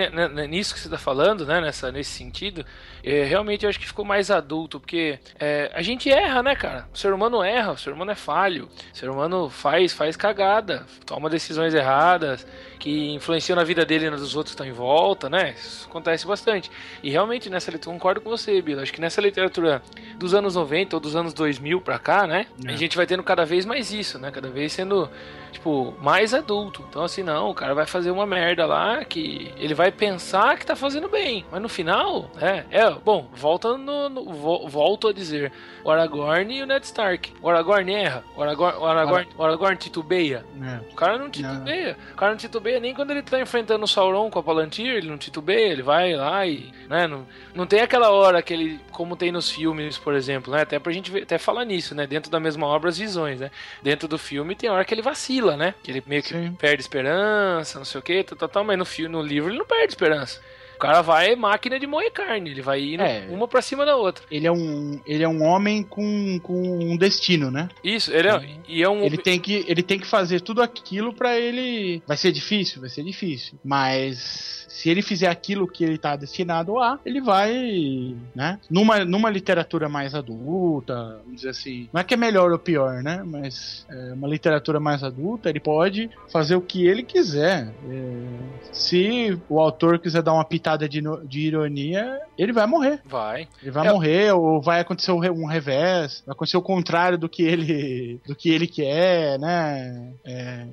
nisso 0.49 0.73
que 0.73 0.79
você 0.79 0.87
está 0.87 0.97
falando, 0.97 1.45
né, 1.45 1.61
nessa, 1.61 1.91
nesse 1.91 2.09
sentido, 2.09 2.65
é, 3.03 3.23
realmente 3.23 3.63
eu 3.63 3.69
acho 3.69 3.79
que 3.79 3.85
ficou 3.85 4.03
mais 4.03 4.31
adulto, 4.31 4.79
porque 4.79 5.19
é, 5.39 5.71
a 5.75 5.83
gente 5.83 6.11
erra, 6.11 6.41
né, 6.41 6.55
cara? 6.55 6.87
O 6.91 6.97
ser 6.97 7.13
humano 7.13 7.43
erra, 7.43 7.73
o 7.73 7.77
ser 7.77 7.93
humano 7.93 8.09
é 8.09 8.15
falho, 8.15 8.67
o 8.91 8.97
ser 8.97 9.07
humano 9.07 9.47
faz, 9.47 9.93
faz 9.93 10.17
cagada, 10.17 10.87
toma 11.05 11.29
decisões 11.29 11.75
erradas, 11.75 12.47
que 12.79 13.11
influenciam 13.13 13.55
na 13.55 13.63
vida 13.63 13.85
dele 13.85 14.07
e 14.07 14.09
na 14.09 14.15
dos 14.17 14.35
outros 14.35 14.55
que 14.55 14.61
estão 14.61 14.65
em 14.65 14.75
volta, 14.75 15.29
né? 15.29 15.53
Isso 15.55 15.87
acontece 15.87 16.25
bastante. 16.25 16.71
E 17.03 17.11
realmente 17.11 17.47
nessa 17.49 17.69
literatura, 17.69 17.93
concordo 17.93 18.21
com 18.21 18.29
você, 18.31 18.59
Bila, 18.61 18.81
acho 18.81 18.91
que 18.93 19.01
nessa 19.01 19.21
literatura 19.21 19.83
dos 20.17 20.33
anos 20.33 20.55
90 20.55 20.95
ou 20.95 20.99
dos 20.99 21.15
anos 21.15 21.31
2000 21.33 21.79
pra 21.79 21.99
cá, 21.99 22.25
né, 22.25 22.47
É. 22.65 22.71
gente 22.79 22.97
vai 22.97 23.05
tendo 23.05 23.23
cada 23.23 23.45
vez 23.45 23.65
mais 23.65 23.91
isso, 23.91 24.17
né? 24.17 24.31
Cada 24.31 24.49
vez 24.49 24.73
sendo 24.73 25.09
tipo, 25.51 25.93
mais 26.01 26.33
adulto. 26.33 26.83
Então, 26.89 27.03
assim, 27.03 27.23
não, 27.23 27.49
o 27.49 27.53
cara 27.53 27.73
vai 27.73 27.85
fazer 27.85 28.11
uma 28.11 28.25
merda 28.25 28.65
lá 28.65 29.03
que 29.05 29.51
ele 29.57 29.73
vai 29.73 29.91
pensar 29.91 30.57
que 30.57 30.65
tá 30.65 30.75
fazendo 30.75 31.07
bem. 31.09 31.45
Mas 31.51 31.61
no 31.61 31.69
final, 31.69 32.29
é, 32.39 32.65
é, 32.71 32.89
bom, 32.91 33.27
volta 33.33 33.77
no, 33.77 34.09
no- 34.09 34.25
vo- 34.33 34.67
volto 34.67 35.07
a 35.07 35.13
dizer, 35.13 35.51
o 35.83 35.89
Aragorn 35.91 36.53
e 36.57 36.61
o 36.61 36.65
Ned 36.65 36.85
Stark. 36.85 37.33
O 37.41 37.49
Aragorn 37.49 37.91
erra, 37.93 38.23
o 38.35 38.41
Aragorn, 38.43 38.77
o 38.77 38.85
Aragorn, 38.85 39.27
o 39.37 39.43
Aragorn 39.43 39.77
titubeia. 39.77 40.45
É. 40.61 40.91
O 40.91 40.95
cara 40.95 41.17
não 41.17 41.29
titubeia. 41.29 41.97
O 42.13 42.15
cara 42.15 42.31
não 42.31 42.37
titubeia 42.37 42.79
nem 42.79 42.93
quando 42.93 43.11
ele 43.11 43.21
tá 43.21 43.39
enfrentando 43.39 43.83
o 43.85 43.87
Sauron 43.87 44.29
com 44.29 44.39
a 44.39 44.43
Palantir, 44.43 44.87
ele 44.87 45.09
não 45.09 45.17
titubeia, 45.17 45.71
ele 45.71 45.81
vai 45.81 46.13
lá 46.15 46.45
e, 46.45 46.71
né, 46.87 47.07
não, 47.07 47.25
não 47.55 47.65
tem 47.65 47.81
aquela 47.81 48.09
hora 48.11 48.41
que 48.41 48.53
ele, 48.53 48.79
como 48.91 49.15
tem 49.15 49.31
nos 49.31 49.49
filmes, 49.49 49.97
por 49.97 50.13
exemplo, 50.13 50.53
né, 50.53 50.61
até 50.61 50.77
pra 50.79 50.91
gente 50.91 51.09
ver- 51.11 51.23
até 51.23 51.37
falar 51.37 51.63
nisso, 51.65 51.95
né, 51.95 52.05
dentro 52.05 52.29
da 52.29 52.39
mesma 52.39 52.67
obra 52.67 52.89
as 52.89 52.97
visões, 52.97 53.39
né, 53.39 53.49
dentro 53.81 54.07
do 54.07 54.17
filme 54.17 54.55
tem 54.55 54.69
hora 54.69 54.83
que 54.83 54.93
ele 54.93 55.01
vacila, 55.01 55.38
né, 55.57 55.73
que 55.83 55.91
ele 55.91 56.03
meio 56.05 56.21
que 56.21 56.29
Sim. 56.29 56.53
perde 56.53 56.81
esperança, 56.81 57.77
não 57.77 57.85
sei 57.85 57.99
o 57.99 58.03
que, 58.03 58.23
tal, 58.23 58.37
tal, 58.37 58.49
tal, 58.49 58.63
mas 58.63 58.77
no 58.77 58.85
filme, 58.85 59.11
no 59.11 59.21
livro 59.21 59.49
ele 59.49 59.57
não 59.59 59.65
perde 59.65 59.93
esperança. 59.93 60.41
O 60.79 60.81
cara 60.81 61.01
vai 61.01 61.35
máquina 61.35 61.77
de 61.77 61.85
moer 61.85 62.09
carne, 62.09 62.51
ele 62.51 62.61
vai 62.61 62.81
indo 62.81 63.03
É. 63.03 63.27
uma 63.29 63.49
pra 63.49 63.61
cima 63.61 63.85
da 63.85 63.97
outra. 63.97 64.23
Ele 64.31 64.47
é 64.47 64.51
um, 64.51 64.97
ele 65.05 65.21
é 65.21 65.27
um 65.27 65.43
homem 65.43 65.83
com, 65.83 66.39
com 66.39 66.53
um 66.53 66.95
destino, 66.95 67.51
né? 67.51 67.67
Isso, 67.83 68.13
ele 68.13 68.29
é, 68.29 68.49
e 68.65 68.81
é 68.81 68.87
um 68.87 69.03
Ele 69.03 69.17
tem 69.17 69.37
que, 69.41 69.65
ele 69.67 69.83
tem 69.83 69.99
que 69.99 70.07
fazer 70.07 70.39
tudo 70.39 70.61
aquilo 70.61 71.13
pra 71.13 71.37
ele. 71.37 72.01
Vai 72.07 72.15
ser 72.15 72.31
difícil, 72.31 72.79
vai 72.79 72.89
ser 72.89 73.03
difícil. 73.03 73.59
Mas 73.61 74.65
se 74.69 74.89
ele 74.89 75.01
fizer 75.01 75.27
aquilo 75.27 75.67
que 75.67 75.83
ele 75.83 75.97
tá 75.97 76.15
destinado 76.15 76.79
a, 76.79 76.97
ele 77.05 77.19
vai, 77.19 78.15
né? 78.33 78.57
Numa, 78.69 79.03
numa 79.03 79.29
literatura 79.29 79.89
mais 79.89 80.15
adulta, 80.15 81.19
vamos 81.25 81.35
dizer 81.35 81.49
assim. 81.49 81.89
Não 81.91 81.99
é 81.99 82.05
que 82.05 82.13
é 82.13 82.17
melhor 82.17 82.53
ou 82.53 82.59
pior, 82.59 83.03
né? 83.03 83.21
Mas 83.25 83.85
é 83.89 84.13
uma 84.13 84.29
literatura 84.29 84.79
mais 84.79 85.03
adulta, 85.03 85.49
ele 85.49 85.59
pode 85.59 86.09
fazer 86.31 86.55
o 86.55 86.61
que 86.61 86.87
ele 86.87 87.03
quiser. 87.03 87.73
É, 87.89 88.23
se 88.71 89.37
o 89.49 89.59
autor 89.59 89.99
quiser 89.99 90.21
dar 90.21 90.31
uma 90.31 90.45
pitada 90.45 90.68
de, 90.77 91.01
no- 91.01 91.25
de 91.27 91.39
ironia, 91.47 92.19
ele 92.37 92.51
vai 92.53 92.65
morrer. 92.67 93.01
vai. 93.05 93.47
Ele 93.61 93.71
vai 93.71 93.87
É. 93.87 93.91
morrer, 93.91 94.31
ou 94.33 94.61
vai 94.61 94.79
acontecer 94.81 95.11
um 95.11 95.19
re- 95.19 95.29
revés, 95.47 96.23
vai 96.25 96.33
acontecer 96.33 96.57
o 96.57 96.61
contrário 96.61 97.17
do 97.17 97.27
que 97.29 97.41
ele, 97.43 98.19
do 98.27 98.35
que 98.35 98.49
ele 98.49 98.67
quer, 98.67 99.39
né? 99.39 100.13
É, 100.25 100.65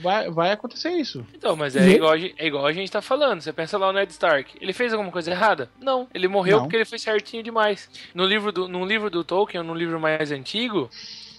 vai, 0.00 0.30
vai 0.30 0.52
acontecer 0.52 0.90
isso. 0.90 1.24
Então, 1.34 1.54
mas 1.56 1.76
é 1.76 1.86
E- 1.86 1.94
igual, 1.96 2.12
a 2.12 2.18
gente- 2.18 2.34
é 2.38 2.46
igual 2.46 2.66
a 2.66 2.72
gente 2.72 2.90
tá 2.90 3.02
falando. 3.02 3.40
Você 3.40 3.52
pensa 3.52 3.76
lá 3.78 3.88
o 3.88 3.92
Ned 3.92 4.10
Stark. 4.12 4.54
Ele 4.60 4.72
fez 4.72 4.92
alguma 4.92 5.10
coisa 5.12 5.30
errada? 5.30 5.68
Não. 5.80 6.06
Ele 6.14 6.28
morreu 6.28 6.56
Não. 6.58 6.64
porque 6.64 6.76
ele 6.76 6.84
foi 6.84 6.98
certinho 6.98 7.42
demais. 7.42 7.88
No 8.14 8.24
livro 8.24 8.52
do, 8.52 8.68
num 8.68 8.84
livro 8.86 9.10
do 9.10 9.24
Tolkien, 9.24 9.60
ou 9.60 9.66
num 9.66 9.74
livro 9.74 9.98
mais 10.00 10.30
antigo, 10.32 10.88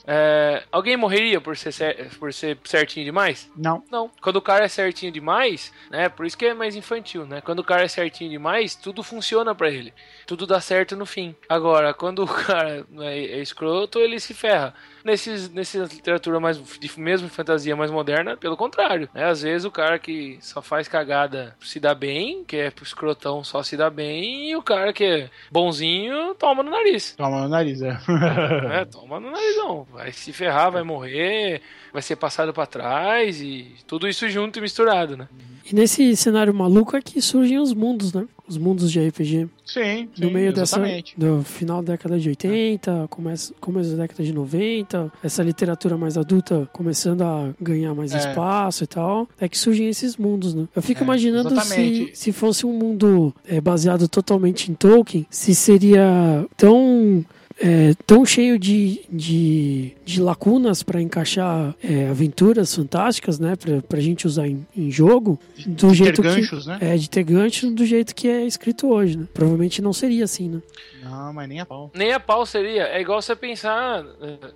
é, 0.05 0.63
alguém 0.71 0.97
morreria 0.97 1.39
por 1.39 1.55
ser, 1.55 2.09
por 2.19 2.33
ser 2.33 2.57
certinho 2.65 3.05
demais? 3.05 3.49
Não. 3.55 3.83
Não. 3.89 4.11
Quando 4.21 4.37
o 4.37 4.41
cara 4.41 4.65
é 4.65 4.67
certinho 4.67 5.11
demais, 5.11 5.71
né? 5.89 6.09
Por 6.09 6.25
isso 6.25 6.37
que 6.37 6.45
é 6.45 6.53
mais 6.53 6.75
infantil, 6.75 7.25
né? 7.25 7.41
Quando 7.41 7.59
o 7.59 7.63
cara 7.63 7.83
é 7.83 7.87
certinho 7.87 8.29
demais, 8.29 8.75
tudo 8.75 9.01
funciona 9.01 9.55
pra 9.55 9.69
ele. 9.69 9.93
Tudo 10.27 10.45
dá 10.45 10.59
certo 10.59 10.95
no 10.95 11.05
fim. 11.05 11.35
Agora, 11.47 11.93
quando 11.93 12.23
o 12.23 12.27
cara 12.45 12.85
é, 12.99 13.17
é 13.17 13.39
escroto, 13.39 13.99
ele 13.99 14.19
se 14.19 14.33
ferra. 14.33 14.73
Nesses, 15.03 15.49
nessa 15.49 15.79
literatura 15.79 16.39
mais, 16.39 16.57
de, 16.57 16.99
mesmo 16.99 17.27
fantasia 17.27 17.75
mais 17.75 17.91
moderna, 17.91 18.37
pelo 18.37 18.55
contrário. 18.55 19.09
Né? 19.13 19.25
Às 19.25 19.41
vezes 19.41 19.65
o 19.65 19.71
cara 19.71 19.99
que 19.99 20.37
só 20.41 20.61
faz 20.61 20.87
cagada 20.87 21.55
se 21.61 21.79
dá 21.79 21.93
bem, 21.93 22.43
que 22.43 22.55
é 22.55 22.71
pro 22.71 22.83
escrotão 22.83 23.43
só 23.43 23.61
se 23.63 23.75
dá 23.75 23.89
bem, 23.89 24.51
e 24.51 24.55
o 24.55 24.61
cara 24.61 24.93
que 24.93 25.03
é 25.03 25.29
bonzinho 25.51 26.33
toma 26.35 26.63
no 26.63 26.71
nariz. 26.71 27.15
Toma 27.15 27.41
no 27.41 27.49
nariz, 27.49 27.81
é. 27.81 27.97
É, 28.73 28.85
toma 28.85 29.19
no 29.19 29.31
narizão. 29.31 29.85
Vai 29.91 30.11
se 30.11 30.31
ferrar, 30.31 30.71
vai 30.71 30.83
morrer, 30.83 31.61
vai 31.91 32.01
ser 32.01 32.15
passado 32.15 32.53
pra 32.53 32.65
trás 32.65 33.41
e 33.41 33.75
tudo 33.85 34.07
isso 34.07 34.27
junto 34.29 34.59
e 34.59 34.61
misturado, 34.61 35.17
né? 35.17 35.27
E 35.65 35.73
nesse 35.73 36.15
cenário 36.15 36.53
maluco 36.53 36.95
é 36.95 37.01
que 37.01 37.21
surgem 37.21 37.59
os 37.59 37.73
mundos, 37.73 38.13
né? 38.13 38.25
Os 38.47 38.57
mundos 38.57 38.91
de 38.91 38.99
RPG. 38.99 39.47
sim, 39.65 40.09
No 40.19 40.27
sim, 40.27 40.33
meio 40.33 40.51
exatamente. 40.51 41.15
dessa. 41.17 41.33
Do 41.37 41.43
final 41.43 41.81
da 41.81 41.93
década 41.93 42.19
de 42.19 42.27
80, 42.29 43.07
começo, 43.09 43.53
começo 43.61 43.91
da 43.91 44.03
década 44.03 44.21
de 44.23 44.33
90, 44.33 45.11
essa 45.23 45.41
literatura 45.41 45.95
mais 45.97 46.17
adulta 46.17 46.67
começando 46.73 47.21
a 47.21 47.51
ganhar 47.61 47.95
mais 47.95 48.13
É. 48.13 48.17
espaço 48.17 48.83
e 48.83 48.87
tal. 48.87 49.29
É 49.39 49.47
que 49.47 49.57
surgem 49.57 49.87
esses 49.87 50.17
mundos, 50.17 50.53
né? 50.53 50.67
Eu 50.75 50.81
fico 50.81 51.01
É, 51.01 51.03
imaginando 51.03 51.57
se, 51.61 52.11
se 52.13 52.31
fosse 52.33 52.65
um 52.65 52.73
mundo 52.73 53.33
é, 53.47 53.61
baseado 53.61 54.07
totalmente 54.09 54.69
em 54.69 54.73
Tolkien, 54.73 55.25
se 55.29 55.55
seria 55.55 56.45
tão. 56.57 57.23
É, 57.65 57.93
tão 58.05 58.25
cheio 58.25 58.59
de, 58.59 58.99
de, 59.09 59.93
de 60.03 60.21
lacunas 60.21 60.83
para 60.83 61.01
encaixar 61.01 61.73
é, 61.81 62.09
aventuras 62.09 62.75
fantásticas, 62.75 63.39
né? 63.39 63.55
Pra, 63.55 63.81
pra 63.81 64.01
gente 64.01 64.27
usar 64.27 64.49
em, 64.49 64.67
em 64.75 64.91
jogo, 64.91 65.39
do 65.65 65.87
Ter 65.87 65.95
jeito 65.95 66.21
que. 66.21 66.27
ganchos, 66.27 66.65
né? 66.65 66.77
É, 66.81 66.97
de 66.97 67.09
ter 67.09 67.23
gancho 67.23 67.71
do 67.71 67.85
jeito 67.85 68.13
que 68.13 68.27
é 68.27 68.45
escrito 68.45 68.87
hoje, 68.89 69.17
né? 69.17 69.25
Provavelmente 69.33 69.81
não 69.81 69.93
seria 69.93 70.25
assim, 70.25 70.49
né? 70.49 70.61
Não, 71.03 71.33
mas 71.33 71.47
nem 71.49 71.59
a 71.59 71.65
pau. 71.65 71.91
Nem 71.93 72.13
a 72.13 72.19
pau 72.19 72.45
seria. 72.45 72.83
É 72.87 73.01
igual 73.01 73.21
você 73.21 73.35
pensar 73.35 74.03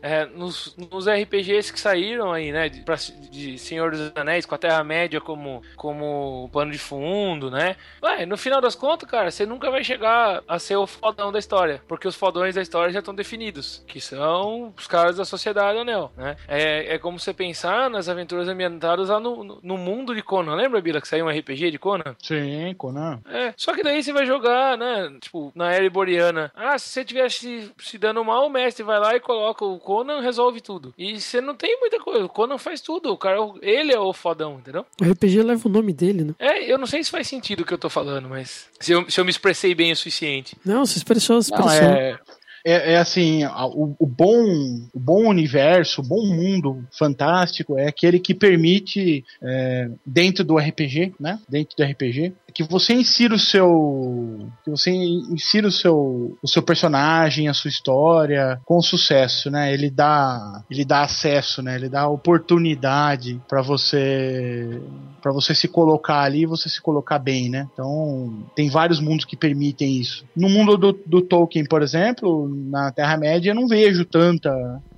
é, 0.01 0.25
nos, 0.25 0.75
nos 0.91 1.07
RPGs 1.07 1.71
que 1.71 1.79
saíram 1.79 2.31
aí, 2.31 2.51
né? 2.51 2.69
De, 2.69 2.81
pra- 2.81 2.95
de 3.31 3.57
Senhor 3.57 3.91
dos 3.91 4.11
Anéis, 4.15 4.45
com 4.45 4.55
a 4.55 4.57
Terra-média 4.57 5.19
como, 5.21 5.61
como 5.75 6.49
pano 6.51 6.71
de 6.71 6.77
fundo, 6.77 7.49
né? 7.51 7.75
Ué, 8.03 8.25
no 8.25 8.37
final 8.37 8.61
das 8.61 8.75
contas, 8.75 9.09
cara, 9.09 9.31
você 9.31 9.45
nunca 9.45 9.69
vai 9.69 9.83
chegar 9.83 10.41
a 10.47 10.59
ser 10.59 10.75
o 10.75 10.87
fodão 10.87 11.31
da 11.31 11.39
história. 11.39 11.81
Porque 11.87 12.07
os 12.07 12.15
fodões 12.15 12.55
da 12.55 12.61
história 12.61 12.91
já 12.93 12.99
estão 12.99 13.13
definidos, 13.15 13.83
que 13.87 13.99
são 13.99 14.73
os 14.77 14.87
caras 14.87 15.17
da 15.17 15.25
Sociedade 15.25 15.77
Anel, 15.79 16.11
né? 16.15 16.35
É, 16.47 16.95
é 16.95 16.97
como 16.99 17.19
você 17.19 17.33
pensar 17.33 17.89
nas 17.89 18.09
aventuras 18.09 18.47
ambientadas 18.47 19.09
lá 19.09 19.19
no, 19.19 19.43
no, 19.43 19.59
no 19.61 19.77
mundo 19.77 20.13
de 20.15 20.21
Conan. 20.21 20.55
Lembra, 20.55 20.81
Bila, 20.81 21.01
que 21.01 21.07
saiu 21.07 21.25
um 21.25 21.29
RPG 21.29 21.71
de 21.71 21.79
Conan? 21.79 22.15
Sim, 22.21 22.73
Conan. 22.77 23.19
É, 23.29 23.53
só 23.57 23.73
que 23.73 23.83
daí 23.83 24.01
você 24.01 24.13
vai 24.13 24.25
jogar, 24.25 24.77
né? 24.77 25.11
Tipo, 25.21 25.51
na 25.55 25.71
era 25.73 25.85
iboriana. 25.85 26.36
Ah, 26.55 26.77
se 26.77 26.89
você 26.89 27.01
estiver 27.01 27.29
se, 27.31 27.71
se 27.79 27.97
dando 27.97 28.23
mal, 28.23 28.45
o 28.47 28.49
mestre 28.49 28.83
vai 28.83 28.99
lá 28.99 29.15
e 29.15 29.19
coloca 29.19 29.65
o 29.65 29.79
Conan, 29.79 30.21
resolve 30.21 30.61
tudo. 30.61 30.93
E 30.97 31.19
você 31.19 31.41
não 31.41 31.55
tem 31.55 31.79
muita 31.79 31.99
coisa. 31.99 32.25
O 32.25 32.29
Conan 32.29 32.57
faz 32.57 32.81
tudo. 32.81 33.11
O 33.11 33.17
cara, 33.17 33.37
ele 33.61 33.93
é 33.93 33.99
o 33.99 34.13
fodão, 34.13 34.57
entendeu? 34.59 34.85
O 35.01 35.03
RPG 35.03 35.41
leva 35.43 35.67
o 35.67 35.71
nome 35.71 35.93
dele, 35.93 36.23
né? 36.23 36.33
É, 36.39 36.71
eu 36.71 36.77
não 36.77 36.87
sei 36.87 37.03
se 37.03 37.11
faz 37.11 37.27
sentido 37.27 37.61
o 37.61 37.65
que 37.65 37.73
eu 37.73 37.77
tô 37.77 37.89
falando, 37.89 38.29
mas 38.29 38.67
se 38.79 38.91
eu, 38.91 39.09
se 39.09 39.19
eu 39.19 39.25
me 39.25 39.31
expressei 39.31 39.73
bem 39.73 39.91
o 39.91 39.95
suficiente. 39.95 40.55
Não, 40.65 40.85
se 40.85 40.97
expressou, 40.97 41.41
se 41.41 41.51
Não, 41.51 41.59
expressou. 41.59 41.87
é, 41.87 42.19
é, 42.65 42.93
é 42.93 42.97
assim, 42.97 43.45
o, 43.45 43.95
o 43.97 44.05
bom, 44.05 44.43
o 44.93 44.99
bom 44.99 45.27
universo, 45.29 46.01
o 46.01 46.03
bom 46.03 46.25
mundo 46.25 46.85
fantástico 46.91 47.77
é 47.77 47.87
aquele 47.87 48.19
que 48.19 48.33
permite, 48.33 49.23
é, 49.41 49.89
dentro 50.05 50.43
do 50.43 50.57
RPG, 50.57 51.13
né? 51.19 51.39
Dentro 51.47 51.77
do 51.77 51.83
RPG, 51.83 52.33
que 52.57 52.63
você 52.63 52.91
insira 52.91 53.35
o 53.35 53.39
seu. 53.39 54.49
Que 54.63 54.71
você 54.71 54.89
insira 54.89 55.67
o 55.67 55.71
seu, 55.71 56.35
o 56.41 56.47
seu 56.47 56.63
personagem, 56.63 57.47
a 57.47 57.53
sua 57.53 57.69
história 57.69 58.59
com 58.65 58.81
sucesso, 58.81 59.51
né? 59.51 59.71
Ele 59.71 59.91
dá, 59.91 60.63
ele 60.67 60.83
dá 60.83 61.03
acesso, 61.03 61.61
né? 61.61 61.75
Ele 61.75 61.87
dá 61.87 62.07
oportunidade 62.07 63.39
para 63.47 63.61
você 63.61 64.81
para 65.21 65.31
você 65.31 65.53
se 65.53 65.67
colocar 65.67 66.21
ali 66.21 66.43
e 66.43 66.45
você 66.47 66.67
se 66.67 66.81
colocar 66.81 67.19
bem, 67.19 67.47
né? 67.49 67.67
Então, 67.73 68.45
tem 68.55 68.69
vários 68.69 68.99
mundos 68.99 69.25
que 69.25 69.35
permitem 69.35 69.99
isso. 69.99 70.25
No 70.35 70.49
mundo 70.49 70.77
do, 70.77 70.99
do 71.05 71.21
Tolkien, 71.21 71.65
por 71.65 71.83
exemplo, 71.83 72.47
na 72.47 72.91
Terra-média, 72.91 73.51
eu 73.51 73.55
não 73.55 73.67
vejo 73.67 74.05
tanta 74.05 74.51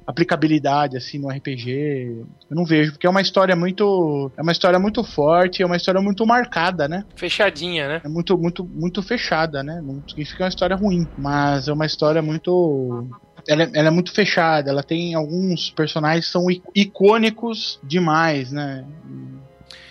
aplicabilidade 0.10 0.98
assim 0.98 1.20
no 1.20 1.30
RPG. 1.30 2.26
Eu 2.50 2.56
não 2.56 2.66
vejo, 2.66 2.94
porque 2.94 3.06
é 3.06 3.10
uma 3.10 3.22
história 3.22 3.56
muito 3.56 4.32
é 4.36 4.42
uma 4.42 4.52
história 4.52 4.80
muito 4.80 5.04
forte, 5.04 5.62
é 5.62 5.66
uma 5.66 5.78
história 5.78 6.02
muito 6.02 6.26
marcada, 6.26 6.88
né? 6.88 7.06
Fechadinha, 7.16 7.88
né? 7.88 8.02
É 8.04 8.10
muito 8.10 8.36
muito 8.36 8.66
muito 8.66 9.04
fechada, 9.04 9.62
né? 9.62 9.80
Não 9.84 10.02
significa 10.08 10.44
é 10.44 10.46
uma 10.46 10.50
história 10.50 10.76
ruim, 10.76 11.08
mas 11.16 11.68
é 11.68 11.74
uma 11.74 11.86
história 11.86 12.22
muito 12.24 13.08
ela 13.48 13.64
é, 13.64 13.72
ela 13.74 13.88
é 13.90 13.92
muito 13.92 14.12
fechada, 14.12 14.72
ela 14.72 14.84
tem 14.84 15.14
alguns 15.14 15.70
personagens 15.70 16.26
que 16.26 16.32
são 16.32 16.46
icônicos 16.74 17.80
demais, 17.84 18.52
né? 18.52 18.84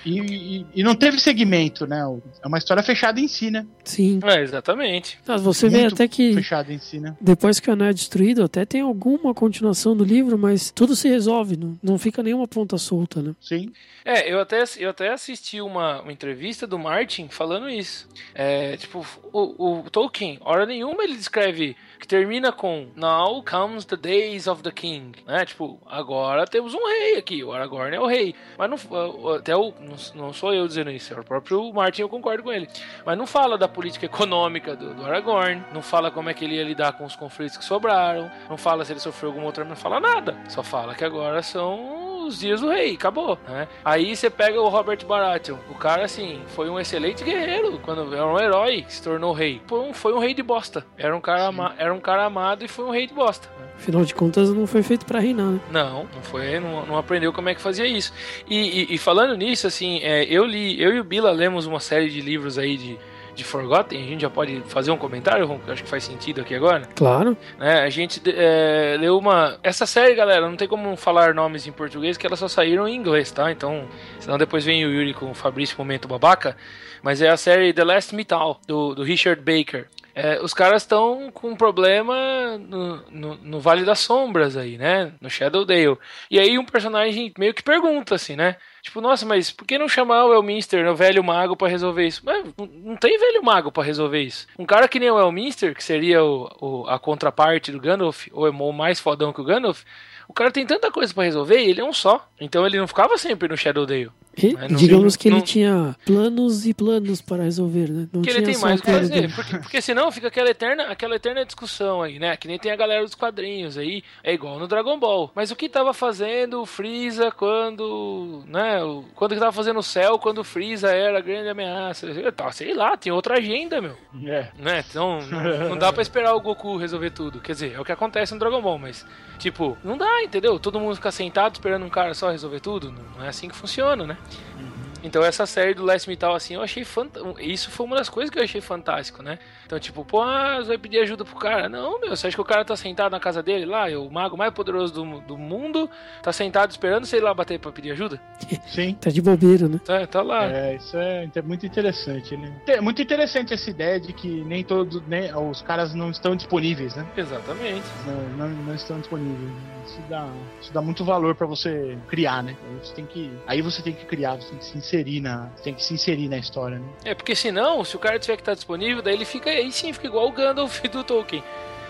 E, 0.09 0.59
e- 0.61 0.66
e 0.76 0.82
não 0.82 0.94
teve 0.94 1.18
segmento, 1.18 1.86
né? 1.86 2.00
É 2.42 2.46
uma 2.46 2.59
história 2.59 2.82
fechada 2.82 3.20
em 3.20 3.28
si, 3.28 3.50
né? 3.50 3.66
Sim. 3.84 4.20
É, 4.24 4.40
exatamente. 4.42 5.18
Mas 5.26 5.42
você 5.42 5.68
vê 5.68 5.80
Muito 5.80 5.94
até 5.94 6.09
que 6.09 6.34
Fechada 6.34 6.72
em 6.72 6.78
si, 6.78 6.98
né? 7.00 7.16
depois 7.20 7.61
que 7.61 7.68
o 7.68 7.72
anel 7.72 7.88
é 7.88 7.92
destruído, 7.92 8.42
até 8.42 8.64
tem 8.64 8.80
alguma 8.80 9.34
continuação 9.34 9.96
do 9.96 10.04
livro, 10.04 10.38
mas 10.38 10.70
tudo 10.70 10.94
se 10.96 11.09
resolve, 11.09 11.56
não, 11.56 11.78
não 11.82 11.98
fica 11.98 12.22
nenhuma 12.22 12.46
ponta 12.48 12.78
solta, 12.78 13.20
né? 13.22 13.34
Sim. 13.40 13.70
É, 14.04 14.32
eu 14.32 14.40
até, 14.40 14.64
eu 14.78 14.90
até 14.90 15.12
assisti 15.12 15.61
uma, 15.61 16.00
uma 16.00 16.12
entrevista 16.12 16.66
do 16.66 16.78
Martin 16.78 17.28
falando 17.28 17.68
isso. 17.68 18.09
É, 18.34 18.76
tipo, 18.76 19.04
o, 19.33 19.79
o 19.81 19.91
Tolkien, 19.91 20.39
hora 20.43 20.66
nenhuma 20.66 21.05
ele 21.05 21.16
descreve 21.16 21.76
que 21.99 22.07
termina 22.07 22.53
com 22.53 22.89
Now 22.95 23.43
comes 23.43 23.85
the 23.85 23.97
days 23.97 24.47
of 24.47 24.62
the 24.62 24.70
king, 24.70 25.12
né? 25.26 25.45
Tipo, 25.45 25.81
agora 25.87 26.47
temos 26.47 26.74
um 26.74 26.87
rei 26.87 27.16
aqui, 27.16 27.43
o 27.43 27.53
Aragorn 27.53 27.95
é 27.95 28.01
o 28.01 28.07
rei. 28.07 28.35
Mas 28.57 28.70
não, 28.70 29.35
até 29.35 29.57
o, 29.57 29.72
não, 30.14 30.33
sou 30.33 30.55
eu 30.55 30.66
dizendo 30.66 30.91
isso, 30.91 31.12
é 31.12 31.20
o 31.20 31.24
próprio 31.24 31.72
Martin, 31.72 32.03
eu 32.03 32.09
concordo 32.09 32.43
com 32.43 32.53
ele. 32.53 32.68
Mas 33.05 33.18
não 33.18 33.26
fala 33.26 33.59
da 33.59 33.68
política 33.68 34.07
econômica 34.07 34.76
do, 34.76 34.95
do 34.95 35.05
Aragorn, 35.05 35.64
não 35.72 35.83
fala 35.83 36.11
como 36.11 36.31
é 36.31 36.35
que 36.35 36.45
ele 36.45 36.57
ia 36.57 36.64
lidar 36.64 36.93
com 36.93 37.05
os 37.05 37.16
conflitos 37.16 37.57
que 37.57 37.64
sobraram, 37.64 38.31
não 38.49 38.57
fala 38.57 38.85
se 38.85 38.93
ele 38.93 39.01
sofreu 39.01 39.31
alguma 39.31 39.47
outra, 39.47 39.64
não 39.64 39.76
fala 39.76 40.01
nada. 40.01 40.37
Só 40.49 40.62
fala 40.62 40.95
que 40.95 41.05
agora 41.05 41.43
são 41.43 42.07
os 42.29 42.39
dias 42.41 42.61
do 42.61 42.68
rei, 42.68 42.95
acabou, 42.95 43.39
né? 43.49 43.66
Aí 43.85 44.14
você 44.14 44.29
pega 44.31 44.61
o 44.61 44.68
Robert 44.68 45.05
Baratheon, 45.07 45.57
o 45.70 45.74
cara 45.74 46.05
assim, 46.05 46.41
foi 46.49 46.68
um 46.70 46.79
excelente 46.79 47.24
guerreiro, 47.24 47.79
quando 47.83 48.14
era 48.14 48.26
um 48.26 48.39
herói, 48.39 48.85
se 48.89 49.03
tornou 49.03 49.33
rei. 49.33 49.61
Foi 49.66 49.81
um, 49.81 49.93
foi 49.93 50.12
um 50.12 50.18
rei 50.18 50.35
de 50.35 50.43
bosta. 50.43 50.87
Era 50.97 51.16
um 51.16 51.20
cara, 51.20 51.47
ama- 51.47 51.74
era 51.79 51.93
um 51.93 52.01
cara 52.01 52.24
amado 52.24 52.64
e 52.64 52.68
foi 52.68 52.85
um 52.85 52.91
rei 52.91 53.07
de 53.07 53.14
bosta. 53.14 53.49
né? 53.59 53.66
Afinal 53.76 54.05
de 54.05 54.12
contas, 54.14 54.51
não 54.53 54.66
foi 54.66 54.83
feito 54.83 55.07
pra 55.07 55.20
reinar, 55.20 55.47
né? 55.53 55.61
Não, 55.70 56.03
não 56.12 56.22
foi, 56.22 56.59
não, 56.59 56.85
não 56.85 56.99
aprendeu 56.99 57.33
como 57.33 57.49
é 57.49 57.55
que 57.55 57.61
fazia 57.61 57.87
isso. 57.87 58.12
E, 58.49 58.57
e- 58.93 58.95
e 58.95 58.99
falando 58.99 59.37
nisso, 59.37 59.66
assim, 59.66 60.01
é, 60.03 60.24
eu 60.24 60.45
li, 60.45 60.81
eu 60.83 60.95
e 60.95 61.01
o 61.01 61.05
Bila 61.05 61.31
lemos 61.31 61.64
uma 61.66 61.79
série 61.81 62.09
de 62.11 62.20
livros 62.20 62.59
aí 62.59 62.76
de, 62.76 62.99
de 63.39 63.45
Forgotten, 63.45 64.03
a 64.03 64.07
gente 64.07 64.20
já 64.22 64.28
pode 64.28 64.61
fazer 64.66 64.91
um 64.91 64.97
comentário, 64.97 65.47
Ron, 65.47 65.61
que 65.61 65.70
acho 65.70 65.84
que 65.84 65.89
faz 65.89 66.03
sentido 66.03 66.41
aqui 66.41 66.55
agora. 66.55 66.82
Claro. 66.97 67.36
né? 67.57 67.82
A 67.82 67.89
gente 67.89 68.20
é, 68.26 68.97
leu 68.99 69.16
uma. 69.16 69.59
Essa 69.62 69.86
série, 69.86 70.14
galera, 70.16 70.49
não 70.49 70.57
tem 70.57 70.66
como 70.66 70.97
falar 70.97 71.32
nomes 71.32 71.66
em 71.66 71.72
português, 71.72 72.16
que 72.16 72.26
elas 72.26 72.41
só 72.41 72.49
saíram 72.49 72.89
em 72.89 72.97
inglês, 72.97 73.30
tá? 73.30 73.53
Então, 73.53 73.86
senão 74.18 74.36
depois 74.36 74.64
vem 74.64 74.84
o 74.84 74.91
Yuri 74.91 75.14
com 75.14 75.30
o 75.30 75.34
Fabrício 75.34 75.78
Momento 75.78 76.09
Babaca. 76.09 76.57
Mas 77.01 77.22
é 77.22 77.28
a 77.28 77.36
série 77.36 77.72
The 77.72 77.84
Last 77.84 78.14
Metal, 78.14 78.61
do, 78.66 78.93
do 78.95 79.05
Richard 79.05 79.41
Baker. 79.41 79.86
É, 80.20 80.40
os 80.42 80.52
caras 80.52 80.82
estão 80.82 81.30
com 81.32 81.50
um 81.50 81.54
problema 81.56 82.58
no, 82.58 82.96
no, 83.08 83.34
no 83.36 83.60
Vale 83.60 83.84
das 83.84 84.00
Sombras 84.00 84.56
aí, 84.56 84.76
né? 84.76 85.12
No 85.20 85.30
Shadowdale. 85.30 85.96
E 86.28 86.40
aí 86.40 86.58
um 86.58 86.64
personagem 86.64 87.32
meio 87.38 87.54
que 87.54 87.62
pergunta 87.62 88.16
assim, 88.16 88.34
né? 88.34 88.56
Tipo, 88.82 89.00
nossa, 89.00 89.24
mas 89.24 89.52
por 89.52 89.64
que 89.64 89.78
não 89.78 89.88
chamar 89.88 90.24
o 90.24 90.34
Elminster, 90.34 90.82
né, 90.82 90.90
o 90.90 90.96
velho 90.96 91.22
mago, 91.22 91.56
pra 91.56 91.68
resolver 91.68 92.04
isso? 92.04 92.22
Mas 92.24 92.44
não- 92.58 92.96
tem 92.96 93.16
velho 93.16 93.44
mago 93.44 93.70
pra 93.70 93.84
resolver 93.84 94.20
isso. 94.20 94.48
Um 94.58 94.66
cara 94.66 94.88
que 94.88 94.98
nem 94.98 95.08
o 95.10 95.20
Elminster, 95.20 95.72
que 95.74 95.84
seria 95.84 96.24
o, 96.24 96.48
o- 96.60 96.86
a 96.88 96.98
contraparte 96.98 97.70
do 97.70 97.78
Gandalf, 97.80 98.26
ou 98.32 98.44
é 98.46 98.50
o 98.50 98.72
mais 98.72 98.98
fodão 98.98 99.32
que 99.32 99.40
o 99.40 99.44
Gandalf, 99.44 99.82
o 100.26 100.32
cara 100.32 100.50
tem 100.50 100.66
tanta 100.66 100.90
coisa 100.90 101.14
pra 101.14 101.24
resolver 101.24 101.58
e 101.60 101.70
ele 101.70 101.80
é 101.80 101.84
um 101.84 101.92
só. 101.92 102.28
Então 102.40 102.66
ele 102.66 102.78
não 102.78 102.88
ficava 102.88 103.16
sempre 103.18 103.46
no 103.48 103.56
Shadowdale. 103.56 104.10
E, 104.47 104.53
não- 104.55 104.78
digamos 104.78 105.16
que 105.16 105.28
ele 105.28 105.36
não- 105.36 105.43
tinha 105.43 105.97
planos 106.07 106.66
e 106.66 106.72
planos 106.74 107.20
para 107.20 107.43
resolver, 107.45 107.89
né? 107.91 108.01
Não 108.12 108.20
Porque 108.22 108.30
tinha 108.30 108.36
ele 108.39 108.47
tem 108.47 108.55
só 108.55 108.66
mais 108.66 108.80
o 108.80 108.82
que 108.82 108.91
fazer. 108.93 109.34
Porque, 109.34 109.59
porque 109.59 109.80
senão 109.82 110.11
fica 110.12 110.28
aquela 110.28 110.51
eterna, 110.51 110.84
aquela 110.84 111.16
eterna 111.16 111.45
discussão 111.45 112.03
aí, 112.03 112.18
né? 112.18 112.36
Que 112.36 112.47
nem 112.49 112.59
tem 112.59 112.70
a 112.72 112.76
galera 112.76 113.03
dos 113.05 113.14
quadrinhos 113.14 113.76
aí. 113.78 114.03
É 114.22 114.32
igual 114.32 114.59
no 114.59 114.68
Dragon 114.68 114.99
Ball. 114.99 115.30
Mas 115.34 115.51
o 115.51 115.57
que 115.57 115.68
tava 115.68 115.93
fazendo 115.93 116.62
o 116.62 116.66
Freeza 116.66 117.30
quando. 117.30 118.43
né? 118.47 118.82
o- 118.82 119.05
Quando 119.14 119.34
que 119.34 119.41
tava 119.41 119.53
fazendo 119.53 119.78
o 119.78 119.82
céu 119.82 120.18
quando 120.18 120.39
o 120.39 120.45
Freeza 120.45 120.89
era 120.91 121.18
a 121.18 121.20
grande 121.20 121.49
ameaça? 121.49 122.07
Eu 122.07 122.32
tava, 122.32 122.53
sei 122.53 122.74
lá, 122.74 122.97
tem 122.97 123.12
outra 123.12 123.39
agenda, 123.39 123.80
meu. 123.80 123.97
É. 124.24 124.49
Né? 124.59 124.84
Então 124.89 125.20
não, 125.30 125.68
não 125.70 125.76
dá 125.78 125.93
pra 125.93 126.03
esperar 126.03 126.34
o 126.34 126.41
Goku 126.41 126.76
resolver 126.76 127.11
tudo. 127.11 127.41
Quer 127.41 127.53
dizer, 127.53 127.72
é 127.74 127.80
o 127.80 127.84
que 127.84 127.93
acontece 127.93 128.32
no 128.32 128.41
Dragon 128.41 128.61
Ball, 128.62 128.78
mas. 128.78 129.07
Tipo, 129.39 129.76
não 129.84 129.97
dá, 129.97 130.22
entendeu? 130.22 130.59
Todo 130.59 130.80
mundo 130.80 130.97
fica 130.97 131.11
sentado 131.12 131.55
esperando 131.55 131.84
um 131.84 131.89
cara 131.91 132.12
só 132.14 132.30
resolver 132.30 132.61
tudo. 132.61 132.93
Não 133.16 133.24
é 133.24 133.28
assim 133.28 133.49
que 133.49 133.55
funciona, 133.55 134.05
né? 134.07 134.16
Mm-hmm. 134.33 134.78
Então 135.03 135.22
essa 135.22 135.46
série 135.46 135.74
do 135.74 135.84
Last 135.84 136.09
Metal, 136.09 136.34
assim, 136.34 136.55
eu 136.55 136.62
achei 136.62 136.84
fantástico. 136.84 137.40
Isso 137.40 137.70
foi 137.70 137.86
uma 137.86 137.96
das 137.96 138.09
coisas 138.09 138.30
que 138.30 138.38
eu 138.38 138.42
achei 138.42 138.61
fantástico, 138.61 139.22
né? 139.22 139.38
Então, 139.64 139.78
tipo, 139.78 140.05
pô, 140.05 140.22
ah, 140.22 140.57
você 140.59 140.68
vai 140.68 140.78
pedir 140.78 140.99
ajuda 141.01 141.24
pro 141.24 141.36
cara. 141.36 141.68
Não, 141.68 142.01
meu, 142.01 142.11
você 142.16 142.26
acha 142.26 142.36
que 142.36 142.40
o 142.40 142.44
cara 142.44 142.64
tá 142.64 142.74
sentado 142.76 143.12
na 143.12 143.20
casa 143.20 143.42
dele 143.42 143.64
lá, 143.64 143.86
o 143.99 144.11
mago 144.11 144.36
mais 144.36 144.53
poderoso 144.53 144.92
do, 144.92 145.20
do 145.20 145.36
mundo, 145.38 145.88
tá 146.22 146.32
sentado 146.32 146.70
esperando 146.70 147.07
sei 147.07 147.20
lá 147.20 147.32
bater 147.32 147.59
pra 147.61 147.70
pedir 147.70 147.92
ajuda? 147.92 148.20
Sim. 148.68 148.94
Tá 148.94 149.11
de 149.11 149.22
bobeira, 149.22 149.68
né? 149.68 149.80
Tá, 149.84 150.07
tá 150.07 150.22
lá. 150.22 150.44
É, 150.46 150.76
isso 150.76 150.96
é 150.96 151.24
inte- 151.24 151.42
muito 151.42 151.64
interessante, 151.64 152.36
né? 152.36 152.53
É 152.66 152.80
muito 152.80 153.01
interessante 153.01 153.55
essa 153.55 153.70
ideia 153.70 154.01
de 154.01 154.12
que 154.12 154.28
nem 154.44 154.64
todos, 154.64 155.01
nem, 155.07 155.32
os 155.34 155.62
caras 155.62 155.94
não 155.94 156.11
estão 156.11 156.34
disponíveis, 156.34 156.94
né? 156.96 157.07
Exatamente. 157.16 157.86
Não, 158.07 158.49
não, 158.49 158.49
não 158.64 158.74
estão 158.74 158.99
disponíveis. 158.99 159.53
Isso 159.86 160.01
dá, 160.09 160.28
isso 160.61 160.72
dá 160.72 160.82
muito 160.82 161.05
valor 161.05 161.34
pra 161.34 161.46
você 161.46 161.96
criar, 162.09 162.42
né? 162.42 162.57
Aí 162.68 162.78
você 162.84 162.94
tem 162.94 163.07
que, 163.07 163.30
aí 163.46 163.62
você 163.62 163.82
tem 163.82 163.92
que 163.94 164.05
criar, 164.05 164.36
você 164.36 164.49
tem 164.51 164.59
que 164.59 164.64
se 164.64 164.78
inserir 164.89 165.20
na, 165.20 165.49
tem 165.62 165.74
que 165.74 165.84
se 165.84 165.93
inserir 165.95 166.28
na 166.28 166.39
história, 166.39 166.78
né? 166.78 166.86
É, 167.05 167.14
porque 167.14 167.34
senão, 167.34 167.84
se 167.84 167.95
o 167.95 167.99
cara 167.99 168.18
tiver 168.18 168.36
que 168.36 168.43
estar 168.43 168.55
disponível, 168.55 169.03
daí 169.03 169.14
ele 169.14 169.24
fica 169.24 169.51
aí 169.51 169.70
sim, 169.70 169.93
fica 169.93 170.07
igual 170.07 170.26
o 170.26 170.32
Gandalf 170.32 170.80
do 170.91 171.05
Tolkien. 171.05 171.45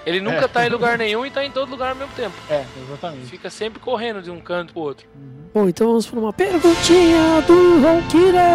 Ele 0.06 0.20
nunca 0.20 0.44
É. 0.44 0.48
tá 0.48 0.66
em 0.66 0.70
lugar 0.70 0.96
nenhum 0.96 1.24
e 1.26 1.30
tá 1.30 1.44
em 1.44 1.50
todo 1.50 1.68
lugar 1.70 1.90
ao 1.90 1.94
mesmo 1.96 2.12
tempo. 2.14 2.34
É, 2.50 2.64
exatamente. 2.82 3.26
Fica 3.26 3.50
sempre 3.50 3.78
correndo 3.78 4.22
de 4.22 4.30
um 4.30 4.40
canto 4.40 4.72
pro 4.72 4.82
outro. 4.82 5.06
Bom, 5.52 5.68
então 5.68 5.86
vamos 5.88 6.06
para 6.06 6.18
uma 6.18 6.32
perguntinha 6.32 7.40
do 7.46 7.80
Ronqueira. 7.82 8.48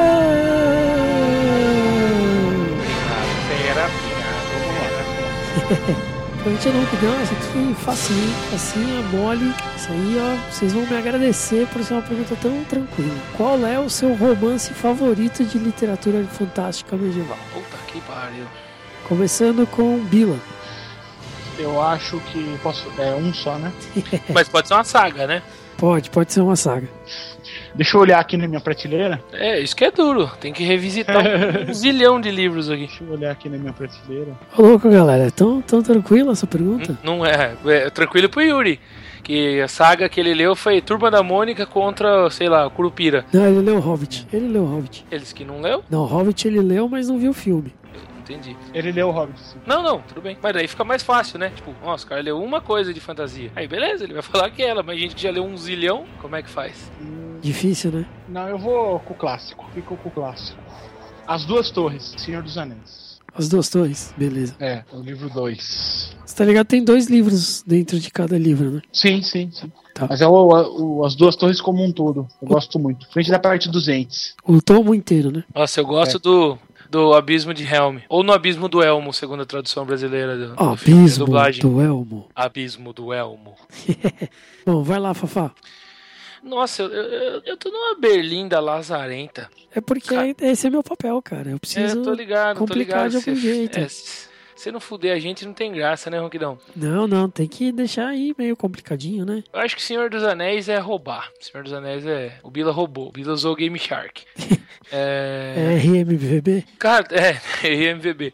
Pera, 3.50 3.88
Perguntinha 6.44 6.74
do 6.74 6.80
Ronquidão, 6.82 7.14
essa 7.22 7.34
aqui 7.34 7.74
facinho, 7.86 8.34
facinha, 8.52 9.02
mole. 9.04 9.54
Isso 9.78 9.89
aí, 9.89 10.18
ó, 10.20 10.52
vocês 10.52 10.74
vão 10.74 10.86
me 10.86 10.98
agradecer 10.98 11.66
por 11.68 11.82
ser 11.82 11.94
uma 11.94 12.02
pergunta 12.02 12.36
tão 12.41 12.64
tranquila. 12.66 13.16
Qual 13.38 13.66
é 13.66 13.80
o 13.80 13.89
seu 13.89 14.14
romance 14.14 14.74
favorito 14.74 15.46
de 15.46 15.58
literatura 15.58 16.22
fantástica 16.26 16.98
medieval? 16.98 17.38
Puta 17.54 17.78
que 17.88 18.02
pariu. 18.02 18.46
Começando 19.08 19.66
com 19.66 20.00
Bila. 20.00 20.38
Eu 21.58 21.82
acho 21.82 22.20
que 22.32 22.60
posso, 22.62 22.91
é 22.98 23.16
um 23.16 23.34
só, 23.34 23.58
né? 23.58 23.72
Mas 24.28 24.50
pode 24.50 24.68
ser 24.68 24.74
uma 24.74 24.84
saga, 24.84 25.26
né? 25.26 25.41
Pode, 25.78 26.10
pode 26.10 26.34
ser 26.34 26.41
uma 26.41 26.58
saga. 26.58 26.89
Deixa 27.76 27.97
eu 27.97 28.01
olhar 28.01 28.19
aqui 28.19 28.38
na 28.38 28.47
minha 28.47 28.61
prateleira. 28.61 29.21
É, 29.34 29.59
isso 29.59 29.76
que 29.76 29.84
é 29.84 29.91
duro. 29.91 30.30
Tem 30.39 30.53
que 30.53 30.63
revisitar 30.63 31.24
um, 31.67 31.71
zilhão 31.74 32.21
de 32.21 32.30
livros 32.30 32.69
aqui. 32.69 32.86
Deixa 32.86 33.03
eu 33.03 33.11
olhar 33.11 33.32
aqui 33.32 33.49
na 33.49 33.57
minha 33.57 33.74
prateleira. 33.74 34.34
Ô, 34.57 34.61
louco, 34.61 34.89
galera. 34.89 35.26
É 35.28 35.32
tão, 35.32 35.61
tão 35.61 35.82
tranquila 35.82 36.34
essa 36.34 36.45
pergunta? 36.45 36.97
Não 37.03 37.26
é, 37.26 37.55
é 37.65 37.89
tranquilo 37.89 38.30
pro 38.30 38.41
Yuri. 38.41 38.80
Que 39.24 39.61
a 39.61 39.67
saga 39.67 40.09
que 40.09 40.19
ele 40.19 40.34
leu 40.34 40.55
foi 40.55 40.82
Turma 40.82 41.09
da 41.09 41.24
Mônica 41.24 41.65
contra, 41.65 42.30
sei 42.30 42.49
lá, 42.49 42.69
Curupira. 42.69 43.26
Não, 43.34 43.47
ele 43.47 43.61
leu 43.61 43.80
Hobbit. 43.80 44.28
Ele 44.34 44.47
leu 44.49 44.65
Hobbit. 44.65 45.05
Eles 45.09 45.32
que 45.32 45.45
não 45.45 45.61
leu? 45.61 45.84
Não, 45.89 46.03
Hobbit 46.05 46.47
ele 46.47 46.59
leu, 46.59 46.89
mas 46.89 47.07
não 47.07 47.17
viu 47.17 47.32
o 47.32 47.34
filme. 47.34 47.74
Entendi. 48.19 48.55
Ele 48.74 48.91
leu 48.91 49.07
o 49.09 49.11
Hobbit. 49.11 49.39
sim. 49.39 49.57
Não, 49.65 49.82
não, 49.82 49.99
tudo 50.01 50.21
bem. 50.21 50.38
Mas 50.41 50.53
daí 50.53 50.67
fica 50.67 50.84
mais 50.84 51.01
fácil, 51.03 51.39
né? 51.39 51.51
Tipo, 51.55 51.74
nossa, 51.84 52.05
o 52.05 52.09
cara 52.09 52.21
leu 52.21 52.41
uma 52.41 52.61
coisa 52.61 52.93
de 52.93 52.99
fantasia. 52.99 53.49
Aí 53.55 53.67
beleza, 53.67 54.03
ele 54.03 54.13
vai 54.13 54.21
falar 54.24 54.47
aquela, 54.47 54.84
mas 54.84 54.97
a 54.97 54.99
gente 54.99 55.15
que 55.15 55.21
já 55.21 55.32
leu 55.32 55.43
um 55.43 55.57
zilhão, 55.57 56.05
como 56.21 56.36
é 56.36 56.41
que 56.41 56.49
faz? 56.49 56.91
Hum, 57.01 57.22
Difícil, 57.44 57.91
né? 57.91 58.06
Não, 58.30 58.48
eu 58.48 58.58
vou 58.58 59.00
com 59.02 59.14
o 59.14 59.18
clássico. 59.18 59.66
Fico 59.74 59.96
com 59.98 60.10
o 60.10 60.12
clássico. 60.12 60.58
As 61.28 61.46
Duas 61.46 61.70
Torres, 61.70 62.14
Senhor 62.18 62.41
dos 62.41 62.58
Anéis. 62.58 63.04
As 63.36 63.50
duas 63.50 63.68
torres, 63.68 64.14
beleza. 64.16 64.56
É, 64.60 64.84
o 64.94 65.00
livro 65.02 65.28
2. 65.28 66.16
Você 66.24 66.36
tá 66.36 66.46
ligado? 66.46 66.68
Tem 66.68 66.84
dois 66.84 67.08
livros 67.08 67.64
dentro 67.66 68.00
de 68.00 68.12
cada 68.12 68.38
livro, 68.38 68.70
né? 68.74 68.82
Sim, 68.91 69.24
sim, 69.24 69.50
sim. 69.52 69.72
Tá. 69.96 70.06
Mas 70.08 70.22
é 70.22 70.28
o, 70.28 71.00
o- 71.00 71.04
As 71.04 71.16
Duas 71.16 71.36
Torres 71.36 71.60
como 71.60 71.84
um 71.84 71.91
todo. 71.91 72.28
Eu 72.39 72.48
gosto 72.48 72.78
muito. 72.78 73.08
Frente 73.12 73.32
da 73.32 73.39
parte 73.39 73.70
dos 73.72 73.88
entes. 73.88 74.36
O 74.46 74.62
tomo 74.62 74.94
inteiro, 74.94 75.32
né? 75.32 75.44
Nossa, 75.56 75.80
eu 75.82 75.86
gosto 75.86 76.20
do, 76.20 76.60
do 76.91 77.14
Abismo 77.16 77.56
de 77.56 77.64
Helm. 77.64 77.98
Ou 78.08 78.22
no 78.24 78.32
Abismo 78.34 78.70
do 78.70 78.84
Elmo, 78.84 79.12
segundo 79.12 79.41
a 79.41 79.46
tradução 79.48 79.84
brasileira 79.84 80.38
do, 80.38 80.56
do 80.56 80.76
filme, 80.78 81.02
Abismo 81.02 81.26
dublagem. 81.26 81.62
do 81.62 81.82
Elmo. 81.82 82.28
Abismo 82.36 82.94
do 82.94 83.12
Elmo. 83.12 83.56
Bom, 84.64 84.84
vai 84.84 85.00
lá, 85.00 85.14
Fafá. 85.16 85.50
Nossa, 86.44 86.84
eu, 86.84 86.89
eu, 86.91 87.41
eu 87.46 87.58
tô 87.58 87.70
numa 87.70 87.96
berlinda 88.00 88.60
lazarenta. 88.60 89.50
É 89.74 89.80
porque 89.82 90.14
Cara. 90.14 90.36
esse 90.41 90.68
é 90.68 90.70
meu 90.70 90.84
papel, 90.84 91.22
cara. 91.22 91.50
Eu 91.50 91.56
É, 91.56 91.60
preciso. 91.60 92.04
tô 92.04 92.14
ligado, 92.14 92.58
tô 92.58 92.66
complicar 92.66 93.08
ligado. 93.08 93.12
de 93.24 93.30
algum 93.30 93.36
jeito. 93.39 93.80
é, 93.80 93.88
se 93.89 94.72
não 94.72 94.80
fuder 94.80 95.14
a 95.16 95.20
gente, 95.20 95.46
não 95.46 95.54
tem 95.54 95.72
graça, 95.74 96.10
né, 96.10 96.20
Ronquidão? 96.20 96.58
Não, 96.76 97.08
não, 97.08 97.30
tem 97.30 97.48
que 97.48 97.72
deixar 97.72 98.08
aí 98.08 98.34
meio 98.38 98.56
complicadinho, 98.56 99.26
né? 99.26 99.44
Eu 99.52 99.60
acho 99.60 99.76
que 99.76 99.82
Senhor 99.82 100.10
dos 100.10 100.24
Anéis 100.24 100.70
é 100.70 100.78
roubar. 100.78 101.32
Senhor 101.39 101.64
dos 101.64 101.74
Anéis 101.74 102.06
é. 102.06 102.38
O 102.44 102.50
Bila 102.52 102.72
roubou. 102.72 103.10
O 103.10 103.12
Bila 103.12 103.34
usou 103.34 103.54
o 103.54 103.56
Game 103.56 103.78
Shark. 103.80 104.24
é... 104.91 105.56
É 105.58 105.76
RMVB? 105.78 106.66
Cara, 106.78 107.08
é, 107.12 107.39
IMVB. 107.68 108.34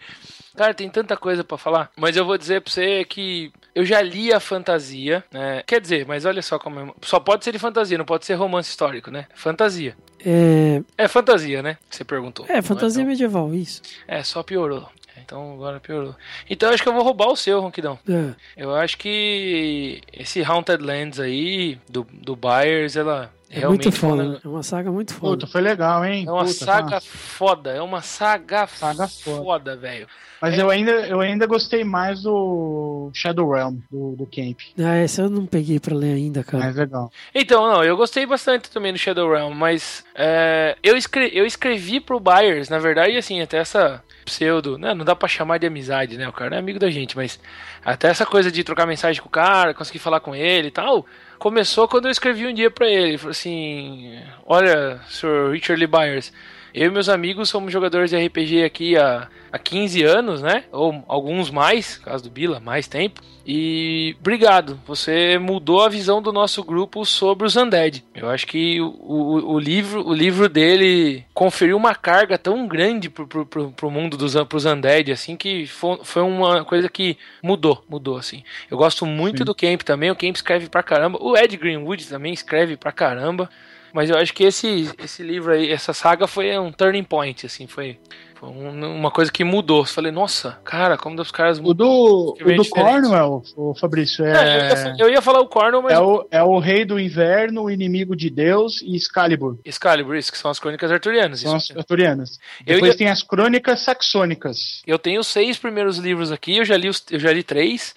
Cara, 0.60 0.74
tem 0.74 0.90
tanta 0.90 1.16
coisa 1.16 1.42
pra 1.42 1.58
falar, 1.58 1.90
mas 1.96 2.18
eu 2.18 2.26
vou 2.26 2.38
dizer 2.38 2.60
pra 2.60 2.70
você 2.70 3.06
que 3.06 3.50
eu 3.74 3.86
já 3.86 4.02
li 4.02 4.34
a 4.34 4.42
fantasia, 4.42 5.24
né? 5.32 5.64
Quer 5.66 5.80
dizer, 5.80 6.06
mas 6.06 6.26
olha 6.26 6.42
só 6.42 6.60
como 6.60 6.82
é... 6.82 6.94
Só 7.02 7.18
pode 7.18 7.46
ser 7.46 7.54
de 7.54 7.58
fantasia, 7.60 7.98
não 7.98 8.04
pode 8.04 8.26
ser 8.26 8.34
romance 8.34 8.70
histórico, 8.70 9.10
né? 9.10 9.26
Fantasia. 9.34 9.96
É, 10.20 10.82
É 10.98 11.08
fantasia, 11.08 11.64
né? 11.64 11.78
Você 11.90 12.04
perguntou. 12.04 12.46
é 12.50 12.62
fantasia 12.62 13.02
Não 13.04 13.10
medieval, 13.10 13.54
isso. 13.54 13.82
É, 14.06 14.22
só 14.22 14.44
piorou. 14.44 14.90
Então 15.16 15.54
agora 15.54 15.80
piorou. 15.80 16.14
Então 16.50 16.68
eu 16.68 16.74
acho 16.74 16.84
que 16.84 16.90
eu 16.90 16.94
vou 16.94 17.04
roubar 17.04 17.30
o 17.30 17.38
seu, 17.38 17.62
Ronquidão. 17.62 17.98
É. 18.10 18.34
Eu 18.58 18.76
acho 18.76 18.98
que 18.98 20.02
esse 20.12 20.44
Haunted 20.44 20.84
Lands 20.84 21.22
aí, 21.22 21.80
do, 21.88 22.06
do 22.12 22.36
Byers, 22.36 22.98
ela 22.98 23.32
É 23.50 23.60
realmente 23.60 23.86
muito 23.86 23.98
foda, 24.00 24.24
né? 24.24 24.40
É 24.44 24.48
uma 24.48 24.62
saga 24.64 24.92
muito 24.92 25.14
foda. 25.14 25.32
Puta, 25.32 25.48
foi 25.48 25.62
legal, 25.62 26.06
hein? 26.06 26.26
É 26.28 26.32
uma 26.32 26.46
Puta, 26.46 26.54
saga 26.54 26.90
tá. 26.92 27.02
foda, 27.02 27.72
é 27.72 27.82
uma 27.82 28.02
saga, 28.02 28.68
Saga 28.68 29.08
foda. 29.08 29.44
foda, 29.44 29.76
velho. 29.76 30.08
Mas 30.42 30.58
eu 30.58 30.70
ainda, 30.70 30.92
eu 30.92 31.20
ainda 31.20 31.46
gostei 31.46 31.84
mais 31.84 32.22
do 32.22 33.10
Shadow 33.14 33.52
Realm, 33.52 33.78
do, 33.92 34.16
do 34.16 34.26
Camp. 34.26 34.60
Ah, 34.80 34.96
essa 34.96 35.24
eu 35.24 35.30
não 35.30 35.46
peguei 35.46 35.80
pra 35.82 35.94
ler 35.94 36.14
ainda, 36.14 36.44
cara. 36.46 36.64
Mais 36.64 36.76
legal. 36.78 37.12
Então, 37.36 37.68
não, 37.70 37.84
eu 37.84 37.98
gostei 37.98 38.26
bastante 38.26 38.70
também 38.70 38.94
do 38.94 39.00
Shadow 39.00 39.30
Realm, 39.30 39.54
mas 39.54 40.06
é, 40.16 40.78
eu, 40.82 40.96
escre 40.96 41.30
eu 41.34 41.46
escrevi 41.46 42.00
pro 42.00 42.20
Byers, 42.22 42.70
na 42.70 42.80
verdade, 42.80 43.18
assim, 43.18 43.42
até 43.42 43.58
essa 43.58 44.02
pseudo, 44.24 44.78
né, 44.78 44.94
não 44.94 45.04
dá 45.04 45.16
pra 45.16 45.28
chamar 45.28 45.58
de 45.58 45.66
amizade, 45.66 46.16
né, 46.16 46.28
o 46.30 46.32
cara 46.34 46.52
não 46.52 46.58
é 46.58 46.60
amigo 46.60 46.78
da 46.78 46.90
gente, 46.92 47.18
mas 47.18 47.40
até 47.84 48.10
essa 48.10 48.28
coisa 48.28 48.52
de 48.52 48.64
trocar 48.64 48.86
mensagem 48.86 49.20
com 49.22 49.28
o 49.28 49.32
cara, 49.32 49.74
conseguir 49.74 49.98
falar 49.98 50.20
com 50.20 50.36
ele 50.36 50.68
e 50.68 50.72
tal, 50.72 51.04
começou 51.40 51.88
quando 51.88 52.06
eu 52.06 52.12
escrevi 52.12 52.46
um 52.46 52.54
dia 52.54 52.70
ele, 52.88 53.10
ele 53.10 53.18
falou 53.18 53.32
assim, 53.32 54.22
olha, 54.46 55.00
Sr. 55.10 55.52
Richard 55.52 55.80
Lee 55.80 55.88
Byers, 55.88 56.32
eu 56.74 56.88
e 56.88 56.92
meus 56.92 57.10
amigos 57.10 57.50
somos 57.50 57.72
jogadores 57.72 58.12
de 58.12 58.26
RPG 58.26 58.64
aqui 58.64 58.98
há, 58.98 59.28
há 59.52 59.58
15 59.60 60.04
anos, 60.04 60.42
né? 60.42 60.66
Ou 60.72 61.04
alguns 61.08 61.50
mais, 61.50 61.98
caso 61.98 62.24
do 62.24 62.30
Bila, 62.30 62.60
mais 62.60 62.88
tempo. 62.88 63.22
E 63.52 64.16
obrigado, 64.20 64.80
você 64.86 65.40
mudou 65.40 65.82
a 65.82 65.90
visão 65.90 66.22
do 66.22 66.32
nosso 66.32 66.64
grupo 66.64 67.04
sobre 67.04 67.48
os 67.48 67.56
Undead. 67.56 68.04
Eu 68.14 68.30
acho 68.30 68.46
que 68.46 68.80
o, 68.80 68.86
o, 68.86 69.54
o 69.54 69.60
livro, 69.60 70.08
o 70.08 70.14
livro 70.14 70.48
dele 70.48 71.26
conferiu 71.34 71.76
uma 71.76 71.96
carga 71.96 72.38
tão 72.38 72.68
grande 72.68 73.10
pro, 73.10 73.26
pro, 73.26 73.46
pro, 73.48 73.72
pro 73.72 73.90
mundo 73.90 74.16
dos 74.16 74.36
pros 74.48 74.66
Undead, 74.66 75.12
assim, 75.12 75.36
que 75.36 75.66
foi, 75.66 76.00
foi 76.04 76.22
uma 76.22 76.64
coisa 76.64 76.88
que 76.88 77.18
mudou, 77.42 77.84
mudou, 77.90 78.18
assim. 78.18 78.44
Eu 78.70 78.78
gosto 78.78 79.04
muito 79.04 79.40
Sim. 79.40 79.46
do 79.46 79.56
Camp 79.56 79.82
também, 79.82 80.12
o 80.12 80.16
Camp 80.16 80.36
escreve 80.36 80.70
pra 80.70 80.84
caramba. 80.84 81.18
O 81.20 81.36
Ed 81.36 81.58
Greenwood 81.58 82.06
também 82.08 82.34
escreve 82.34 82.78
pra 82.78 82.92
caramba. 82.92 83.50
Mas 83.94 84.10
eu 84.10 84.18
acho 84.18 84.34
que 84.34 84.44
esse, 84.44 84.90
esse 85.04 85.24
livro 85.24 85.52
aí, 85.52 85.72
essa 85.72 85.94
saga 85.94 86.28
foi 86.28 86.58
um 86.58 86.72
turning 86.72 87.04
point, 87.04 87.46
assim, 87.46 87.66
foi, 87.68 87.98
foi 88.36 88.50
um- 88.50 88.96
uma 88.96 89.10
coisa 89.12 89.32
que 89.32 89.44
mudou. 89.44 89.80
Eu 89.80 89.86
falei, 89.86 90.12
nossa, 90.12 90.60
cara, 90.64 90.98
como 90.98 91.20
os 91.22 91.32
caras 91.32 91.60
O 91.60 91.74
do, 91.74 92.36
o 92.40 92.56
do. 92.56 92.70
Cornwell, 92.70 93.42
o 93.56 93.74
Fabrício, 93.76 94.24
É, 94.24 94.30
eu, 94.30 94.34
ia, 94.36 94.74
é, 94.74 94.96
eu 95.00 95.10
ia 95.10 95.22
falar 95.22 95.40
o 95.40 95.48
Cornel, 95.48 95.82
mas 95.82 95.94
é, 95.94 96.00
o, 96.00 96.28
é 96.30 96.44
o 96.44 96.60
rei 96.60 96.86
do 96.86 97.00
inverno, 97.00 97.64
o 97.64 97.72
inimigo 97.72 98.16
de 98.16 98.30
Deus 98.30 98.82
e 98.82 98.96
Excalibur. 98.96 99.58
Excalibur, 99.66 100.16
isso 100.16 100.32
que 100.32 100.38
são 100.38 100.52
as 100.52 100.60
crônicas 100.60 100.92
arturianas. 100.92 101.40
São 101.42 101.56
as 101.56 101.72
arturianas. 101.72 102.40
Eu 102.66 102.76
Depois 102.76 102.92
ia- 102.94 102.98
tem 102.98 103.08
as 103.10 103.24
crônicas 103.24 103.80
saxônicas. 103.82 104.82
Eu 104.86 105.00
tenho 105.00 105.20
os 105.22 105.28
seis 105.28 105.58
primeiros 105.58 105.98
livros 105.98 106.32
aqui, 106.32 106.58
eu 106.58 106.66
já 106.66 106.78
li, 106.78 106.90
os, 106.90 107.04
eu 107.12 107.20
já 107.20 107.32
li 107.34 107.44
três. 107.44 107.96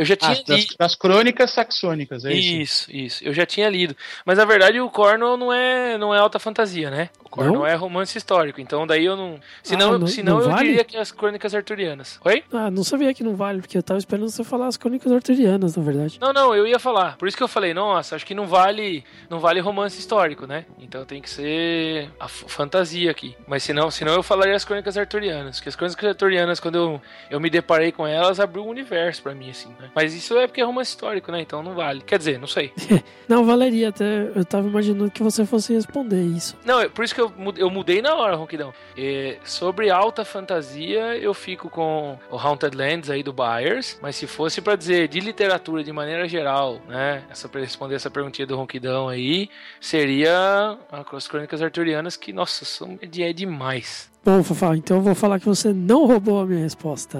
Eu 0.00 0.04
já 0.06 0.16
tinha 0.16 0.30
Ah, 0.32 0.42
das, 0.46 0.60
lido. 0.60 0.74
das 0.78 0.94
crônicas 0.94 1.50
saxônicas, 1.50 2.24
é 2.24 2.32
isso. 2.32 2.90
Isso, 2.90 2.96
isso. 2.96 3.24
Eu 3.24 3.34
já 3.34 3.44
tinha 3.44 3.68
lido. 3.68 3.94
Mas 4.24 4.38
na 4.38 4.46
verdade 4.46 4.80
o 4.80 4.88
Cornwell 4.88 5.36
não 5.36 5.52
é, 5.52 5.98
não 5.98 6.14
é 6.14 6.18
alta 6.18 6.38
fantasia, 6.38 6.88
né? 6.90 7.10
O 7.22 7.28
Cornwell 7.28 7.60
Não? 7.60 7.66
é 7.66 7.74
romance 7.74 8.16
histórico. 8.16 8.62
Então 8.62 8.86
daí 8.86 9.04
eu 9.04 9.14
não. 9.14 9.38
Senão, 9.62 9.92
Ah, 9.92 9.98
não- 9.98 10.06
senão 10.06 10.36
não 10.38 10.42
eu 10.44 10.50
vale? 10.50 10.68
diria 10.68 10.84
que 10.84 10.96
as 10.96 11.12
crônicas 11.12 11.54
arturianas. 11.54 12.18
Oi? 12.24 12.42
Ah, 12.50 12.70
não 12.70 12.82
sabia 12.82 13.12
que 13.12 13.22
não 13.22 13.36
vale, 13.36 13.60
porque 13.60 13.76
eu 13.76 13.82
tava 13.82 13.98
esperando 13.98 14.30
você 14.30 14.42
falar 14.42 14.68
as 14.68 14.78
crônicas 14.78 15.12
arturianas, 15.12 15.76
na 15.76 15.82
verdade. 15.82 16.18
Não, 16.18 16.32
não, 16.32 16.54
eu 16.54 16.66
ia 16.66 16.78
falar. 16.78 17.18
Por 17.18 17.28
isso 17.28 17.36
que 17.36 17.42
eu 17.42 17.48
falei, 17.48 17.74
nossa, 17.74 18.16
acho 18.16 18.24
que 18.24 18.34
não 18.34 18.46
vale, 18.46 19.04
não 19.28 19.38
vale 19.38 19.60
romance 19.60 19.98
histórico, 19.98 20.46
né? 20.46 20.64
Então 20.78 21.04
tem 21.04 21.20
que 21.20 21.28
ser 21.28 22.10
a 22.18 22.26
fantasia 22.26 23.10
aqui. 23.10 23.36
Mas 23.46 23.62
senão, 23.62 23.90
senão 23.90 24.14
eu 24.14 24.22
falaria 24.22 24.56
as 24.56 24.64
crônicas 24.64 24.96
arturianas. 24.96 25.56
Porque 25.58 25.68
as 25.68 25.76
crônicas 25.76 26.04
arturianas, 26.08 26.58
quando 26.58 26.76
eu, 26.76 27.02
eu 27.30 27.38
me 27.38 27.50
deparei 27.50 27.92
com 27.92 28.06
elas, 28.06 28.40
abriu 28.40 28.64
um 28.64 28.68
universo 28.68 29.22
pra 29.22 29.34
mim, 29.34 29.50
assim, 29.50 29.68
né? 29.78 29.89
Mas 29.94 30.14
isso 30.14 30.36
é 30.38 30.46
porque 30.46 30.60
é 30.60 30.64
romance 30.64 30.90
histórico, 30.90 31.30
né? 31.32 31.40
Então 31.40 31.62
não 31.62 31.74
vale. 31.74 32.00
Quer 32.02 32.18
dizer, 32.18 32.38
não 32.38 32.46
sei. 32.46 32.72
Não, 33.28 33.44
valeria 33.44 33.90
até. 33.90 34.28
Eu 34.34 34.44
tava 34.44 34.66
imaginando 34.66 35.08
que 35.08 35.22
você 35.22 35.46
fosse 35.46 35.72
responder 35.72 36.20
isso. 36.20 36.56
Não, 36.64 36.80
é 36.80 36.88
por 36.88 37.04
isso 37.04 37.14
que 37.14 37.20
eu, 37.20 37.30
mu- 37.36 37.54
eu 37.56 37.70
mudei 37.70 38.02
na 38.02 38.12
hora, 38.16 38.34
Ronquidão. 38.34 38.74
É, 38.98 39.38
sobre 39.44 39.88
alta 39.88 40.24
fantasia, 40.24 41.16
eu 41.16 41.32
fico 41.32 41.70
com 41.70 42.18
o 42.28 42.36
Haunted 42.36 42.76
Lands 42.76 43.08
aí 43.08 43.22
do 43.22 43.32
Byers. 43.32 43.96
Mas 44.02 44.16
se 44.16 44.26
fosse 44.26 44.60
pra 44.60 44.74
dizer 44.74 45.06
de 45.06 45.20
literatura 45.20 45.84
de 45.84 45.92
maneira 45.92 46.26
geral, 46.28 46.80
né? 46.88 47.22
Essa, 47.30 47.48
pra 47.48 47.60
responder 47.60 47.94
essa 47.94 48.10
perguntinha 48.10 48.46
do 48.48 48.56
Ronquidão 48.56 49.08
aí, 49.08 49.48
seria 49.80 50.76
as 51.12 51.28
Crônicas 51.28 51.62
Arturianas, 51.62 52.16
que, 52.16 52.32
nossa, 52.32 52.64
são, 52.64 52.98
é 53.00 53.32
demais. 53.32 54.09
Bom, 54.22 54.42
Fafá, 54.42 54.76
então 54.76 54.98
eu 54.98 55.02
vou 55.02 55.14
falar 55.14 55.40
que 55.40 55.46
você 55.46 55.72
não 55.72 56.06
roubou 56.06 56.40
a 56.40 56.46
minha 56.46 56.60
resposta. 56.60 57.18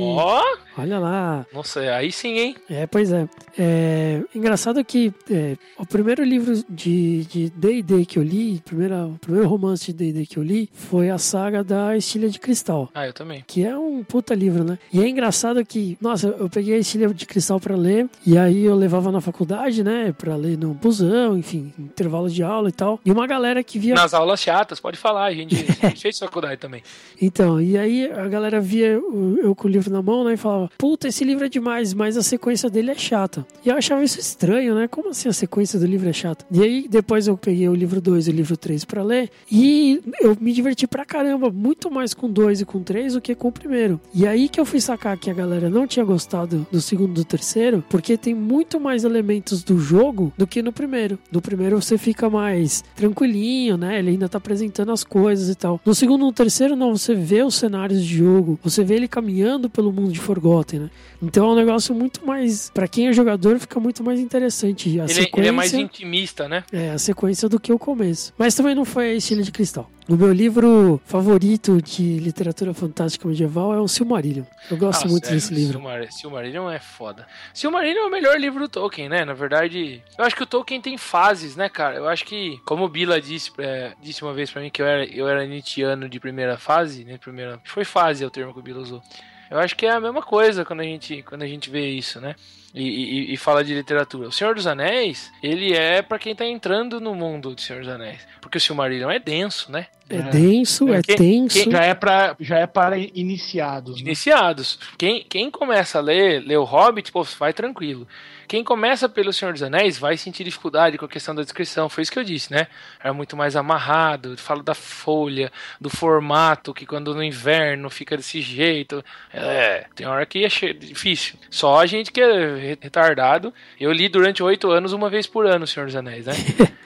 Ó! 0.00 0.42
Olha 0.76 0.98
lá. 0.98 1.46
Nossa, 1.52 1.80
aí 1.80 2.12
sim, 2.12 2.38
hein? 2.38 2.56
É, 2.70 2.86
pois 2.86 3.12
é. 3.12 3.28
é 3.58 4.22
engraçado 4.34 4.84
que 4.84 5.12
é, 5.30 5.56
o 5.76 5.86
primeiro 5.86 6.22
livro 6.22 6.54
de 6.68 7.52
D&D 7.54 8.04
que 8.04 8.18
eu 8.18 8.22
li, 8.22 8.60
primeira, 8.64 9.06
o 9.06 9.18
primeiro 9.18 9.48
romance 9.48 9.92
de 9.92 10.12
D&D 10.12 10.26
que 10.26 10.36
eu 10.36 10.42
li, 10.42 10.68
foi 10.72 11.10
a 11.10 11.18
saga 11.18 11.62
da 11.62 11.96
Estilha 11.96 12.28
de 12.28 12.38
Cristal. 12.38 12.88
Ah, 12.94 13.06
eu 13.06 13.12
também. 13.12 13.44
Que 13.46 13.64
é 13.64 13.76
um 13.76 14.04
puta 14.04 14.34
livro, 14.34 14.62
né? 14.62 14.78
E 14.92 15.00
é 15.00 15.08
engraçado 15.08 15.64
que, 15.64 15.98
nossa, 16.00 16.28
eu 16.28 16.48
peguei 16.48 16.74
a 16.74 16.78
Estilha 16.78 17.08
de 17.12 17.26
Cristal 17.26 17.58
pra 17.58 17.76
ler, 17.76 18.08
e 18.26 18.38
aí 18.38 18.64
eu 18.64 18.76
levava 18.76 19.10
na 19.10 19.20
faculdade, 19.20 19.82
né? 19.82 20.12
Pra 20.16 20.36
ler 20.36 20.56
no 20.56 20.74
busão, 20.74 21.36
enfim, 21.36 21.72
intervalo 21.78 22.30
de 22.30 22.42
aula 22.42 22.68
e 22.68 22.72
tal. 22.72 23.00
E 23.04 23.10
uma 23.10 23.26
galera 23.26 23.64
que 23.64 23.78
via 23.78 23.94
Nas 23.94 24.14
aulas 24.14 24.40
chatas, 24.40 24.78
pode 24.78 24.96
falar, 24.96 25.24
a 25.24 25.34
gente 25.34 25.56
fez 26.08 26.18
faculdade 26.18 26.58
também. 26.58 26.82
Então, 27.20 27.60
e 27.60 27.76
aí 27.76 28.10
a 28.10 28.26
galera 28.28 28.60
via 28.60 28.86
eu 28.86 29.54
com 29.54 29.68
o 29.68 29.70
livro 29.70 29.92
na 29.92 30.00
mão, 30.00 30.24
né, 30.24 30.34
e 30.34 30.36
falava, 30.36 30.70
puta, 30.78 31.08
esse 31.08 31.22
livro 31.24 31.44
é 31.44 31.48
demais, 31.48 31.92
mas 31.92 32.16
a 32.16 32.22
sequência 32.22 32.70
dele 32.70 32.90
é 32.90 32.94
chata. 32.94 33.46
E 33.64 33.68
eu 33.68 33.76
achava 33.76 34.02
isso 34.02 34.18
estranho, 34.18 34.74
né? 34.74 34.88
Como 34.88 35.10
assim 35.10 35.28
a 35.28 35.32
sequência 35.32 35.78
do 35.78 35.86
livro 35.86 36.08
é 36.08 36.12
chata? 36.12 36.46
E 36.50 36.62
aí 36.62 36.88
depois 36.88 37.26
eu 37.26 37.36
peguei 37.36 37.68
o 37.68 37.74
livro 37.74 38.00
2 38.00 38.28
e 38.28 38.30
o 38.30 38.32
livro 38.32 38.56
3 38.56 38.84
pra 38.84 39.02
ler, 39.02 39.30
e 39.50 40.00
eu 40.20 40.36
me 40.40 40.52
diverti 40.52 40.86
pra 40.86 41.04
caramba, 41.04 41.50
muito 41.50 41.90
mais 41.90 42.14
com 42.14 42.30
dois 42.30 42.60
e 42.60 42.64
com 42.64 42.82
três 42.82 43.12
do 43.12 43.20
que 43.20 43.34
com 43.34 43.48
o 43.48 43.52
primeiro. 43.52 44.00
E 44.14 44.26
aí 44.26 44.48
que 44.48 44.58
eu 44.58 44.64
fui 44.64 44.80
sacar 44.80 45.18
que 45.18 45.30
a 45.30 45.34
galera 45.34 45.68
não 45.68 45.86
tinha 45.86 46.04
gostado 46.04 46.66
do 46.70 46.80
segundo 46.80 47.10
e 47.10 47.14
do 47.14 47.24
terceiro, 47.24 47.84
porque 47.88 48.16
tem 48.16 48.34
muito 48.34 48.80
mais 48.80 49.04
elementos 49.04 49.62
do 49.62 49.78
jogo 49.78 50.32
do 50.38 50.46
que 50.46 50.62
no 50.62 50.72
primeiro. 50.72 51.18
No 51.30 51.42
primeiro 51.42 51.80
você 51.80 51.98
fica 51.98 52.30
mais 52.30 52.82
tranquilinho, 52.96 53.76
né? 53.76 53.98
Ele 53.98 54.10
ainda 54.10 54.28
tá 54.28 54.38
apresentando 54.38 54.92
as 54.92 55.04
coisas 55.04 55.48
e 55.48 55.54
tal. 55.54 55.80
No 55.84 55.94
segundo 55.98 56.22
e 56.22 56.24
no 56.24 56.32
terceiro, 56.32 56.76
não, 56.76 56.96
você 56.96 57.14
vê 57.14 57.42
os 57.42 57.54
cenários 57.54 58.04
de 58.04 58.16
jogo, 58.18 58.58
você 58.62 58.84
vê 58.84 58.94
ele 58.94 59.08
caminhando 59.08 59.68
pelo 59.68 59.92
mundo 59.92 60.12
de 60.12 60.18
Forgotten, 60.20 60.80
né? 60.80 60.90
Então 61.22 61.48
é 61.48 61.52
um 61.52 61.56
negócio 61.56 61.94
muito 61.94 62.24
mais. 62.24 62.70
Pra 62.70 62.86
quem 62.86 63.08
é 63.08 63.12
jogador, 63.12 63.58
fica 63.58 63.80
muito 63.80 64.04
mais 64.04 64.20
interessante. 64.20 64.88
A 65.00 65.04
Ele, 65.04 65.12
sequência... 65.12 65.40
ele 65.40 65.48
é 65.48 65.52
mais 65.52 65.74
intimista, 65.74 66.48
né? 66.48 66.62
É, 66.72 66.90
a 66.90 66.98
sequência 66.98 67.48
do 67.48 67.58
que 67.58 67.72
o 67.72 67.78
começo. 67.78 68.32
Mas 68.38 68.54
também 68.54 68.74
não 68.74 68.84
foi 68.84 69.10
a 69.10 69.14
Estilha 69.14 69.42
de 69.42 69.50
Cristal. 69.50 69.90
O 70.08 70.16
meu 70.16 70.32
livro 70.32 70.98
favorito 71.04 71.82
de 71.82 72.18
literatura 72.18 72.72
fantástica 72.72 73.28
medieval 73.28 73.74
é 73.74 73.80
o 73.80 73.86
Silmarillion. 73.86 74.44
Eu 74.70 74.78
gosto 74.78 75.04
Ah, 75.06 75.08
muito 75.10 75.24
sério, 75.24 75.38
desse 75.38 75.52
livro. 75.52 75.72
Silmar, 75.74 76.10
Silmarillion 76.12 76.70
é 76.70 76.78
foda. 76.78 77.26
Silmarillion 77.52 78.04
é 78.04 78.06
o 78.06 78.10
melhor 78.10 78.40
livro 78.40 78.60
do 78.60 78.68
Tolkien, 78.68 79.08
né? 79.08 79.24
Na 79.26 79.34
verdade, 79.34 80.02
eu 80.16 80.24
acho 80.24 80.34
que 80.34 80.42
o 80.42 80.46
Tolkien 80.46 80.80
tem 80.80 80.96
fases, 80.96 81.56
né, 81.56 81.68
cara? 81.68 81.96
Eu 81.96 82.08
acho 82.08 82.24
que, 82.24 82.58
como 82.64 82.84
o 82.84 82.88
Bila 82.88 83.20
disse, 83.20 83.50
é, 83.58 83.92
disse 84.02 84.22
uma 84.22 84.32
vez 84.32 84.50
pra 84.50 84.62
mim 84.62 84.70
que 84.70 84.80
eu 84.80 84.86
era, 84.86 85.04
eu 85.04 85.28
era 85.28 85.44
Nietzscheano 85.88 86.08
de 86.08 86.20
primeira 86.20 86.58
fase, 86.58 87.04
né? 87.04 87.18
Primeira, 87.18 87.60
foi 87.64 87.84
fase 87.84 88.22
é 88.22 88.26
o 88.26 88.30
termo 88.30 88.52
que 88.52 88.58
o 88.58 88.62
Bila 88.62 88.80
usou. 88.80 89.02
Eu 89.50 89.58
acho 89.58 89.74
que 89.74 89.86
é 89.86 89.90
a 89.90 90.00
mesma 90.00 90.22
coisa 90.22 90.64
quando 90.64 90.80
a 90.80 90.84
gente, 90.84 91.22
quando 91.22 91.42
a 91.42 91.46
gente 91.46 91.70
vê 91.70 91.88
isso, 91.88 92.20
né? 92.20 92.34
E, 92.80 93.30
e- 93.30 93.34
e 93.34 93.36
fala 93.36 93.64
de 93.64 93.74
literatura. 93.74 94.28
O 94.28 94.32
Senhor 94.32 94.54
dos 94.54 94.66
Anéis, 94.66 95.32
ele 95.42 95.72
é 95.74 96.00
pra 96.00 96.18
quem 96.18 96.34
tá 96.34 96.46
entrando 96.46 97.00
no 97.00 97.14
mundo 97.14 97.54
do 97.54 97.60
Senhor 97.60 97.80
dos 97.80 97.88
Anéis. 97.90 98.20
Porque 98.40 98.58
o 98.58 98.60
Silmarillion 98.60 99.10
é 99.10 99.18
denso, 99.18 99.70
né? 99.72 99.86
É 100.08 100.22
denso, 100.22 100.92
é 100.94 101.02
Quem- 101.02 101.16
tenso. 101.16 101.70
Já 101.70 101.82
é 101.82 101.92
para 101.94 102.34
já 102.40 102.58
é 102.58 102.66
para 102.66 102.96
iniciados. 102.96 103.96
né? 103.96 104.00
Iniciados. 104.02 104.78
Quem, 104.96 105.22
quem 105.28 105.50
começa 105.50 105.98
a 105.98 106.00
ler, 106.00 106.40
ler 106.46 106.56
o 106.56 106.64
Hobbit, 106.64 107.12
pô, 107.12 107.22
vai 107.24 107.52
tranquilo. 107.52 108.08
Quem 108.46 108.64
começa 108.64 109.06
pelo 109.10 109.30
Senhor 109.34 109.52
dos 109.52 109.62
Anéis 109.62 109.98
vai 109.98 110.16
sentir 110.16 110.42
dificuldade 110.44 110.96
com 110.96 111.04
a 111.04 111.08
questão 111.08 111.34
da 111.34 111.42
descrição. 111.42 111.90
Foi 111.90 112.00
isso 112.00 112.10
que 112.10 112.18
eu 112.18 112.24
disse, 112.24 112.50
né? 112.50 112.66
Era 112.98 113.12
muito 113.12 113.36
mais 113.36 113.54
amarrado. 113.54 114.34
Falo 114.38 114.62
da 114.62 114.72
folha, 114.74 115.52
do 115.78 115.90
formato, 115.90 116.72
que 116.72 116.86
quando 116.86 117.14
no 117.14 117.22
inverno 117.22 117.90
fica 117.90 118.16
desse 118.16 118.40
jeito. 118.40 119.04
É, 119.30 119.84
tem 119.94 120.06
hora 120.06 120.24
que 120.24 120.42
é 120.46 120.48
difícil. 120.48 121.34
Só 121.50 121.78
a 121.78 121.84
gente 121.84 122.10
que 122.10 122.22
é 122.22 122.67
retardado. 122.80 123.52
Eu 123.80 123.92
li 123.92 124.08
durante 124.08 124.42
oito 124.42 124.70
anos, 124.70 124.92
uma 124.92 125.08
vez 125.08 125.26
por 125.26 125.46
ano, 125.46 125.66
Senhor 125.66 125.86
dos 125.86 125.96
Anéis, 125.96 126.26
né? 126.26 126.32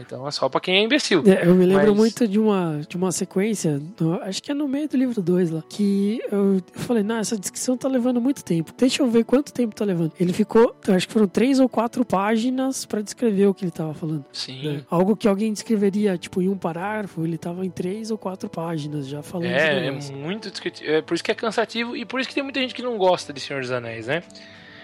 então 0.00 0.26
é 0.26 0.30
só 0.32 0.48
pra 0.48 0.60
quem 0.60 0.76
é 0.76 0.82
imbecil. 0.82 1.22
É, 1.24 1.46
eu 1.46 1.54
me 1.54 1.64
lembro 1.64 1.88
Mas- 1.88 1.96
muito 1.96 2.26
de 2.26 2.38
uma, 2.38 2.80
de 2.88 2.96
uma 2.96 3.12
sequência, 3.12 3.80
no- 4.00 4.20
acho 4.22 4.42
que 4.42 4.50
é 4.50 4.54
no 4.54 4.66
meio 4.66 4.88
do 4.88 4.96
livro 4.96 5.22
2 5.22 5.50
lá, 5.52 5.62
que 5.68 6.20
eu, 6.32 6.60
falei, 6.74 7.04
não, 7.04 7.18
essa 7.18 7.36
descrição 7.38 7.76
tá 7.76 7.86
levando 7.88 8.20
muito 8.20 8.42
tempo. 8.44 8.72
Deixa 8.76 9.02
eu 9.02 9.08
ver 9.08 9.24
quanto 9.24 9.52
tempo 9.52 9.74
tá 9.76 9.84
levando. 9.84 10.12
Ele 10.18 10.32
ficou, 10.32 10.74
acho 10.88 11.06
que 11.06 11.12
foram 11.12 11.28
três 11.28 11.60
ou 11.60 11.68
quatro 11.68 12.04
páginas 12.04 12.84
pra 12.84 13.00
descrever 13.02 13.46
o 13.46 13.54
que 13.54 13.64
ele 13.64 13.70
tava 13.70 13.94
falando. 13.94 14.24
Sim. 14.32 14.62
né? 14.68 14.82
Algo 14.90 15.14
que 15.16 15.28
alguém 15.28 15.52
descreveria, 15.52 16.18
tipo, 16.18 16.42
em 16.42 16.48
um 16.48 16.56
parágrafo, 16.58 17.24
ele 17.24 17.38
tava 17.38 17.64
em 17.64 17.70
três 17.70 18.10
ou 18.10 18.18
quatro 18.18 18.48
páginas 18.48 19.06
já 19.06 19.22
falando 19.22 19.48
do 19.48 19.54
É, 19.54 19.86
é 19.86 19.90
muito 20.12 20.50
descritivo. 20.50 20.90
É 20.90 21.02
por 21.02 21.14
isso 21.14 21.22
que 21.22 21.30
é 21.30 21.34
cansativo 21.34 21.96
e 21.96 22.04
por 22.04 22.18
isso 22.18 22.28
que 22.28 22.34
tem 22.34 22.42
muita 22.42 22.58
gente 22.58 22.74
que 22.74 22.82
não 22.82 22.98
gosta 22.98 23.32
de 23.32 23.38
Senhor 23.38 23.60
dos 23.60 23.70
Anéis, 23.70 24.08
né? 24.08 24.22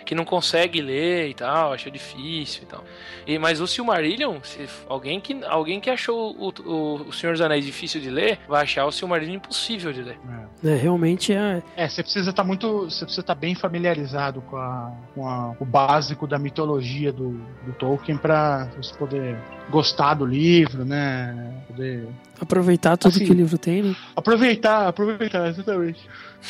Que 0.05 0.15
não 0.15 0.25
consegue 0.25 0.83
ler 0.83 1.31
e 1.31 1.35
tal, 1.35 1.73
acha 1.73 1.91
difícil 1.91 2.65
e 2.65 2.67
tal. 2.67 2.85
E, 3.27 3.39
mas 3.39 3.61
o 3.61 3.67
Silmarillion, 3.67 4.37
se 4.43 4.69
alguém 4.87 5.19
que, 5.19 5.43
alguém 5.45 5.81
que 5.81 5.89
achou 5.89 6.37
o, 6.39 6.53
o, 6.63 6.95
o 7.09 7.13
Senhor 7.13 7.33
dos 7.33 7.41
Anéis 7.41 7.65
difícil 7.65 8.01
de 8.01 8.11
ler, 8.11 8.39
vai 8.47 8.63
achar 8.63 8.85
o 8.85 8.93
Silmarillion 8.93 9.37
impossível 9.37 9.93
de 9.93 10.03
ler. 10.03 10.19
É, 10.63 10.75
realmente 10.75 11.33
é, 11.33 11.63
É, 11.77 11.89
você 11.89 12.03
precisa 12.03 12.31
estar 12.31 12.45
muito, 12.45 12.85
você 12.85 13.05
precisa 13.05 13.23
estar 13.23 13.35
bem 13.35 13.55
familiarizado 13.55 14.43
com, 14.43 14.57
a, 14.57 14.93
com 15.15 15.27
a- 15.27 15.57
o 15.59 15.65
básico 15.65 16.27
da 16.27 16.39
mitologia 16.39 17.11
do, 17.13 17.31
do 17.65 17.73
Tolkien 17.79 18.19
para 18.19 18.67
você 18.77 18.95
poder 18.95 19.39
gostar 19.71 20.15
do 20.15 20.27
livro, 20.27 20.85
né? 20.85 21.63
Poder 21.67 22.07
aproveitar 22.39 22.97
tudo 22.99 23.15
Assim, 23.17 23.25
que 23.25 23.31
o 23.31 23.35
livro 23.35 23.57
tem, 23.57 23.83
né? 23.83 23.97
aproveitar, 24.15 24.87
aproveitar 24.87 25.49
exatamente. 25.49 26.07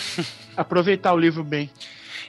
aproveitar 0.57 1.13
o 1.13 1.19
livro 1.19 1.45
bem. 1.45 1.71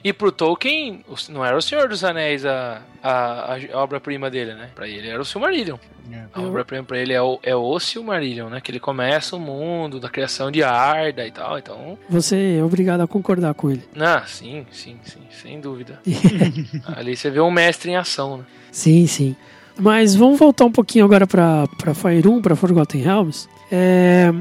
E 0.02 0.12
pro 0.12 0.30
Tolkien, 0.32 1.04
não 1.28 1.44
era 1.44 1.56
o 1.56 1.62
Senhor 1.62 1.88
dos 1.88 2.04
Anéis 2.04 2.44
a, 2.44 2.82
a, 3.02 3.54
a 3.54 3.78
obra-prima 3.82 4.30
dele, 4.30 4.54
né? 4.54 4.68
Pra 4.74 4.88
ele 4.88 5.08
era 5.08 5.20
o 5.20 5.24
Silmarillion. 5.24 5.76
É. 6.12 6.24
A 6.32 6.40
obra-prima 6.40 6.84
pra 6.84 6.98
ele 6.98 7.12
é 7.12 7.20
o, 7.20 7.38
é 7.42 7.54
o 7.54 7.78
Silmarillion, 7.80 8.48
né? 8.48 8.60
Que 8.60 8.70
ele 8.70 8.80
começa 8.80 9.34
o 9.34 9.40
mundo 9.40 9.98
da 9.98 10.08
criação 10.08 10.50
de 10.50 10.62
Arda 10.62 11.26
e 11.26 11.30
tal. 11.30 11.58
Então, 11.58 11.98
Você 12.08 12.58
é 12.58 12.64
obrigado 12.64 13.00
a 13.00 13.06
concordar 13.06 13.54
com 13.54 13.70
ele. 13.70 13.82
Ah, 13.98 14.22
sim, 14.26 14.66
sim, 14.70 14.96
sim, 15.04 15.20
sem 15.30 15.60
dúvida. 15.60 16.00
Ali 16.96 17.16
você 17.16 17.30
vê 17.30 17.40
um 17.40 17.50
mestre 17.50 17.90
em 17.90 17.96
ação, 17.96 18.38
né? 18.38 18.44
Sim, 18.70 19.06
sim. 19.06 19.34
Mas 19.78 20.14
vamos 20.14 20.38
voltar 20.38 20.64
um 20.64 20.72
pouquinho 20.72 21.04
agora 21.04 21.26
para 21.26 21.66
Fire 21.94 22.26
1, 22.26 22.40
para 22.40 22.56
Forgotten 22.56 23.02
Realms. 23.02 23.48
É, 23.70 24.32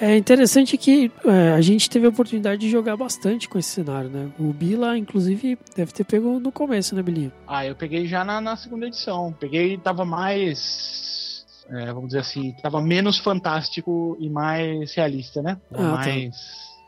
é 0.00 0.16
interessante 0.16 0.76
que 0.76 1.10
é, 1.24 1.52
a 1.52 1.60
gente 1.60 1.90
teve 1.90 2.06
a 2.06 2.08
oportunidade 2.08 2.60
de 2.60 2.70
jogar 2.70 2.96
bastante 2.96 3.48
com 3.48 3.58
esse 3.58 3.70
cenário, 3.70 4.08
né? 4.08 4.30
O 4.38 4.52
Bila, 4.52 4.96
inclusive, 4.96 5.58
deve 5.76 5.92
ter 5.92 6.04
pego 6.04 6.38
no 6.38 6.52
começo, 6.52 6.94
né, 6.94 7.02
Bilinha? 7.02 7.32
Ah, 7.46 7.66
eu 7.66 7.74
peguei 7.74 8.06
já 8.06 8.24
na, 8.24 8.40
na 8.40 8.56
segunda 8.56 8.86
edição. 8.86 9.34
Peguei 9.38 9.76
tava 9.78 10.04
mais. 10.04 11.44
é, 11.70 11.86
vamos 11.86 12.08
dizer 12.08 12.20
assim, 12.20 12.52
tava 12.62 12.80
menos 12.80 13.18
fantástico 13.18 14.16
e 14.20 14.28
mais 14.28 14.94
realista, 14.94 15.42
né? 15.42 15.58
Ah, 15.72 16.00
tá. 16.04 16.10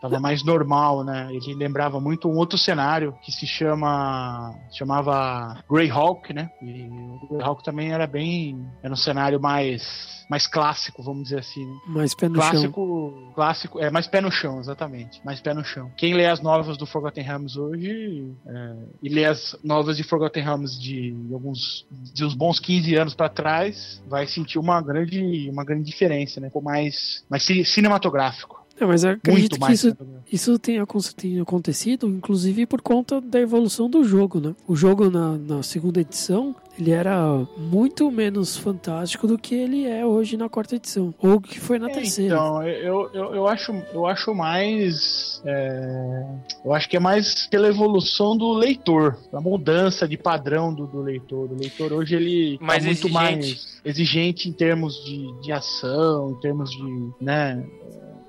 Tava 0.00 0.18
mais 0.18 0.42
normal, 0.42 1.04
né? 1.04 1.28
Ele 1.30 1.54
lembrava 1.54 2.00
muito 2.00 2.26
um 2.28 2.36
outro 2.36 2.56
cenário 2.56 3.14
que 3.22 3.30
se 3.30 3.46
chama. 3.46 4.54
chamava 4.72 5.62
Greyhawk, 5.70 6.32
né? 6.32 6.50
E 6.62 6.88
o 6.88 7.28
Greyhawk 7.28 7.62
também 7.62 7.92
era 7.92 8.06
bem. 8.06 8.66
Era 8.82 8.92
um 8.92 8.96
cenário 8.96 9.38
mais. 9.40 10.24
mais 10.30 10.46
clássico, 10.46 11.02
vamos 11.02 11.24
dizer 11.24 11.40
assim, 11.40 11.66
né? 11.66 11.76
Mais 11.86 12.14
pé 12.14 12.28
no 12.28 12.36
chão. 12.40 12.50
Clássico, 12.50 13.32
clássico, 13.34 13.80
é 13.80 13.90
mais 13.90 14.06
pé 14.06 14.20
no 14.20 14.30
chão, 14.30 14.58
exatamente. 14.60 15.20
Mais 15.24 15.40
pé 15.40 15.52
no 15.52 15.64
chão. 15.64 15.90
Quem 15.96 16.14
lê 16.14 16.26
as 16.26 16.40
novas 16.40 16.78
do 16.78 16.86
Forgotten 16.86 17.24
Realms 17.24 17.58
hoje 17.58 18.32
é, 18.46 18.76
e 19.02 19.08
lê 19.08 19.24
as 19.24 19.56
novas 19.62 19.96
de 19.96 20.02
Forgotten 20.04 20.42
Realms 20.42 20.80
de 20.80 21.14
alguns 21.32 21.84
de 21.90 22.24
uns 22.24 22.34
bons 22.34 22.58
15 22.60 22.94
anos 22.94 23.14
pra 23.14 23.28
trás, 23.28 24.00
vai 24.06 24.26
sentir 24.26 24.58
uma 24.58 24.80
grande 24.80 25.50
uma 25.50 25.64
grande 25.64 25.84
diferença, 25.84 26.40
né? 26.40 26.46
Ficou 26.46 26.62
mais 26.62 27.24
mais 27.28 27.42
ci- 27.42 27.64
cinematográfico. 27.64 28.59
É, 28.80 28.86
mas 28.86 29.04
eu 29.04 29.10
acredito 29.10 29.58
Muito 29.58 29.66
que 29.66 29.72
isso, 29.72 29.96
isso 30.32 30.58
tenha, 30.58 30.84
tenha 31.16 31.42
acontecido, 31.42 32.08
inclusive 32.08 32.64
por 32.66 32.80
conta 32.80 33.20
da 33.20 33.38
evolução 33.40 33.90
do 33.90 34.02
jogo, 34.02 34.40
né? 34.40 34.54
O 34.66 34.74
jogo 34.74 35.10
na, 35.10 35.36
na 35.36 35.62
segunda 35.62 36.00
edição, 36.00 36.54
ele 36.78 36.90
era 36.90 37.46
muito 37.58 38.10
menos 38.10 38.56
fantástico 38.56 39.26
do 39.26 39.36
que 39.38 39.54
ele 39.54 39.86
é 39.86 40.04
hoje 40.06 40.36
na 40.36 40.48
quarta 40.48 40.76
edição. 40.76 41.14
Ou 41.18 41.40
que 41.40 41.60
foi 41.60 41.78
na 41.78 41.90
É, 41.90 41.92
terceira. 41.92 42.34
Então, 42.34 42.62
eu, 42.66 43.10
eu, 43.12 43.34
eu, 43.34 43.46
acho, 43.48 43.72
eu 43.92 44.06
acho 44.06 44.34
mais. 44.34 45.42
é, 45.44 46.24
eu 46.64 46.72
acho 46.72 46.88
que 46.88 46.96
é 46.96 47.00
mais 47.00 47.46
pela 47.48 47.68
evolução 47.68 48.36
do 48.36 48.52
leitor, 48.52 49.18
a 49.32 49.40
mudança 49.40 50.08
de 50.08 50.16
padrão 50.16 50.72
do, 50.72 50.86
do 50.86 51.02
leitor. 51.02 51.50
O 51.52 51.54
leitor 51.56 51.92
hoje 51.92 52.14
ele 52.14 52.58
tá 52.58 52.64
Mais 52.64 52.84
muito 52.84 52.98
exigente. 53.08 53.12
mais 53.14 53.80
exigente 53.84 54.48
em 54.48 54.52
termos 54.52 54.94
de, 55.04 55.40
de 55.42 55.52
ação, 55.52 56.30
em 56.30 56.40
termos 56.40 56.70
de. 56.70 57.10
né? 57.20 57.62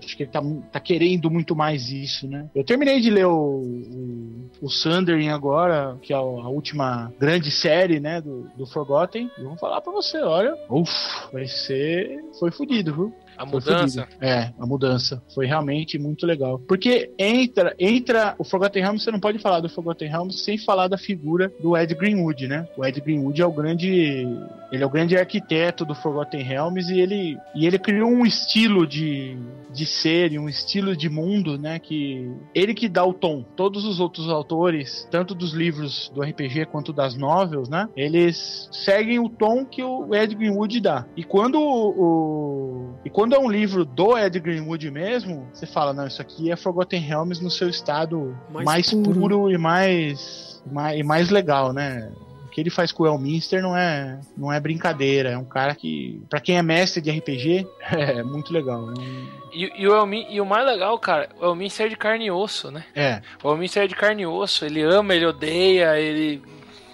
Acho 0.03 0.17
que 0.17 0.23
ele 0.23 0.31
tá, 0.31 0.41
tá 0.71 0.79
querendo 0.79 1.29
muito 1.29 1.55
mais 1.55 1.89
isso, 1.89 2.27
né? 2.27 2.49
Eu 2.55 2.63
terminei 2.63 2.99
de 2.99 3.09
ler 3.09 3.25
o, 3.25 3.35
o, 3.35 4.49
o 4.61 4.69
Sundering 4.69 5.29
agora, 5.29 5.97
que 6.01 6.13
é 6.13 6.15
a 6.15 6.21
última 6.21 7.13
grande 7.19 7.51
série, 7.51 7.99
né, 7.99 8.19
do, 8.21 8.49
do 8.55 8.65
Forgotten. 8.65 9.29
E 9.37 9.43
vou 9.43 9.57
falar 9.57 9.81
pra 9.81 9.91
você, 9.91 10.19
olha, 10.21 10.55
uff, 10.69 10.91
vai 11.31 11.45
ser... 11.47 12.19
Foi 12.39 12.51
fodido, 12.51 12.93
viu? 12.93 13.13
A 13.41 13.45
mudança. 13.45 14.01
fodido. 14.05 14.07
É, 14.25 14.51
a 14.59 14.65
mudança. 14.65 15.21
Foi 15.33 15.45
realmente 15.45 15.97
muito 15.99 16.25
legal. 16.25 16.59
Porque 16.59 17.11
entra, 17.17 17.75
entra 17.79 18.35
o 18.37 18.43
Forgotten 18.43 18.81
Realms, 18.83 19.03
você 19.03 19.11
não 19.11 19.19
pode 19.19 19.39
falar 19.39 19.59
do 19.59 19.69
Forgotten 19.69 20.09
Realms 20.09 20.39
sem 20.43 20.57
falar 20.57 20.87
da 20.87 20.97
figura 20.97 21.51
do 21.61 21.75
Ed 21.77 21.93
Greenwood, 21.95 22.47
né? 22.47 22.67
O 22.77 22.85
Ed 22.85 22.99
Greenwood 23.01 23.41
é 23.41 23.45
o 23.45 23.51
grande, 23.51 24.27
ele 24.71 24.83
é 24.83 24.85
o 24.85 24.89
grande 24.89 25.17
arquiteto 25.17 25.85
do 25.85 25.95
Forgotten 25.95 26.41
Realms 26.43 26.91
e 26.91 26.99
ele, 26.99 27.37
e 27.55 27.65
ele 27.65 27.79
criou 27.79 28.09
um 28.09 28.25
estilo 28.25 28.85
de, 28.85 29.37
de 29.73 29.85
ser 29.85 30.31
e 30.31 30.39
um 30.39 30.47
estilo 30.49 30.95
de 30.95 31.09
mundo, 31.09 31.57
né? 31.57 31.79
Que 31.79 32.31
ele 32.53 32.73
que 32.73 32.87
dá 32.89 33.03
o 33.05 33.13
tom. 33.13 33.43
Todos 33.55 33.85
os 33.85 33.99
outros 33.99 34.29
autores, 34.29 35.07
tanto 35.11 35.33
dos 35.33 35.53
livros 35.53 36.11
do 36.13 36.21
RPG 36.21 36.65
quanto 36.67 36.91
das 36.93 37.15
novels, 37.15 37.69
né? 37.69 37.87
Eles 37.95 38.69
seguem 38.71 39.19
o 39.19 39.29
tom 39.29 39.65
que 39.65 39.83
o 39.83 40.13
Ed 40.15 40.35
Greenwood 40.35 40.79
dá. 40.79 41.05
E 41.15 41.23
quando 41.23 41.55
o, 41.59 41.89
o- 41.89 42.93
e 43.05 43.09
quando 43.09 43.30
quando 43.31 43.41
é 43.43 43.45
um 43.47 43.49
livro 43.51 43.85
do 43.85 44.17
Ed 44.17 44.39
Greenwood 44.39 44.91
mesmo, 44.91 45.47
você 45.53 45.65
fala, 45.65 45.93
não, 45.93 46.05
isso 46.07 46.21
aqui 46.21 46.51
é 46.51 46.55
Forgotten 46.55 46.99
Realms 46.99 47.41
no 47.43 47.49
seu 47.49 47.69
estado 47.69 48.35
Mais 48.49 48.65
mais, 48.65 48.89
puro. 48.91 49.13
puro. 49.13 49.51
e 49.51 49.57
mais, 49.57 50.61
mais, 50.71 50.99
e 50.99 51.03
mais 51.03 51.29
legal, 51.29 51.71
né? 51.71 52.11
O 52.45 52.49
que 52.51 52.59
ele 52.59 52.69
faz 52.69 52.91
com 52.91 53.03
o 53.03 53.07
Elminster 53.07 53.61
não 53.61 53.77
é, 53.77 54.19
não 54.37 54.51
é 54.51 54.59
brincadeira, 54.59 55.29
é 55.29 55.37
um 55.37 55.45
cara 55.45 55.73
que, 55.73 56.21
pra 56.29 56.41
quem 56.41 56.57
é 56.57 56.61
mestre 56.61 57.01
de 57.01 57.09
RPG, 57.09 57.65
é 57.91 58.21
muito 58.23 58.51
legal. 58.51 58.89
É, 58.89 58.99
um- 58.99 59.27
E, 59.53 59.71
e 59.81 59.87
o 59.87 59.95
Elmin, 59.95 60.25
e 60.29 60.41
o 60.41 60.45
mais 60.45 60.65
legal, 60.65 60.99
cara, 60.99 61.29
o 61.39 61.45
Elminster 61.45 61.85
é 61.85 61.89
de 61.89 61.95
carne 61.95 62.25
e 62.25 62.31
osso, 62.31 62.69
né? 62.69 62.83
é, 62.93 63.21
O 63.41 63.49
Elminster 63.51 63.83
é 63.83 63.87
de 63.87 63.95
carne 63.95 64.23
e 64.23 64.27
osso. 64.27 64.65
Ele 64.65 64.81
ama, 64.81 65.15
ele 65.15 65.25
odeia, 65.25 65.97
ele. 65.97 66.41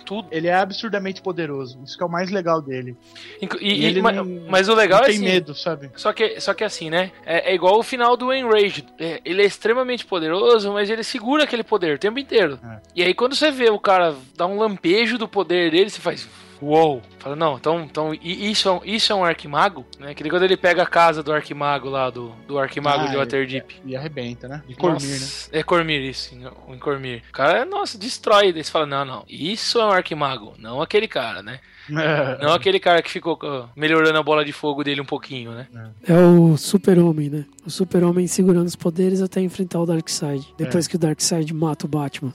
Tudo. 0.08 0.28
ele 0.32 0.48
é 0.48 0.54
absurdamente 0.56 1.22
poderoso, 1.22 1.80
isso 1.84 1.98
que 1.98 2.02
é 2.04 2.06
o 2.08 2.10
mais 2.10 2.32
legal 2.32 2.62
dele. 2.62 2.96
Inclu- 3.42 3.60
E 3.62 3.82
E, 3.82 3.86
ele 3.86 4.02
ma- 4.02 4.12
não- 4.14 4.26
mas 4.50 4.70
o 4.70 4.74
legal 4.74 5.02
é 5.02 5.06
tem 5.08 5.16
assim. 5.16 5.24
medo, 5.26 5.54
sabe? 5.54 5.92
Só 5.96 6.14
que, 6.14 6.40
só 6.40 6.54
que 6.54 6.64
assim, 6.64 6.90
né? 6.90 7.12
É, 7.26 7.52
é 7.52 7.56
igual 7.56 7.78
o 7.78 7.84
final 7.84 8.16
do 8.16 8.34
Enraged. 8.34 8.86
É, 8.98 9.20
ele 9.26 9.42
é 9.42 9.46
extremamente 9.46 10.06
poderoso, 10.06 10.72
mas 10.72 10.90
ele 10.90 11.04
segura 11.04 11.44
aquele 11.44 11.64
poder 11.64 11.96
o 11.96 12.00
tempo 12.00 12.18
inteiro. 12.20 12.58
É. 12.64 12.80
E 12.96 13.04
aí 13.04 13.14
quando 13.14 13.36
você 13.36 13.52
vê 13.52 13.70
o 13.70 13.80
cara 13.80 14.16
dar 14.36 14.48
um 14.48 14.58
lampejo 14.58 15.18
do 15.18 15.28
poder 15.28 15.70
dele, 15.72 15.90
você 15.90 16.00
faz. 16.00 16.28
Uou! 16.62 17.02
Fala, 17.20 17.36
não, 17.36 17.56
então, 17.58 17.82
então 17.82 18.14
isso, 18.22 18.68
é 18.68 18.72
um- 18.72 18.82
isso 18.84 19.12
é 19.12 19.16
um 19.16 19.24
arquimago? 19.24 19.86
Né? 20.00 20.14
Que 20.14 20.24
nem 20.24 20.30
quando 20.32 20.44
ele 20.44 20.58
pega 20.58 20.84
a 20.84 20.88
casa 20.88 21.22
do 21.22 21.32
arquimago 21.32 21.90
lá, 21.90 22.10
do, 22.10 22.32
do 22.48 22.58
arquimago 22.58 23.04
Ah, 23.04 23.08
de 23.08 23.16
é. 23.16 23.18
Waterdeep. 23.18 23.76
E 23.86 23.96
arrebenta, 23.96 24.48
né? 24.48 24.64
De 24.68 24.76
Cormir, 24.76 25.20
né? 25.22 25.28
É 25.52 25.64
Cormir, 25.64 26.02
isso, 26.02 26.34
em- 26.36 26.74
em 26.76 26.80
Cormir. 26.80 27.24
O 27.30 27.32
cara, 27.34 27.66
nossa, 27.66 27.98
destrói. 27.98 28.52
Daí 28.52 28.64
você 28.64 28.72
fala, 28.72 28.86
não, 28.86 29.06
não, 29.06 29.26
isso 29.30 29.80
é 29.80 29.86
um 29.86 29.92
arquimago, 29.92 30.54
não 30.58 30.82
aquele 30.82 31.08
cara, 31.08 31.42
né? 31.44 31.60
Não 32.42 32.52
aquele 32.52 32.82
cara 32.82 33.02
que 33.02 33.10
ficou 33.10 33.40
ó, 33.42 33.68
melhorando 33.74 34.18
a 34.18 34.22
bola 34.22 34.44
de 34.44 34.52
fogo 34.52 34.84
dele 34.84 35.00
um 35.00 35.06
pouquinho, 35.06 35.52
né? 35.54 35.68
É 36.06 36.14
o 36.14 36.58
super-homem, 36.58 37.30
né? 37.30 37.46
O 37.66 37.70
super-homem 37.70 38.28
segurando 38.28 38.68
os 38.68 38.76
poderes 38.76 39.22
até 39.22 39.40
enfrentar 39.40 39.80
o 39.80 39.86
Darkseid. 39.86 40.54
Depois 40.58 40.86
que 40.86 40.98
o 40.98 41.00
Darkseid 41.00 41.54
mata 41.54 41.86
o 41.86 41.90
Batman. 41.90 42.34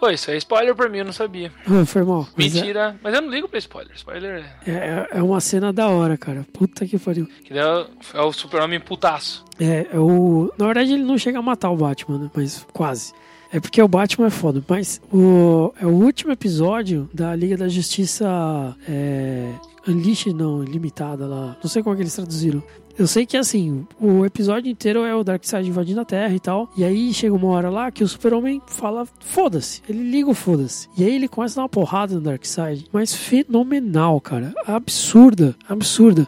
Pô, 0.00 0.08
isso 0.10 0.30
é 0.30 0.36
spoiler 0.36 0.74
pra 0.74 0.88
mim, 0.88 0.98
eu 0.98 1.04
não 1.04 1.12
sabia. 1.12 1.52
Ah, 1.66 1.84
foi 1.86 2.02
mal. 2.02 2.26
Mas 2.36 2.54
é- 2.56 2.60
Mentira, 2.60 2.96
mas 3.02 3.14
eu 3.14 3.22
não 3.22 3.30
ligo 3.30 3.48
pra 3.48 3.58
spoiler. 3.58 3.94
Spoiler 3.94 4.44
é. 4.66 4.70
É, 4.70 4.74
é, 4.74 5.08
é 5.18 5.22
uma 5.22 5.40
cena 5.40 5.72
da 5.72 5.88
hora, 5.88 6.16
cara. 6.16 6.44
Puta 6.52 6.86
que 6.86 6.98
pariu. 6.98 7.28
Que 7.44 7.56
é 7.56 7.64
o- 7.66 7.86
é 8.14 8.20
o 8.20 8.32
super-homem 8.32 8.80
putaço. 8.80 9.44
É, 9.60 9.86
é 9.92 9.98
o. 9.98 10.52
Na 10.58 10.66
verdade, 10.66 10.92
ele 10.92 11.04
não 11.04 11.16
chega 11.18 11.38
a 11.38 11.42
matar 11.42 11.70
o 11.70 11.76
Batman, 11.76 12.18
né? 12.18 12.30
Mas 12.34 12.66
quase. 12.72 13.12
É 13.52 13.60
porque 13.60 13.82
o 13.82 13.86
Batman 13.88 14.28
é 14.28 14.30
foda. 14.30 14.64
Mas 14.66 15.00
o, 15.12 15.74
é 15.80 15.84
o 15.86 15.90
último 15.90 16.32
episódio 16.32 17.08
da 17.12 17.34
Liga 17.36 17.56
da 17.56 17.68
Justiça. 17.68 18.76
É, 18.88 19.52
Unleashed, 19.86 20.32
não, 20.34 20.62
limitada 20.62 21.26
lá. 21.26 21.56
Não 21.62 21.68
sei 21.68 21.82
como 21.82 21.92
é 21.92 21.96
que 21.96 22.02
eles 22.02 22.14
traduziram. 22.14 22.62
Eu 22.98 23.06
sei 23.06 23.24
que 23.24 23.36
assim, 23.36 23.86
o 24.00 24.24
episódio 24.26 24.70
inteiro 24.70 25.04
é 25.04 25.14
o 25.14 25.24
Darkseid 25.24 25.66
invadindo 25.68 26.00
a 26.00 26.04
Terra 26.04 26.34
e 26.34 26.40
tal. 26.40 26.70
E 26.76 26.84
aí 26.84 27.12
chega 27.12 27.34
uma 27.34 27.48
hora 27.48 27.70
lá 27.70 27.90
que 27.90 28.04
o 28.04 28.08
Super-Homem 28.08 28.60
fala: 28.66 29.06
foda-se. 29.20 29.80
Ele 29.88 30.02
liga 30.10 30.28
o 30.30 30.34
foda-se. 30.34 30.88
E 30.96 31.04
aí 31.04 31.14
ele 31.14 31.26
começa 31.28 31.54
a 31.54 31.56
dar 31.56 31.62
uma 31.62 31.68
porrada 31.68 32.14
no 32.14 32.20
Darkseid. 32.20 32.86
Mas 32.92 33.14
fenomenal, 33.14 34.20
cara. 34.20 34.52
Absurda, 34.66 35.56
absurda. 35.68 36.26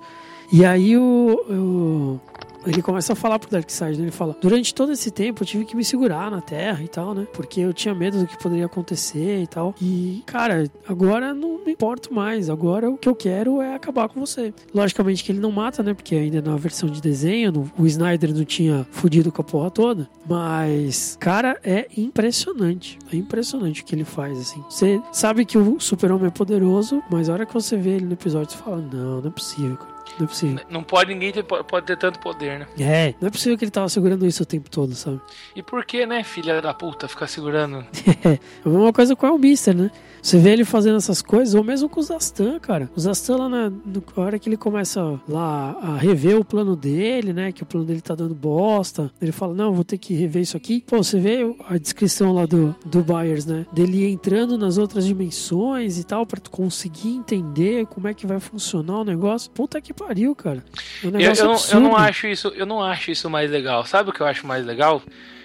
E 0.52 0.64
aí 0.64 0.96
o- 0.96 1.40
o, 1.50 2.20
ele 2.66 2.82
começa 2.82 3.12
a 3.12 3.16
falar 3.16 3.38
pro 3.38 3.50
Darkseid, 3.50 3.96
né? 3.98 4.04
Ele 4.04 4.10
fala: 4.10 4.36
Durante 4.40 4.74
todo 4.74 4.92
esse 4.92 5.10
tempo 5.10 5.42
eu 5.42 5.46
tive 5.46 5.64
que 5.64 5.76
me 5.76 5.84
segurar 5.84 6.30
na 6.30 6.40
Terra 6.40 6.82
e 6.82 6.88
tal, 6.88 7.14
né? 7.14 7.26
Porque 7.32 7.60
eu 7.60 7.72
tinha 7.72 7.94
medo 7.94 8.18
do 8.18 8.26
que 8.26 8.38
poderia 8.38 8.66
acontecer 8.66 9.42
e 9.42 9.46
tal. 9.46 9.74
E, 9.80 10.22
cara, 10.26 10.64
agora 10.88 11.32
não 11.34 11.64
me 11.64 11.72
importo 11.72 12.12
mais. 12.12 12.48
Agora 12.50 12.90
o 12.90 12.96
que 12.96 13.08
eu 13.08 13.14
quero 13.14 13.60
é 13.60 13.74
acabar 13.74 14.08
com 14.08 14.20
você. 14.20 14.52
Logicamente 14.74 15.22
que 15.24 15.32
ele 15.32 15.40
não 15.40 15.50
mata, 15.52 15.82
né? 15.82 15.94
Porque 15.94 16.14
ainda 16.14 16.40
na 16.42 16.56
versão 16.56 16.88
de 16.88 17.00
desenho, 17.00 17.52
no- 17.52 17.70
o 17.78 17.86
Snyder 17.86 18.34
não 18.34 18.44
tinha 18.44 18.86
fudido 18.90 19.30
com 19.32 19.40
a 19.42 19.44
porra 19.44 19.70
toda. 19.70 20.08
Mas, 20.28 21.16
cara, 21.20 21.58
é 21.64 21.86
impressionante. 21.96 22.98
É 23.12 23.16
impressionante 23.16 23.82
o 23.82 23.84
que 23.84 23.94
ele 23.94 24.04
faz, 24.04 24.38
assim. 24.38 24.62
Você 24.68 25.00
sabe 25.12 25.44
que 25.44 25.56
o 25.58 25.78
Super-Homem 25.80 26.26
é 26.26 26.30
poderoso, 26.30 27.02
mas 27.10 27.28
a 27.28 27.32
hora 27.34 27.46
que 27.46 27.52
você 27.54 27.76
vê 27.76 27.90
ele 27.90 28.06
no 28.06 28.12
episódio, 28.14 28.50
você 28.56 28.62
fala: 28.62 28.78
Não, 28.92 29.20
não 29.20 29.28
é 29.28 29.30
possível, 29.30 29.76
cara. 29.76 29.93
Não 30.18 30.24
é 30.24 30.28
possível. 30.28 30.60
Não 30.70 30.82
pode 30.82 31.12
ninguém 31.12 31.32
ter, 31.32 31.42
pode 31.42 31.86
ter 31.86 31.96
tanto 31.96 32.18
poder, 32.18 32.60
né? 32.60 32.66
É, 32.78 33.14
não 33.20 33.28
é 33.28 33.30
possível 33.30 33.58
que 33.58 33.64
ele 33.64 33.70
tava 33.70 33.88
segurando 33.88 34.26
isso 34.26 34.42
o 34.42 34.46
tempo 34.46 34.70
todo, 34.70 34.94
sabe? 34.94 35.20
E 35.54 35.62
por 35.62 35.84
que, 35.84 36.06
né, 36.06 36.22
filha 36.22 36.60
da 36.60 36.72
puta, 36.72 37.08
ficar 37.08 37.26
segurando? 37.26 37.84
É 38.24 38.38
a 38.64 38.68
mesma 38.68 38.92
coisa 38.92 39.16
com 39.16 39.26
o 39.26 39.38
Mister, 39.38 39.76
né? 39.76 39.90
Você 40.22 40.38
vê 40.38 40.52
ele 40.52 40.64
fazendo 40.64 40.96
essas 40.96 41.20
coisas, 41.20 41.54
ou 41.54 41.62
mesmo 41.62 41.86
com 41.86 42.00
o 42.00 42.02
Zastan, 42.02 42.58
cara. 42.58 42.88
O 42.96 43.00
Zastan 43.00 43.36
lá 43.36 43.48
na, 43.48 43.70
na 43.70 44.02
hora 44.16 44.38
que 44.38 44.48
ele 44.48 44.56
começa 44.56 45.20
lá 45.28 45.76
a 45.82 45.96
rever 45.96 46.38
o 46.38 46.44
plano 46.44 46.74
dele, 46.74 47.32
né? 47.34 47.52
Que 47.52 47.62
o 47.62 47.66
plano 47.66 47.84
dele 47.84 48.00
tá 48.00 48.14
dando 48.14 48.34
bosta. 48.34 49.12
Ele 49.20 49.32
fala, 49.32 49.52
não, 49.52 49.74
vou 49.74 49.84
ter 49.84 49.98
que 49.98 50.14
rever 50.14 50.42
isso 50.42 50.56
aqui. 50.56 50.82
Pô, 50.86 51.02
você 51.02 51.20
vê 51.20 51.54
a 51.68 51.76
descrição 51.76 52.32
lá 52.32 52.46
do, 52.46 52.74
do 52.86 53.02
Byers, 53.02 53.44
né? 53.44 53.66
Dele 53.70 54.10
entrando 54.10 54.56
nas 54.56 54.78
outras 54.78 55.04
dimensões 55.04 55.98
e 55.98 56.04
tal, 56.04 56.24
pra 56.24 56.40
tu 56.40 56.50
conseguir 56.50 57.10
entender 57.10 57.84
como 57.86 58.08
é 58.08 58.14
que 58.14 58.26
vai 58.26 58.40
funcionar 58.40 59.00
o 59.00 59.04
negócio. 59.04 59.50
Puta 59.50 59.78
que 59.80 59.92
pariu, 59.96 60.34
cara. 60.34 60.62
É 61.02 61.06
um 61.06 61.20
Eu, 61.20 61.32
eu, 61.32 61.44
não, 61.46 61.56
eu 61.72 61.80
não 61.80 61.96
acho 61.96 62.26
isso, 62.26 62.48
eu 62.48 62.66
não 62.66 62.82
acho 62.82 63.10
isso 63.10 63.30
mais 63.30 63.50
legal. 63.50 63.84
Sabe 63.86 64.10
o 64.10 64.12
que 64.12 64.20
eu 64.20 64.26
acho 64.26 64.46
mais 64.46 64.64
legal? 64.64 65.02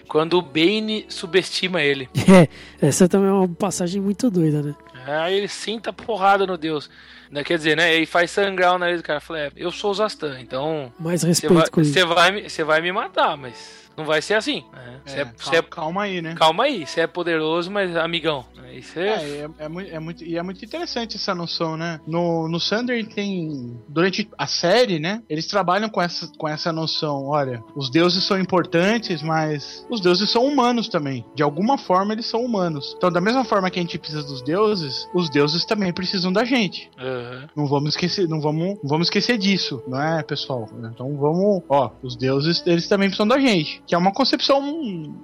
Quando 0.08 0.38
o 0.38 0.41
Bane 0.41 1.06
subestima 1.08 1.82
ele. 1.82 2.10
É, 2.82 2.88
essa 2.88 3.08
também 3.08 3.30
é 3.30 3.34
uma 3.34 3.47
passagem 3.47 4.02
muito 4.02 4.30
doida, 4.30 4.62
né? 4.62 4.76
Aí 5.06 5.36
ele 5.36 5.47
sinta 5.47 5.91
porrada 5.91 6.45
no 6.45 6.58
Deus. 6.58 6.89
Né, 7.32 7.43
Quer 7.43 7.58
dizer, 7.58 7.78
né? 7.78 7.95
E 7.95 8.06
faz 8.06 8.32
sangrar 8.32 8.76
o 8.76 8.80
nariz 8.80 9.02
do 9.02 9.04
cara. 9.04 9.20
Fala, 9.20 9.39
é, 9.39 9.52
eu 9.56 9.72
sou 9.72 9.91
o 9.91 9.93
Zastan, 9.93 10.39
então. 10.39 10.91
Mais 11.00 11.22
Você 11.22 11.28
respeito 11.28 11.54
vai, 11.54 11.70
com 11.70 11.84
você 11.84 12.06
vai, 12.06 12.50
você 12.50 12.64
vai 12.64 12.82
me 12.82 12.91
matar, 12.91 13.38
mas 13.38 13.88
não 14.00 14.06
vai 14.06 14.22
ser 14.22 14.34
assim. 14.36 14.64
né? 14.74 15.00
Você 15.06 15.18
É, 15.18 15.22
é- 15.22 15.26
calma, 15.26 15.58
é- 15.58 15.62
calma 15.62 16.04
aí, 16.04 16.22
né? 16.22 16.36
calma 16.36 16.64
aí, 16.66 16.86
você 16.86 17.02
é 17.02 17.08
poderoso, 17.08 17.70
mas 17.72 17.95
amigão. 17.95 18.45
Aí 18.64 18.82
você. 18.84 19.00
É, 19.00 19.14
é, 19.14 19.50
é 19.66 19.68
muito, 19.70 19.91
é 19.95 20.00
muito- 20.00 20.24
e 20.24 20.38
é 20.38 20.43
muito 20.43 20.64
interessante 20.64 21.16
essa 21.16 21.34
noção, 21.34 21.76
né? 21.76 22.00
No, 22.06 22.47
no 22.47 22.60
Sander 22.60 23.06
tem. 23.08 23.78
Durante 23.88 24.30
a 24.38 24.45
série, 24.45 25.00
né? 25.00 25.24
Eles 25.30 25.47
trabalham 25.47 25.89
com 25.89 26.02
essa, 26.02 26.30
com 26.38 26.47
essa 26.47 26.72
noção. 26.72 27.26
Olha, 27.28 27.64
os 27.76 27.89
deuses 27.89 28.24
são 28.24 28.39
importantes, 28.39 29.22
mas 29.24 29.86
os 29.89 30.00
deuses 30.02 30.30
são 30.30 30.45
humanos 30.45 30.88
também. 30.88 31.26
De 31.34 31.41
alguma 31.41 31.78
forma, 31.78 32.14
eles 32.14 32.26
são 32.28 32.43
humanos. 32.43 32.93
Então, 32.97 33.12
da 33.12 33.20
mesma 33.22 33.43
forma 33.43 33.70
que 33.72 33.80
a 33.80 33.82
gente 33.82 33.97
precisa 33.97 34.22
dos 34.24 34.41
deuses, 34.43 35.08
os 35.14 35.30
deuses 35.30 35.66
também 35.66 35.91
precisam 35.91 36.32
da 36.32 36.43
gente. 36.43 36.91
Aham. 37.00 37.50
Não 37.56 37.66
vamos 37.66 37.89
esquecer, 37.89 38.28
não 38.28 38.39
vamos, 38.39 38.78
não 38.84 38.89
vamos 38.89 39.08
esquecer 39.08 39.38
disso, 39.38 39.82
não 39.88 40.00
é, 40.02 40.22
pessoal? 40.22 40.70
Então 40.93 41.16
vamos, 41.18 41.64
ó, 41.68 41.89
os 42.04 42.16
deuses, 42.16 42.62
eles 42.68 42.88
também 42.88 43.08
precisam 43.10 43.28
da 43.28 43.39
gente, 43.39 43.82
que 43.89 43.95
é 43.95 43.97
uma 43.97 44.11
concepção, 44.11 44.59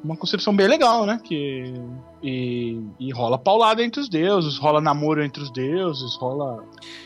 uma 0.04 0.18
concepção 0.18 0.54
bem 0.56 0.68
legal, 0.68 1.06
né? 1.06 1.22
Que 1.24 1.72
e, 2.24 2.82
e 3.00 3.12
rola 3.14 3.38
paulada 3.38 3.84
entre 3.84 4.02
os 4.02 4.10
deuses, 4.10 4.58
rola 4.58 4.82
namoro 4.82 5.24
entre 5.24 5.44
os 5.44 5.52
deuses, 5.52 6.16
rola 6.16 6.66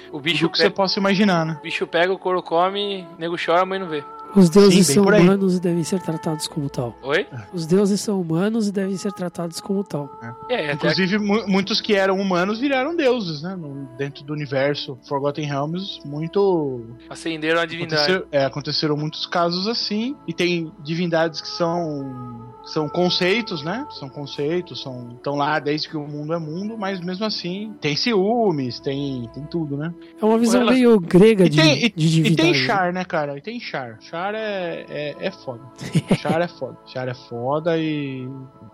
O 0.10 0.22
bicho, 0.22 0.49
que 0.49 0.57
você 0.57 0.70
possa 0.70 0.97
imaginar, 0.99 1.45
né? 1.45 1.57
o 1.60 1.62
bicho 1.62 1.86
pega, 1.86 2.14
o 2.14 2.18
couro 2.18 2.41
come, 2.41 3.05
nego 3.18 3.36
chora, 3.36 3.64
a 3.64 3.66
mãe 3.66 3.78
não 3.78 3.89
vê. 3.89 4.01
Os 4.36 4.50
deuses 4.50 4.86
Sim, 4.88 4.94
são 4.94 5.04
humanos 5.04 5.56
e 5.58 5.60
devem 5.60 5.84
ser 5.84 6.00
tratados 6.02 6.48
como 6.48 6.70
tal. 6.70 6.96
Oi? 7.02 7.26
Os 7.52 7.66
deuses 7.66 8.00
são 8.00 8.22
humanos 8.22 8.68
e 8.68 8.72
devem 8.72 8.96
ser 8.96 9.12
tratados 9.12 9.60
como 9.60 9.84
tal. 9.84 10.10
É, 10.50 10.66
até 10.72 10.74
Inclusive, 10.74 11.18
mu- 11.18 11.48
muitos 11.48 11.82
que 11.82 11.96
eram 11.96 12.20
humanos 12.20 12.60
viraram 12.60 12.96
deuses, 12.96 13.42
né? 13.42 13.56
No- 13.56 13.88
dentro 13.98 14.24
do 14.24 14.32
universo 14.34 14.98
Forgotten 15.08 15.46
Realms, 15.46 16.00
muito 16.06 16.82
acenderam 17.10 17.60
a 17.60 17.66
divindade. 17.66 18.02
Aconteceu- 18.12 18.28
é, 18.32 18.46
aconteceram 18.46 18.96
muitos 18.96 19.26
casos 19.26 19.68
assim. 19.68 20.16
E 20.28 20.34
tem 20.34 20.72
divindades 20.84 21.42
que 21.42 21.48
são 21.48 22.48
são 22.66 22.88
conceitos, 22.88 23.64
né? 23.64 23.88
São 24.00 24.10
conceitos, 24.10 24.82
são 24.84 25.14
estão 25.16 25.36
lá 25.36 25.58
desde 25.60 25.90
que 25.90 25.98
o 25.98 26.06
mundo 26.08 26.34
é 26.34 26.38
mundo, 26.40 26.78
mas 26.78 27.00
mesmo 27.00 27.26
assim 27.26 27.74
tem 27.82 27.96
ciúmes, 27.96 28.80
tem 28.80 29.28
tem 29.34 29.44
tudo, 29.46 29.76
né? 29.76 29.92
É 30.22 30.26
uma 30.26 30.38
visão 30.38 30.64
meio 30.66 31.00
grega 31.00 31.46
E 31.46 31.50
de, 31.50 31.58
tem, 31.60 31.74
e, 31.86 31.90
de 31.90 32.06
e 32.06 32.10
divindade. 32.10 32.36
tem 32.36 32.52
né? 32.52 32.68
Char, 32.68 32.94
né, 32.94 33.04
cara? 33.06 33.38
E 33.38 33.42
tem 33.42 33.60
Char. 33.60 33.98
Char 34.02 34.19
é, 34.36 34.86
é, 34.90 35.16
é 35.20 35.32
foda. 35.32 35.62
Char 36.18 36.42
é 36.42 36.48
foda. 36.48 36.78
Char 36.88 37.08
é 37.08 37.14
foda 37.14 37.78
e 37.78 38.28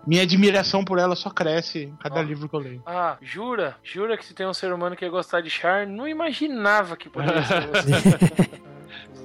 minha 0.06 0.22
admiração 0.22 0.84
por 0.84 0.98
ela 0.98 1.14
só 1.16 1.30
cresce 1.30 1.84
em 1.84 1.96
cada 1.96 2.22
livro 2.22 2.48
que 2.48 2.54
eu 2.54 2.60
leio. 2.60 2.82
Ah, 2.86 3.16
jura? 3.20 3.76
Jura 3.82 4.16
que 4.16 4.24
se 4.24 4.34
tem 4.34 4.46
um 4.46 4.54
ser 4.54 4.72
humano 4.72 4.96
que 4.96 5.04
ia 5.04 5.10
gostar 5.10 5.40
de 5.40 5.50
Char? 5.50 5.86
Não 5.86 6.06
imaginava 6.06 6.96
que 6.96 7.08
poderia 7.08 7.42
ser 7.44 7.66
você. 7.68 8.66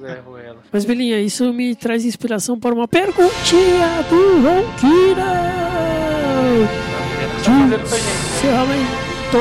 Zé 0.02 0.20
Ruela. 0.20 0.58
Mas, 0.72 0.84
Belinha, 0.84 1.20
isso 1.22 1.54
me 1.54 1.76
traz 1.76 2.04
inspiração 2.04 2.60
para 2.60 2.74
uma 2.74 2.88
perguntinha 2.88 4.02
do 4.10 4.42
Ronquira. 4.42 5.26
Tá 7.44 7.52
a 7.52 7.68
gente. 7.68 7.84
Encerramento! 7.84 9.38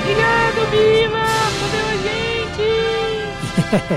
Obrigado, 0.00 0.70
Bila! 0.70 1.26
Fodeu 1.60 1.86
a 1.86 1.96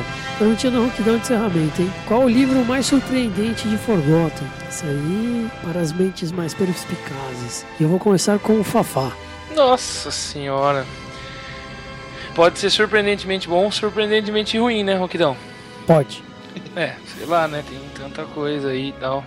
gente! 0.10 0.26
Perguntinha 0.38 0.71
do 0.71 0.83
Ronquidão 0.83 1.15
de 1.15 1.23
encerramento, 1.23 1.81
hein? 1.81 1.91
Qual 2.07 2.23
o 2.23 2.29
livro 2.29 2.63
mais 2.63 2.85
surpreendente 2.85 3.67
de 3.67 3.75
Forgotten? 3.75 4.47
Isso 4.69 4.85
aí 4.85 5.49
para 5.63 5.81
as 5.81 5.91
mentes 5.91 6.31
mais 6.31 6.53
perspicazes. 6.53 7.65
E 7.79 7.83
eu 7.83 7.89
vou 7.89 7.97
começar 7.97 8.38
com 8.38 8.59
o 8.59 8.63
Fafá. 8.63 9.11
Nossa 9.55 10.11
senhora. 10.11 10.85
pode 12.35 12.59
ser 12.59 12.69
surpreendentemente 12.69 13.47
bom, 13.47 13.71
surpreendentemente 13.71 14.59
ruim, 14.59 14.83
né, 14.83 14.93
Roquidão? 14.95 15.35
Pode. 15.88 16.23
É, 16.75 16.93
sei 17.17 17.25
lá, 17.25 17.47
né? 17.47 17.63
Tem 17.67 17.79
tanta 17.95 18.23
coisa 18.25 18.69
aí 18.69 18.89
e 18.89 18.93
tal. 18.93 19.25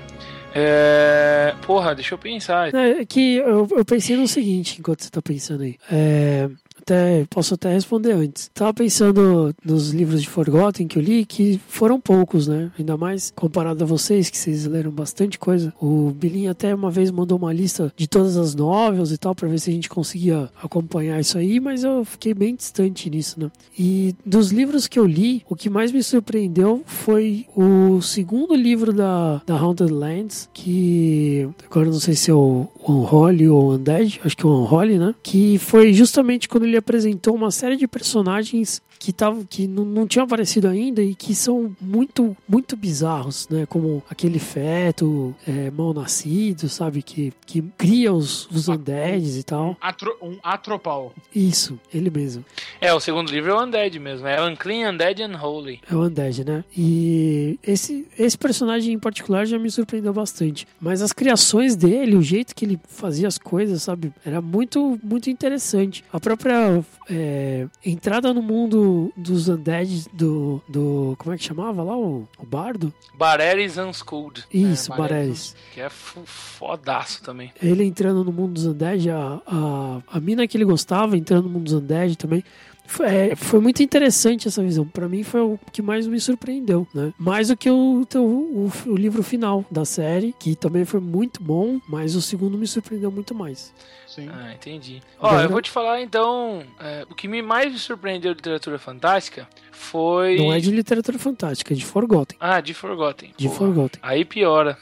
É... 0.54 1.54
Porra, 1.62 1.92
deixa 1.92 2.14
eu 2.14 2.18
pensar. 2.18 2.72
É 2.72 3.04
que 3.04 3.36
eu, 3.36 3.66
eu 3.72 3.84
pensei 3.84 4.16
no 4.16 4.28
seguinte, 4.28 4.76
enquanto 4.78 5.02
você 5.02 5.11
tá 5.11 5.20
pensando 5.20 5.64
aí. 5.64 5.76
É, 5.90 6.48
até, 6.91 7.24
posso 7.30 7.55
até 7.55 7.72
responder 7.72 8.12
antes. 8.12 8.51
Tava 8.53 8.74
pensando 8.74 9.55
nos 9.64 9.91
livros 9.91 10.20
de 10.20 10.28
Forgotten 10.28 10.88
que 10.88 10.99
eu 10.99 11.03
li, 11.03 11.24
que 11.24 11.61
foram 11.68 12.01
poucos, 12.01 12.49
né? 12.49 12.72
Ainda 12.78 12.97
mais 12.97 13.32
comparado 13.34 13.84
a 13.84 13.86
vocês, 13.86 14.28
que 14.28 14.36
vocês 14.36 14.66
leram 14.66 14.91
bastante 14.91 15.38
coisa. 15.38 15.72
O 15.80 16.11
Bilinho 16.11 16.51
até 16.51 16.74
uma 16.74 16.91
vez 16.91 17.11
mandou 17.11 17.38
uma 17.38 17.53
lista 17.53 17.93
de 17.97 18.09
todas 18.09 18.36
as 18.36 18.55
novels 18.55 19.12
e 19.12 19.18
tal, 19.18 19.34
pra 19.34 19.49
ver 19.49 19.61
se 19.61 19.70
a 19.70 19.72
gente 19.72 19.88
conseguia 19.88 20.51
acompanhar 20.61 21.20
isso 21.20 21.38
aí, 21.38 21.61
mas 21.61 21.84
eu 21.84 22.05
fiquei 22.05 22.34
bem 22.34 22.55
distante 22.55 23.09
nisso, 23.09 23.38
né? 23.38 23.51
E 23.78 24.14
dos 24.26 24.51
livros 24.51 24.88
que 24.88 24.99
eu 24.99 25.07
li, 25.07 25.43
o 25.49 25.55
que 25.55 25.70
mais 25.70 25.93
me 25.93 26.03
surpreendeu 26.03 26.82
foi 26.84 27.47
o 27.55 28.01
segundo 28.03 28.55
livro 28.55 28.93
da, 28.93 29.41
da 29.47 29.57
Haunted 29.57 29.93
Lands, 29.93 30.49
que 30.53 31.49
agora 31.70 31.86
não 31.86 32.01
sei 32.01 32.14
se 32.14 32.30
é 32.30 32.34
o 32.34 32.66
Unholy 32.89 33.49
ou 33.49 33.72
Undead, 33.72 34.20
acho 34.24 34.37
que 34.37 34.45
é 34.45 34.49
o 34.49 34.62
Unholy, 34.62 34.99
né? 34.99 35.14
Que 35.22 35.59
foi 35.59 35.93
justamente 35.93 36.49
quando 36.49 36.64
ele 36.64 36.76
apresentou 36.76 37.35
uma 37.35 37.51
série 37.51 37.76
de 37.76 37.87
personagens 37.87 38.83
que, 39.01 39.14
tavam, 39.14 39.42
que 39.48 39.66
não, 39.66 39.82
não 39.82 40.07
tinham 40.07 40.24
aparecido 40.24 40.68
ainda 40.68 41.03
e 41.03 41.14
que 41.14 41.34
são 41.34 41.74
muito, 41.80 42.36
muito 42.46 42.76
bizarros, 42.76 43.48
né? 43.48 43.64
Como 43.64 44.03
aquele 44.11 44.38
feto 44.38 45.34
é, 45.48 45.70
mal 45.70 45.94
nascido, 45.94 46.68
sabe? 46.68 47.03
Que, 47.03 47.32
que 47.46 47.62
cria 47.78 48.12
os, 48.12 48.46
os 48.51 48.68
undeads 48.68 49.38
e 49.38 49.42
tal. 49.42 49.75
Atro, 49.80 50.14
um 50.20 50.37
atropal. 50.42 51.14
Isso, 51.34 51.80
ele 51.92 52.11
mesmo. 52.11 52.45
É, 52.79 52.92
o 52.92 53.00
segundo 53.00 53.33
livro 53.33 53.50
é 53.50 53.54
o 53.54 53.64
Undead 53.64 53.99
mesmo. 53.99 54.26
É 54.26 54.46
Unclean, 54.46 54.91
Undead 54.91 55.22
and 55.22 55.42
Holy. 55.42 55.80
É 55.91 55.95
o 55.95 56.04
Undead, 56.04 56.45
né? 56.45 56.62
E 56.76 57.58
esse, 57.66 58.07
esse 58.18 58.37
personagem 58.37 58.92
em 58.92 58.99
particular 58.99 59.46
já 59.46 59.58
me 59.58 59.70
surpreendeu 59.70 60.12
bastante. 60.12 60.68
Mas 60.79 61.00
as 61.00 61.14
criações 61.14 61.75
dele, 61.75 62.16
o 62.16 62.22
jeito 62.22 62.54
que 62.54 62.66
ele 62.66 62.79
fazia 62.87 63.26
as 63.26 63.38
coisas, 63.38 63.83
sabe? 63.83 64.12
Era 64.26 64.42
muito, 64.42 65.00
muito 65.03 65.30
interessante. 65.30 66.04
A 66.12 66.20
própria 66.20 66.84
é, 67.08 67.66
entrada 67.83 68.34
no 68.34 68.42
mundo 68.42 68.89
dos 69.17 69.49
undead 69.49 70.07
do, 70.12 70.61
do. 70.68 71.14
Como 71.18 71.34
é 71.34 71.38
que 71.38 71.45
chamava 71.45 71.83
lá? 71.83 71.96
O, 71.96 72.26
o 72.38 72.46
bardo? 72.46 72.92
Bareris 73.14 73.76
Unschooled. 73.76 74.45
Isso, 74.53 74.92
É, 74.92 74.96
Bareris. 74.96 75.54
Que 75.75 75.80
é 75.80 75.88
fo- 75.91 76.22
fodaço 76.25 77.22
também. 77.22 77.53
Ele 77.62 77.84
entrando 77.84 78.25
no 78.25 78.33
mundo 78.33 78.53
dos 78.54 78.67
undead, 78.67 79.08
a, 79.11 79.41
a, 79.46 80.00
a 80.17 80.21
mina 80.21 80.46
que 80.46 80.57
ele 80.57 80.64
gostava 80.64 81.17
entrando 81.17 81.45
no 81.45 81.50
mundo 81.50 81.64
dos 81.64 81.75
undead 81.75 82.17
também. 82.17 82.45
Foi, 82.91 83.07
é, 83.07 83.37
foi 83.37 83.61
muito 83.61 83.84
interessante 83.84 84.49
essa 84.49 84.61
visão. 84.61 84.84
Pra 84.84 85.08
mim 85.08 85.22
foi 85.22 85.41
o 85.41 85.57
que 85.72 85.80
mais 85.80 86.08
me 86.08 86.18
surpreendeu, 86.18 86.88
né? 86.92 87.14
Mais 87.17 87.46
do 87.46 87.57
que 87.57 87.71
o, 87.71 88.04
o, 88.14 88.18
o, 88.18 88.72
o 88.87 88.96
livro 88.96 89.22
final 89.22 89.64
da 89.71 89.84
série, 89.84 90.34
que 90.37 90.57
também 90.57 90.84
foi 90.84 90.99
muito 90.99 91.41
bom, 91.41 91.80
mas 91.88 92.17
o 92.17 92.21
segundo 92.21 92.58
me 92.58 92.67
surpreendeu 92.67 93.12
muito 93.12 93.33
mais. 93.33 93.72
Sim. 94.08 94.29
Ah, 94.29 94.53
entendi. 94.53 95.00
Ó, 95.21 95.41
eu 95.41 95.49
vou 95.49 95.62
te 95.62 95.71
falar 95.71 96.03
então. 96.03 96.64
é, 96.80 97.07
o 97.08 97.14
que 97.14 97.29
me 97.29 97.41
mais 97.41 97.71
me 97.72 97.79
surpreendeu 97.79 98.33
de 98.34 98.38
literatura 98.38 98.76
fantástica 98.76 99.49
foi. 99.71 100.37
Não 100.37 100.53
é 100.53 100.58
de 100.58 100.72
literatura 100.72 101.17
fantástica, 101.17 101.72
é 101.72 101.76
de 101.76 101.87
Forgotten. 101.87 102.37
Ah, 102.41 102.61
de 102.61 102.75
Forgotten. 102.75 103.33
De 103.37 103.46
Porra. 103.46 103.58
Forgotten. 103.58 104.00
Aí 104.03 104.25
piora. 104.25 104.76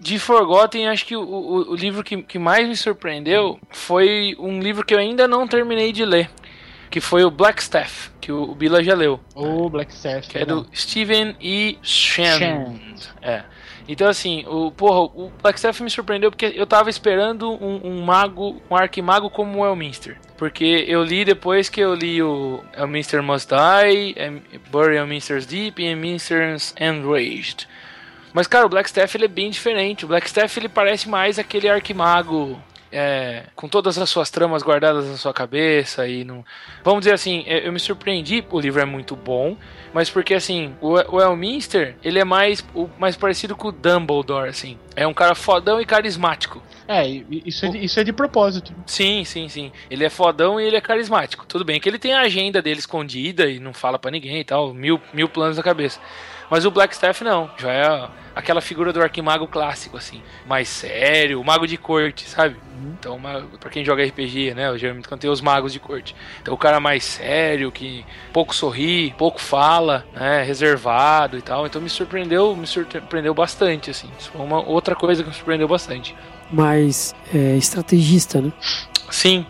De 0.00 0.18
Forgotten, 0.18 0.88
acho 0.88 1.06
que 1.06 1.14
o, 1.16 1.22
o, 1.22 1.70
o 1.70 1.74
livro 1.76 2.02
que, 2.02 2.20
que 2.20 2.38
mais 2.38 2.66
me 2.68 2.76
surpreendeu 2.76 3.60
foi 3.70 4.34
um 4.40 4.58
livro 4.60 4.84
que 4.84 4.92
eu 4.92 4.98
ainda 4.98 5.28
não 5.28 5.46
terminei 5.46 5.92
de 5.92 6.04
ler. 6.04 6.28
Que 6.90 7.00
foi 7.00 7.24
o 7.24 7.30
Blackstaff, 7.30 8.10
que 8.20 8.30
o, 8.32 8.54
Bila 8.54 8.82
já 8.82 8.94
leu. 8.94 9.20
O 9.34 9.68
Black 9.68 9.92
Sabbath. 9.92 10.28
Que 10.28 10.38
é 10.38 10.44
do 10.44 10.66
Steven 10.74 11.36
E. 11.40 11.78
Shand. 11.82 12.38
Shand. 12.38 12.78
É. 13.22 13.42
Então, 13.88 14.08
assim, 14.08 14.44
o, 14.48 14.70
porra, 14.72 15.00
o 15.14 15.32
Blackstaff 15.40 15.82
me 15.82 15.90
surpreendeu 15.90 16.30
porque 16.30 16.52
eu 16.54 16.66
tava 16.66 16.90
esperando 16.90 17.52
um, 17.52 17.80
um 17.84 18.02
mago, 18.02 18.60
um 18.68 18.76
arquimago 18.76 19.30
como 19.30 19.60
o 19.60 19.66
Elminster. 19.66 20.18
Porque 20.36 20.84
eu 20.88 21.04
li 21.04 21.24
depois 21.24 21.68
que 21.68 21.80
eu 21.80 21.94
li 21.94 22.20
o 22.22 22.62
Elminster 22.76 23.22
Must 23.22 23.48
Die, 23.48 24.14
Bury 24.70 24.96
Elminster's 24.96 25.46
Deep 25.46 25.80
e 25.80 25.86
Elminster's 25.86 26.74
Enraged. 26.80 27.68
Mas, 28.32 28.46
cara, 28.46 28.66
o 28.66 28.68
Blackstaff 28.68 29.16
ele 29.16 29.24
é 29.26 29.28
bem 29.28 29.50
diferente. 29.50 30.04
O 30.04 30.08
Blackstaff 30.08 30.58
ele 30.58 30.68
parece 30.68 31.08
mais 31.08 31.38
aquele 31.38 31.68
arquimago 31.68 32.60
é, 32.98 33.42
com 33.54 33.68
todas 33.68 33.98
as 33.98 34.08
suas 34.08 34.30
tramas 34.30 34.62
guardadas 34.62 35.06
na 35.06 35.18
sua 35.18 35.34
cabeça 35.34 36.08
e 36.08 36.24
não. 36.24 36.42
Vamos 36.82 37.00
dizer 37.00 37.12
assim, 37.12 37.44
eu 37.46 37.70
me 37.70 37.78
surpreendi. 37.78 38.42
O 38.50 38.58
livro 38.58 38.80
é 38.80 38.86
muito 38.86 39.14
bom, 39.14 39.54
mas 39.92 40.08
porque 40.08 40.32
assim, 40.32 40.74
o, 40.80 40.94
o 41.14 41.20
Elminster 41.20 41.94
ele 42.02 42.18
é 42.18 42.24
mais, 42.24 42.64
o, 42.74 42.88
mais 42.98 43.14
parecido 43.14 43.54
com 43.54 43.68
o 43.68 43.72
Dumbledore, 43.72 44.48
assim. 44.48 44.78
É 44.94 45.06
um 45.06 45.12
cara 45.12 45.34
fodão 45.34 45.78
e 45.78 45.84
carismático. 45.84 46.62
É, 46.88 47.06
isso 47.06 47.66
é, 47.66 47.68
de, 47.68 47.84
isso 47.84 48.00
é 48.00 48.04
de 48.04 48.14
propósito. 48.14 48.72
Sim, 48.86 49.24
sim, 49.24 49.46
sim. 49.48 49.70
Ele 49.90 50.02
é 50.02 50.08
fodão 50.08 50.58
e 50.58 50.64
ele 50.64 50.76
é 50.76 50.80
carismático. 50.80 51.44
Tudo 51.44 51.66
bem 51.66 51.78
que 51.78 51.88
ele 51.88 51.98
tem 51.98 52.14
a 52.14 52.22
agenda 52.22 52.62
dele 52.62 52.80
escondida 52.80 53.46
e 53.46 53.60
não 53.60 53.74
fala 53.74 53.98
pra 53.98 54.10
ninguém 54.10 54.40
e 54.40 54.44
tal, 54.44 54.72
mil, 54.72 54.98
mil 55.12 55.28
planos 55.28 55.58
na 55.58 55.62
cabeça. 55.62 56.00
Mas 56.50 56.64
o 56.64 56.70
Blackstaff 56.70 57.24
não, 57.24 57.50
já 57.56 57.72
é 57.72 58.08
aquela 58.34 58.60
figura 58.60 58.92
do 58.92 59.02
arquimago 59.02 59.46
clássico, 59.48 59.96
assim, 59.96 60.22
mais 60.46 60.68
sério, 60.68 61.40
o 61.40 61.44
mago 61.44 61.66
de 61.66 61.76
corte, 61.76 62.28
sabe? 62.28 62.56
Então, 62.98 63.16
uma, 63.16 63.42
pra 63.58 63.70
quem 63.70 63.84
joga 63.84 64.04
RPG, 64.04 64.52
né, 64.54 64.68
eu 64.68 64.76
geralmente 64.76 65.08
quando 65.08 65.20
tem 65.20 65.30
os 65.30 65.40
magos 65.40 65.72
de 65.72 65.80
corte. 65.80 66.14
Então, 66.42 66.52
o 66.52 66.58
cara 66.58 66.78
mais 66.78 67.02
sério, 67.04 67.72
que 67.72 68.04
pouco 68.32 68.54
sorri, 68.54 69.14
pouco 69.16 69.40
fala, 69.40 70.04
né, 70.14 70.42
reservado 70.42 71.38
e 71.38 71.42
tal. 71.42 71.66
Então, 71.66 71.80
me 71.80 71.88
surpreendeu, 71.88 72.54
me 72.54 72.66
surpreendeu 72.66 73.32
bastante, 73.32 73.90
assim. 73.90 74.10
Isso 74.18 74.30
foi 74.30 74.40
uma 74.44 74.60
outra 74.60 74.94
coisa 74.94 75.22
que 75.22 75.28
me 75.30 75.34
surpreendeu 75.34 75.66
bastante. 75.66 76.14
Mas 76.50 77.14
é 77.34 77.56
estrategista, 77.56 78.40
né? 78.40 78.52
Sim, 79.10 79.46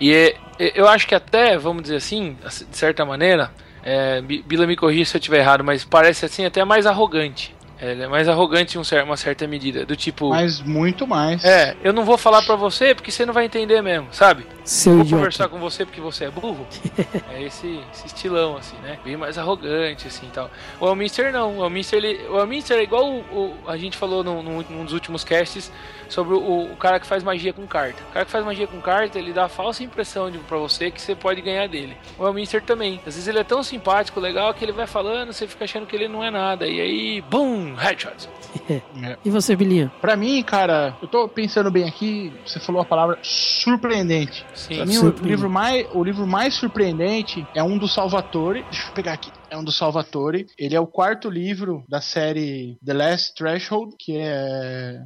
e 0.00 0.12
é- 0.12 0.36
eu 0.58 0.88
acho 0.88 1.06
que 1.06 1.14
até, 1.14 1.56
vamos 1.58 1.82
dizer 1.82 1.96
assim, 1.96 2.36
de 2.70 2.76
certa 2.76 3.04
maneira, 3.04 3.50
é, 3.82 4.20
Bi- 4.20 4.42
Bila 4.46 4.66
me 4.66 4.76
corrija 4.76 5.10
se 5.10 5.16
eu 5.16 5.18
estiver 5.20 5.38
errado, 5.38 5.64
mas 5.64 5.84
parece 5.84 6.24
assim 6.26 6.44
até 6.44 6.64
mais 6.64 6.86
arrogante. 6.86 7.54
Ele 7.80 8.02
é 8.02 8.08
mais 8.08 8.28
arrogante 8.28 8.76
em 8.76 8.80
um 8.80 8.84
uma 9.04 9.16
certa 9.16 9.46
medida, 9.46 9.86
do 9.86 9.94
tipo, 9.96 10.28
Mas 10.30 10.60
muito 10.60 11.06
mais. 11.06 11.44
é, 11.44 11.76
eu 11.82 11.92
não 11.92 12.04
vou 12.04 12.18
falar 12.18 12.42
pra 12.42 12.56
você 12.56 12.94
porque 12.94 13.10
você 13.10 13.24
não 13.24 13.32
vai 13.32 13.44
entender 13.44 13.80
mesmo, 13.80 14.08
sabe? 14.12 14.46
Seu 14.64 14.92
Vou 14.94 15.02
idiota. 15.02 15.16
conversar 15.16 15.48
com 15.48 15.58
você 15.58 15.84
porque 15.86 16.00
você 16.00 16.24
é 16.26 16.30
burro. 16.30 16.66
é 17.32 17.42
esse, 17.42 17.80
esse 17.92 18.06
estilão, 18.06 18.56
assim, 18.56 18.76
né? 18.82 18.98
Bem 19.04 19.16
mais 19.16 19.38
arrogante, 19.38 20.06
assim 20.06 20.26
e 20.26 20.30
tal. 20.30 20.50
O 20.78 20.86
Elminster 20.86 21.32
não. 21.32 21.58
O 21.58 21.64
Elminster, 21.64 21.98
ele, 22.02 22.20
o 22.28 22.38
Elminster 22.38 22.76
é 22.78 22.82
igual 22.82 23.04
o, 23.08 23.18
o- 23.20 23.56
a 23.66 23.76
gente 23.76 23.96
falou 23.96 24.22
num, 24.22 24.42
num- 24.42 24.64
num 24.68 24.84
dos 24.84 24.92
últimos 24.92 25.24
casts 25.24 25.72
sobre 26.08 26.34
o, 26.34 26.72
o 26.72 26.76
cara 26.76 27.00
que 27.00 27.06
faz 27.06 27.22
magia 27.22 27.52
com 27.52 27.66
carta. 27.66 28.02
O 28.10 28.12
cara 28.12 28.24
que 28.24 28.30
faz 28.30 28.44
magia 28.44 28.66
com 28.66 28.80
carta, 28.80 29.18
ele 29.18 29.32
dá 29.32 29.44
a 29.44 29.48
falsa 29.48 29.82
impressão 29.82 30.30
de, 30.30 30.38
pra 30.38 30.58
você 30.58 30.90
que 30.90 31.00
você 31.00 31.14
pode 31.14 31.40
ganhar 31.40 31.66
dele. 31.68 31.96
O 32.18 32.26
Elminster 32.26 32.62
também. 32.62 32.96
Às 33.06 33.14
vezes 33.14 33.26
ele 33.28 33.38
é 33.38 33.44
tão 33.44 33.62
simpático, 33.62 34.20
legal, 34.20 34.52
que 34.52 34.64
ele 34.64 34.72
vai 34.72 34.86
falando, 34.86 35.32
você 35.32 35.46
fica 35.46 35.64
achando 35.64 35.86
que 35.86 35.96
ele 35.96 36.08
não 36.08 36.22
é 36.22 36.30
nada. 36.30 36.66
E 36.66 36.80
aí, 36.80 37.20
BUM! 37.22 37.69
Headshot. 37.74 38.28
E 39.24 39.30
você, 39.30 39.54
Bilinha? 39.54 39.92
Pra 40.00 40.16
mim, 40.16 40.42
cara, 40.42 40.96
eu 41.00 41.06
tô 41.06 41.28
pensando 41.28 41.70
bem 41.70 41.88
aqui, 41.88 42.32
você 42.44 42.58
falou 42.58 42.82
a 42.82 42.84
palavra 42.84 43.18
surpreendente. 43.22 44.44
Sim. 44.54 44.76
Pra 44.76 44.86
mim, 44.86 44.96
o 44.96 45.00
Surpreendente. 45.00 45.28
livro, 45.28 45.50
mais, 45.50 45.86
o 45.94 46.02
livro 46.02 46.26
mais 46.26 46.54
surpreendente 46.54 47.46
é 47.54 47.62
um 47.62 47.78
do 47.78 47.86
Salvatore. 47.86 48.62
Deixa 48.64 48.88
eu 48.88 48.92
pegar 48.92 49.12
aqui. 49.12 49.30
É 49.48 49.56
um 49.56 49.62
do 49.64 49.70
Salvatore. 49.72 50.46
Ele 50.58 50.74
é 50.74 50.80
o 50.80 50.86
quarto 50.86 51.30
livro 51.30 51.84
da 51.88 52.00
série 52.00 52.76
The 52.84 52.92
Last 52.92 53.34
Threshold, 53.34 53.94
que 53.98 54.16
é. 54.18 55.00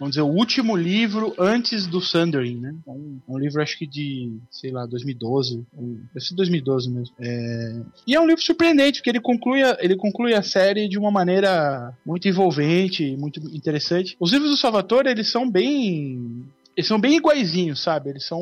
Vamos 0.00 0.12
dizer, 0.14 0.22
o 0.22 0.28
último 0.34 0.74
livro 0.74 1.34
antes 1.38 1.86
do 1.86 2.00
Sundering, 2.00 2.56
né? 2.56 2.74
É 2.86 2.90
um, 2.90 3.18
é 3.28 3.32
um 3.32 3.38
livro, 3.38 3.60
acho 3.60 3.76
que 3.78 3.86
de, 3.86 4.32
sei 4.50 4.70
lá, 4.72 4.86
2012. 4.86 5.62
um- 5.76 6.00
Deve 6.14 6.24
ser 6.26 6.34
2012 6.34 6.88
mesmo. 6.90 7.14
É, 7.20 7.80
E 8.06 8.14
é 8.14 8.20
um 8.20 8.26
livro 8.26 8.42
surpreendente, 8.42 8.98
porque 9.00 9.10
ele 9.10 9.20
conclui, 9.20 9.62
a, 9.62 9.76
ele 9.78 9.96
conclui 9.96 10.32
a 10.32 10.42
série 10.42 10.88
de 10.88 10.98
uma 10.98 11.10
maneira 11.10 11.92
muito 12.04 12.26
envolvente, 12.26 13.14
muito 13.18 13.40
interessante. 13.54 14.16
Os 14.18 14.32
livros 14.32 14.50
do 14.50 14.56
Salvatore, 14.56 15.10
eles 15.10 15.30
são 15.30 15.48
bem. 15.50 16.44
Eles 16.80 16.88
são 16.88 16.98
bem 17.00 17.16
iguaizinhos, 17.16 17.80
sabe? 17.82 18.10
Eles 18.10 18.24
são 18.26 18.40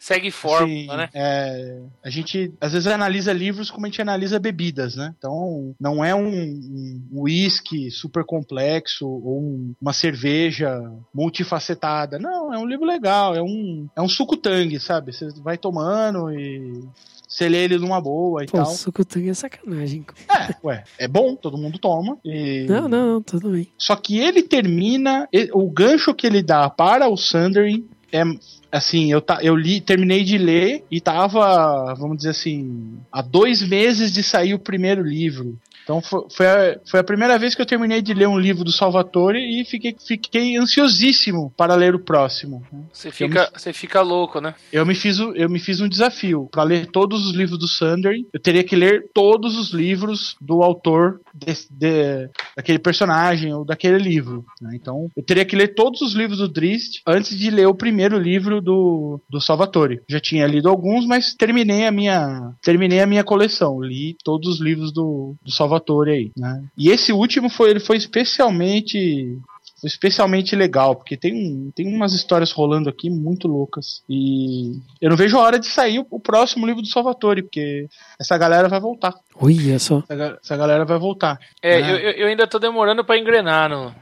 Segue 0.00 0.30
fórmula, 0.30 0.64
Assim, 0.94 0.96
né? 0.96 1.08
é, 1.12 1.80
a 2.04 2.08
gente 2.08 2.52
às 2.60 2.72
vezes 2.72 2.86
analisa 2.86 3.32
livros 3.32 3.70
como 3.70 3.84
a 3.84 3.88
gente 3.88 4.00
analisa 4.00 4.38
bebidas, 4.38 4.94
né? 4.96 5.12
Então 5.18 5.74
não 5.80 6.04
é 6.04 6.14
um 6.14 6.24
um 6.34 7.00
uísque 7.22 7.90
super 7.90 8.24
complexo 8.24 9.06
ou 9.06 9.40
um- 9.40 9.74
uma 9.80 9.92
cerveja 9.92 10.80
multifacetada. 11.12 12.18
Não, 12.18 12.52
é 12.54 12.58
um 12.58 12.66
livro 12.66 12.86
legal, 12.86 13.34
é 13.34 13.42
um 13.42 13.88
é 13.96 14.00
um 14.00 14.08
suco 14.08 14.36
tangue, 14.36 14.78
sabe? 14.78 15.12
Você 15.12 15.28
vai 15.42 15.58
tomando 15.58 16.30
e 16.32 16.82
você 17.26 17.48
lê 17.48 17.64
ele 17.64 17.78
numa 17.78 18.00
boa 18.00 18.44
e 18.44 18.46
Pô, 18.46 18.58
tal. 18.58 18.66
sucutanga 18.66 19.30
é 19.30 19.34
sacanagem. 19.34 20.04
É, 20.28 20.54
ué, 20.64 20.84
é 20.98 21.08
bom, 21.08 21.34
todo 21.34 21.58
mundo 21.58 21.78
toma. 21.78 22.18
E... 22.24 22.66
Não, 22.68 22.88
não, 22.88 23.14
não, 23.14 23.22
tudo 23.22 23.50
bem. 23.50 23.68
Só 23.78 23.96
que 23.96 24.18
ele 24.18 24.42
termina, 24.42 25.28
o 25.52 25.70
gancho 25.70 26.14
que 26.14 26.26
ele 26.26 26.42
dá 26.42 26.68
para 26.70 27.08
o 27.08 27.16
Sundering 27.16 27.86
é 28.12 28.22
assim, 28.70 29.10
eu, 29.10 29.20
tá, 29.20 29.38
eu 29.42 29.56
li, 29.56 29.80
terminei 29.80 30.22
de 30.22 30.38
ler 30.38 30.84
e 30.90 31.00
tava, 31.00 31.94
vamos 31.94 32.18
dizer 32.18 32.30
assim, 32.30 32.98
há 33.10 33.20
dois 33.22 33.62
meses 33.62 34.12
de 34.12 34.22
sair 34.22 34.54
o 34.54 34.58
primeiro 34.58 35.02
livro. 35.02 35.58
Então 35.84 36.00
foi, 36.00 36.22
foi, 36.34 36.46
a, 36.46 36.80
foi 36.90 37.00
a 37.00 37.04
primeira 37.04 37.38
vez 37.38 37.54
que 37.54 37.62
eu 37.62 37.66
terminei 37.66 38.00
de 38.00 38.14
ler 38.14 38.26
um 38.26 38.38
livro 38.38 38.64
do 38.64 38.72
Salvatore 38.72 39.38
e 39.38 39.64
fiquei, 39.64 39.94
fiquei 40.04 40.56
ansiosíssimo 40.56 41.52
para 41.56 41.74
ler 41.74 41.94
o 41.94 41.98
próximo. 41.98 42.66
Você 42.92 43.10
fica, 43.10 43.50
você 43.54 43.72
fica 43.72 44.00
louco, 44.00 44.40
né? 44.40 44.54
Eu 44.72 44.84
me 44.86 44.94
fiz, 44.94 45.18
eu 45.18 45.48
me 45.48 45.58
fiz 45.58 45.80
um 45.80 45.88
desafio 45.88 46.48
para 46.50 46.62
ler 46.62 46.86
todos 46.86 47.26
os 47.26 47.34
livros 47.34 47.58
do 47.58 47.68
Sunday. 47.68 48.26
Eu 48.32 48.40
teria 48.40 48.64
que 48.64 48.74
ler 48.74 49.10
todos 49.12 49.58
os 49.58 49.70
livros 49.70 50.36
do 50.40 50.62
autor 50.62 51.20
de- 51.34 52.30
daquele 52.56 52.78
personagem 52.78 53.52
ou 53.52 53.64
daquele 53.64 53.98
livro. 53.98 54.44
né? 54.60 54.70
Então 54.74 55.08
eu 55.16 55.22
teria 55.22 55.44
que 55.44 55.56
ler 55.56 55.74
todos 55.74 56.00
os 56.00 56.14
livros 56.14 56.38
do 56.38 56.48
Drist 56.48 57.00
antes 57.06 57.36
de 57.36 57.50
ler 57.50 57.66
o 57.66 57.74
primeiro 57.74 58.18
livro 58.18 58.60
do, 58.60 59.20
do 59.28 59.40
Salvatore. 59.40 60.00
Já 60.08 60.20
tinha 60.20 60.46
lido 60.46 60.68
alguns, 60.68 61.06
mas 61.06 61.34
terminei 61.34 61.86
a 61.86 61.92
minha 61.92 62.52
terminei 62.62 63.00
a 63.00 63.06
minha 63.06 63.24
coleção. 63.24 63.82
Li 63.82 64.16
todos 64.24 64.48
os 64.48 64.60
livros 64.60 64.92
do, 64.92 65.34
do 65.42 65.50
Salvatore 65.50 66.10
aí. 66.10 66.30
Né? 66.36 66.64
E 66.78 66.88
esse 66.90 67.12
último 67.12 67.48
foi 67.50 67.70
ele 67.70 67.80
foi 67.80 67.96
especialmente 67.96 69.38
especialmente 69.84 70.56
legal, 70.56 70.94
porque 70.96 71.16
tem, 71.16 71.32
um, 71.34 71.70
tem 71.74 71.86
umas 71.86 72.12
histórias 72.12 72.50
rolando 72.52 72.88
aqui 72.88 73.08
muito 73.10 73.46
loucas. 73.48 74.02
E 74.08 74.78
eu 75.00 75.10
não 75.10 75.16
vejo 75.16 75.36
a 75.38 75.40
hora 75.42 75.58
de 75.58 75.66
sair 75.66 75.98
o, 75.98 76.06
o 76.10 76.18
próximo 76.20 76.66
livro 76.66 76.82
do 76.82 76.88
Salvatore, 76.88 77.42
porque 77.42 77.86
essa 78.18 78.36
galera 78.38 78.68
vai 78.68 78.80
voltar. 78.80 79.14
Olha 79.40 79.78
só. 79.78 80.02
Essa, 80.08 80.38
essa 80.42 80.56
galera 80.56 80.84
vai 80.84 80.98
voltar. 80.98 81.38
É, 81.62 81.76
Ah. 81.76 81.90
eu, 81.90 81.96
eu- 82.12 82.26
ainda 82.28 82.46
tô 82.46 82.58
demorando 82.58 83.04
pra 83.04 83.18
engrenar 83.18 83.68
no, 83.68 83.94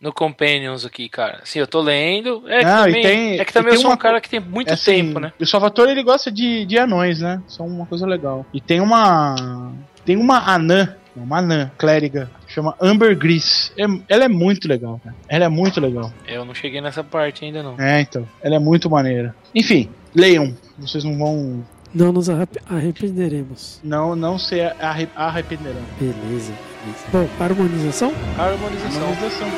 no 0.00 0.12
Companions 0.12 0.84
aqui, 0.86 1.08
cara. 1.08 1.40
Assim, 1.42 1.58
eu 1.58 1.66
tô 1.66 1.80
lendo. 1.80 2.42
É 2.48 2.60
que 2.60 2.64
Não, 2.64 2.82
e 2.82 2.86
também, 2.86 3.02
tem- 3.02 3.38
é 3.40 3.44
que 3.44 3.52
também 3.52 3.74
eu 3.74 3.80
sou 3.80 3.90
um 3.90 3.92
uma 3.92 3.98
cara 3.98 4.20
que 4.20 4.28
tem 4.30 4.40
muito 4.40 4.68
É 4.70 4.72
assim, 4.74 4.92
tempo, 5.06 5.20
né? 5.20 5.32
O 5.38 5.46
Salvatore 5.46 5.90
ele 5.90 6.02
gosta 6.02 6.30
de, 6.32 6.64
de 6.64 6.78
anões, 6.78 7.20
né? 7.20 7.42
São 7.46 7.66
uma 7.66 7.86
coisa 7.86 8.06
legal. 8.06 8.46
E 8.54 8.60
tem 8.60 8.80
uma. 8.80 9.74
Tem 10.04 10.16
uma 10.16 10.38
anã, 10.50 10.96
uma 11.16 11.38
anã 11.38 11.70
clériga, 11.78 12.30
chama 12.48 12.74
Amber 12.80 13.16
Gris. 13.16 13.72
É- 13.76 13.84
ela 14.08 14.24
é 14.24 14.28
muito 14.28 14.66
legal, 14.68 15.00
cara. 15.02 15.14
Ela 15.28 15.44
é 15.44 15.48
muito 15.48 15.80
legal. 15.80 16.12
Eu 16.26 16.44
não 16.44 16.54
cheguei 16.54 16.80
nessa 16.80 17.02
parte 17.04 17.44
ainda, 17.44 17.62
não. 17.62 17.74
É, 17.80 18.00
então. 18.00 18.26
Ela 18.42 18.56
é 18.56 18.58
muito 18.58 18.88
maneira. 18.90 19.34
Enfim, 19.54 19.88
leiam. 20.14 20.54
Vocês 20.78 21.04
não 21.04 21.16
vão. 21.18 21.64
Não 21.92 22.12
nos 22.12 22.30
arrep- 22.30 22.60
arrependeremos. 22.68 23.80
Não, 23.82 24.14
não 24.14 24.38
se 24.38 24.60
arre- 24.60 25.08
arrependerão. 25.16 25.82
Beleza, 25.98 26.52
beleza. 26.84 27.04
Bom, 27.12 27.28
harmonização? 27.42 28.12
Harmonização. 28.38 29.02
Harmonização. 29.08 29.48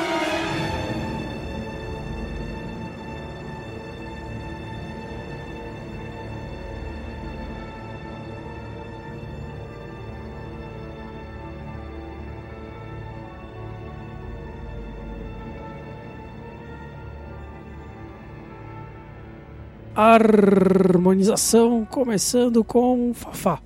Harmonização 19.95 21.85
começando 21.85 22.63
com 22.63 23.13
Fafá. 23.13 23.59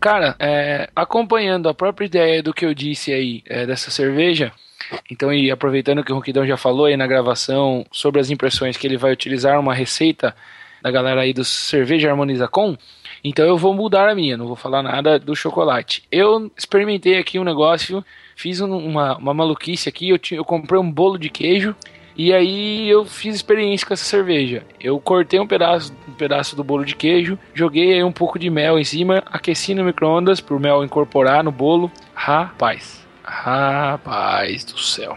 Cara, 0.00 0.36
é, 0.38 0.88
acompanhando 0.94 1.68
a 1.68 1.74
própria 1.74 2.04
ideia 2.06 2.42
do 2.42 2.52
que 2.52 2.66
eu 2.66 2.74
disse 2.74 3.12
aí 3.12 3.42
é, 3.46 3.64
dessa 3.64 3.90
cerveja, 3.90 4.52
então 5.10 5.32
e 5.32 5.50
aproveitando 5.50 6.04
que 6.04 6.12
o 6.12 6.16
Ronquidão 6.16 6.46
já 6.46 6.56
falou 6.58 6.84
aí 6.86 6.96
na 6.96 7.06
gravação 7.06 7.86
sobre 7.90 8.20
as 8.20 8.30
impressões 8.30 8.76
que 8.76 8.86
ele 8.86 8.98
vai 8.98 9.12
utilizar 9.12 9.58
uma 9.58 9.72
receita 9.74 10.34
da 10.82 10.90
galera 10.90 11.22
aí 11.22 11.32
do 11.32 11.42
Cerveja 11.44 12.10
Harmoniza 12.10 12.46
Com, 12.46 12.76
então 13.24 13.46
eu 13.46 13.56
vou 13.56 13.72
mudar 13.72 14.10
a 14.10 14.14
minha, 14.14 14.36
não 14.36 14.46
vou 14.46 14.56
falar 14.56 14.82
nada 14.82 15.18
do 15.18 15.34
chocolate. 15.34 16.02
Eu 16.12 16.52
experimentei 16.54 17.16
aqui 17.16 17.38
um 17.38 17.44
negócio, 17.44 18.04
fiz 18.36 18.60
um- 18.60 18.76
uma, 18.76 19.16
uma 19.16 19.32
maluquice 19.32 19.88
aqui, 19.88 20.10
eu, 20.10 20.18
eu 20.32 20.44
comprei 20.44 20.78
um 20.78 20.92
bolo 20.92 21.16
de 21.18 21.30
queijo 21.30 21.74
e 22.16 22.32
aí 22.32 22.88
eu 22.88 23.04
fiz 23.04 23.34
experiência 23.34 23.86
com 23.86 23.94
essa 23.94 24.04
cerveja. 24.04 24.62
Eu 24.80 25.00
cortei 25.00 25.40
um 25.40 25.46
pedaço, 25.46 25.92
um 26.08 26.12
pedaço 26.12 26.54
do 26.54 26.62
bolo 26.62 26.84
de 26.84 26.94
queijo, 26.94 27.38
joguei 27.52 27.94
aí 27.94 28.04
um 28.04 28.12
pouco 28.12 28.38
de 28.38 28.48
mel 28.48 28.78
em 28.78 28.84
cima, 28.84 29.22
aqueci 29.26 29.74
no 29.74 29.84
micro-ondas 29.84 30.40
pro 30.40 30.60
mel 30.60 30.84
incorporar 30.84 31.42
no 31.42 31.50
bolo. 31.50 31.90
Rapaz, 32.14 33.04
rapaz 33.24 34.64
do 34.64 34.78
céu. 34.78 35.16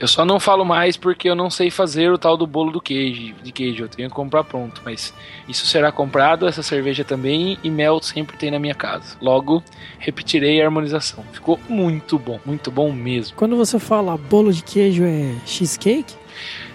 Eu 0.00 0.08
só 0.08 0.24
não 0.24 0.40
falo 0.40 0.64
mais 0.64 0.96
porque 0.96 1.28
eu 1.28 1.34
não 1.34 1.50
sei 1.50 1.70
fazer 1.70 2.10
o 2.10 2.16
tal 2.16 2.34
do 2.34 2.46
bolo 2.46 2.72
do 2.72 2.80
queijo, 2.80 3.34
de 3.42 3.52
queijo, 3.52 3.84
eu 3.84 3.88
tenho 3.88 4.08
que 4.08 4.14
comprar 4.14 4.42
pronto, 4.42 4.80
mas 4.82 5.12
isso 5.46 5.66
será 5.66 5.92
comprado, 5.92 6.48
essa 6.48 6.62
cerveja 6.62 7.04
também, 7.04 7.58
e 7.62 7.68
mel 7.68 8.00
sempre 8.02 8.38
tem 8.38 8.50
na 8.50 8.58
minha 8.58 8.74
casa. 8.74 9.18
Logo, 9.20 9.62
repetirei 9.98 10.62
a 10.62 10.64
harmonização. 10.64 11.22
Ficou 11.32 11.60
muito 11.68 12.18
bom, 12.18 12.40
muito 12.46 12.70
bom 12.70 12.90
mesmo. 12.90 13.36
Quando 13.36 13.56
você 13.56 13.78
fala 13.78 14.16
bolo 14.16 14.54
de 14.54 14.62
queijo 14.62 15.04
é 15.04 15.34
cheesecake? 15.44 16.14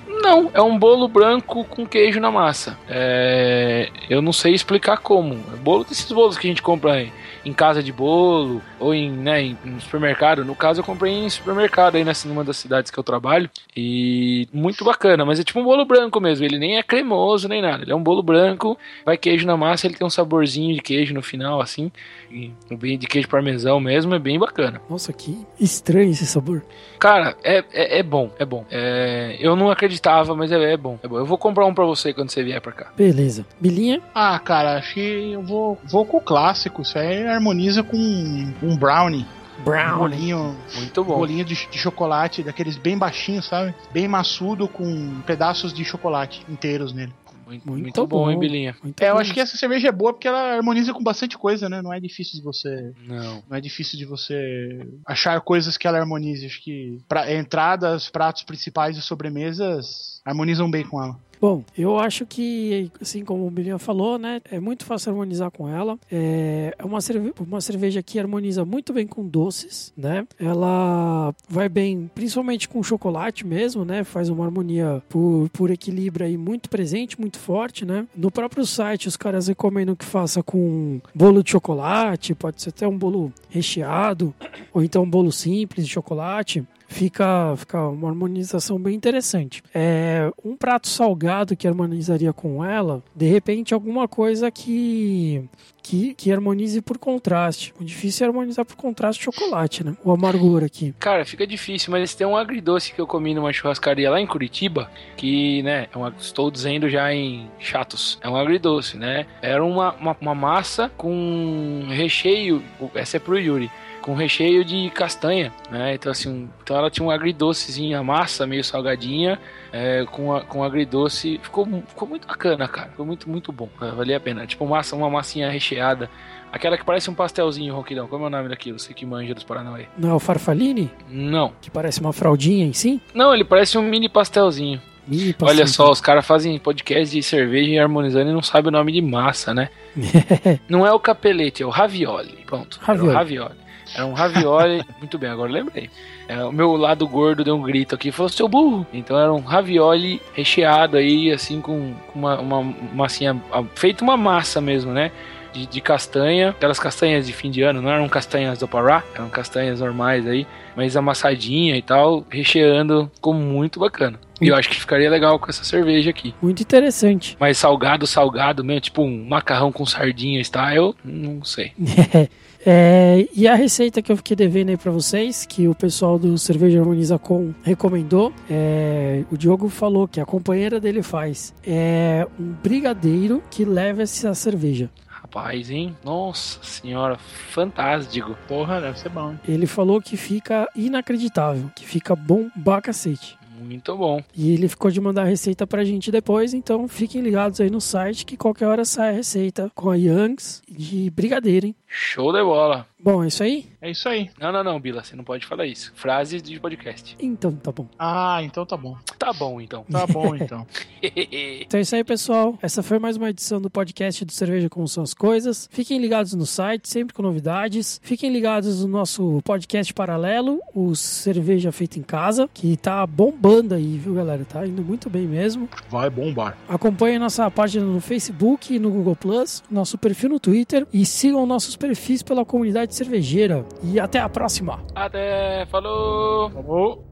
Não, 0.07 0.51
é 0.53 0.61
um 0.61 0.77
bolo 0.77 1.07
branco 1.07 1.63
com 1.65 1.83
queijo 1.83 2.19
na 2.19 2.29
massa. 2.29 2.77
É, 2.87 3.89
eu 4.07 4.21
não 4.21 4.31
sei 4.31 4.53
explicar 4.53 4.97
como. 4.97 5.33
É 5.51 5.57
bolo 5.57 5.83
desses 5.83 6.11
bolos 6.11 6.37
que 6.37 6.45
a 6.45 6.49
gente 6.49 6.61
compra 6.61 7.01
em, 7.01 7.11
em 7.45 7.53
casa 7.53 7.81
de 7.83 7.93
bolo 7.93 8.61
ou 8.79 8.93
em, 8.93 9.11
né, 9.11 9.41
em, 9.41 9.57
em 9.63 9.79
supermercado. 9.79 10.43
No 10.43 10.55
caso, 10.55 10.81
eu 10.81 10.83
comprei 10.83 11.13
em 11.13 11.29
supermercado 11.29 11.95
aí 11.95 12.03
nessa, 12.03 12.27
numa 12.27 12.43
das 12.43 12.57
cidades 12.57 12.91
que 12.91 12.97
eu 12.97 13.03
trabalho. 13.03 13.49
E 13.77 14.47
muito 14.51 14.83
bacana, 14.83 15.23
mas 15.23 15.39
é 15.39 15.43
tipo 15.43 15.59
um 15.59 15.63
bolo 15.63 15.85
branco 15.85 16.19
mesmo. 16.19 16.45
Ele 16.45 16.57
nem 16.57 16.77
é 16.77 16.83
cremoso 16.83 17.47
nem 17.47 17.61
nada. 17.61 17.83
Ele 17.83 17.91
é 17.91 17.95
um 17.95 18.03
bolo 18.03 18.23
branco, 18.23 18.77
vai 19.05 19.17
queijo 19.17 19.45
na 19.45 19.55
massa, 19.55 19.85
ele 19.85 19.95
tem 19.95 20.07
um 20.07 20.09
saborzinho 20.09 20.73
de 20.73 20.81
queijo 20.81 21.13
no 21.13 21.21
final, 21.21 21.61
assim. 21.61 21.91
E, 22.31 22.51
bem 22.75 22.97
de 22.97 23.07
queijo 23.07 23.27
parmesão 23.27 23.79
mesmo, 23.79 24.15
é 24.15 24.19
bem 24.19 24.39
bacana. 24.39 24.81
Nossa, 24.89 25.13
que 25.13 25.45
estranho 25.59 26.11
esse 26.11 26.25
sabor. 26.25 26.63
Cara, 26.99 27.35
é, 27.43 27.63
é, 27.71 27.99
é 27.99 28.03
bom, 28.03 28.31
é 28.39 28.45
bom. 28.45 28.65
É, 28.71 29.37
eu 29.39 29.55
não 29.55 29.69
acreditava, 29.69 30.35
mas 30.35 30.51
é, 30.51 30.73
é 30.73 30.77
bom, 30.77 30.97
é 31.03 31.07
bom. 31.07 31.17
Eu 31.17 31.25
vou 31.25 31.37
comprar 31.37 31.65
um 31.65 31.73
pra 31.73 31.85
você 31.85 32.13
quando 32.13 32.29
você 32.29 32.43
vier 32.43 32.61
pra 32.61 32.71
cá. 32.71 32.91
Beleza. 32.95 33.45
Bilinha? 33.59 34.01
Ah, 34.13 34.39
cara, 34.39 34.77
acho 34.77 34.93
que 34.95 35.31
eu 35.33 35.41
vou, 35.43 35.77
vou 35.85 36.05
com 36.05 36.17
o 36.17 36.21
clássico. 36.21 36.81
Isso 36.81 36.97
aí 36.97 37.23
harmoniza 37.35 37.83
com 37.83 37.97
um 37.97 38.75
brownie. 38.77 39.25
Um 39.59 39.63
Brown. 39.63 39.99
bolinho, 39.99 40.55
Muito 40.75 41.01
um 41.01 41.05
bom. 41.05 41.15
bolinho 41.17 41.45
de, 41.45 41.55
de 41.55 41.77
chocolate, 41.77 42.43
daqueles 42.43 42.75
bem 42.75 42.97
baixinhos, 42.97 43.45
sabe? 43.45 43.73
Bem 43.93 44.05
maçudo, 44.05 44.67
com 44.67 45.21
pedaços 45.21 45.71
de 45.73 45.85
chocolate 45.85 46.45
inteiros 46.49 46.91
nele. 46.93 47.13
Muito, 47.47 47.67
Muito 47.69 47.83
muito 47.83 48.07
bom, 48.07 48.25
bom. 48.25 48.31
hein, 48.31 48.39
Bilinha? 48.39 48.75
Muito 48.83 48.99
É, 49.01 49.09
eu 49.09 49.13
bom. 49.13 49.21
acho 49.21 49.31
que 49.33 49.39
essa 49.39 49.55
cerveja 49.55 49.87
é 49.87 49.91
boa 49.91 50.11
porque 50.11 50.27
ela 50.27 50.55
harmoniza 50.55 50.91
com 50.93 51.01
bastante 51.03 51.37
coisa, 51.37 51.69
né? 51.69 51.79
Não 51.81 51.93
é 51.93 51.99
difícil 52.01 52.39
de 52.39 52.43
você. 52.43 52.91
Não. 53.07 53.43
Não 53.47 53.55
é 53.55 53.61
difícil 53.61 53.97
de 53.99 54.03
você 54.03 54.85
achar 55.05 55.39
coisas 55.41 55.77
que 55.77 55.87
ela 55.87 55.99
harmonize. 55.99 56.45
Acho 56.45 56.61
que 56.61 56.97
pra, 57.07 57.31
entradas, 57.33 58.09
pratos 58.09 58.41
principais 58.43 58.97
e 58.97 59.01
sobremesas 59.01 60.14
harmonizam 60.25 60.69
bem 60.69 60.83
com 60.83 61.01
ela. 61.01 61.17
Bom, 61.39 61.63
eu 61.77 61.99
acho 61.99 62.25
que, 62.25 62.89
assim 62.99 63.23
como 63.23 63.45
o 63.45 63.51
Bilinha 63.51 63.77
falou, 63.77 64.17
né? 64.17 64.41
É 64.49 64.59
muito 64.59 64.85
fácil 64.85 65.11
harmonizar 65.11 65.51
com 65.51 65.69
ela. 65.69 65.99
É 66.11 66.55
é 66.77 66.85
uma, 66.85 67.01
cerve 67.01 67.33
uma 67.39 67.61
cerveja 67.61 68.01
que 68.01 68.19
harmoniza 68.19 68.63
muito 68.63 68.93
bem 68.93 69.07
com 69.07 69.27
doces, 69.27 69.93
né? 69.97 70.25
Ela 70.39 71.33
vai 71.49 71.67
bem, 71.67 72.09
principalmente 72.13 72.69
com 72.69 72.81
chocolate 72.83 73.45
mesmo, 73.45 73.83
né? 73.83 74.03
Faz 74.03 74.29
uma 74.29 74.45
harmonia 74.45 75.01
por, 75.09 75.49
por 75.49 75.71
equilíbrio 75.71 76.25
aí 76.25 76.37
muito 76.37 76.69
presente, 76.69 77.19
muito 77.19 77.39
forte, 77.39 77.85
né? 77.85 78.07
No 78.15 78.31
próprio 78.31 78.65
site, 78.65 79.07
os 79.07 79.17
caras 79.17 79.47
recomendam 79.47 79.95
que 79.95 80.05
faça 80.05 80.43
com 80.43 80.99
bolo 81.13 81.43
de 81.43 81.51
chocolate, 81.51 82.35
pode 82.35 82.61
ser 82.61 82.69
até 82.69 82.87
um 82.87 82.97
bolo 82.97 83.33
recheado, 83.49 84.33
ou 84.73 84.83
então 84.83 85.03
um 85.03 85.09
bolo 85.09 85.31
simples 85.31 85.85
de 85.85 85.93
chocolate 85.93 86.65
fica, 86.87 87.53
fica 87.57 87.81
uma 87.87 88.09
harmonização 88.09 88.79
bem 88.79 88.95
interessante. 88.95 89.61
É 89.73 90.31
um 90.43 90.55
prato 90.55 90.87
salgado 90.87 91.55
que 91.55 91.67
harmonizaria 91.67 92.31
com 92.33 92.63
ela, 92.63 93.03
de 93.15 93.25
repente 93.27 93.73
alguma 93.73 94.07
coisa 94.07 94.49
que 94.51 95.43
que, 95.87 96.15
que 96.15 96.31
harmonize 96.31 96.81
por 96.81 96.97
contraste. 96.97 97.71
O 97.79 97.83
difícil 97.83 98.25
é 98.25 98.27
harmonizar 98.27 98.65
por 98.65 98.75
contraste 98.75 99.23
chocolate, 99.23 99.83
né? 99.83 99.95
O 100.03 100.11
amargor 100.11 100.63
aqui. 100.63 100.95
Cara, 100.97 101.23
fica 101.25 101.45
difícil, 101.45 101.91
mas 101.91 102.15
tem 102.15 102.25
um 102.25 102.35
agridoce 102.35 102.91
que 102.91 102.99
eu 102.99 103.05
comi 103.05 103.35
numa 103.35 103.53
churrascaria 103.53 104.09
lá 104.09 104.19
em 104.19 104.25
Curitiba, 104.25 104.89
que, 105.15 105.61
né, 105.61 105.85
é 105.93 105.95
uma- 105.95 106.11
estou 106.17 106.49
dizendo 106.49 106.89
já 106.89 107.13
em 107.13 107.47
chatos, 107.59 108.17
é 108.23 108.27
um 108.27 108.35
agridoce, 108.35 108.97
né? 108.97 109.27
Era 109.43 109.63
uma, 109.63 109.93
uma, 109.93 110.17
uma 110.19 110.33
massa 110.33 110.89
com 110.97 111.83
recheio, 111.89 112.63
essa 112.95 113.17
é 113.17 113.19
pro 113.19 113.37
Yuri, 113.37 113.69
com 114.05 114.13
recheio 114.13 114.63
de 114.63 114.91
castanha, 114.91 115.51
né? 115.71 115.95
Então, 115.95 116.11
assim, 116.11 116.47
então 116.63 116.77
ela 116.77 116.91
tinha 116.91 117.03
um 117.03 117.09
agridocezinho, 117.09 117.97
a 117.97 118.03
massa 118.03 118.45
meio 118.45 118.63
salgadinha, 118.63 119.39
é, 119.73 120.05
com, 120.05 120.31
a, 120.31 120.41
com 120.41 120.63
agridoce, 120.63 121.39
ficou, 121.41 121.65
ficou 121.87 122.07
muito 122.07 122.27
bacana, 122.27 122.67
cara, 122.67 122.89
ficou 122.89 123.03
muito, 123.03 123.27
muito 123.27 123.51
bom, 123.51 123.67
é, 123.81 123.89
valia 123.89 124.17
a 124.17 124.19
pena. 124.19 124.45
Tipo, 124.45 124.63
massa, 124.67 124.95
uma 124.95 125.09
massinha 125.09 125.49
recheada, 125.49 126.07
aquela 126.51 126.77
que 126.77 126.85
parece 126.85 127.09
um 127.09 127.15
pastelzinho, 127.15 127.73
Ronquidão, 127.73 128.07
como 128.07 128.25
é 128.25 128.27
o 128.27 128.29
nome 128.29 128.47
daquilo? 128.47 128.77
Você 128.77 128.93
que 128.93 129.07
manja 129.07 129.33
dos 129.33 129.43
Paranauê. 129.43 129.87
Não 129.97 130.11
é 130.11 130.13
o 130.13 130.19
farfaline, 130.19 130.91
Não. 131.09 131.53
que 131.59 131.71
parece 131.71 131.99
uma 131.99 132.13
fraldinha 132.13 132.63
em 132.63 132.73
si? 132.73 133.01
Não, 133.11 133.33
ele 133.33 133.43
parece 133.43 133.75
um 133.75 133.81
mini 133.81 134.07
pastelzinho. 134.07 134.79
Mini 135.07 135.35
Olha 135.41 135.65
só, 135.65 135.89
os 135.89 135.99
caras 135.99 136.27
fazem 136.27 136.59
podcast 136.59 137.15
de 137.15 137.23
cerveja 137.23 137.71
e 137.71 137.79
harmonizando 137.79 138.29
e 138.29 138.33
não 138.33 138.43
sabem 138.43 138.69
o 138.69 138.71
nome 138.71 138.91
de 138.91 139.01
massa, 139.01 139.51
né? 139.51 139.69
Não 140.69 140.85
é 140.85 140.91
o 140.91 140.99
capelete, 140.99 141.63
é 141.63 141.65
o 141.65 141.69
ravioli. 141.69 142.43
Pronto. 142.45 142.79
Era 142.81 142.93
Ravioli. 142.93 143.09
o 143.09 143.13
ravioli. 143.17 143.64
Era 143.95 144.05
um 144.05 144.13
ravioli. 144.13 144.83
Muito 144.99 145.17
bem, 145.17 145.29
agora 145.29 145.51
lembrei. 145.51 145.89
É, 146.27 146.43
o 146.43 146.51
meu 146.51 146.75
lado 146.75 147.07
gordo 147.07 147.43
deu 147.43 147.55
um 147.55 147.61
grito 147.61 147.95
aqui 147.95 148.09
e 148.09 148.11
falou: 148.11 148.29
seu 148.29 148.47
burro! 148.47 148.85
Então 148.93 149.17
era 149.17 149.33
um 149.33 149.39
ravioli 149.39 150.21
recheado 150.33 150.97
aí, 150.97 151.31
assim, 151.31 151.61
com 151.61 151.93
com 152.11 152.19
uma, 152.19 152.39
uma 152.39 152.61
massinha. 152.93 153.41
Feito 153.75 154.03
uma 154.03 154.17
massa 154.17 154.59
mesmo, 154.59 154.91
né? 154.91 155.11
De, 155.53 155.65
de 155.65 155.79
castanha, 155.79 156.49
aquelas 156.49 156.79
castanhas 156.79 157.25
de 157.25 157.31
fim 157.31 157.49
de 157.49 157.61
ano, 157.61 157.81
não 157.81 157.89
eram 157.89 158.09
castanhas 158.09 158.59
do 158.59 158.67
Pará, 158.67 159.01
eram 159.13 159.29
castanhas 159.29 159.79
normais 159.79 160.27
aí, 160.27 160.45
mas 160.75 160.97
amassadinha 160.97 161.77
e 161.77 161.81
tal, 161.81 162.25
recheando, 162.29 163.09
ficou 163.15 163.33
muito 163.33 163.79
bacana. 163.79 164.19
E 164.41 164.49
eu 164.49 164.55
acho 164.55 164.67
que 164.67 164.75
ficaria 164.75 165.09
legal 165.09 165.39
com 165.39 165.49
essa 165.49 165.63
cerveja 165.63 166.09
aqui. 166.09 166.35
Muito 166.41 166.61
interessante. 166.61 167.37
Mas 167.39 167.57
salgado, 167.57 168.05
salgado 168.05 168.65
mesmo, 168.65 168.81
tipo 168.81 169.01
um 169.01 169.25
macarrão 169.29 169.71
com 169.71 169.85
sardinha 169.85 170.41
style, 170.41 170.93
não 171.05 171.41
sei. 171.45 171.71
É, 172.65 173.27
e 173.35 173.47
a 173.47 173.53
receita 173.53 174.01
que 174.01 174.11
eu 174.11 174.17
fiquei 174.17 174.35
devendo 174.35 174.69
aí 174.69 174.77
pra 174.77 174.91
vocês, 174.91 175.45
que 175.45 175.67
o 175.67 175.75
pessoal 175.75 176.17
do 176.17 176.35
Cerveja 176.37 176.79
Harmoniza 176.79 177.19
Com 177.19 177.53
recomendou, 177.61 178.33
é, 178.49 179.23
o 179.31 179.37
Diogo 179.37 179.69
falou 179.69 180.07
que 180.07 180.19
a 180.19 180.25
companheira 180.25 180.79
dele 180.79 181.03
faz 181.03 181.53
é 181.63 182.25
um 182.39 182.45
brigadeiro 182.63 183.43
que 183.51 183.63
leva 183.63 184.01
essa 184.01 184.33
cerveja. 184.33 184.89
Rapaz, 185.07 185.69
hein? 185.69 185.95
Nossa 186.03 186.59
senhora, 186.63 187.17
fantástico. 187.49 188.35
Porra, 188.47 188.81
deve 188.81 188.99
ser 188.99 189.09
bom. 189.09 189.31
hein? 189.31 189.39
Ele 189.47 189.67
falou 189.67 190.01
que 190.01 190.17
fica 190.17 190.67
inacreditável, 190.75 191.69
que 191.75 191.85
fica 191.85 192.15
bom 192.15 192.49
pra 192.63 192.81
cacete. 192.81 193.37
Muito 193.59 193.95
bom. 193.95 194.21
E 194.35 194.53
ele 194.53 194.67
ficou 194.67 194.91
de 194.91 194.99
mandar 194.99 195.23
a 195.23 195.25
receita 195.25 195.65
pra 195.65 195.83
gente 195.83 196.11
depois, 196.11 196.53
então 196.53 196.87
fiquem 196.87 197.21
ligados 197.21 197.61
aí 197.61 197.69
no 197.69 197.81
site 197.81 198.25
que 198.25 198.37
qualquer 198.37 198.67
hora 198.67 198.85
sai 198.85 199.09
a 199.09 199.13
receita 199.13 199.71
com 199.73 199.89
a 199.89 199.95
Youngs 199.95 200.61
de 200.69 201.09
brigadeiro, 201.09 201.67
hein? 201.67 201.75
Show 201.87 202.33
de 202.33 202.43
bola. 202.43 202.87
Bom, 203.05 203.23
é 203.23 203.27
isso 203.27 203.43
aí? 203.43 203.67
É 203.79 203.91
isso 203.91 204.09
aí. 204.09 204.31
Não, 204.41 204.51
não, 204.51 204.63
não, 204.63 204.79
Bila, 204.79 205.03
você 205.03 205.15
não 205.15 205.23
pode 205.23 205.45
falar 205.45 205.67
isso. 205.67 205.93
Frases 205.93 206.41
de 206.41 206.59
podcast. 206.59 207.15
Então 207.19 207.51
tá 207.51 207.71
bom. 207.71 207.85
Ah, 207.99 208.39
então 208.41 208.65
tá 208.65 208.75
bom. 208.75 208.97
Tá 209.19 209.31
bom, 209.31 209.61
então. 209.61 209.85
Tá 209.91 210.07
bom, 210.07 210.35
então. 210.35 210.65
Então 211.07 211.77
é 211.77 211.81
isso 211.81 211.95
aí, 211.95 212.03
pessoal. 212.03 212.57
Essa 212.63 212.81
foi 212.81 212.97
mais 212.97 213.15
uma 213.15 213.29
edição 213.29 213.61
do 213.61 213.69
podcast 213.69 214.25
do 214.25 214.31
Cerveja 214.31 214.67
Como 214.69 214.87
São 214.87 215.03
as 215.03 215.13
Coisas. 215.13 215.69
Fiquem 215.71 215.99
ligados 215.99 216.33
no 216.33 216.47
site, 216.47 216.89
sempre 216.89 217.13
com 217.13 217.21
novidades. 217.21 218.01
Fiquem 218.01 218.31
ligados 218.31 218.83
no 218.83 218.87
nosso 218.87 219.39
podcast 219.43 219.93
paralelo, 219.93 220.59
o 220.73 220.95
Cerveja 220.95 221.71
Feita 221.71 221.99
em 221.99 222.01
Casa, 222.01 222.49
que 222.51 222.75
tá 222.75 223.05
bombando 223.05 223.75
aí, 223.75 223.99
viu, 223.99 224.15
galera? 224.15 224.43
Tá 224.45 224.65
indo 224.65 224.81
muito 224.81 225.07
bem 225.07 225.27
mesmo. 225.27 225.69
Vai 225.87 226.09
bombar. 226.09 226.57
Acompanhem 226.67 227.19
nossa 227.19 227.51
página 227.51 227.85
no 227.85 228.01
Facebook 228.01 228.73
e 228.73 228.79
no 228.79 228.89
Google 228.89 229.15
Plus, 229.15 229.63
nosso 229.69 229.99
perfil 229.99 230.29
no 230.29 230.39
Twitter 230.39 230.87
e 230.91 231.05
sigam 231.05 231.45
nossos 231.45 231.75
perfis 231.75 232.23
pela 232.23 232.43
comunidade 232.43 232.94
cervejeira. 232.95 233.65
E 233.83 233.99
até 233.99 234.19
a 234.19 234.29
próxima. 234.29 234.81
Até, 234.95 235.65
falou! 235.67 236.49
Falou! 236.49 237.05